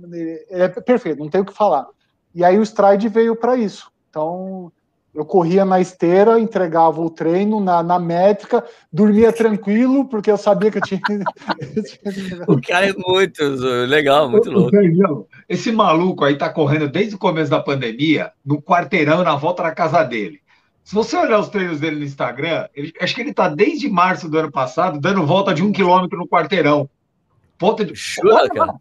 ele 0.50 0.62
é 0.62 0.68
perfeito, 0.68 1.18
não 1.18 1.30
tem 1.30 1.40
o 1.40 1.44
que 1.44 1.54
falar. 1.54 1.86
E 2.34 2.44
aí 2.44 2.58
o 2.58 2.62
Stride 2.62 3.08
veio 3.08 3.34
para 3.34 3.56
isso. 3.56 3.90
Então 4.10 4.70
eu 5.14 5.24
corria 5.24 5.64
na 5.64 5.80
esteira, 5.80 6.38
entregava 6.38 7.00
o 7.00 7.08
treino 7.08 7.58
na, 7.58 7.82
na 7.82 7.98
métrica, 7.98 8.62
dormia 8.92 9.32
tranquilo, 9.32 10.06
porque 10.06 10.30
eu 10.30 10.36
sabia 10.36 10.70
que 10.70 10.78
eu 10.78 10.82
tinha. 10.82 11.00
o 12.46 12.60
cara 12.60 12.90
é 12.90 12.92
muito 12.94 13.42
legal, 13.88 14.28
muito 14.28 14.50
louco. 14.50 15.26
Esse 15.48 15.72
maluco 15.72 16.24
aí 16.26 16.36
tá 16.36 16.50
correndo 16.50 16.88
desde 16.88 17.14
o 17.14 17.18
começo 17.18 17.50
da 17.50 17.58
pandemia, 17.58 18.32
no 18.44 18.60
quarteirão, 18.60 19.24
na 19.24 19.34
volta 19.34 19.62
da 19.62 19.72
casa 19.72 20.04
dele. 20.04 20.40
Se 20.84 20.94
você 20.94 21.16
olhar 21.16 21.40
os 21.40 21.48
treinos 21.48 21.80
dele 21.80 21.96
no 21.96 22.04
Instagram, 22.04 22.68
ele, 22.74 22.92
acho 23.00 23.14
que 23.14 23.22
ele 23.22 23.32
tá 23.32 23.48
desde 23.48 23.88
março 23.88 24.28
do 24.28 24.38
ano 24.38 24.50
passado 24.52 25.00
dando 25.00 25.26
volta 25.26 25.54
de 25.54 25.62
um 25.62 25.72
quilômetro 25.72 26.18
no 26.18 26.28
quarteirão. 26.28 26.88
Ponta 27.60 27.84
de. 27.84 27.94
Chura, 27.94 28.48
cara. 28.48 28.74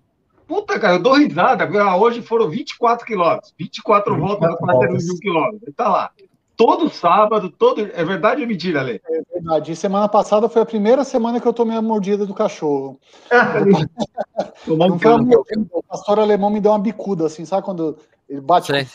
Puta, 0.48 0.80
cara, 0.80 0.96
eu 0.96 1.04
dou 1.04 1.14
risada. 1.14 1.70
Hoje 1.98 2.22
foram 2.22 2.50
24 2.50 3.06
quilômetros. 3.06 3.54
24 3.60 4.18
voltas 4.18 4.56
para 4.56 4.80
ter 4.80 4.98
de 4.98 5.12
um 5.12 5.18
quilômetro. 5.18 5.60
Ele 5.64 5.74
tá 5.74 5.90
lá. 5.90 6.12
Todo 6.56 6.90
sábado, 6.90 7.50
todo. 7.50 7.82
É 7.94 8.04
verdade 8.04 8.42
ou 8.42 8.48
mentira, 8.48 8.82
Lê? 8.82 9.02
É 9.06 9.22
verdade. 9.34 9.74
E 9.74 9.76
semana 9.76 10.08
passada 10.08 10.50
foi 10.50 10.62
a 10.62 10.66
primeira 10.66 11.04
semana 11.04 11.40
que 11.40 11.48
eu 11.48 11.54
tomei 11.54 11.78
a 11.78 11.82
mordida 11.82 12.26
do 12.26 12.34
cachorro. 12.34 13.00
o 14.68 15.84
pastor 15.84 16.20
alemão 16.20 16.50
me 16.50 16.60
deu 16.60 16.72
uma 16.72 16.80
bicuda, 16.80 17.28
assim, 17.28 17.46
sabe 17.46 17.64
quando 17.64 17.98
ele 18.28 18.42
bate 18.42 18.68
sei, 18.68 18.86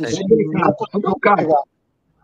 com 1.02 1.10
o 1.10 1.18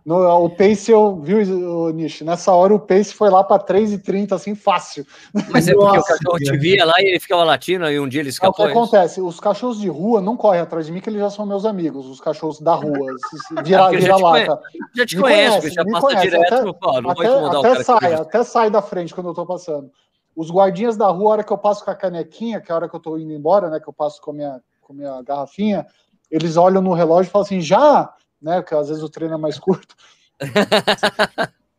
No, 0.05 0.45
o 0.45 0.51
Pace, 0.51 0.91
eu 0.91 1.17
viu, 1.17 1.93
Nish? 1.93 2.23
Nessa 2.23 2.53
hora 2.53 2.75
o 2.75 2.79
Pace 2.79 3.13
foi 3.13 3.29
lá 3.29 3.45
para 3.45 3.63
3,30, 3.63 4.33
assim, 4.33 4.55
fácil. 4.55 5.07
Mas 5.51 5.69
é 5.69 5.73
porque 5.73 5.99
Nossa, 5.99 6.15
o 6.15 6.19
cachorro 6.19 6.39
te 6.39 6.57
via 6.57 6.85
lá 6.85 6.95
e 7.01 7.05
ele 7.07 7.21
ficava 7.21 7.45
latindo 7.45 7.91
e 7.91 8.01
um 8.01 8.09
dia 8.09 8.21
ele 8.21 8.31
escapou. 8.31 8.67
É 8.67 8.69
o 8.69 8.73
que 8.73 8.79
acontece? 8.79 9.21
Os 9.21 9.39
cachorros 9.39 9.79
de 9.79 9.89
rua 9.89 10.21
não 10.21 10.37
correm 10.37 10.63
atrás 10.63 10.87
de 10.87 10.93
mim, 10.93 11.01
que 11.01 11.11
eles 11.11 11.21
já 11.21 11.31
são 11.31 11.45
meus 11.45 11.65
amigos, 11.65 12.07
os 12.07 12.21
cachorros 12.21 12.61
da 12.61 12.75
rua. 12.75 13.15
Vira, 13.63 13.91
vira 13.91 14.17
lata. 14.17 14.61
Já 14.97 15.07
te 15.07 15.17
conhece, 15.17 15.71
já 15.71 15.85
passa 15.85 16.01
conhece. 16.01 16.31
direto. 16.31 16.55
Até, 16.55 16.73
pô, 16.73 17.01
não 17.01 17.11
até, 17.11 17.73
até 17.73 17.85
sai, 17.85 18.15
até 18.15 18.45
sai 18.45 18.71
da 18.71 18.81
frente 18.81 19.15
quando 19.15 19.29
eu 19.29 19.35
tô 19.35 19.45
passando. 19.45 19.91
Os 20.35 20.51
guardinhas 20.51 20.97
da 20.97 21.09
rua, 21.09 21.31
a 21.31 21.33
hora 21.33 21.45
que 21.45 21.53
eu 21.53 21.59
passo 21.59 21.85
com 21.85 21.91
a 21.91 21.95
canequinha, 21.95 22.61
que 22.61 22.71
é 22.71 22.73
a 22.73 22.77
hora 22.77 22.89
que 22.89 22.95
eu 22.95 23.01
tô 23.01 23.19
indo 23.19 23.33
embora, 23.33 23.69
né? 23.69 23.81
Que 23.81 23.89
eu 23.89 23.93
passo 23.93 24.21
com 24.23 24.31
a 24.31 24.35
minha, 24.35 24.61
com 24.81 24.93
a 24.93 24.97
minha 24.97 25.23
garrafinha, 25.23 25.87
eles 26.31 26.57
olham 26.57 26.81
no 26.81 26.95
relógio 26.95 27.29
e 27.29 27.33
falam 27.33 27.45
assim, 27.45 27.61
já, 27.61 28.13
né? 28.41 28.61
Porque 28.61 28.75
às 28.75 28.89
vezes 28.89 29.03
o 29.03 29.09
treino 29.09 29.35
é 29.35 29.39
mais 29.39 29.59
curto. 29.61 29.95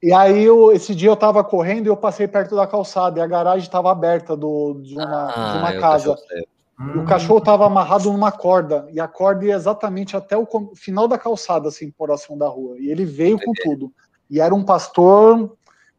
e 0.02 0.14
aí, 0.14 0.44
eu, 0.44 0.72
esse 0.72 0.94
dia 0.94 1.10
eu 1.10 1.16
tava 1.16 1.44
correndo 1.44 1.88
e 1.88 1.90
eu 1.90 1.98
passei 1.98 2.28
perto 2.28 2.56
da 2.56 2.68
calçada 2.68 3.20
e 3.20 3.22
a 3.22 3.28
garagem 3.28 3.66
estava 3.66 3.92
aberta 3.92 4.36
do, 4.36 4.82
de 4.82 4.96
uma, 4.96 5.30
ah, 5.30 5.52
de 5.52 5.58
uma 5.58 5.80
casa. 5.80 6.16
E 6.94 6.98
o 6.98 7.06
cachorro 7.06 7.40
estava 7.40 7.66
amarrado 7.66 8.12
numa 8.12 8.32
corda, 8.32 8.88
e 8.92 9.00
a 9.00 9.08
corda 9.08 9.46
ia 9.46 9.54
exatamente 9.54 10.18
até 10.18 10.36
o 10.36 10.48
final 10.76 11.08
da 11.08 11.18
calçada, 11.18 11.68
assim, 11.68 11.92
próximo 11.92 12.38
da 12.38 12.48
rua. 12.48 12.80
E 12.80 12.90
ele 12.90 13.06
veio 13.06 13.40
com 13.40 13.52
tudo. 13.54 13.92
E 14.28 14.40
era 14.40 14.56
um 14.56 14.64
pastor, 14.64 15.56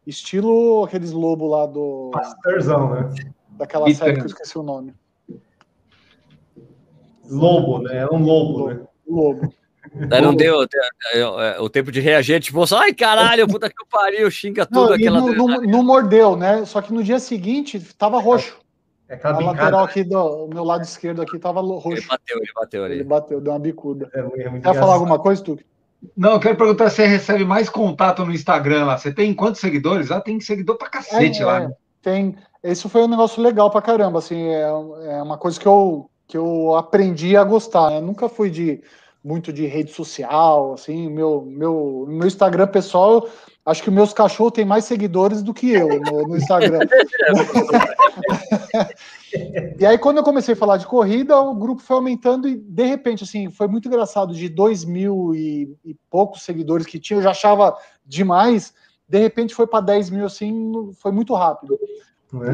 estilo 0.06 0.82
aqueles 0.84 1.12
lobos 1.12 1.50
lá 1.50 1.66
do. 1.66 2.10
Pastorzão, 2.12 2.90
né? 2.90 3.10
Daquela 3.50 3.92
série 3.94 4.14
que 4.14 4.22
eu 4.22 4.26
esqueci 4.26 4.58
o 4.58 4.62
nome. 4.62 4.94
Lobo, 7.30 7.78
né? 7.78 7.98
É 7.98 8.06
um 8.06 8.24
lobo, 8.24 8.58
lobo, 8.58 8.68
né? 8.68 8.86
Lobo. 9.06 9.54
Não 9.94 10.34
deu 10.34 10.66
é, 11.12 11.60
o 11.60 11.68
tempo 11.68 11.92
de 11.92 12.00
reagir, 12.00 12.40
tipo, 12.40 12.62
ai 12.74 12.94
caralho, 12.94 13.46
puta 13.46 13.68
que 13.68 13.76
pariu, 13.90 14.30
xinga 14.30 14.64
tudo 14.64 14.88
não, 14.88 14.94
aquela. 14.94 15.20
Não, 15.20 15.32
não, 15.32 15.60
não, 15.62 15.82
mordeu, 15.82 16.34
né? 16.34 16.64
Só 16.64 16.80
que 16.80 16.92
no 16.92 17.02
dia 17.02 17.18
seguinte 17.18 17.78
tava 17.98 18.18
roxo. 18.18 18.58
É 19.08 19.20
a 19.22 19.38
lateral 19.38 19.84
aqui 19.84 20.02
do 20.02 20.48
meu 20.48 20.64
lado 20.64 20.82
esquerdo 20.82 21.20
aqui 21.20 21.38
tava 21.38 21.60
roxo. 21.60 21.90
Ele 21.90 22.06
bateu, 22.06 22.38
ele 22.38 22.52
bateu 22.54 22.84
ali. 22.84 22.94
Ele 22.94 23.04
bateu, 23.04 23.40
deu 23.40 23.52
uma 23.52 23.58
bicuda. 23.58 24.08
É, 24.14 24.20
é 24.20 24.60
Quer 24.60 24.74
falar 24.74 24.94
alguma 24.94 25.18
coisa, 25.18 25.42
Tuque? 25.42 25.64
Não, 26.16 26.32
eu 26.32 26.40
quero 26.40 26.56
perguntar 26.56 26.90
se 26.90 26.96
você 26.96 27.06
recebe 27.06 27.44
mais 27.44 27.68
contato 27.68 28.24
no 28.24 28.32
Instagram 28.32 28.86
lá. 28.86 28.98
Você 28.98 29.12
tem 29.12 29.32
quantos 29.34 29.60
seguidores? 29.60 30.10
Ah, 30.10 30.20
tem 30.20 30.40
seguidor 30.40 30.76
pra 30.76 30.88
cacete 30.88 31.42
é, 31.42 31.44
lá. 31.44 31.60
Né? 31.60 31.72
Tem. 32.00 32.34
Esse 32.62 32.88
foi 32.88 33.02
um 33.02 33.08
negócio 33.08 33.42
legal 33.42 33.70
pra 33.70 33.82
caramba, 33.82 34.20
assim, 34.20 34.40
é, 34.48 34.62
é 34.62 35.22
uma 35.22 35.36
coisa 35.36 35.58
que 35.58 35.66
eu, 35.66 36.08
que 36.28 36.36
eu 36.36 36.74
aprendi 36.76 37.36
a 37.36 37.44
gostar. 37.44 37.90
Né? 37.90 37.98
Eu 37.98 38.02
nunca 38.02 38.28
fui 38.28 38.50
de 38.50 38.80
muito 39.24 39.52
de 39.52 39.66
rede 39.66 39.92
social, 39.92 40.74
assim, 40.74 41.08
meu, 41.08 41.42
meu, 41.42 42.04
meu 42.08 42.26
Instagram 42.26 42.66
pessoal, 42.66 43.28
acho 43.64 43.82
que 43.82 43.90
meus 43.90 44.12
cachorros 44.12 44.52
têm 44.52 44.64
mais 44.64 44.84
seguidores 44.84 45.42
do 45.42 45.54
que 45.54 45.70
eu 45.70 45.88
no, 46.00 46.28
no 46.28 46.36
Instagram. 46.36 46.80
e 49.78 49.86
aí, 49.86 49.96
quando 49.98 50.16
eu 50.16 50.24
comecei 50.24 50.54
a 50.54 50.56
falar 50.56 50.76
de 50.76 50.86
corrida, 50.86 51.38
o 51.38 51.54
grupo 51.54 51.82
foi 51.82 51.96
aumentando 51.96 52.48
e, 52.48 52.56
de 52.56 52.84
repente, 52.84 53.22
assim, 53.22 53.50
foi 53.50 53.68
muito 53.68 53.86
engraçado, 53.86 54.34
de 54.34 54.48
dois 54.48 54.84
mil 54.84 55.34
e, 55.34 55.72
e 55.84 55.94
poucos 56.10 56.42
seguidores 56.42 56.86
que 56.86 56.98
tinha, 56.98 57.18
eu 57.18 57.22
já 57.22 57.30
achava 57.30 57.76
demais, 58.04 58.74
de 59.08 59.18
repente 59.18 59.54
foi 59.54 59.66
para 59.66 59.84
10 59.84 60.10
mil, 60.10 60.26
assim, 60.26 60.92
foi 60.94 61.12
muito 61.12 61.34
rápido. 61.34 61.78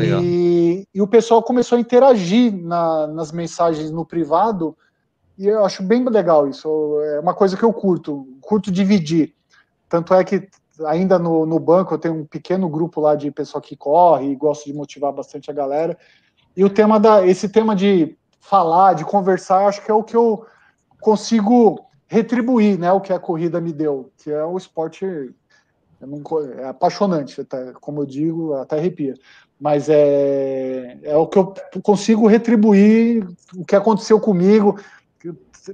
E, 0.03 0.89
e, 0.93 1.01
o 1.01 1.07
pessoal 1.07 1.41
começou 1.41 1.79
a 1.79 1.81
interagir 1.81 2.53
na, 2.53 3.07
nas 3.07 3.31
mensagens 3.31 3.93
no 3.93 4.05
privado, 4.05 4.77
e 5.39 5.47
eu 5.47 5.65
acho 5.65 5.83
bem 5.83 6.05
legal 6.05 6.49
isso. 6.49 6.69
É 7.03 7.21
uma 7.21 7.33
coisa 7.33 7.57
que 7.57 7.63
eu 7.63 7.73
curto, 7.73 8.27
curto 8.41 8.73
dividir. 8.73 9.35
Tanto 9.89 10.13
é 10.13 10.25
que 10.25 10.49
ainda 10.85 11.19
no, 11.19 11.47
no 11.47 11.59
banco 11.59 11.95
eu 11.95 11.99
tenho 11.99 12.15
um 12.15 12.27
pequeno 12.27 12.69
grupo 12.69 13.01
lá 13.01 13.15
de 13.15 13.31
pessoal 13.31 13.63
que 13.63 13.77
corre 13.77 14.31
e 14.31 14.37
gosto 14.37 14.65
de 14.65 14.73
motivar 14.73 15.13
bastante 15.13 15.51
a 15.51 15.55
galera. 15.55 15.97
E 16.57 16.65
o 16.65 16.71
tema 16.71 16.99
da, 16.99 17.25
esse 17.25 17.49
tema 17.49 17.77
de 17.77 18.17
falar, 18.41 18.95
de 18.95 19.05
conversar, 19.05 19.67
acho 19.67 19.85
que 19.85 19.91
é 19.91 19.95
o 19.95 20.03
que 20.03 20.17
eu 20.17 20.45
consigo 21.01 21.87
retribuir, 22.09 22.79
né? 22.79 22.91
O 22.93 23.01
que 23.01 23.13
a 23.13 23.19
corrida 23.19 23.61
me 23.61 23.73
deu, 23.73 24.11
que 24.19 24.31
é 24.31 24.45
o 24.45 24.57
esporte 24.57 25.07
é 26.01 26.65
apaixonante, 26.69 27.41
até, 27.41 27.73
como 27.81 28.03
eu 28.03 28.07
digo, 28.07 28.55
até 28.55 28.77
arrepia. 28.77 29.15
Mas 29.61 29.89
é, 29.89 30.99
é 31.03 31.17
o 31.17 31.27
que 31.27 31.39
eu 31.39 31.55
consigo 31.83 32.29
retribuir 32.29 33.27
o 33.57 33.65
que 33.65 33.75
aconteceu 33.75 34.21
comigo, 34.21 34.79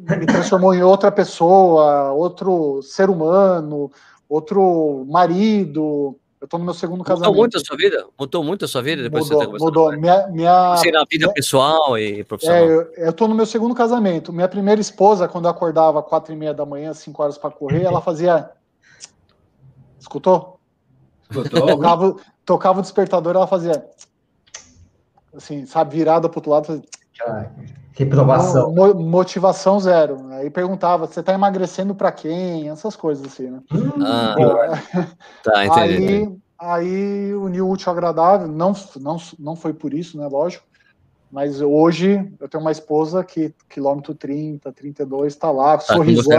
me 0.00 0.26
transformou 0.26 0.74
em 0.74 0.82
outra 0.82 1.10
pessoa, 1.10 2.12
outro 2.12 2.82
ser 2.82 3.10
humano, 3.10 3.90
outro 4.28 5.04
marido. 5.08 6.18
Eu 6.40 6.46
estou 6.46 6.58
no 6.58 6.66
meu 6.66 6.74
segundo 6.74 7.02
casamento. 7.02 7.30
Mudou 7.30 7.40
muito 7.40 7.56
a 7.56 7.60
sua 7.60 7.76
vida? 7.76 8.06
Mudou 8.18 8.44
muito 8.44 8.64
a 8.66 8.68
sua 8.68 8.82
vida 8.82 9.02
depois 9.02 9.30
mudou, 9.30 9.50
você 9.50 9.64
Mudou. 9.64 9.92
Minha, 9.96 10.26
minha, 10.26 10.76
você 10.76 10.90
na 10.90 11.04
vida 11.10 11.24
minha, 11.24 11.32
pessoal 11.32 11.98
e 11.98 12.22
profissional. 12.24 12.62
É, 12.62 13.06
eu 13.06 13.10
estou 13.10 13.26
no 13.26 13.34
meu 13.34 13.46
segundo 13.46 13.74
casamento. 13.74 14.30
Minha 14.30 14.48
primeira 14.48 14.78
esposa, 14.78 15.26
quando 15.26 15.46
eu 15.46 15.50
acordava 15.50 16.02
quatro 16.02 16.34
e 16.34 16.36
meia 16.36 16.52
da 16.52 16.66
manhã, 16.66 16.92
cinco 16.92 17.22
horas 17.22 17.38
para 17.38 17.50
correr, 17.50 17.84
ela 17.84 18.02
fazia. 18.02 18.50
Escutou? 19.98 20.60
Escutou? 21.30 21.66
Tocava, 21.66 22.16
tocava 22.44 22.78
o 22.80 22.82
despertador, 22.82 23.34
ela 23.34 23.46
fazia. 23.46 23.82
Assim, 25.34 25.64
sabe, 25.64 25.96
virada 25.96 26.28
para 26.28 26.38
outro 26.38 26.50
lado. 26.50 26.66
Fazia... 26.66 26.82
Reprovação. 27.92 28.74
Mo 28.74 28.94
motivação 28.94 29.78
zero. 29.78 30.26
Aí 30.30 30.50
perguntava, 30.50 31.06
você 31.06 31.20
está 31.20 31.32
emagrecendo 31.32 31.94
para 31.94 32.10
quem? 32.10 32.68
Essas 32.68 32.96
coisas 32.96 33.24
assim, 33.24 33.50
né? 33.50 33.60
Ah, 34.04 34.34
tá, 35.44 35.64
entendi. 35.64 36.38
Aí, 36.58 36.88
aí 36.90 37.34
uniu 37.34 37.68
o 37.68 37.70
útil 37.70 37.90
ao 37.90 37.96
agradável, 37.96 38.48
não, 38.48 38.74
não, 39.00 39.16
não 39.38 39.54
foi 39.54 39.72
por 39.72 39.94
isso, 39.94 40.18
né? 40.18 40.26
Lógico. 40.26 40.66
Mas 41.30 41.60
hoje 41.60 42.32
eu 42.40 42.48
tenho 42.48 42.60
uma 42.62 42.72
esposa 42.72 43.24
que 43.24 43.54
quilômetro 43.68 44.14
30, 44.14 44.72
32, 44.72 45.32
está 45.32 45.50
lá, 45.50 45.78
tá, 45.78 45.94
sorrisão. 45.94 46.32
É 46.32 46.38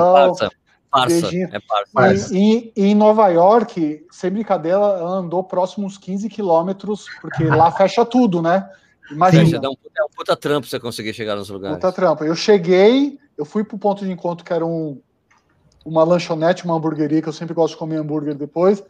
parça, 0.89 1.27
é 1.35 1.59
parça. 1.93 2.33
E, 2.33 2.71
e, 2.75 2.85
em 2.85 2.95
Nova 2.95 3.27
York, 3.27 4.05
sem 4.09 4.31
brincadeira, 4.31 4.77
ela 4.77 5.17
andou 5.17 5.43
próximos 5.43 5.97
15 5.97 6.29
quilômetros, 6.29 7.05
porque 7.21 7.43
lá 7.43 7.71
fecha 7.71 8.05
tudo, 8.05 8.41
né? 8.41 8.69
Imagina. 9.11 9.59
Dá 9.59 9.69
um, 9.69 9.73
é 9.97 10.03
um 10.03 10.09
puta 10.15 10.35
trampo 10.35 10.67
você 10.67 10.79
conseguir 10.79 11.13
chegar 11.13 11.35
nos 11.35 11.49
lugares. 11.49 11.77
Puta 11.77 11.91
trampo. 11.91 12.23
Eu 12.23 12.35
cheguei, 12.35 13.19
eu 13.37 13.45
fui 13.45 13.63
pro 13.63 13.77
ponto 13.77 14.03
de 14.03 14.11
encontro 14.11 14.45
que 14.45 14.53
era 14.53 14.65
um, 14.65 14.99
uma 15.83 16.03
lanchonete, 16.03 16.65
uma 16.65 16.75
hamburgueria, 16.75 17.21
que 17.21 17.29
eu 17.29 17.33
sempre 17.33 17.53
gosto 17.53 17.73
de 17.73 17.79
comer 17.79 17.97
hambúrguer 17.97 18.35
depois. 18.35 18.83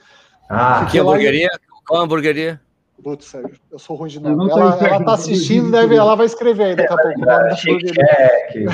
Ah, 0.49 0.87
que 0.89 0.99
hamburgueria? 0.99 1.49
E... 1.53 1.75
Qual 1.85 2.01
hamburgueria? 2.01 2.59
Putz, 3.03 3.25
Sérgio, 3.25 3.59
eu 3.71 3.77
sou 3.77 3.95
ruim 3.95 4.09
de 4.09 4.19
nome. 4.19 4.49
Ela, 4.49 4.77
ela 4.79 5.03
tá 5.03 5.13
assistindo, 5.13 5.69
deve, 5.69 5.95
ela 5.95 6.15
vai 6.15 6.25
escrever 6.25 6.63
aí 6.63 6.75
daqui 6.75 6.93
a 6.93 6.97
pouco. 6.97 7.29
Era 7.29 7.55
Shake 7.55 7.93
Shack, 7.93 8.65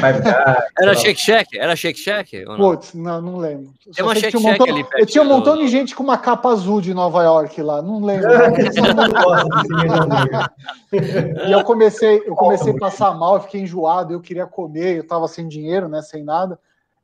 Era 0.79 0.95
Shake 0.95 1.19
Shack? 1.19 1.59
Era 1.59 1.75
Shake 1.75 1.99
Shack? 1.99 2.45
Putz, 2.45 2.93
não, 2.93 3.21
não 3.21 3.37
lembro. 3.37 3.73
Tem 3.93 4.05
uma 4.05 4.15
Shake 4.15 4.39
Shack 4.39 4.69
ali 4.69 4.83
perto. 4.83 4.99
Eu 4.99 5.05
tinha 5.05 5.23
um 5.23 5.27
montão 5.27 5.57
de 5.57 5.67
gente 5.67 5.95
com 5.95 6.03
uma 6.03 6.17
capa 6.17 6.49
azul 6.49 6.79
de 6.79 6.93
Nova 6.93 7.23
York 7.23 7.61
lá, 7.61 7.81
não 7.81 8.03
lembro. 8.03 8.29
e 11.47 11.51
eu 11.51 11.63
comecei, 11.63 12.21
eu 12.25 12.35
comecei 12.35 12.73
a 12.73 12.77
passar 12.77 13.13
mal, 13.15 13.35
eu 13.35 13.41
fiquei 13.41 13.61
enjoado, 13.61 14.13
eu 14.13 14.21
queria 14.21 14.45
comer, 14.45 14.97
eu 14.97 15.07
tava 15.07 15.27
sem 15.27 15.47
dinheiro, 15.47 15.89
né, 15.89 16.01
sem 16.01 16.23
nada 16.23 16.57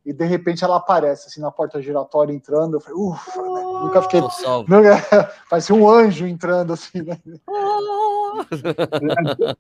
e 0.08 0.14
de 0.14 0.24
repente 0.24 0.64
ela 0.64 0.78
aparece 0.78 1.28
assim 1.28 1.42
na 1.42 1.52
porta 1.52 1.82
giratória 1.82 2.32
entrando. 2.32 2.78
Eu 2.78 2.80
falei, 2.80 2.98
ufa, 2.98 3.42
né? 3.42 3.62
nunca 3.62 4.02
fiquei. 4.04 4.22
Nunca, 4.22 4.24
parecia 5.50 5.76
um 5.76 5.86
anjo 5.86 6.26
entrando 6.26 6.72
assim, 6.72 7.02
né? 7.02 7.20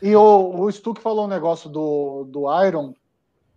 e 0.00 0.14
o, 0.14 0.60
o 0.60 0.70
Stuck 0.70 1.00
falou 1.00 1.24
um 1.24 1.28
negócio 1.28 1.68
do, 1.68 2.22
do 2.28 2.44
Iron. 2.64 2.94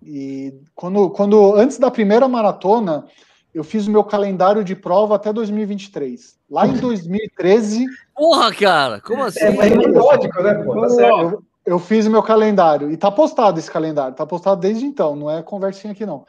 E 0.02 0.52
quando, 0.74 1.12
quando 1.12 1.54
antes 1.54 1.78
da 1.78 1.92
primeira 1.92 2.28
maratona, 2.28 3.06
eu 3.54 3.64
fiz 3.64 3.86
o 3.86 3.92
meu 3.92 4.04
calendário 4.04 4.64
de 4.64 4.76
prova 4.76 5.16
até 5.16 5.32
2023. 5.32 6.40
Lá 6.50 6.66
em 6.66 6.74
2013. 6.74 7.86
Porra, 8.16 8.52
cara, 8.52 9.00
como 9.00 9.24
assim? 9.24 9.42
É, 9.42 9.50
é 9.50 9.78
periódico, 9.78 10.42
né? 10.42 10.56
Pô, 10.56 10.88
tá 10.88 11.04
eu, 11.04 11.44
eu 11.66 11.80
fiz 11.80 12.08
meu 12.08 12.22
calendário 12.22 12.92
e 12.92 12.98
tá 12.98 13.12
postado 13.12 13.60
esse 13.60 13.72
calendário, 13.72 14.16
tá 14.16 14.26
postado 14.26 14.62
desde 14.62 14.86
então, 14.86 15.16
não 15.16 15.30
é 15.30 15.42
conversinha 15.42 15.94
aqui 15.94 16.06
não. 16.06 16.26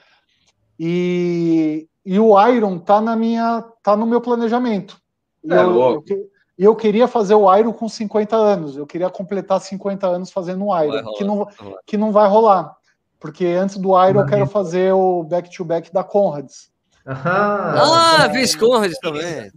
E, 0.78 1.88
e 2.04 2.18
o 2.18 2.48
Iron 2.48 2.78
tá 2.78 3.00
na 3.00 3.14
minha, 3.14 3.64
tá 3.82 3.96
no 3.96 4.06
meu 4.06 4.20
planejamento. 4.20 4.96
E 5.44 5.52
é, 5.52 5.58
eu, 5.58 6.04
eu, 6.08 6.30
eu, 6.58 6.76
queria 6.76 7.06
fazer 7.06 7.34
o 7.34 7.54
Iron 7.54 7.72
com 7.72 7.88
50 7.88 8.34
anos, 8.34 8.76
eu 8.76 8.86
queria 8.86 9.10
completar 9.10 9.60
50 9.60 10.06
anos 10.06 10.30
fazendo 10.30 10.64
um 10.64 10.82
Iron, 10.82 11.02
rolar, 11.02 11.18
que, 11.18 11.24
não, 11.24 11.48
que 11.86 11.96
não 11.96 12.12
vai 12.12 12.28
rolar, 12.28 12.74
porque 13.20 13.44
antes 13.44 13.76
do 13.76 13.90
Iron 14.06 14.20
eu 14.20 14.26
quero 14.26 14.46
fazer 14.46 14.92
o 14.92 15.22
back-to-back 15.22 15.88
-back 15.88 15.94
da 15.94 16.02
Conrads. 16.02 16.70
Ah, 17.04 18.24
ah 18.24 18.30
fiz 18.30 18.56
Conrads 18.56 18.98
também. 18.98 19.22
É, 19.22 19.50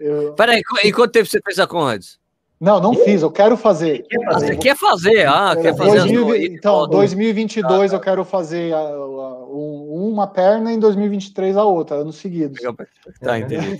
eu... 0.00 0.32
Peraí, 0.34 0.62
em 0.84 0.92
quanto 0.92 1.12
tempo 1.12 1.26
você 1.26 1.40
fez 1.42 1.58
a 1.58 1.66
Conrads? 1.66 2.18
Não, 2.58 2.80
não 2.80 2.94
fiz, 2.94 3.20
eu 3.20 3.30
quero 3.30 3.56
fazer. 3.56 4.06
Quer 4.08 4.24
fazer? 4.24 4.46
Você 4.46 4.56
quer 4.56 4.76
fazer? 4.76 5.28
Ah, 5.28 5.54
é, 5.56 5.60
quer 5.60 5.76
fazer 5.76 6.00
2000, 6.00 6.36
Então, 6.36 6.88
2022 6.88 7.92
ah, 7.92 7.96
eu 7.96 8.00
quero 8.00 8.24
fazer 8.24 8.72
a, 8.72 8.78
a, 8.78 9.44
uma 9.46 10.26
perna 10.26 10.72
e 10.72 10.76
em 10.76 10.78
2023 10.78 11.56
a 11.56 11.64
outra, 11.64 11.96
anos 11.96 12.16
seguidos. 12.16 12.58
Tá, 13.20 13.38
entendi. 13.38 13.78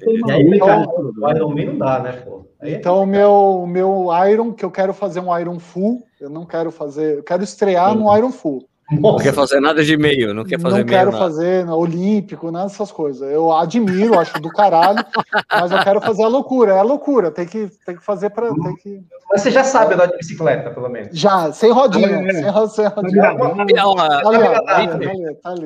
Então, 0.55 0.85
o 1.17 1.31
Iron 1.31 1.49
Man 1.49 1.65
não 1.65 1.79
dá, 1.79 1.99
né, 2.01 2.13
pô? 2.13 2.45
Então, 2.63 3.03
o 3.03 3.07
meu, 3.07 3.65
meu 3.67 4.09
Iron, 4.31 4.53
que 4.53 4.65
eu 4.65 4.71
quero 4.71 4.93
fazer 4.93 5.21
um 5.21 5.39
Iron 5.39 5.59
Full, 5.59 6.03
eu 6.21 6.29
não 6.29 6.45
quero 6.45 6.71
fazer, 6.71 7.19
eu 7.19 7.23
quero 7.23 7.43
estrear 7.43 7.93
Sim. 7.93 7.99
no 7.99 8.17
Iron 8.17 8.31
Full. 8.31 8.67
Não 8.91 9.17
quer 9.17 9.35
fazer 9.35 9.59
nada 9.59 9.83
de 9.85 9.97
meio, 9.97 10.33
não 10.33 10.45
quer 10.45 10.61
fazer 10.61 10.79
Não 10.79 10.85
quero 10.85 11.11
nada. 11.11 11.25
fazer 11.25 11.65
no 11.65 11.77
olímpico, 11.77 12.53
nada 12.53 12.67
dessas 12.67 12.93
coisas. 12.93 13.29
Eu 13.33 13.51
admiro, 13.51 14.17
acho 14.19 14.41
do 14.41 14.49
caralho, 14.49 15.05
mas 15.51 15.73
eu 15.73 15.83
quero 15.83 16.01
fazer 16.01 16.23
a 16.23 16.29
loucura. 16.29 16.75
É 16.75 16.79
a 16.79 16.83
loucura, 16.83 17.33
tem 17.33 17.47
que, 17.47 17.69
tem 17.85 17.97
que 17.97 18.05
fazer 18.05 18.31
para. 18.31 18.49
Que... 18.81 19.01
Mas 19.29 19.43
você 19.43 19.51
já 19.51 19.65
sabe 19.65 19.95
andar 19.95 20.07
de 20.07 20.17
bicicleta, 20.17 20.71
pelo 20.71 20.89
menos. 20.89 21.19
Já, 21.19 21.53
sem 21.53 21.73
rodinha. 21.73 22.07
É, 22.07 22.33
sem, 22.33 22.69
sem 22.69 22.87
rodinha. 22.87 23.37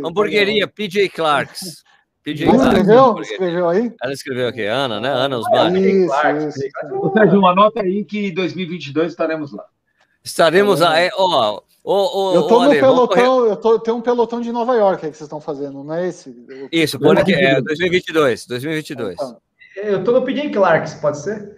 Hamburgueria, 0.02 0.66
PJ 0.66 1.10
Clarks. 1.10 1.84
PJ 2.24 2.46
Clarks. 2.46 2.66
Escreveu? 2.68 3.20
Escreveu 3.20 3.68
aí? 3.68 3.92
Ela 4.02 4.12
escreveu 4.14 4.48
aqui, 4.48 4.64
Ana, 4.64 4.98
né? 4.98 5.10
Ana 5.10 5.36
Osmar. 5.36 5.76
Isso, 5.76 6.14
isso. 6.48 7.12
Sérgio, 7.12 7.46
anota 7.46 7.82
aí 7.82 8.02
que 8.02 8.30
2022 8.30 9.12
estaremos 9.12 9.52
lá. 9.52 9.64
Estaremos 10.24 10.80
lá. 10.80 10.98
É, 10.98 11.10
ó, 11.16 11.60
Ô, 11.82 11.94
ô, 11.94 12.34
eu 12.34 12.42
tô 12.46 12.64
no 12.64 12.70
pelotão, 12.70 13.46
eu 13.46 13.56
tô, 13.56 13.78
tenho 13.78 13.96
um 13.96 14.02
pelotão 14.02 14.40
de 14.40 14.52
Nova 14.52 14.74
York 14.74 15.04
aí 15.04 15.10
que 15.10 15.16
vocês 15.16 15.26
estão 15.26 15.40
fazendo, 15.40 15.82
não 15.82 15.94
é 15.94 16.08
esse? 16.08 16.34
Isso, 16.70 16.98
por 16.98 17.18
aqui, 17.18 17.32
é 17.32 17.60
2022, 17.60 18.46
2022. 18.46 19.14
Então. 19.14 19.40
Eu 19.76 20.04
tô 20.04 20.12
no 20.12 20.22
PJ 20.22 20.50
Clarks, 20.50 20.94
pode 20.94 21.22
ser? 21.22 21.56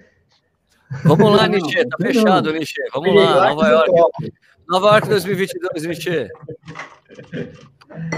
Vamos 1.05 1.37
lá, 1.37 1.49
Nietzsche, 1.49 1.85
tá 1.89 1.97
fechado, 2.01 2.53
Nietzsche. 2.53 2.81
Vamos 2.93 3.15
lá, 3.15 3.49
Nova 3.49 3.69
York. 3.69 4.33
Nova 4.69 4.87
York 4.89 5.09
2022, 5.09 5.87
Nietzsche. 5.87 6.29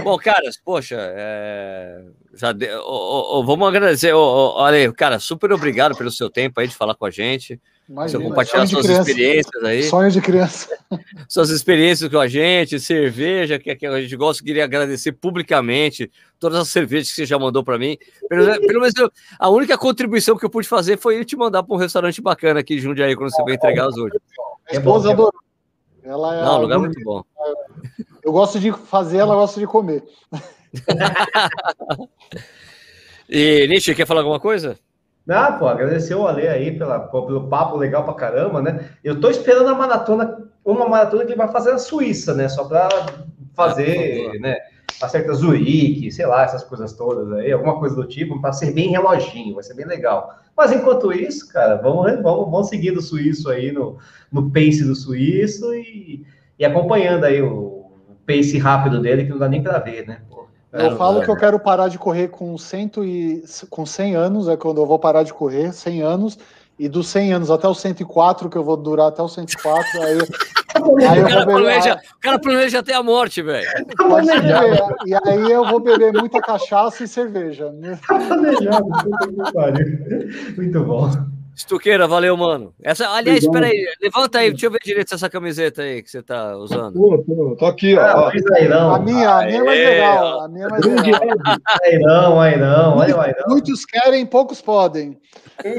Bom, 0.03 0.17
caras, 0.17 0.57
poxa, 0.63 0.97
é... 0.99 2.03
Já 2.33 2.51
de... 2.51 2.69
oh, 2.75 3.39
oh, 3.39 3.43
vamos 3.43 3.67
agradecer. 3.67 4.13
olha, 4.13 4.91
cara, 4.93 5.19
super 5.19 5.51
obrigado 5.51 5.97
pelo 5.97 6.11
seu 6.11 6.29
tempo 6.29 6.59
aí 6.59 6.67
de 6.67 6.75
falar 6.75 6.95
com 6.95 7.05
a 7.05 7.11
gente. 7.11 7.59
Imagina, 7.87 8.19
você 8.19 8.29
compartilhar 8.29 8.67
suas 8.67 8.85
criança. 8.85 9.09
experiências 9.09 9.63
aí. 9.63 9.83
Sonho 9.83 10.09
de 10.09 10.21
criança. 10.21 10.77
Suas 11.29 11.49
experiências 11.51 12.09
com 12.09 12.17
a 12.17 12.27
gente, 12.27 12.79
cerveja, 12.79 13.59
que, 13.59 13.75
que 13.75 13.85
a 13.85 14.01
gente 14.01 14.15
gosta, 14.15 14.43
queria 14.43 14.63
agradecer 14.63 15.11
publicamente 15.11 16.11
todas 16.39 16.59
as 16.59 16.69
cervejas 16.69 17.09
que 17.09 17.15
você 17.15 17.25
já 17.25 17.37
mandou 17.37 17.63
para 17.63 17.77
mim. 17.77 17.97
Pelo, 18.27 18.59
pelo 18.61 18.81
menos 18.81 18.95
eu, 18.97 19.11
a 19.37 19.49
única 19.49 19.77
contribuição 19.77 20.35
que 20.35 20.45
eu 20.45 20.49
pude 20.49 20.67
fazer 20.67 20.97
foi 20.97 21.19
eu 21.19 21.25
te 21.25 21.35
mandar 21.35 21.61
para 21.61 21.75
um 21.75 21.79
restaurante 21.79 22.21
bacana 22.21 22.59
aqui 22.59 22.79
junto 22.79 23.01
aí 23.03 23.15
quando 23.15 23.31
você 23.31 23.43
vai 23.43 23.53
entregar 23.53 23.87
as 23.87 23.97
hoje. 23.97 24.15
A 24.69 24.75
esposa 24.75 25.11
adorou. 25.11 25.33
Ela 26.03 26.35
é 26.35 26.41
Não, 26.43 26.61
lugar 26.61 26.79
muito 26.79 26.99
bom. 27.03 27.23
Eu 28.23 28.31
gosto 28.31 28.59
de 28.59 28.71
fazer, 28.71 29.17
ela 29.17 29.35
gosta 29.35 29.59
de 29.59 29.67
comer. 29.67 30.03
e, 33.29 33.67
Nietzsche, 33.67 33.93
quer 33.93 34.07
falar 34.07 34.21
alguma 34.21 34.39
coisa? 34.39 34.79
Ah, 35.27 35.53
pô, 35.53 35.67
agradecer 35.67 36.13
o 36.13 36.27
Ale 36.27 36.47
aí 36.47 36.77
pela, 36.77 36.99
pelo 36.99 37.47
papo 37.47 37.77
legal 37.77 38.03
pra 38.03 38.13
caramba, 38.13 38.61
né? 38.61 38.89
Eu 39.03 39.19
tô 39.19 39.29
esperando 39.29 39.69
a 39.69 39.75
maratona, 39.75 40.49
uma 40.63 40.87
maratona 40.87 41.25
que 41.25 41.31
ele 41.31 41.37
vai 41.37 41.51
fazer 41.51 41.71
na 41.71 41.79
Suíça, 41.79 42.33
né? 42.35 42.47
Só 42.47 42.65
pra 42.65 42.87
fazer, 43.55 44.31
ah, 44.35 44.39
né? 44.39 44.57
Acerta 45.01 45.33
Zurique, 45.33 46.11
sei 46.11 46.25
lá, 46.25 46.43
essas 46.43 46.63
coisas 46.63 46.93
todas 46.93 47.31
aí, 47.33 47.51
alguma 47.51 47.79
coisa 47.79 47.95
do 47.95 48.07
tipo, 48.07 48.39
para 48.39 48.53
ser 48.53 48.71
bem 48.71 48.91
reloginho, 48.91 49.55
vai 49.55 49.63
ser 49.63 49.73
bem 49.73 49.85
legal. 49.85 50.33
Mas 50.55 50.71
enquanto 50.71 51.11
isso, 51.11 51.51
cara, 51.51 51.75
vamos, 51.75 52.21
vamos, 52.21 52.51
vamos 52.51 52.69
seguindo 52.69 52.97
o 52.97 53.01
suíço 53.01 53.49
aí 53.49 53.71
no, 53.71 53.97
no 54.31 54.51
pace 54.51 54.83
do 54.85 54.95
suíço 54.95 55.73
e, 55.73 56.25
e 56.57 56.63
acompanhando 56.63 57.25
aí 57.25 57.41
o, 57.41 57.49
o 57.51 58.15
pace 58.25 58.57
rápido 58.57 59.01
dele, 59.01 59.25
que 59.25 59.31
não 59.31 59.39
dá 59.39 59.49
nem 59.49 59.61
para 59.61 59.79
ver, 59.79 60.07
né? 60.07 60.21
Eu 60.77 60.97
falo 60.97 61.21
que 61.21 61.29
eu 61.29 61.35
quero 61.35 61.59
parar 61.59 61.87
de 61.87 61.97
correr 61.97 62.27
com, 62.27 62.57
cento 62.57 63.03
e, 63.03 63.43
com 63.69 63.85
100 63.85 64.15
anos, 64.15 64.47
é 64.47 64.57
quando 64.57 64.81
eu 64.81 64.85
vou 64.85 64.99
parar 64.99 65.23
de 65.23 65.33
correr, 65.33 65.73
100 65.73 66.01
anos, 66.01 66.37
e 66.77 66.89
dos 66.89 67.07
100 67.07 67.33
anos 67.33 67.51
até 67.51 67.67
os 67.67 67.79
104, 67.79 68.49
que 68.49 68.57
eu 68.57 68.63
vou 68.63 68.75
durar 68.75 69.07
até 69.07 69.21
os 69.21 69.33
104, 69.33 70.01
aí, 70.01 70.17
aí 71.07 71.23
o, 71.23 71.27
cara 71.27 71.45
planeja, 71.45 71.99
o 72.15 72.19
cara 72.19 72.39
planeja 72.39 72.79
até 72.79 72.93
a 72.93 73.03
morte, 73.03 73.41
velho. 73.41 73.67
E 75.05 75.13
aí 75.13 75.51
eu 75.51 75.65
vou 75.65 75.79
beber 75.79 76.13
muita 76.13 76.41
cachaça 76.41 77.03
e 77.03 77.07
cerveja. 77.07 77.71
Muito 80.57 80.83
bom. 80.83 81.09
Estuqueira, 81.55 82.05
valeu, 82.05 82.35
mano. 82.35 82.73
Essa, 82.83 83.09
aliás, 83.09 83.41
espera 83.41 83.67
aí, 83.67 83.85
levanta 84.01 84.39
aí, 84.39 84.49
deixa 84.49 84.65
eu 84.65 84.71
ver 84.71 84.79
direito 84.83 85.15
essa 85.15 85.29
camiseta 85.29 85.83
aí 85.83 86.03
que 86.03 86.11
você 86.11 86.21
tá 86.21 86.57
usando. 86.57 86.93
Pô, 86.93 87.23
tô, 87.25 87.55
tô 87.57 87.65
aqui, 87.65 87.95
ó. 87.95 88.01
Ah, 88.01 88.31
aí, 88.55 88.67
não. 88.67 88.93
A 88.93 88.99
minha, 88.99 89.29
a 89.29 89.45
minha 89.45 89.59
é 89.59 89.63
mais 89.63 89.79
legal. 89.79 90.41
A 90.41 90.47
minha 90.49 90.65
é 90.65 90.69
mais 90.69 90.85
legal. 90.85 91.21
Aí 91.81 91.99
não, 91.99 92.41
aí 92.41 92.59
não, 92.59 92.97
olha 92.97 93.21
aí 93.21 93.33
não. 93.39 93.47
Muitos 93.47 93.85
querem, 93.85 94.25
poucos 94.25 94.61
podem. 94.61 95.17
que 95.61 95.69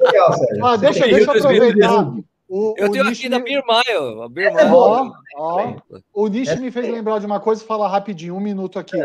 legal, 0.00 0.32
Sérgio. 0.32 0.64
Ah, 0.64 0.76
deixa, 0.76 1.08
deixa 1.08 1.32
eu 1.32 1.36
aproveitar. 1.36 2.14
O, 2.48 2.74
eu 2.78 2.88
o 2.88 2.92
tenho 2.92 3.04
Nish 3.04 3.18
aqui 3.18 3.28
me... 3.28 3.36
da 3.36 3.40
Birmaio. 3.40 4.22
A 4.22 4.28
Birmaio. 4.28 4.68
É, 4.68 4.72
ó, 4.72 5.10
ó, 5.36 5.74
o 6.12 6.28
Nish 6.28 6.54
me 6.60 6.70
fez 6.70 6.88
lembrar 6.88 7.18
de 7.18 7.26
uma 7.26 7.40
coisa, 7.40 7.64
falar 7.64 7.88
rapidinho, 7.88 8.36
um 8.36 8.40
minuto 8.40 8.78
aqui. 8.78 9.04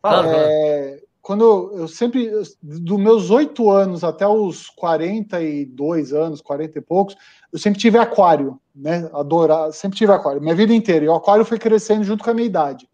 Fala, 0.00 0.32
é, 0.36 1.00
quando 1.24 1.72
eu 1.74 1.88
sempre, 1.88 2.30
dos 2.62 2.98
meus 2.98 3.30
oito 3.30 3.70
anos 3.70 4.04
até 4.04 4.28
os 4.28 4.68
42 4.68 6.12
anos, 6.12 6.42
40 6.42 6.78
e 6.78 6.82
poucos, 6.82 7.16
eu 7.50 7.58
sempre 7.58 7.80
tive 7.80 7.96
aquário, 7.96 8.60
né? 8.76 9.08
Adorar, 9.10 9.72
sempre 9.72 9.96
tive 9.96 10.12
aquário, 10.12 10.42
minha 10.42 10.54
vida 10.54 10.74
inteira. 10.74 11.02
E 11.02 11.08
o 11.08 11.14
aquário 11.14 11.42
foi 11.42 11.58
crescendo 11.58 12.04
junto 12.04 12.22
com 12.22 12.28
a 12.28 12.34
minha 12.34 12.46
idade. 12.46 12.86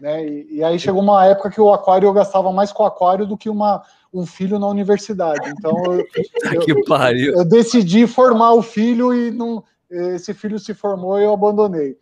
Né? 0.00 0.26
E, 0.26 0.56
e, 0.56 0.64
aí 0.64 0.76
chegou 0.76 1.00
uma 1.00 1.24
época 1.24 1.52
que 1.52 1.60
o 1.60 1.72
aquário 1.72 2.08
eu 2.08 2.12
gastava 2.12 2.50
mais 2.50 2.72
com 2.72 2.82
o 2.82 2.86
aquário 2.86 3.24
do 3.24 3.38
que 3.38 3.48
uma, 3.48 3.80
um 4.12 4.26
filho 4.26 4.58
na 4.58 4.66
universidade. 4.66 5.48
Então 5.48 5.80
eu, 5.84 5.98
eu, 7.30 7.38
eu 7.38 7.44
decidi 7.44 8.08
formar 8.08 8.54
o 8.54 8.62
filho 8.62 9.14
e 9.14 9.30
não, 9.30 9.62
esse 9.88 10.34
filho 10.34 10.58
se 10.58 10.74
formou 10.74 11.20
e 11.20 11.22
eu 11.22 11.32
abandonei. 11.32 11.96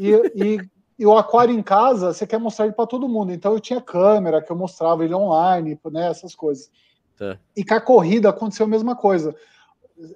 E, 0.00 0.10
e 0.34 0.60
e 0.98 1.04
o 1.04 1.16
aquário 1.16 1.54
em 1.54 1.62
casa, 1.62 2.12
você 2.12 2.26
quer 2.26 2.38
mostrar 2.38 2.64
ele 2.64 2.74
para 2.74 2.86
todo 2.86 3.08
mundo. 3.08 3.32
Então 3.32 3.52
eu 3.52 3.60
tinha 3.60 3.80
câmera 3.80 4.42
que 4.42 4.50
eu 4.50 4.56
mostrava 4.56 5.04
ele 5.04 5.14
online, 5.14 5.78
né, 5.90 6.08
essas 6.08 6.34
coisas. 6.34 6.70
Tá. 7.16 7.38
E 7.56 7.64
com 7.64 7.74
a 7.74 7.80
corrida 7.80 8.28
aconteceu 8.28 8.64
a 8.64 8.68
mesma 8.68 8.96
coisa. 8.96 9.34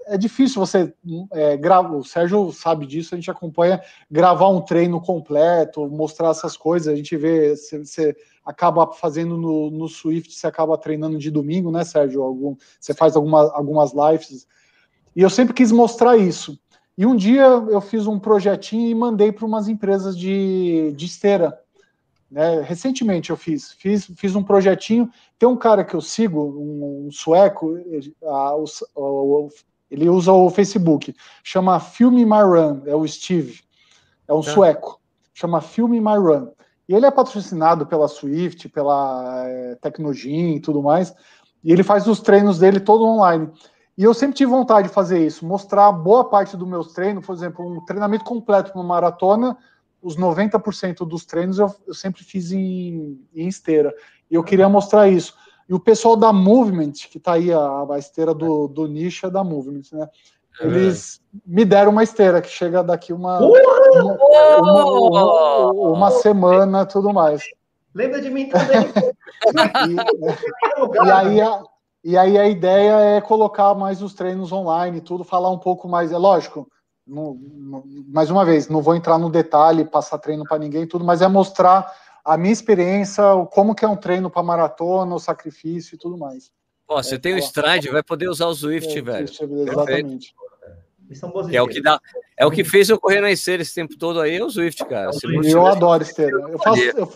É 0.07 0.16
difícil 0.16 0.61
você 0.61 0.93
é, 1.32 1.57
gravar, 1.57 1.97
o 1.97 2.05
Sérgio 2.05 2.52
sabe 2.52 2.86
disso, 2.86 3.15
a 3.15 3.19
gente 3.19 3.31
acompanha 3.31 3.81
gravar 4.11 4.48
um 4.48 4.61
treino 4.61 5.01
completo, 5.01 5.89
mostrar 5.89 6.31
essas 6.31 6.57
coisas, 6.57 6.93
a 6.93 6.97
gente 6.97 7.16
vê, 7.16 7.57
você, 7.57 8.15
acaba 8.44 8.86
fazendo 8.93 9.39
no, 9.39 9.70
no 9.70 9.89
Swift, 9.89 10.35
você 10.35 10.47
acaba 10.47 10.77
treinando 10.77 11.19
de 11.19 11.31
domingo, 11.31 11.70
né, 11.70 11.85
Sérgio? 11.85 12.23
Algum, 12.23 12.57
você 12.78 12.93
faz 12.93 13.16
alguma, 13.16 13.51
algumas 13.52 13.93
lives. 13.93 14.47
E 15.16 15.23
eu 15.23 15.31
sempre 15.31 15.55
quis 15.55 15.73
mostrar 15.73 16.16
isso. 16.16 16.59
E 17.01 17.07
um 17.07 17.17
dia 17.17 17.45
eu 17.45 17.81
fiz 17.81 18.07
um 18.07 18.19
projetinho 18.19 18.91
e 18.91 18.95
mandei 18.95 19.33
para 19.33 19.47
umas 19.47 19.69
empresas 19.69 20.15
de, 20.15 20.93
de 20.95 21.07
esteira. 21.07 21.59
Né? 22.31 22.61
Recentemente 22.61 23.31
eu 23.31 23.39
fiz, 23.39 23.73
fiz, 23.73 24.05
fiz 24.17 24.37
um 24.37 24.43
projetinho. 24.43 25.11
Tem 25.39 25.49
um 25.49 25.57
cara 25.57 25.83
que 25.83 25.95
eu 25.95 26.03
sigo, 26.03 26.43
um, 26.43 27.07
um 27.07 27.11
sueco, 27.11 27.75
a, 28.23 28.55
o, 28.55 29.49
ele 29.91 30.11
usa 30.11 30.31
o 30.31 30.51
Facebook, 30.51 31.17
chama 31.43 31.81
Filme 31.81 32.23
My 32.27 32.43
Run, 32.43 32.83
é 32.85 32.95
o 32.95 33.09
Steve, 33.09 33.63
é 34.29 34.35
um 34.35 34.41
é. 34.41 34.43
sueco, 34.43 35.01
chama 35.33 35.63
Filme 35.63 35.99
My 36.01 36.19
Run. 36.19 36.49
E 36.87 36.95
ele 36.95 37.07
é 37.07 37.11
patrocinado 37.11 37.87
pela 37.87 38.09
Swift, 38.09 38.69
pela 38.69 39.43
é, 39.47 39.75
Tecnogym 39.77 40.57
e 40.57 40.61
tudo 40.61 40.83
mais. 40.83 41.15
E 41.65 41.73
ele 41.73 41.83
faz 41.83 42.07
os 42.07 42.21
treinos 42.21 42.59
dele 42.59 42.79
todo 42.79 43.07
online. 43.07 43.51
E 44.01 44.03
eu 44.03 44.15
sempre 44.15 44.35
tive 44.35 44.51
vontade 44.51 44.89
de 44.89 44.95
fazer 44.95 45.27
isso, 45.27 45.45
mostrar 45.45 45.93
boa 45.93 46.25
parte 46.25 46.57
dos 46.57 46.67
meus 46.67 46.95
treinos, 46.95 47.27
por 47.27 47.35
exemplo, 47.35 47.71
um 47.71 47.85
treinamento 47.85 48.25
completo 48.25 48.73
para 48.73 48.81
uma 48.81 48.89
maratona, 48.89 49.59
os 50.01 50.17
90% 50.17 51.07
dos 51.07 51.27
treinos 51.27 51.59
eu, 51.59 51.71
eu 51.87 51.93
sempre 51.93 52.25
fiz 52.25 52.51
em, 52.51 53.21
em, 53.35 53.47
esteira. 53.47 53.95
E 54.31 54.37
eu 54.37 54.43
queria 54.43 54.71
mostrar 54.71 55.07
isso. 55.07 55.35
E 55.69 55.75
o 55.75 55.79
pessoal 55.79 56.17
da 56.17 56.33
Movement, 56.33 56.93
que 57.11 57.19
está 57.19 57.35
aí, 57.35 57.53
a, 57.53 57.87
a, 57.91 57.99
esteira 57.99 58.33
do, 58.33 58.69
do 58.69 58.89
nicho 58.89 59.27
é 59.27 59.31
da 59.31 59.45
Movement, 59.45 59.83
né? 59.93 60.09
É. 60.63 60.65
Eles 60.65 61.21
é. 61.35 61.39
me 61.45 61.67
deram 61.67 61.93
uma 61.93 62.03
esteira 62.03 62.41
que 62.41 62.49
chega 62.49 62.83
daqui 62.83 63.13
uma, 63.13 63.39
uma, 63.39 64.59
uma, 64.59 65.73
uma 65.73 66.11
semana 66.11 66.87
tudo 66.87 67.13
mais. 67.13 67.43
Lembra 67.95 68.23
de 68.23 68.31
mim 68.31 68.49
também. 68.49 68.81
e, 69.91 71.07
e, 71.07 71.11
aí, 71.11 71.41
a, 71.43 71.63
e 72.03 72.17
aí 72.17 72.39
a 72.39 72.49
ideia 72.49 73.17
é 73.17 73.21
colocar 73.21 73.75
mais 73.75 74.03
os 74.03 74.15
treinos 74.15 74.53
online, 74.53 75.01
tudo, 75.01 75.23
falar 75.25 75.51
um 75.51 75.59
pouco 75.59 75.89
mais. 75.89 76.13
É 76.13 76.19
lógico, 76.19 76.67
no, 77.07 77.35
no, 77.35 77.85
mais 78.09 78.31
uma 78.31 78.45
vez, 78.45 78.69
não 78.69 78.81
vou 78.81 78.95
entrar 78.95 79.19
no 79.19 79.31
detalhe, 79.31 79.85
passar 79.85 80.19
treino 80.19 80.45
para 80.45 80.59
ninguém, 80.59 80.87
tudo, 80.87 81.05
mas 81.05 81.21
é 81.23 81.29
mostrar 81.29 81.93
a 82.25 82.37
minha 82.37 82.53
experiência, 82.53 83.23
como 83.53 83.75
que 83.75 83.85
é 83.85 83.89
um 83.89 83.97
treino 83.97 84.31
para 84.31 84.43
maratona, 84.43 85.15
o 85.15 85.19
sacrifício 85.19 85.95
e 85.95 85.99
tudo 85.99 86.17
mais. 86.17 86.51
Ó, 86.89 87.03
você 87.03 87.19
tem 87.19 87.35
o 87.35 87.39
Stride, 87.39 87.89
vai 87.91 88.03
poder 88.03 88.29
usar 88.29 88.47
o 88.47 88.55
Swift, 88.55 88.99
É, 88.99 89.03
velho. 89.03 89.29
Exatamente. 89.69 90.35
Que 91.49 91.57
é 91.57 91.63
o 91.63 91.67
que 91.67 91.83
dá, 91.83 92.01
é 92.37 92.47
o 92.47 92.51
que 92.51 92.63
fez 92.63 92.89
eu 92.89 93.01
correr 93.01 93.21
na 93.21 93.31
esteira 93.31 93.63
esse 93.63 93.75
tempo 93.75 93.97
todo 93.99 94.21
aí, 94.21 94.37
é 94.37 94.45
o 94.45 94.51
Swift, 94.51 94.85
cara. 94.85 95.11
É 95.11 95.13
você- 95.13 95.27
Eu 95.27 95.67
adoro 95.67 96.03
esteira. 96.03 96.37
Eu 96.49 96.59
faço 96.59 96.81
eu, 96.83 97.13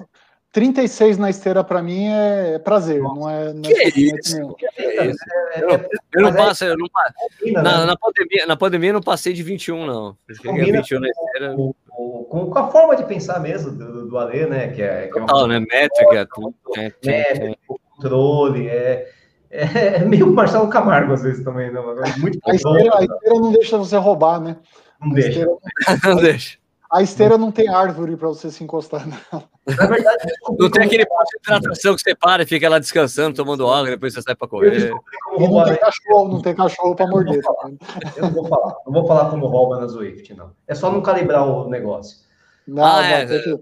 36 0.55 1.19
na 1.19 1.29
esteira 1.31 1.65
para 1.65 1.83
mim 1.83 2.07
é 2.07 2.61
prazer, 2.61 3.03
não 3.03 3.29
é, 3.29 3.53
não 3.53 3.69
é 3.69 3.75
Que 3.91 4.01
isso? 4.01 4.37
nenhum. 4.37 4.55
Que 4.55 4.67
isso? 4.67 5.19
É, 5.53 5.61
Eu 5.61 5.67
não, 5.69 5.75
eu 5.75 5.89
não 6.15 6.23
mas 6.23 6.35
é- 6.35 6.39
passo, 6.39 6.65
eu 6.65 6.79
não 6.79 6.87
passo. 6.89 7.13
combina, 7.41 7.63
Na, 7.63 7.81
né? 7.81 7.87
na 7.87 7.97
pandemia, 7.97 8.47
na 8.47 8.57
pandemia 8.57 8.91
eu 8.91 8.95
não 8.95 9.03
passei 9.03 9.33
de 9.33 9.43
21, 9.43 9.85
não. 9.85 10.17
Cheguei 10.31 10.51
a 10.53 10.55
Combina 10.55 10.79
21 10.79 11.01
na 11.01 11.09
esteira. 11.09 11.55
com, 11.57 11.75
com- 11.89 12.45
com- 12.51 12.59
a 12.59 12.69
forma 12.71 12.95
de 12.95 13.05
pensar 13.05 13.41
mesmo 13.41 13.73
do, 13.73 14.07
do 14.09 14.17
Alê, 14.17 14.47
né? 14.47 14.69
Que 14.69 14.81
é, 14.83 15.09
que 15.09 15.19
é 15.19 15.21
Total, 15.23 15.47
né? 15.49 15.59
Métrica, 15.59 16.29
tudo. 16.33 16.55
né? 16.77 16.93
métrico, 17.05 17.81
controle, 17.91 18.69
é, 18.69 19.11
é 19.51 19.99
meio 20.05 20.33
Marcelo 20.33 20.69
Camargo 20.69 21.13
às 21.15 21.23
vezes 21.25 21.45
também, 21.45 21.73
não, 21.73 21.91
é 22.05 22.17
muito 22.19 22.39
A 22.49 22.55
esteira, 22.55 22.97
a 22.97 23.03
esteira 23.03 23.41
não 23.41 23.51
deixa 23.53 23.77
você 23.77 23.97
roubar, 23.97 24.41
né? 24.41 24.57
não 25.01 25.11
A 25.11 25.15
deixa. 25.15 25.29
esteira, 25.31 25.51
Não 26.05 26.17
deixa. 26.17 26.59
A 26.95 27.03
esteira 27.03 27.37
não 27.37 27.51
tem 27.51 27.69
árvore 27.69 28.17
para 28.17 28.29
você 28.29 28.51
se 28.51 28.63
encostar. 28.63 29.05
nela. 29.07 29.49
Na 29.67 29.87
verdade, 29.87 30.29
eu 30.49 30.57
Não 30.59 30.71
tem 30.71 30.85
aquele 30.85 31.05
ponto 31.05 31.25
de 31.25 31.37
hidratação 31.39 31.97
que 31.97 32.03
você 32.03 32.15
para 32.15 32.43
e 32.45 32.47
fica 32.47 32.69
lá 32.69 32.79
descansando, 32.79 33.35
tomando 33.35 33.67
água, 33.67 33.91
depois 33.91 34.15
você 34.15 34.23
sai 34.23 34.35
eu 34.41 34.49
correr. 34.49 34.91
não 34.91 35.65
tem 35.65 35.77
cachorro, 35.79 36.29
não 36.29 36.41
tem 36.41 36.55
cachorro 36.55 36.95
para 36.95 37.07
morder. 37.09 37.41
eu 38.17 38.23
não 38.23 38.31
vou 38.31 38.47
falar, 38.47 38.75
não 38.87 38.93
vou 38.93 39.07
falar 39.07 39.31
como 39.31 39.47
rouba 39.47 39.81
na 39.81 39.87
Zwift, 39.89 40.33
não. 40.35 40.53
É 40.69 40.75
só 40.75 40.91
não 40.93 41.03
calibrar 41.03 41.45
o 41.47 41.69
negócio. 41.69 42.19
Não, 42.67 42.85
Ah, 42.85 43.03
não, 43.03 43.09
é, 43.09 43.27
que- 43.27 43.61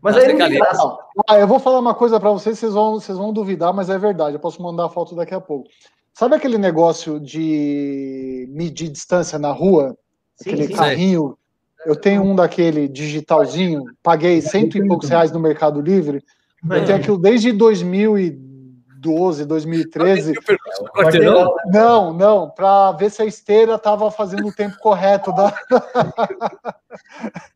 Mas 0.00 0.16
aí 0.16 0.26
tem 0.26 0.38
não 0.38 0.48
tem 0.48 0.58
graça. 0.58 0.98
Ah, 1.28 1.38
eu 1.38 1.46
vou 1.48 1.58
falar 1.58 1.80
uma 1.80 1.94
coisa 1.94 2.20
para 2.20 2.30
vocês, 2.30 2.58
vocês 2.58 2.72
vão, 2.72 2.94
vocês 2.94 3.18
vão 3.18 3.32
duvidar, 3.32 3.72
mas 3.72 3.90
é 3.90 3.98
verdade. 3.98 4.36
Eu 4.36 4.40
posso 4.40 4.62
mandar 4.62 4.86
a 4.86 4.88
foto 4.88 5.14
daqui 5.16 5.34
a 5.34 5.40
pouco. 5.40 5.68
Sabe 6.14 6.36
aquele 6.36 6.58
negócio 6.58 7.18
de 7.18 8.46
medir 8.50 8.88
distância 8.88 9.38
na 9.38 9.50
rua? 9.50 9.96
Sim, 10.36 10.50
aquele 10.50 10.66
sim, 10.68 10.72
carrinho? 10.74 11.36
Eu 11.84 11.96
tenho 11.96 12.22
um 12.22 12.34
daquele 12.34 12.88
digitalzinho, 12.88 13.84
paguei 14.02 14.40
cento 14.40 14.78
e 14.78 14.86
poucos 14.86 15.08
reais 15.08 15.32
no 15.32 15.40
Mercado 15.40 15.80
Livre. 15.80 16.22
Eu 16.70 16.84
tenho 16.84 16.98
aquilo 16.98 17.18
desde 17.18 17.50
2012, 17.52 19.44
2013. 19.44 20.34
Eu 20.34 20.42
pergunto 20.42 20.82
no 20.84 20.88
quarteirão. 20.90 21.34
Quarteirão, 21.34 21.56
né? 21.56 21.62
Não, 21.72 22.12
não, 22.12 22.50
para 22.50 22.92
ver 22.92 23.10
se 23.10 23.20
a 23.20 23.24
esteira 23.24 23.74
estava 23.74 24.10
fazendo 24.12 24.46
o 24.46 24.52
tempo 24.52 24.78
correto. 24.78 25.32
Da... 25.32 25.52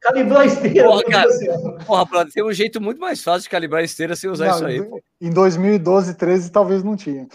Calibrar 0.01 0.41
a 0.41 0.47
esteira. 0.47 0.89
Porra, 0.89 1.05
cara. 1.05 1.29
Porra, 1.87 2.27
tem 2.33 2.45
um 2.45 2.53
jeito 2.53 2.81
muito 2.81 3.01
mais 3.01 3.23
fácil 3.23 3.43
de 3.43 3.51
calibrar 3.51 3.83
a 3.83 3.85
esteira 3.85 4.17
sem 4.17 4.29
usar 4.29 4.47
Não, 4.47 4.55
isso 4.57 4.67
aí. 4.67 4.83
pô. 4.83 5.01
em 5.21 5.31
2012, 5.31 6.15
13, 6.15 6.51
talvez 6.51 6.83
não 6.83 6.97
tinha. 6.97 7.29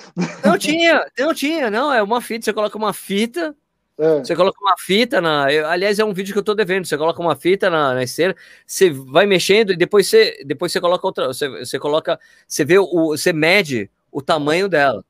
Não 0.43 0.57
tinha, 0.57 1.05
não 1.18 1.34
tinha, 1.34 1.72
não. 1.72 1.93
É 1.93 2.03
uma 2.03 2.19
fita, 2.19 2.43
você 2.43 2.53
coloca 2.53 2.77
uma 2.77 2.91
fita, 2.91 3.55
É. 3.97 4.19
você 4.19 4.35
coloca 4.35 4.57
uma 4.61 4.76
fita 4.77 5.22
na. 5.22 5.51
eu- 5.51 5.68
aliás, 5.68 5.99
é 5.99 6.05
um 6.05 6.13
vídeo 6.13 6.34
que 6.34 6.39
eu 6.39 6.43
tô 6.43 6.55
devendo. 6.55 6.85
Você 6.85 6.97
coloca 6.97 7.22
uma 7.22 7.35
fita 7.35 7.69
na, 7.69 7.93
na 7.93 8.03
esteira, 8.03 8.35
você 8.65 8.89
vai 8.89 9.26
mexendo 9.26 9.72
e 9.73 9.77
depois 9.77 10.07
você, 10.07 10.41
depois 10.45 10.72
você 10.72 10.81
coloca 10.81 11.05
outra. 11.05 11.27
Você, 11.27 11.47
você 11.49 11.77
coloca. 11.77 12.19
Você 12.47 12.65
vê 12.65 12.80
o. 12.80 13.09
Você 13.09 13.31
mede 13.34 13.89
o 14.11 14.22
tamanho 14.22 14.68
dela. 14.68 15.03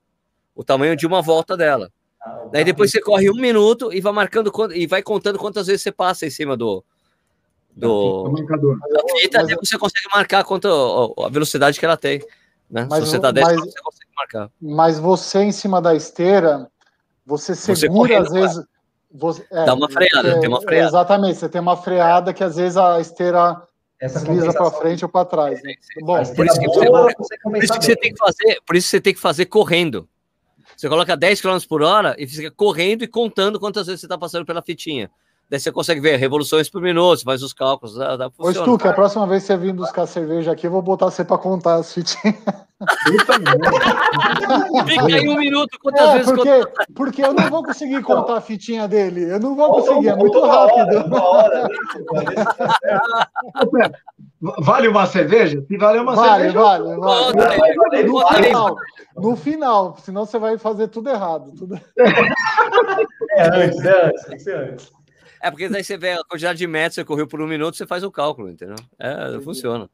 O 0.55 0.63
tamanho 0.63 0.95
de 0.95 1.07
uma 1.07 1.21
volta 1.21 1.55
dela. 1.55 1.89
Daí 2.51 2.63
depois 2.63 2.91
você 2.91 3.01
corre 3.01 3.29
um 3.29 3.35
minuto 3.35 3.91
e 3.93 4.01
vai 4.01 4.13
marcando 4.13 4.51
e 4.75 4.85
vai 4.85 5.01
contando 5.01 5.39
quantas 5.39 5.67
vezes 5.67 5.81
você 5.81 5.91
passa 5.91 6.25
em 6.25 6.29
cima 6.29 6.55
do. 6.57 6.83
O 7.77 7.79
Do, 7.79 8.31
marcador. 8.33 8.77
da 8.79 9.01
fita, 9.17 9.37
Mas- 9.39 9.47
daí 9.47 9.55
você 9.55 9.77
consegue 9.77 10.07
marcar 10.13 10.43
quanto 10.43 10.67
a 11.17 11.29
velocidade 11.29 11.79
que 11.79 11.85
ela 11.85 11.95
tem. 11.97 12.19
Né? 12.69 12.85
Mas 12.89 13.05
Se 13.05 13.11
você 13.11 13.19
tá 13.19 13.31
10 13.31 13.47
mas- 13.47 13.59
você 13.59 13.81
consegue 13.81 14.09
marcar. 14.15 14.51
Mas 14.61 14.99
você 14.99 15.39
em 15.39 15.51
cima 15.51 15.81
da 15.81 15.95
esteira, 15.95 16.69
você 17.37 17.55
Você 17.55 17.75
segura 17.75 18.09
correndo, 18.15 18.27
às 18.27 18.33
vezes. 18.33 18.65
Você, 19.13 19.45
é, 19.51 19.65
Dá 19.65 19.73
uma 19.73 19.89
freada, 19.89 20.29
é, 20.29 20.39
tem 20.39 20.49
uma 20.49 20.61
freada. 20.61 20.87
Exatamente, 20.87 21.37
você 21.39 21.49
tem 21.49 21.59
uma 21.61 21.75
freada 21.77 22.33
que 22.33 22.43
às 22.43 22.55
vezes 22.55 22.77
a 22.77 22.99
esteira 22.99 23.61
Essa 23.99 24.19
desliza 24.19 24.53
para 24.53 24.71
frente 24.71 25.03
ou 25.03 25.09
para 25.09 25.25
trás. 25.25 25.61
Bom, 26.01 26.15
A 26.15 26.21
esteira 26.21 26.35
por 26.35 26.45
isso 26.45 26.59
que 26.59 26.65
boa, 26.67 27.13
você- 27.17 27.37
Por 27.43 27.57
isso 27.63 27.73
que 27.73 27.85
você 27.85 27.95
tem 27.95 28.13
que 28.13 28.17
fazer, 28.19 28.61
por 28.65 28.75
isso 28.75 28.85
que 28.87 28.91
você 28.91 29.01
tem 29.01 29.13
que 29.13 29.19
fazer 29.19 29.45
correndo. 29.45 30.07
Você 30.77 30.87
coloca 30.89 31.15
10 31.15 31.41
km 31.41 31.57
por 31.67 31.81
hora 31.83 32.15
e 32.17 32.25
fica 32.25 32.49
correndo 32.51 33.03
e 33.03 33.07
contando 33.07 33.59
quantas 33.59 33.85
vezes 33.87 33.99
você 34.01 34.05
está 34.07 34.17
passando 34.17 34.45
pela 34.45 34.61
fitinha. 34.61 35.11
Daí 35.51 35.59
você 35.59 35.69
consegue 35.69 35.99
ver 35.99 36.15
revoluções 36.15 36.69
por 36.69 36.81
minuto, 36.81 37.17
você 37.19 37.25
faz 37.25 37.43
os 37.43 37.51
cálculos, 37.51 37.95
dá, 37.95 38.15
dá, 38.15 38.31
Ô. 38.37 38.53
Stuque, 38.53 38.87
a 38.87 38.93
próxima 38.93 39.27
vez 39.27 39.41
que 39.43 39.47
você 39.47 39.57
vir 39.57 39.73
buscar 39.73 40.07
cerveja 40.07 40.53
aqui, 40.53 40.65
eu 40.65 40.71
vou 40.71 40.81
botar 40.81 41.11
você 41.11 41.25
para 41.25 41.37
contar 41.37 41.75
as 41.75 41.93
fitinhas. 41.93 42.37
Fica 44.87 45.05
aí 45.13 45.27
um 45.27 45.35
minuto, 45.37 45.77
quantas 45.83 46.07
É, 46.07 46.13
vezes 46.13 46.31
porque, 46.31 46.67
porque 46.95 47.21
eu 47.25 47.33
não 47.33 47.49
vou 47.49 47.65
conseguir 47.65 48.01
contar 48.01 48.37
a 48.37 48.41
fitinha 48.41 48.87
dele. 48.87 49.29
Eu 49.29 49.41
não 49.41 49.53
vou 49.53 49.71
conseguir, 49.73 50.07
é 50.07 50.15
muito 50.15 50.39
Conta 50.39 50.47
uma 50.47 50.57
hora, 50.61 50.77
rápido. 50.77 51.05
uma 51.05 51.21
hora, 51.29 51.63
né? 51.63 51.69
Vale 54.61 54.87
uma 54.87 55.05
cerveja? 55.05 55.61
Se 55.67 55.77
vale 55.77 55.99
uma 55.99 56.15
Vale, 56.15 56.43
cerveja. 56.45 56.59
vale, 56.59 56.95
vale. 56.97 57.41
aí, 57.91 58.03
No 58.05 58.25
final, 58.27 58.75
no 59.17 59.35
final, 59.35 59.97
senão 60.01 60.25
você 60.25 60.39
vai 60.39 60.57
fazer 60.57 60.87
tudo 60.87 61.09
errado. 61.09 61.51
Tudo... 61.57 61.77
É 63.31 63.47
antes, 63.65 63.83
é 63.85 64.05
antes, 64.07 64.23
tem 64.25 64.37
que 64.37 64.43
ser 64.43 64.55
antes. 64.55 64.91
É 65.41 65.49
porque 65.49 65.67
daí 65.69 65.83
você 65.83 65.97
vê 65.97 66.11
a 66.11 66.23
quantidade 66.23 66.59
de 66.59 66.67
metros 66.67 66.95
que 66.95 67.01
você 67.01 67.05
correu 67.05 67.27
por 67.27 67.41
um 67.41 67.47
minuto, 67.47 67.75
você 67.75 67.87
faz 67.87 68.03
o 68.03 68.11
cálculo, 68.11 68.49
entendeu? 68.49 68.75
É, 68.99 69.39
funciona. 69.41 69.89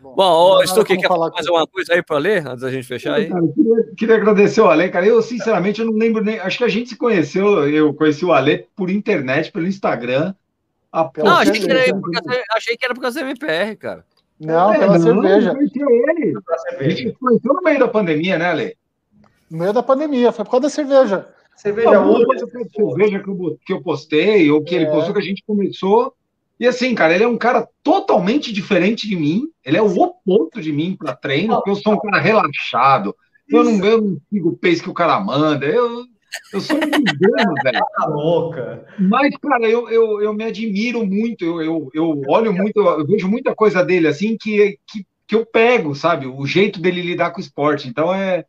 Bom, 0.00 0.58
dá 0.58 0.66
Stuque, 0.66 0.90
como 0.94 1.00
quer 1.00 1.08
falar 1.08 1.30
com- 1.30 1.52
uma 1.52 1.66
coisa 1.66 1.92
aí 1.94 2.02
para 2.02 2.18
ler, 2.18 2.46
antes 2.46 2.60
da 2.62 2.70
gente 2.70 2.86
fechar 2.86 3.14
aí? 3.14 3.28
Cara, 3.28 3.42
eu 3.44 3.52
queria, 3.52 3.94
queria 3.96 4.14
agradecer 4.14 4.60
o 4.60 4.68
Ale, 4.70 4.88
cara. 4.90 5.04
Eu, 5.06 5.20
sinceramente, 5.20 5.80
eu 5.80 5.86
não 5.86 5.94
lembro 5.94 6.22
nem. 6.22 6.38
Acho 6.38 6.58
que 6.58 6.64
a 6.64 6.68
gente 6.68 6.90
se 6.90 6.96
conheceu, 6.96 7.68
eu 7.68 7.92
conheci 7.92 8.24
o 8.24 8.32
Ale 8.32 8.68
por 8.76 8.90
internet, 8.90 9.50
pelo 9.50 9.66
Instagram. 9.66 10.34
A 10.92 11.10
Não, 11.18 11.36
achei 11.38 11.52
que, 11.54 11.64
era 11.70 11.80
cerveja. 11.84 11.94
por 12.00 12.10
causa, 12.12 12.42
achei 12.56 12.76
que 12.76 12.84
era 12.84 12.94
por 12.94 13.00
causa 13.00 13.20
da 13.20 13.26
MPR, 13.26 13.76
cara. 13.76 14.04
Não, 14.40 14.72
É, 14.72 14.78
pela 14.78 14.98
não, 14.98 15.04
cerveja. 15.04 15.52
Ele. 15.58 16.34
A 16.78 16.88
gente 16.88 17.12
conheceu 17.18 17.52
no 17.52 17.60
meio 17.60 17.78
da 17.80 17.88
pandemia, 17.88 18.38
né, 18.38 18.46
Ale? 18.46 18.76
No 19.50 19.58
meio 19.58 19.72
da 19.72 19.82
pandemia, 19.82 20.30
foi 20.30 20.44
por 20.44 20.52
causa 20.52 20.62
da 20.62 20.70
cerveja. 20.70 21.26
Cerveja 21.58 21.96
Alguma 21.98 22.24
coisa 22.24 22.46
de 22.46 22.70
cerveja 22.72 23.18
que 23.18 23.28
eu, 23.28 23.58
que 23.66 23.72
eu 23.72 23.82
postei, 23.82 24.50
ou 24.50 24.62
que 24.62 24.74
ele 24.74 24.84
É. 24.84 24.90
postou, 24.90 25.12
que 25.12 25.20
a 25.20 25.24
gente 25.24 25.42
começou. 25.44 26.14
E 26.58 26.66
assim, 26.66 26.94
cara, 26.94 27.14
ele 27.14 27.24
é 27.24 27.28
um 27.28 27.36
cara 27.36 27.68
totalmente 27.82 28.52
diferente 28.52 29.08
de 29.08 29.16
mim. 29.16 29.48
Ele 29.64 29.76
é 29.76 29.82
o 29.82 29.98
oposto 30.00 30.60
de 30.60 30.72
mim 30.72 30.96
para 30.96 31.14
treino, 31.16 31.54
porque 31.56 31.70
eu 31.70 31.76
sou 31.76 31.94
um 31.94 32.00
cara 32.00 32.20
relaxado. 32.20 33.14
Eu 33.48 33.64
não, 33.64 33.84
eu 33.84 34.00
não 34.00 34.20
sigo 34.30 34.50
o 34.50 34.56
pace 34.56 34.82
que 34.82 34.90
o 34.90 34.94
cara 34.94 35.18
manda. 35.20 35.66
Eu, 35.66 36.04
eu 36.52 36.60
sou 36.60 36.76
um 36.76 36.80
engano, 36.98 37.54
velho. 37.62 37.78
Tá 37.96 38.06
louca. 38.06 38.86
Mas, 38.98 39.36
cara, 39.38 39.68
eu, 39.68 39.88
eu, 39.88 40.22
eu 40.22 40.32
me 40.34 40.44
admiro 40.44 41.04
muito, 41.04 41.44
eu, 41.44 41.60
eu, 41.62 41.90
eu 41.94 42.22
olho 42.28 42.52
muito, 42.52 42.78
eu 42.80 43.06
vejo 43.06 43.28
muita 43.28 43.54
coisa 43.54 43.84
dele 43.84 44.06
assim 44.06 44.36
que, 44.40 44.78
que, 44.86 45.04
que 45.26 45.34
eu 45.34 45.44
pego, 45.44 45.94
sabe? 45.94 46.26
O 46.26 46.46
jeito 46.46 46.80
dele 46.80 47.02
lidar 47.02 47.30
com 47.30 47.38
o 47.38 47.42
esporte. 47.42 47.88
Então, 47.88 48.14
é. 48.14 48.44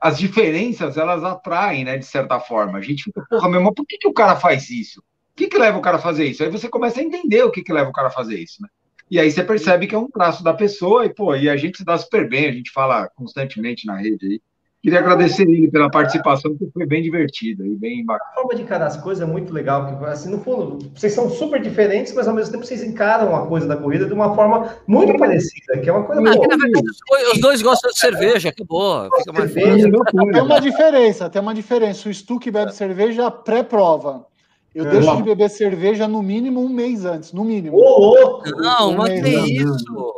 As 0.00 0.18
diferenças, 0.18 0.96
elas 0.96 1.24
atraem, 1.24 1.84
né, 1.84 1.96
de 1.96 2.04
certa 2.04 2.38
forma. 2.38 2.78
A 2.78 2.82
gente 2.82 3.04
fica, 3.04 3.24
porra, 3.28 3.48
meu 3.48 3.60
irmão, 3.60 3.72
por 3.72 3.86
que, 3.86 3.98
que 3.98 4.08
o 4.08 4.12
cara 4.12 4.36
faz 4.36 4.68
isso? 4.70 5.00
O 5.00 5.36
que, 5.36 5.48
que 5.48 5.58
leva 5.58 5.78
o 5.78 5.82
cara 5.82 5.96
a 5.96 6.00
fazer 6.00 6.26
isso? 6.26 6.42
Aí 6.42 6.50
você 6.50 6.68
começa 6.68 7.00
a 7.00 7.02
entender 7.02 7.42
o 7.42 7.50
que, 7.50 7.62
que 7.62 7.72
leva 7.72 7.88
o 7.88 7.92
cara 7.92 8.08
a 8.08 8.12
fazer 8.12 8.38
isso, 8.38 8.60
né? 8.60 8.68
E 9.10 9.18
aí 9.18 9.30
você 9.30 9.42
percebe 9.42 9.86
que 9.86 9.94
é 9.94 9.98
um 9.98 10.10
traço 10.10 10.44
da 10.44 10.52
pessoa 10.52 11.06
e, 11.06 11.14
pô, 11.14 11.34
e 11.34 11.48
a 11.48 11.56
gente 11.56 11.78
se 11.78 11.84
dá 11.84 11.96
super 11.96 12.28
bem, 12.28 12.46
a 12.46 12.52
gente 12.52 12.70
fala 12.70 13.08
constantemente 13.14 13.86
na 13.86 13.96
rede 13.96 14.26
aí. 14.26 14.42
Queria 14.80 15.00
agradecer 15.00 15.42
ele 15.42 15.68
pela 15.68 15.90
participação, 15.90 16.52
porque 16.56 16.72
foi 16.72 16.86
bem 16.86 17.02
divertido 17.02 17.66
e 17.66 17.74
bem 17.74 18.04
bacana. 18.06 18.30
A 18.30 18.34
forma 18.34 18.54
de 18.54 18.62
encarar 18.62 18.86
as 18.86 18.96
coisas 18.96 19.26
é 19.28 19.30
muito 19.30 19.52
legal, 19.52 19.86
porque 19.86 20.04
assim, 20.04 20.30
no 20.30 20.38
fundo, 20.38 20.78
vocês 20.94 21.12
são 21.12 21.28
super 21.28 21.60
diferentes, 21.60 22.14
mas 22.14 22.28
ao 22.28 22.34
mesmo 22.34 22.52
tempo 22.52 22.64
vocês 22.64 22.84
encaram 22.84 23.34
a 23.34 23.44
coisa 23.48 23.66
da 23.66 23.76
corrida 23.76 24.06
de 24.06 24.12
uma 24.14 24.36
forma 24.36 24.76
muito 24.86 25.18
parecida, 25.18 25.78
que 25.78 25.90
é 25.90 25.92
uma 25.92 26.04
coisa 26.04 26.20
Ah, 26.20 26.24
boa. 26.32 26.40
que, 26.40 26.46
na 26.46 26.56
verdade, 26.64 26.88
os 26.88 26.96
dois- 27.08 27.32
os 27.34 27.40
dois 27.40 27.62
gostam 27.62 27.90
de 27.90 27.98
cerveja, 27.98 28.50
acabou. 28.50 29.08
Fica 29.18 29.32
mais 29.32 29.52
Cerveja. 29.52 29.90
Tem 29.90 29.92
coisa. 30.22 30.42
uma 30.44 30.60
diferença, 30.60 31.28
tem 31.28 31.42
uma 31.42 31.54
diferença. 31.54 32.08
O 32.08 32.14
Stuque 32.14 32.48
bebe 32.50 32.72
cerveja 32.72 33.30
pré-prova. 33.32 34.26
Eu 34.72 34.86
É. 34.86 34.90
deixo 34.90 35.16
de 35.16 35.22
beber 35.24 35.50
cerveja 35.50 36.06
no 36.06 36.22
mínimo 36.22 36.60
um 36.64 36.68
mês 36.68 37.04
antes, 37.04 37.32
no 37.32 37.42
mínimo. 37.44 37.76
Ô, 37.76 37.98
louco! 37.98 38.48
Não, 38.50 38.92
mas 38.92 39.08
que 39.20 39.28
Não, 39.28 39.44
isso? 39.44 40.14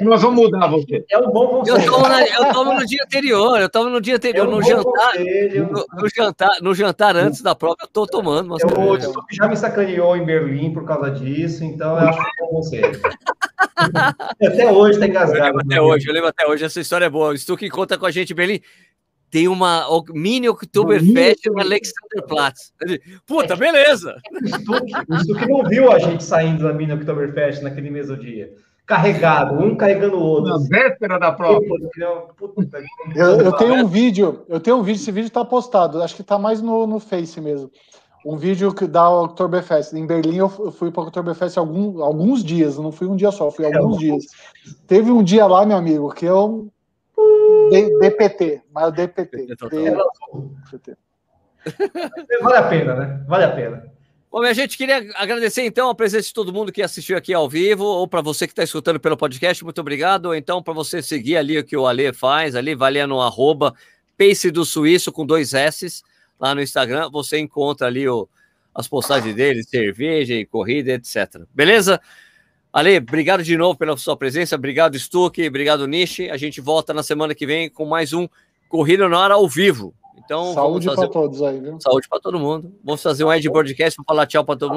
Nós 0.00 0.20
vamos 0.22 0.42
mudar 0.44 0.66
você. 0.68 1.04
É 1.10 1.18
um 1.18 1.30
bom 1.30 1.44
Eu 1.66 1.74
conselho. 1.74 1.90
tomo, 1.92 2.08
na- 2.08 2.26
eu 2.26 2.52
tomo 2.52 2.74
no 2.74 2.86
dia 2.86 3.02
anterior, 3.04 3.60
eu 3.60 3.68
tomo 3.68 3.90
no 3.90 4.00
dia 4.00 4.14
É 4.14 4.16
anterior, 4.16 4.46
um 4.46 4.50
no 4.50 4.62
jantar, 4.62 5.12
no, 5.18 5.86
no 6.02 6.08
jantar, 6.14 6.50
no 6.60 6.74
jantar 6.74 7.16
antes 7.16 7.40
da 7.42 7.54
prova, 7.54 7.76
eu 7.80 7.88
tô 7.88 8.06
tomando 8.06 8.46
uma 8.46 8.56
Eu, 8.60 8.68
o. 8.90 9.00
Stuck 9.00 9.26
já 9.34 9.48
me 9.48 9.56
sacaneou 9.56 10.16
em 10.16 10.24
Berlim 10.24 10.72
por 10.72 10.84
causa 10.84 11.10
disso, 11.10 11.64
então 11.64 11.92
eu 11.98 12.08
acho 12.08 12.18
que 12.18 12.24
é 12.24 12.44
um 12.44 12.46
bom 12.48 12.54
conselho. 12.56 13.00
Até 14.42 14.70
hoje 14.70 14.98
tá 14.98 15.06
Eu 15.06 15.10
engasgado. 15.10 15.44
lembro 15.44 15.60
até 15.64 15.80
hoje, 15.80 16.06
eu 16.08 16.12
lembro 16.14 16.28
até 16.28 16.46
hoje, 16.46 16.64
essa 16.64 16.80
história 16.80 17.06
é 17.06 17.10
boa. 17.10 17.30
O 17.32 17.38
Stuck 17.38 17.68
conta 17.70 17.96
com 17.98 18.06
a 18.06 18.10
gente, 18.10 18.34
Berlim. 18.34 18.60
Tem 19.30 19.48
uma 19.48 19.88
o- 19.88 20.04
mini 20.12 20.46
Oktoberfest 20.48 21.46
no 21.46 21.58
Alexanderplatz. 21.60 22.72
Puta, 23.26 23.56
beleza! 23.56 24.16
O 24.30 25.18
Stuck, 25.18 25.48
não 25.48 25.64
viu 25.64 25.90
a 25.90 25.98
gente 25.98 26.22
saindo 26.22 26.64
da 26.64 26.72
mina 26.74 26.94
Oktoberfest 26.94 27.62
naquele 27.62 27.88
mesmo 27.90 28.16
dia. 28.16 28.52
Carregado, 28.92 29.54
um 29.54 29.74
carregando 29.74 30.18
o 30.18 30.22
outro. 30.22 30.50
Na 30.50 30.58
véspera 30.58 31.18
da 31.18 31.32
prova. 31.32 31.64
Eu, 33.14 33.40
eu, 33.40 33.52
tenho 33.52 33.74
um 33.74 33.86
vídeo, 33.86 34.44
eu 34.48 34.60
tenho 34.60 34.76
um 34.76 34.82
vídeo, 34.82 35.00
esse 35.00 35.10
vídeo 35.10 35.28
está 35.28 35.42
postado, 35.42 36.02
acho 36.02 36.14
que 36.14 36.20
está 36.20 36.38
mais 36.38 36.60
no, 36.60 36.86
no 36.86 37.00
Face 37.00 37.40
mesmo. 37.40 37.70
Um 38.24 38.36
vídeo 38.36 38.72
que 38.74 38.86
da 38.86 39.08
Oktoberfest. 39.08 39.94
Em 39.94 40.06
Berlim 40.06 40.36
eu 40.36 40.48
fui 40.48 40.90
para 40.90 41.04
o 41.04 41.06
Oktoberfest 41.06 41.56
algum, 41.56 42.02
alguns 42.02 42.44
dias, 42.44 42.76
não 42.76 42.92
fui 42.92 43.06
um 43.06 43.16
dia 43.16 43.32
só, 43.32 43.50
fui 43.50 43.64
alguns 43.64 43.98
dias. 43.98 44.26
Teve 44.86 45.10
um 45.10 45.22
dia 45.22 45.46
lá, 45.46 45.64
meu 45.64 45.78
amigo, 45.78 46.12
que 46.12 46.26
eu. 46.26 46.68
DPT, 48.00 48.62
mas 48.70 48.92
DPT. 48.92 49.46
DPT. 49.46 50.96
Vale 52.42 52.56
a 52.58 52.68
pena, 52.68 52.94
né? 52.94 53.24
Vale 53.26 53.44
a 53.44 53.52
pena. 53.52 53.92
Bom, 54.32 54.40
minha 54.40 54.54
gente, 54.54 54.78
queria 54.78 55.10
agradecer 55.16 55.62
então 55.62 55.90
a 55.90 55.94
presença 55.94 56.28
de 56.28 56.32
todo 56.32 56.54
mundo 56.54 56.72
que 56.72 56.80
assistiu 56.80 57.18
aqui 57.18 57.34
ao 57.34 57.46
vivo, 57.50 57.84
ou 57.84 58.08
para 58.08 58.22
você 58.22 58.46
que 58.46 58.52
está 58.52 58.62
escutando 58.62 58.98
pelo 58.98 59.14
podcast, 59.14 59.62
muito 59.62 59.78
obrigado. 59.78 60.24
Ou 60.24 60.34
então, 60.34 60.62
para 60.62 60.72
você 60.72 61.02
seguir 61.02 61.36
ali 61.36 61.58
o 61.58 61.62
que 61.62 61.76
o 61.76 61.86
Ale 61.86 62.14
faz, 62.14 62.56
ali, 62.56 62.74
vai 62.74 63.06
no 63.06 63.20
arroba 63.20 63.74
Pace 64.16 64.50
do 64.50 64.64
Suíço 64.64 65.12
com 65.12 65.26
dois 65.26 65.52
S 65.52 66.02
lá 66.40 66.54
no 66.54 66.62
Instagram, 66.62 67.10
você 67.10 67.38
encontra 67.38 67.88
ali 67.88 68.08
o, 68.08 68.26
as 68.74 68.88
postagens 68.88 69.34
dele, 69.34 69.62
cerveja 69.64 70.32
e 70.32 70.46
corrida, 70.46 70.92
etc. 70.92 71.42
Beleza? 71.54 72.00
Ale, 72.72 72.96
obrigado 72.96 73.42
de 73.42 73.54
novo 73.54 73.78
pela 73.78 73.94
sua 73.98 74.16
presença, 74.16 74.56
obrigado 74.56 74.98
Stuck, 74.98 75.46
obrigado 75.46 75.86
Nishi. 75.86 76.30
A 76.30 76.38
gente 76.38 76.58
volta 76.58 76.94
na 76.94 77.02
semana 77.02 77.34
que 77.34 77.44
vem 77.44 77.68
com 77.68 77.84
mais 77.84 78.14
um 78.14 78.26
Corrida 78.66 79.06
na 79.10 79.18
Hora 79.18 79.34
ao 79.34 79.46
vivo. 79.46 79.94
Então, 80.16 80.54
saúde 80.54 80.86
para 80.94 81.08
todos 81.08 81.42
aí, 81.42 81.60
viu? 81.60 81.80
Saúde 81.80 82.08
para 82.08 82.20
todo 82.20 82.38
mundo. 82.38 82.72
Vamos 82.84 83.02
fazer 83.02 83.24
um 83.24 83.32
Ed 83.32 83.48
Broadcast 83.48 83.96
para 83.96 84.04
falar 84.04 84.26
tchau 84.26 84.44
para 84.44 84.58
todo 84.58 84.68
mundo. 84.68 84.70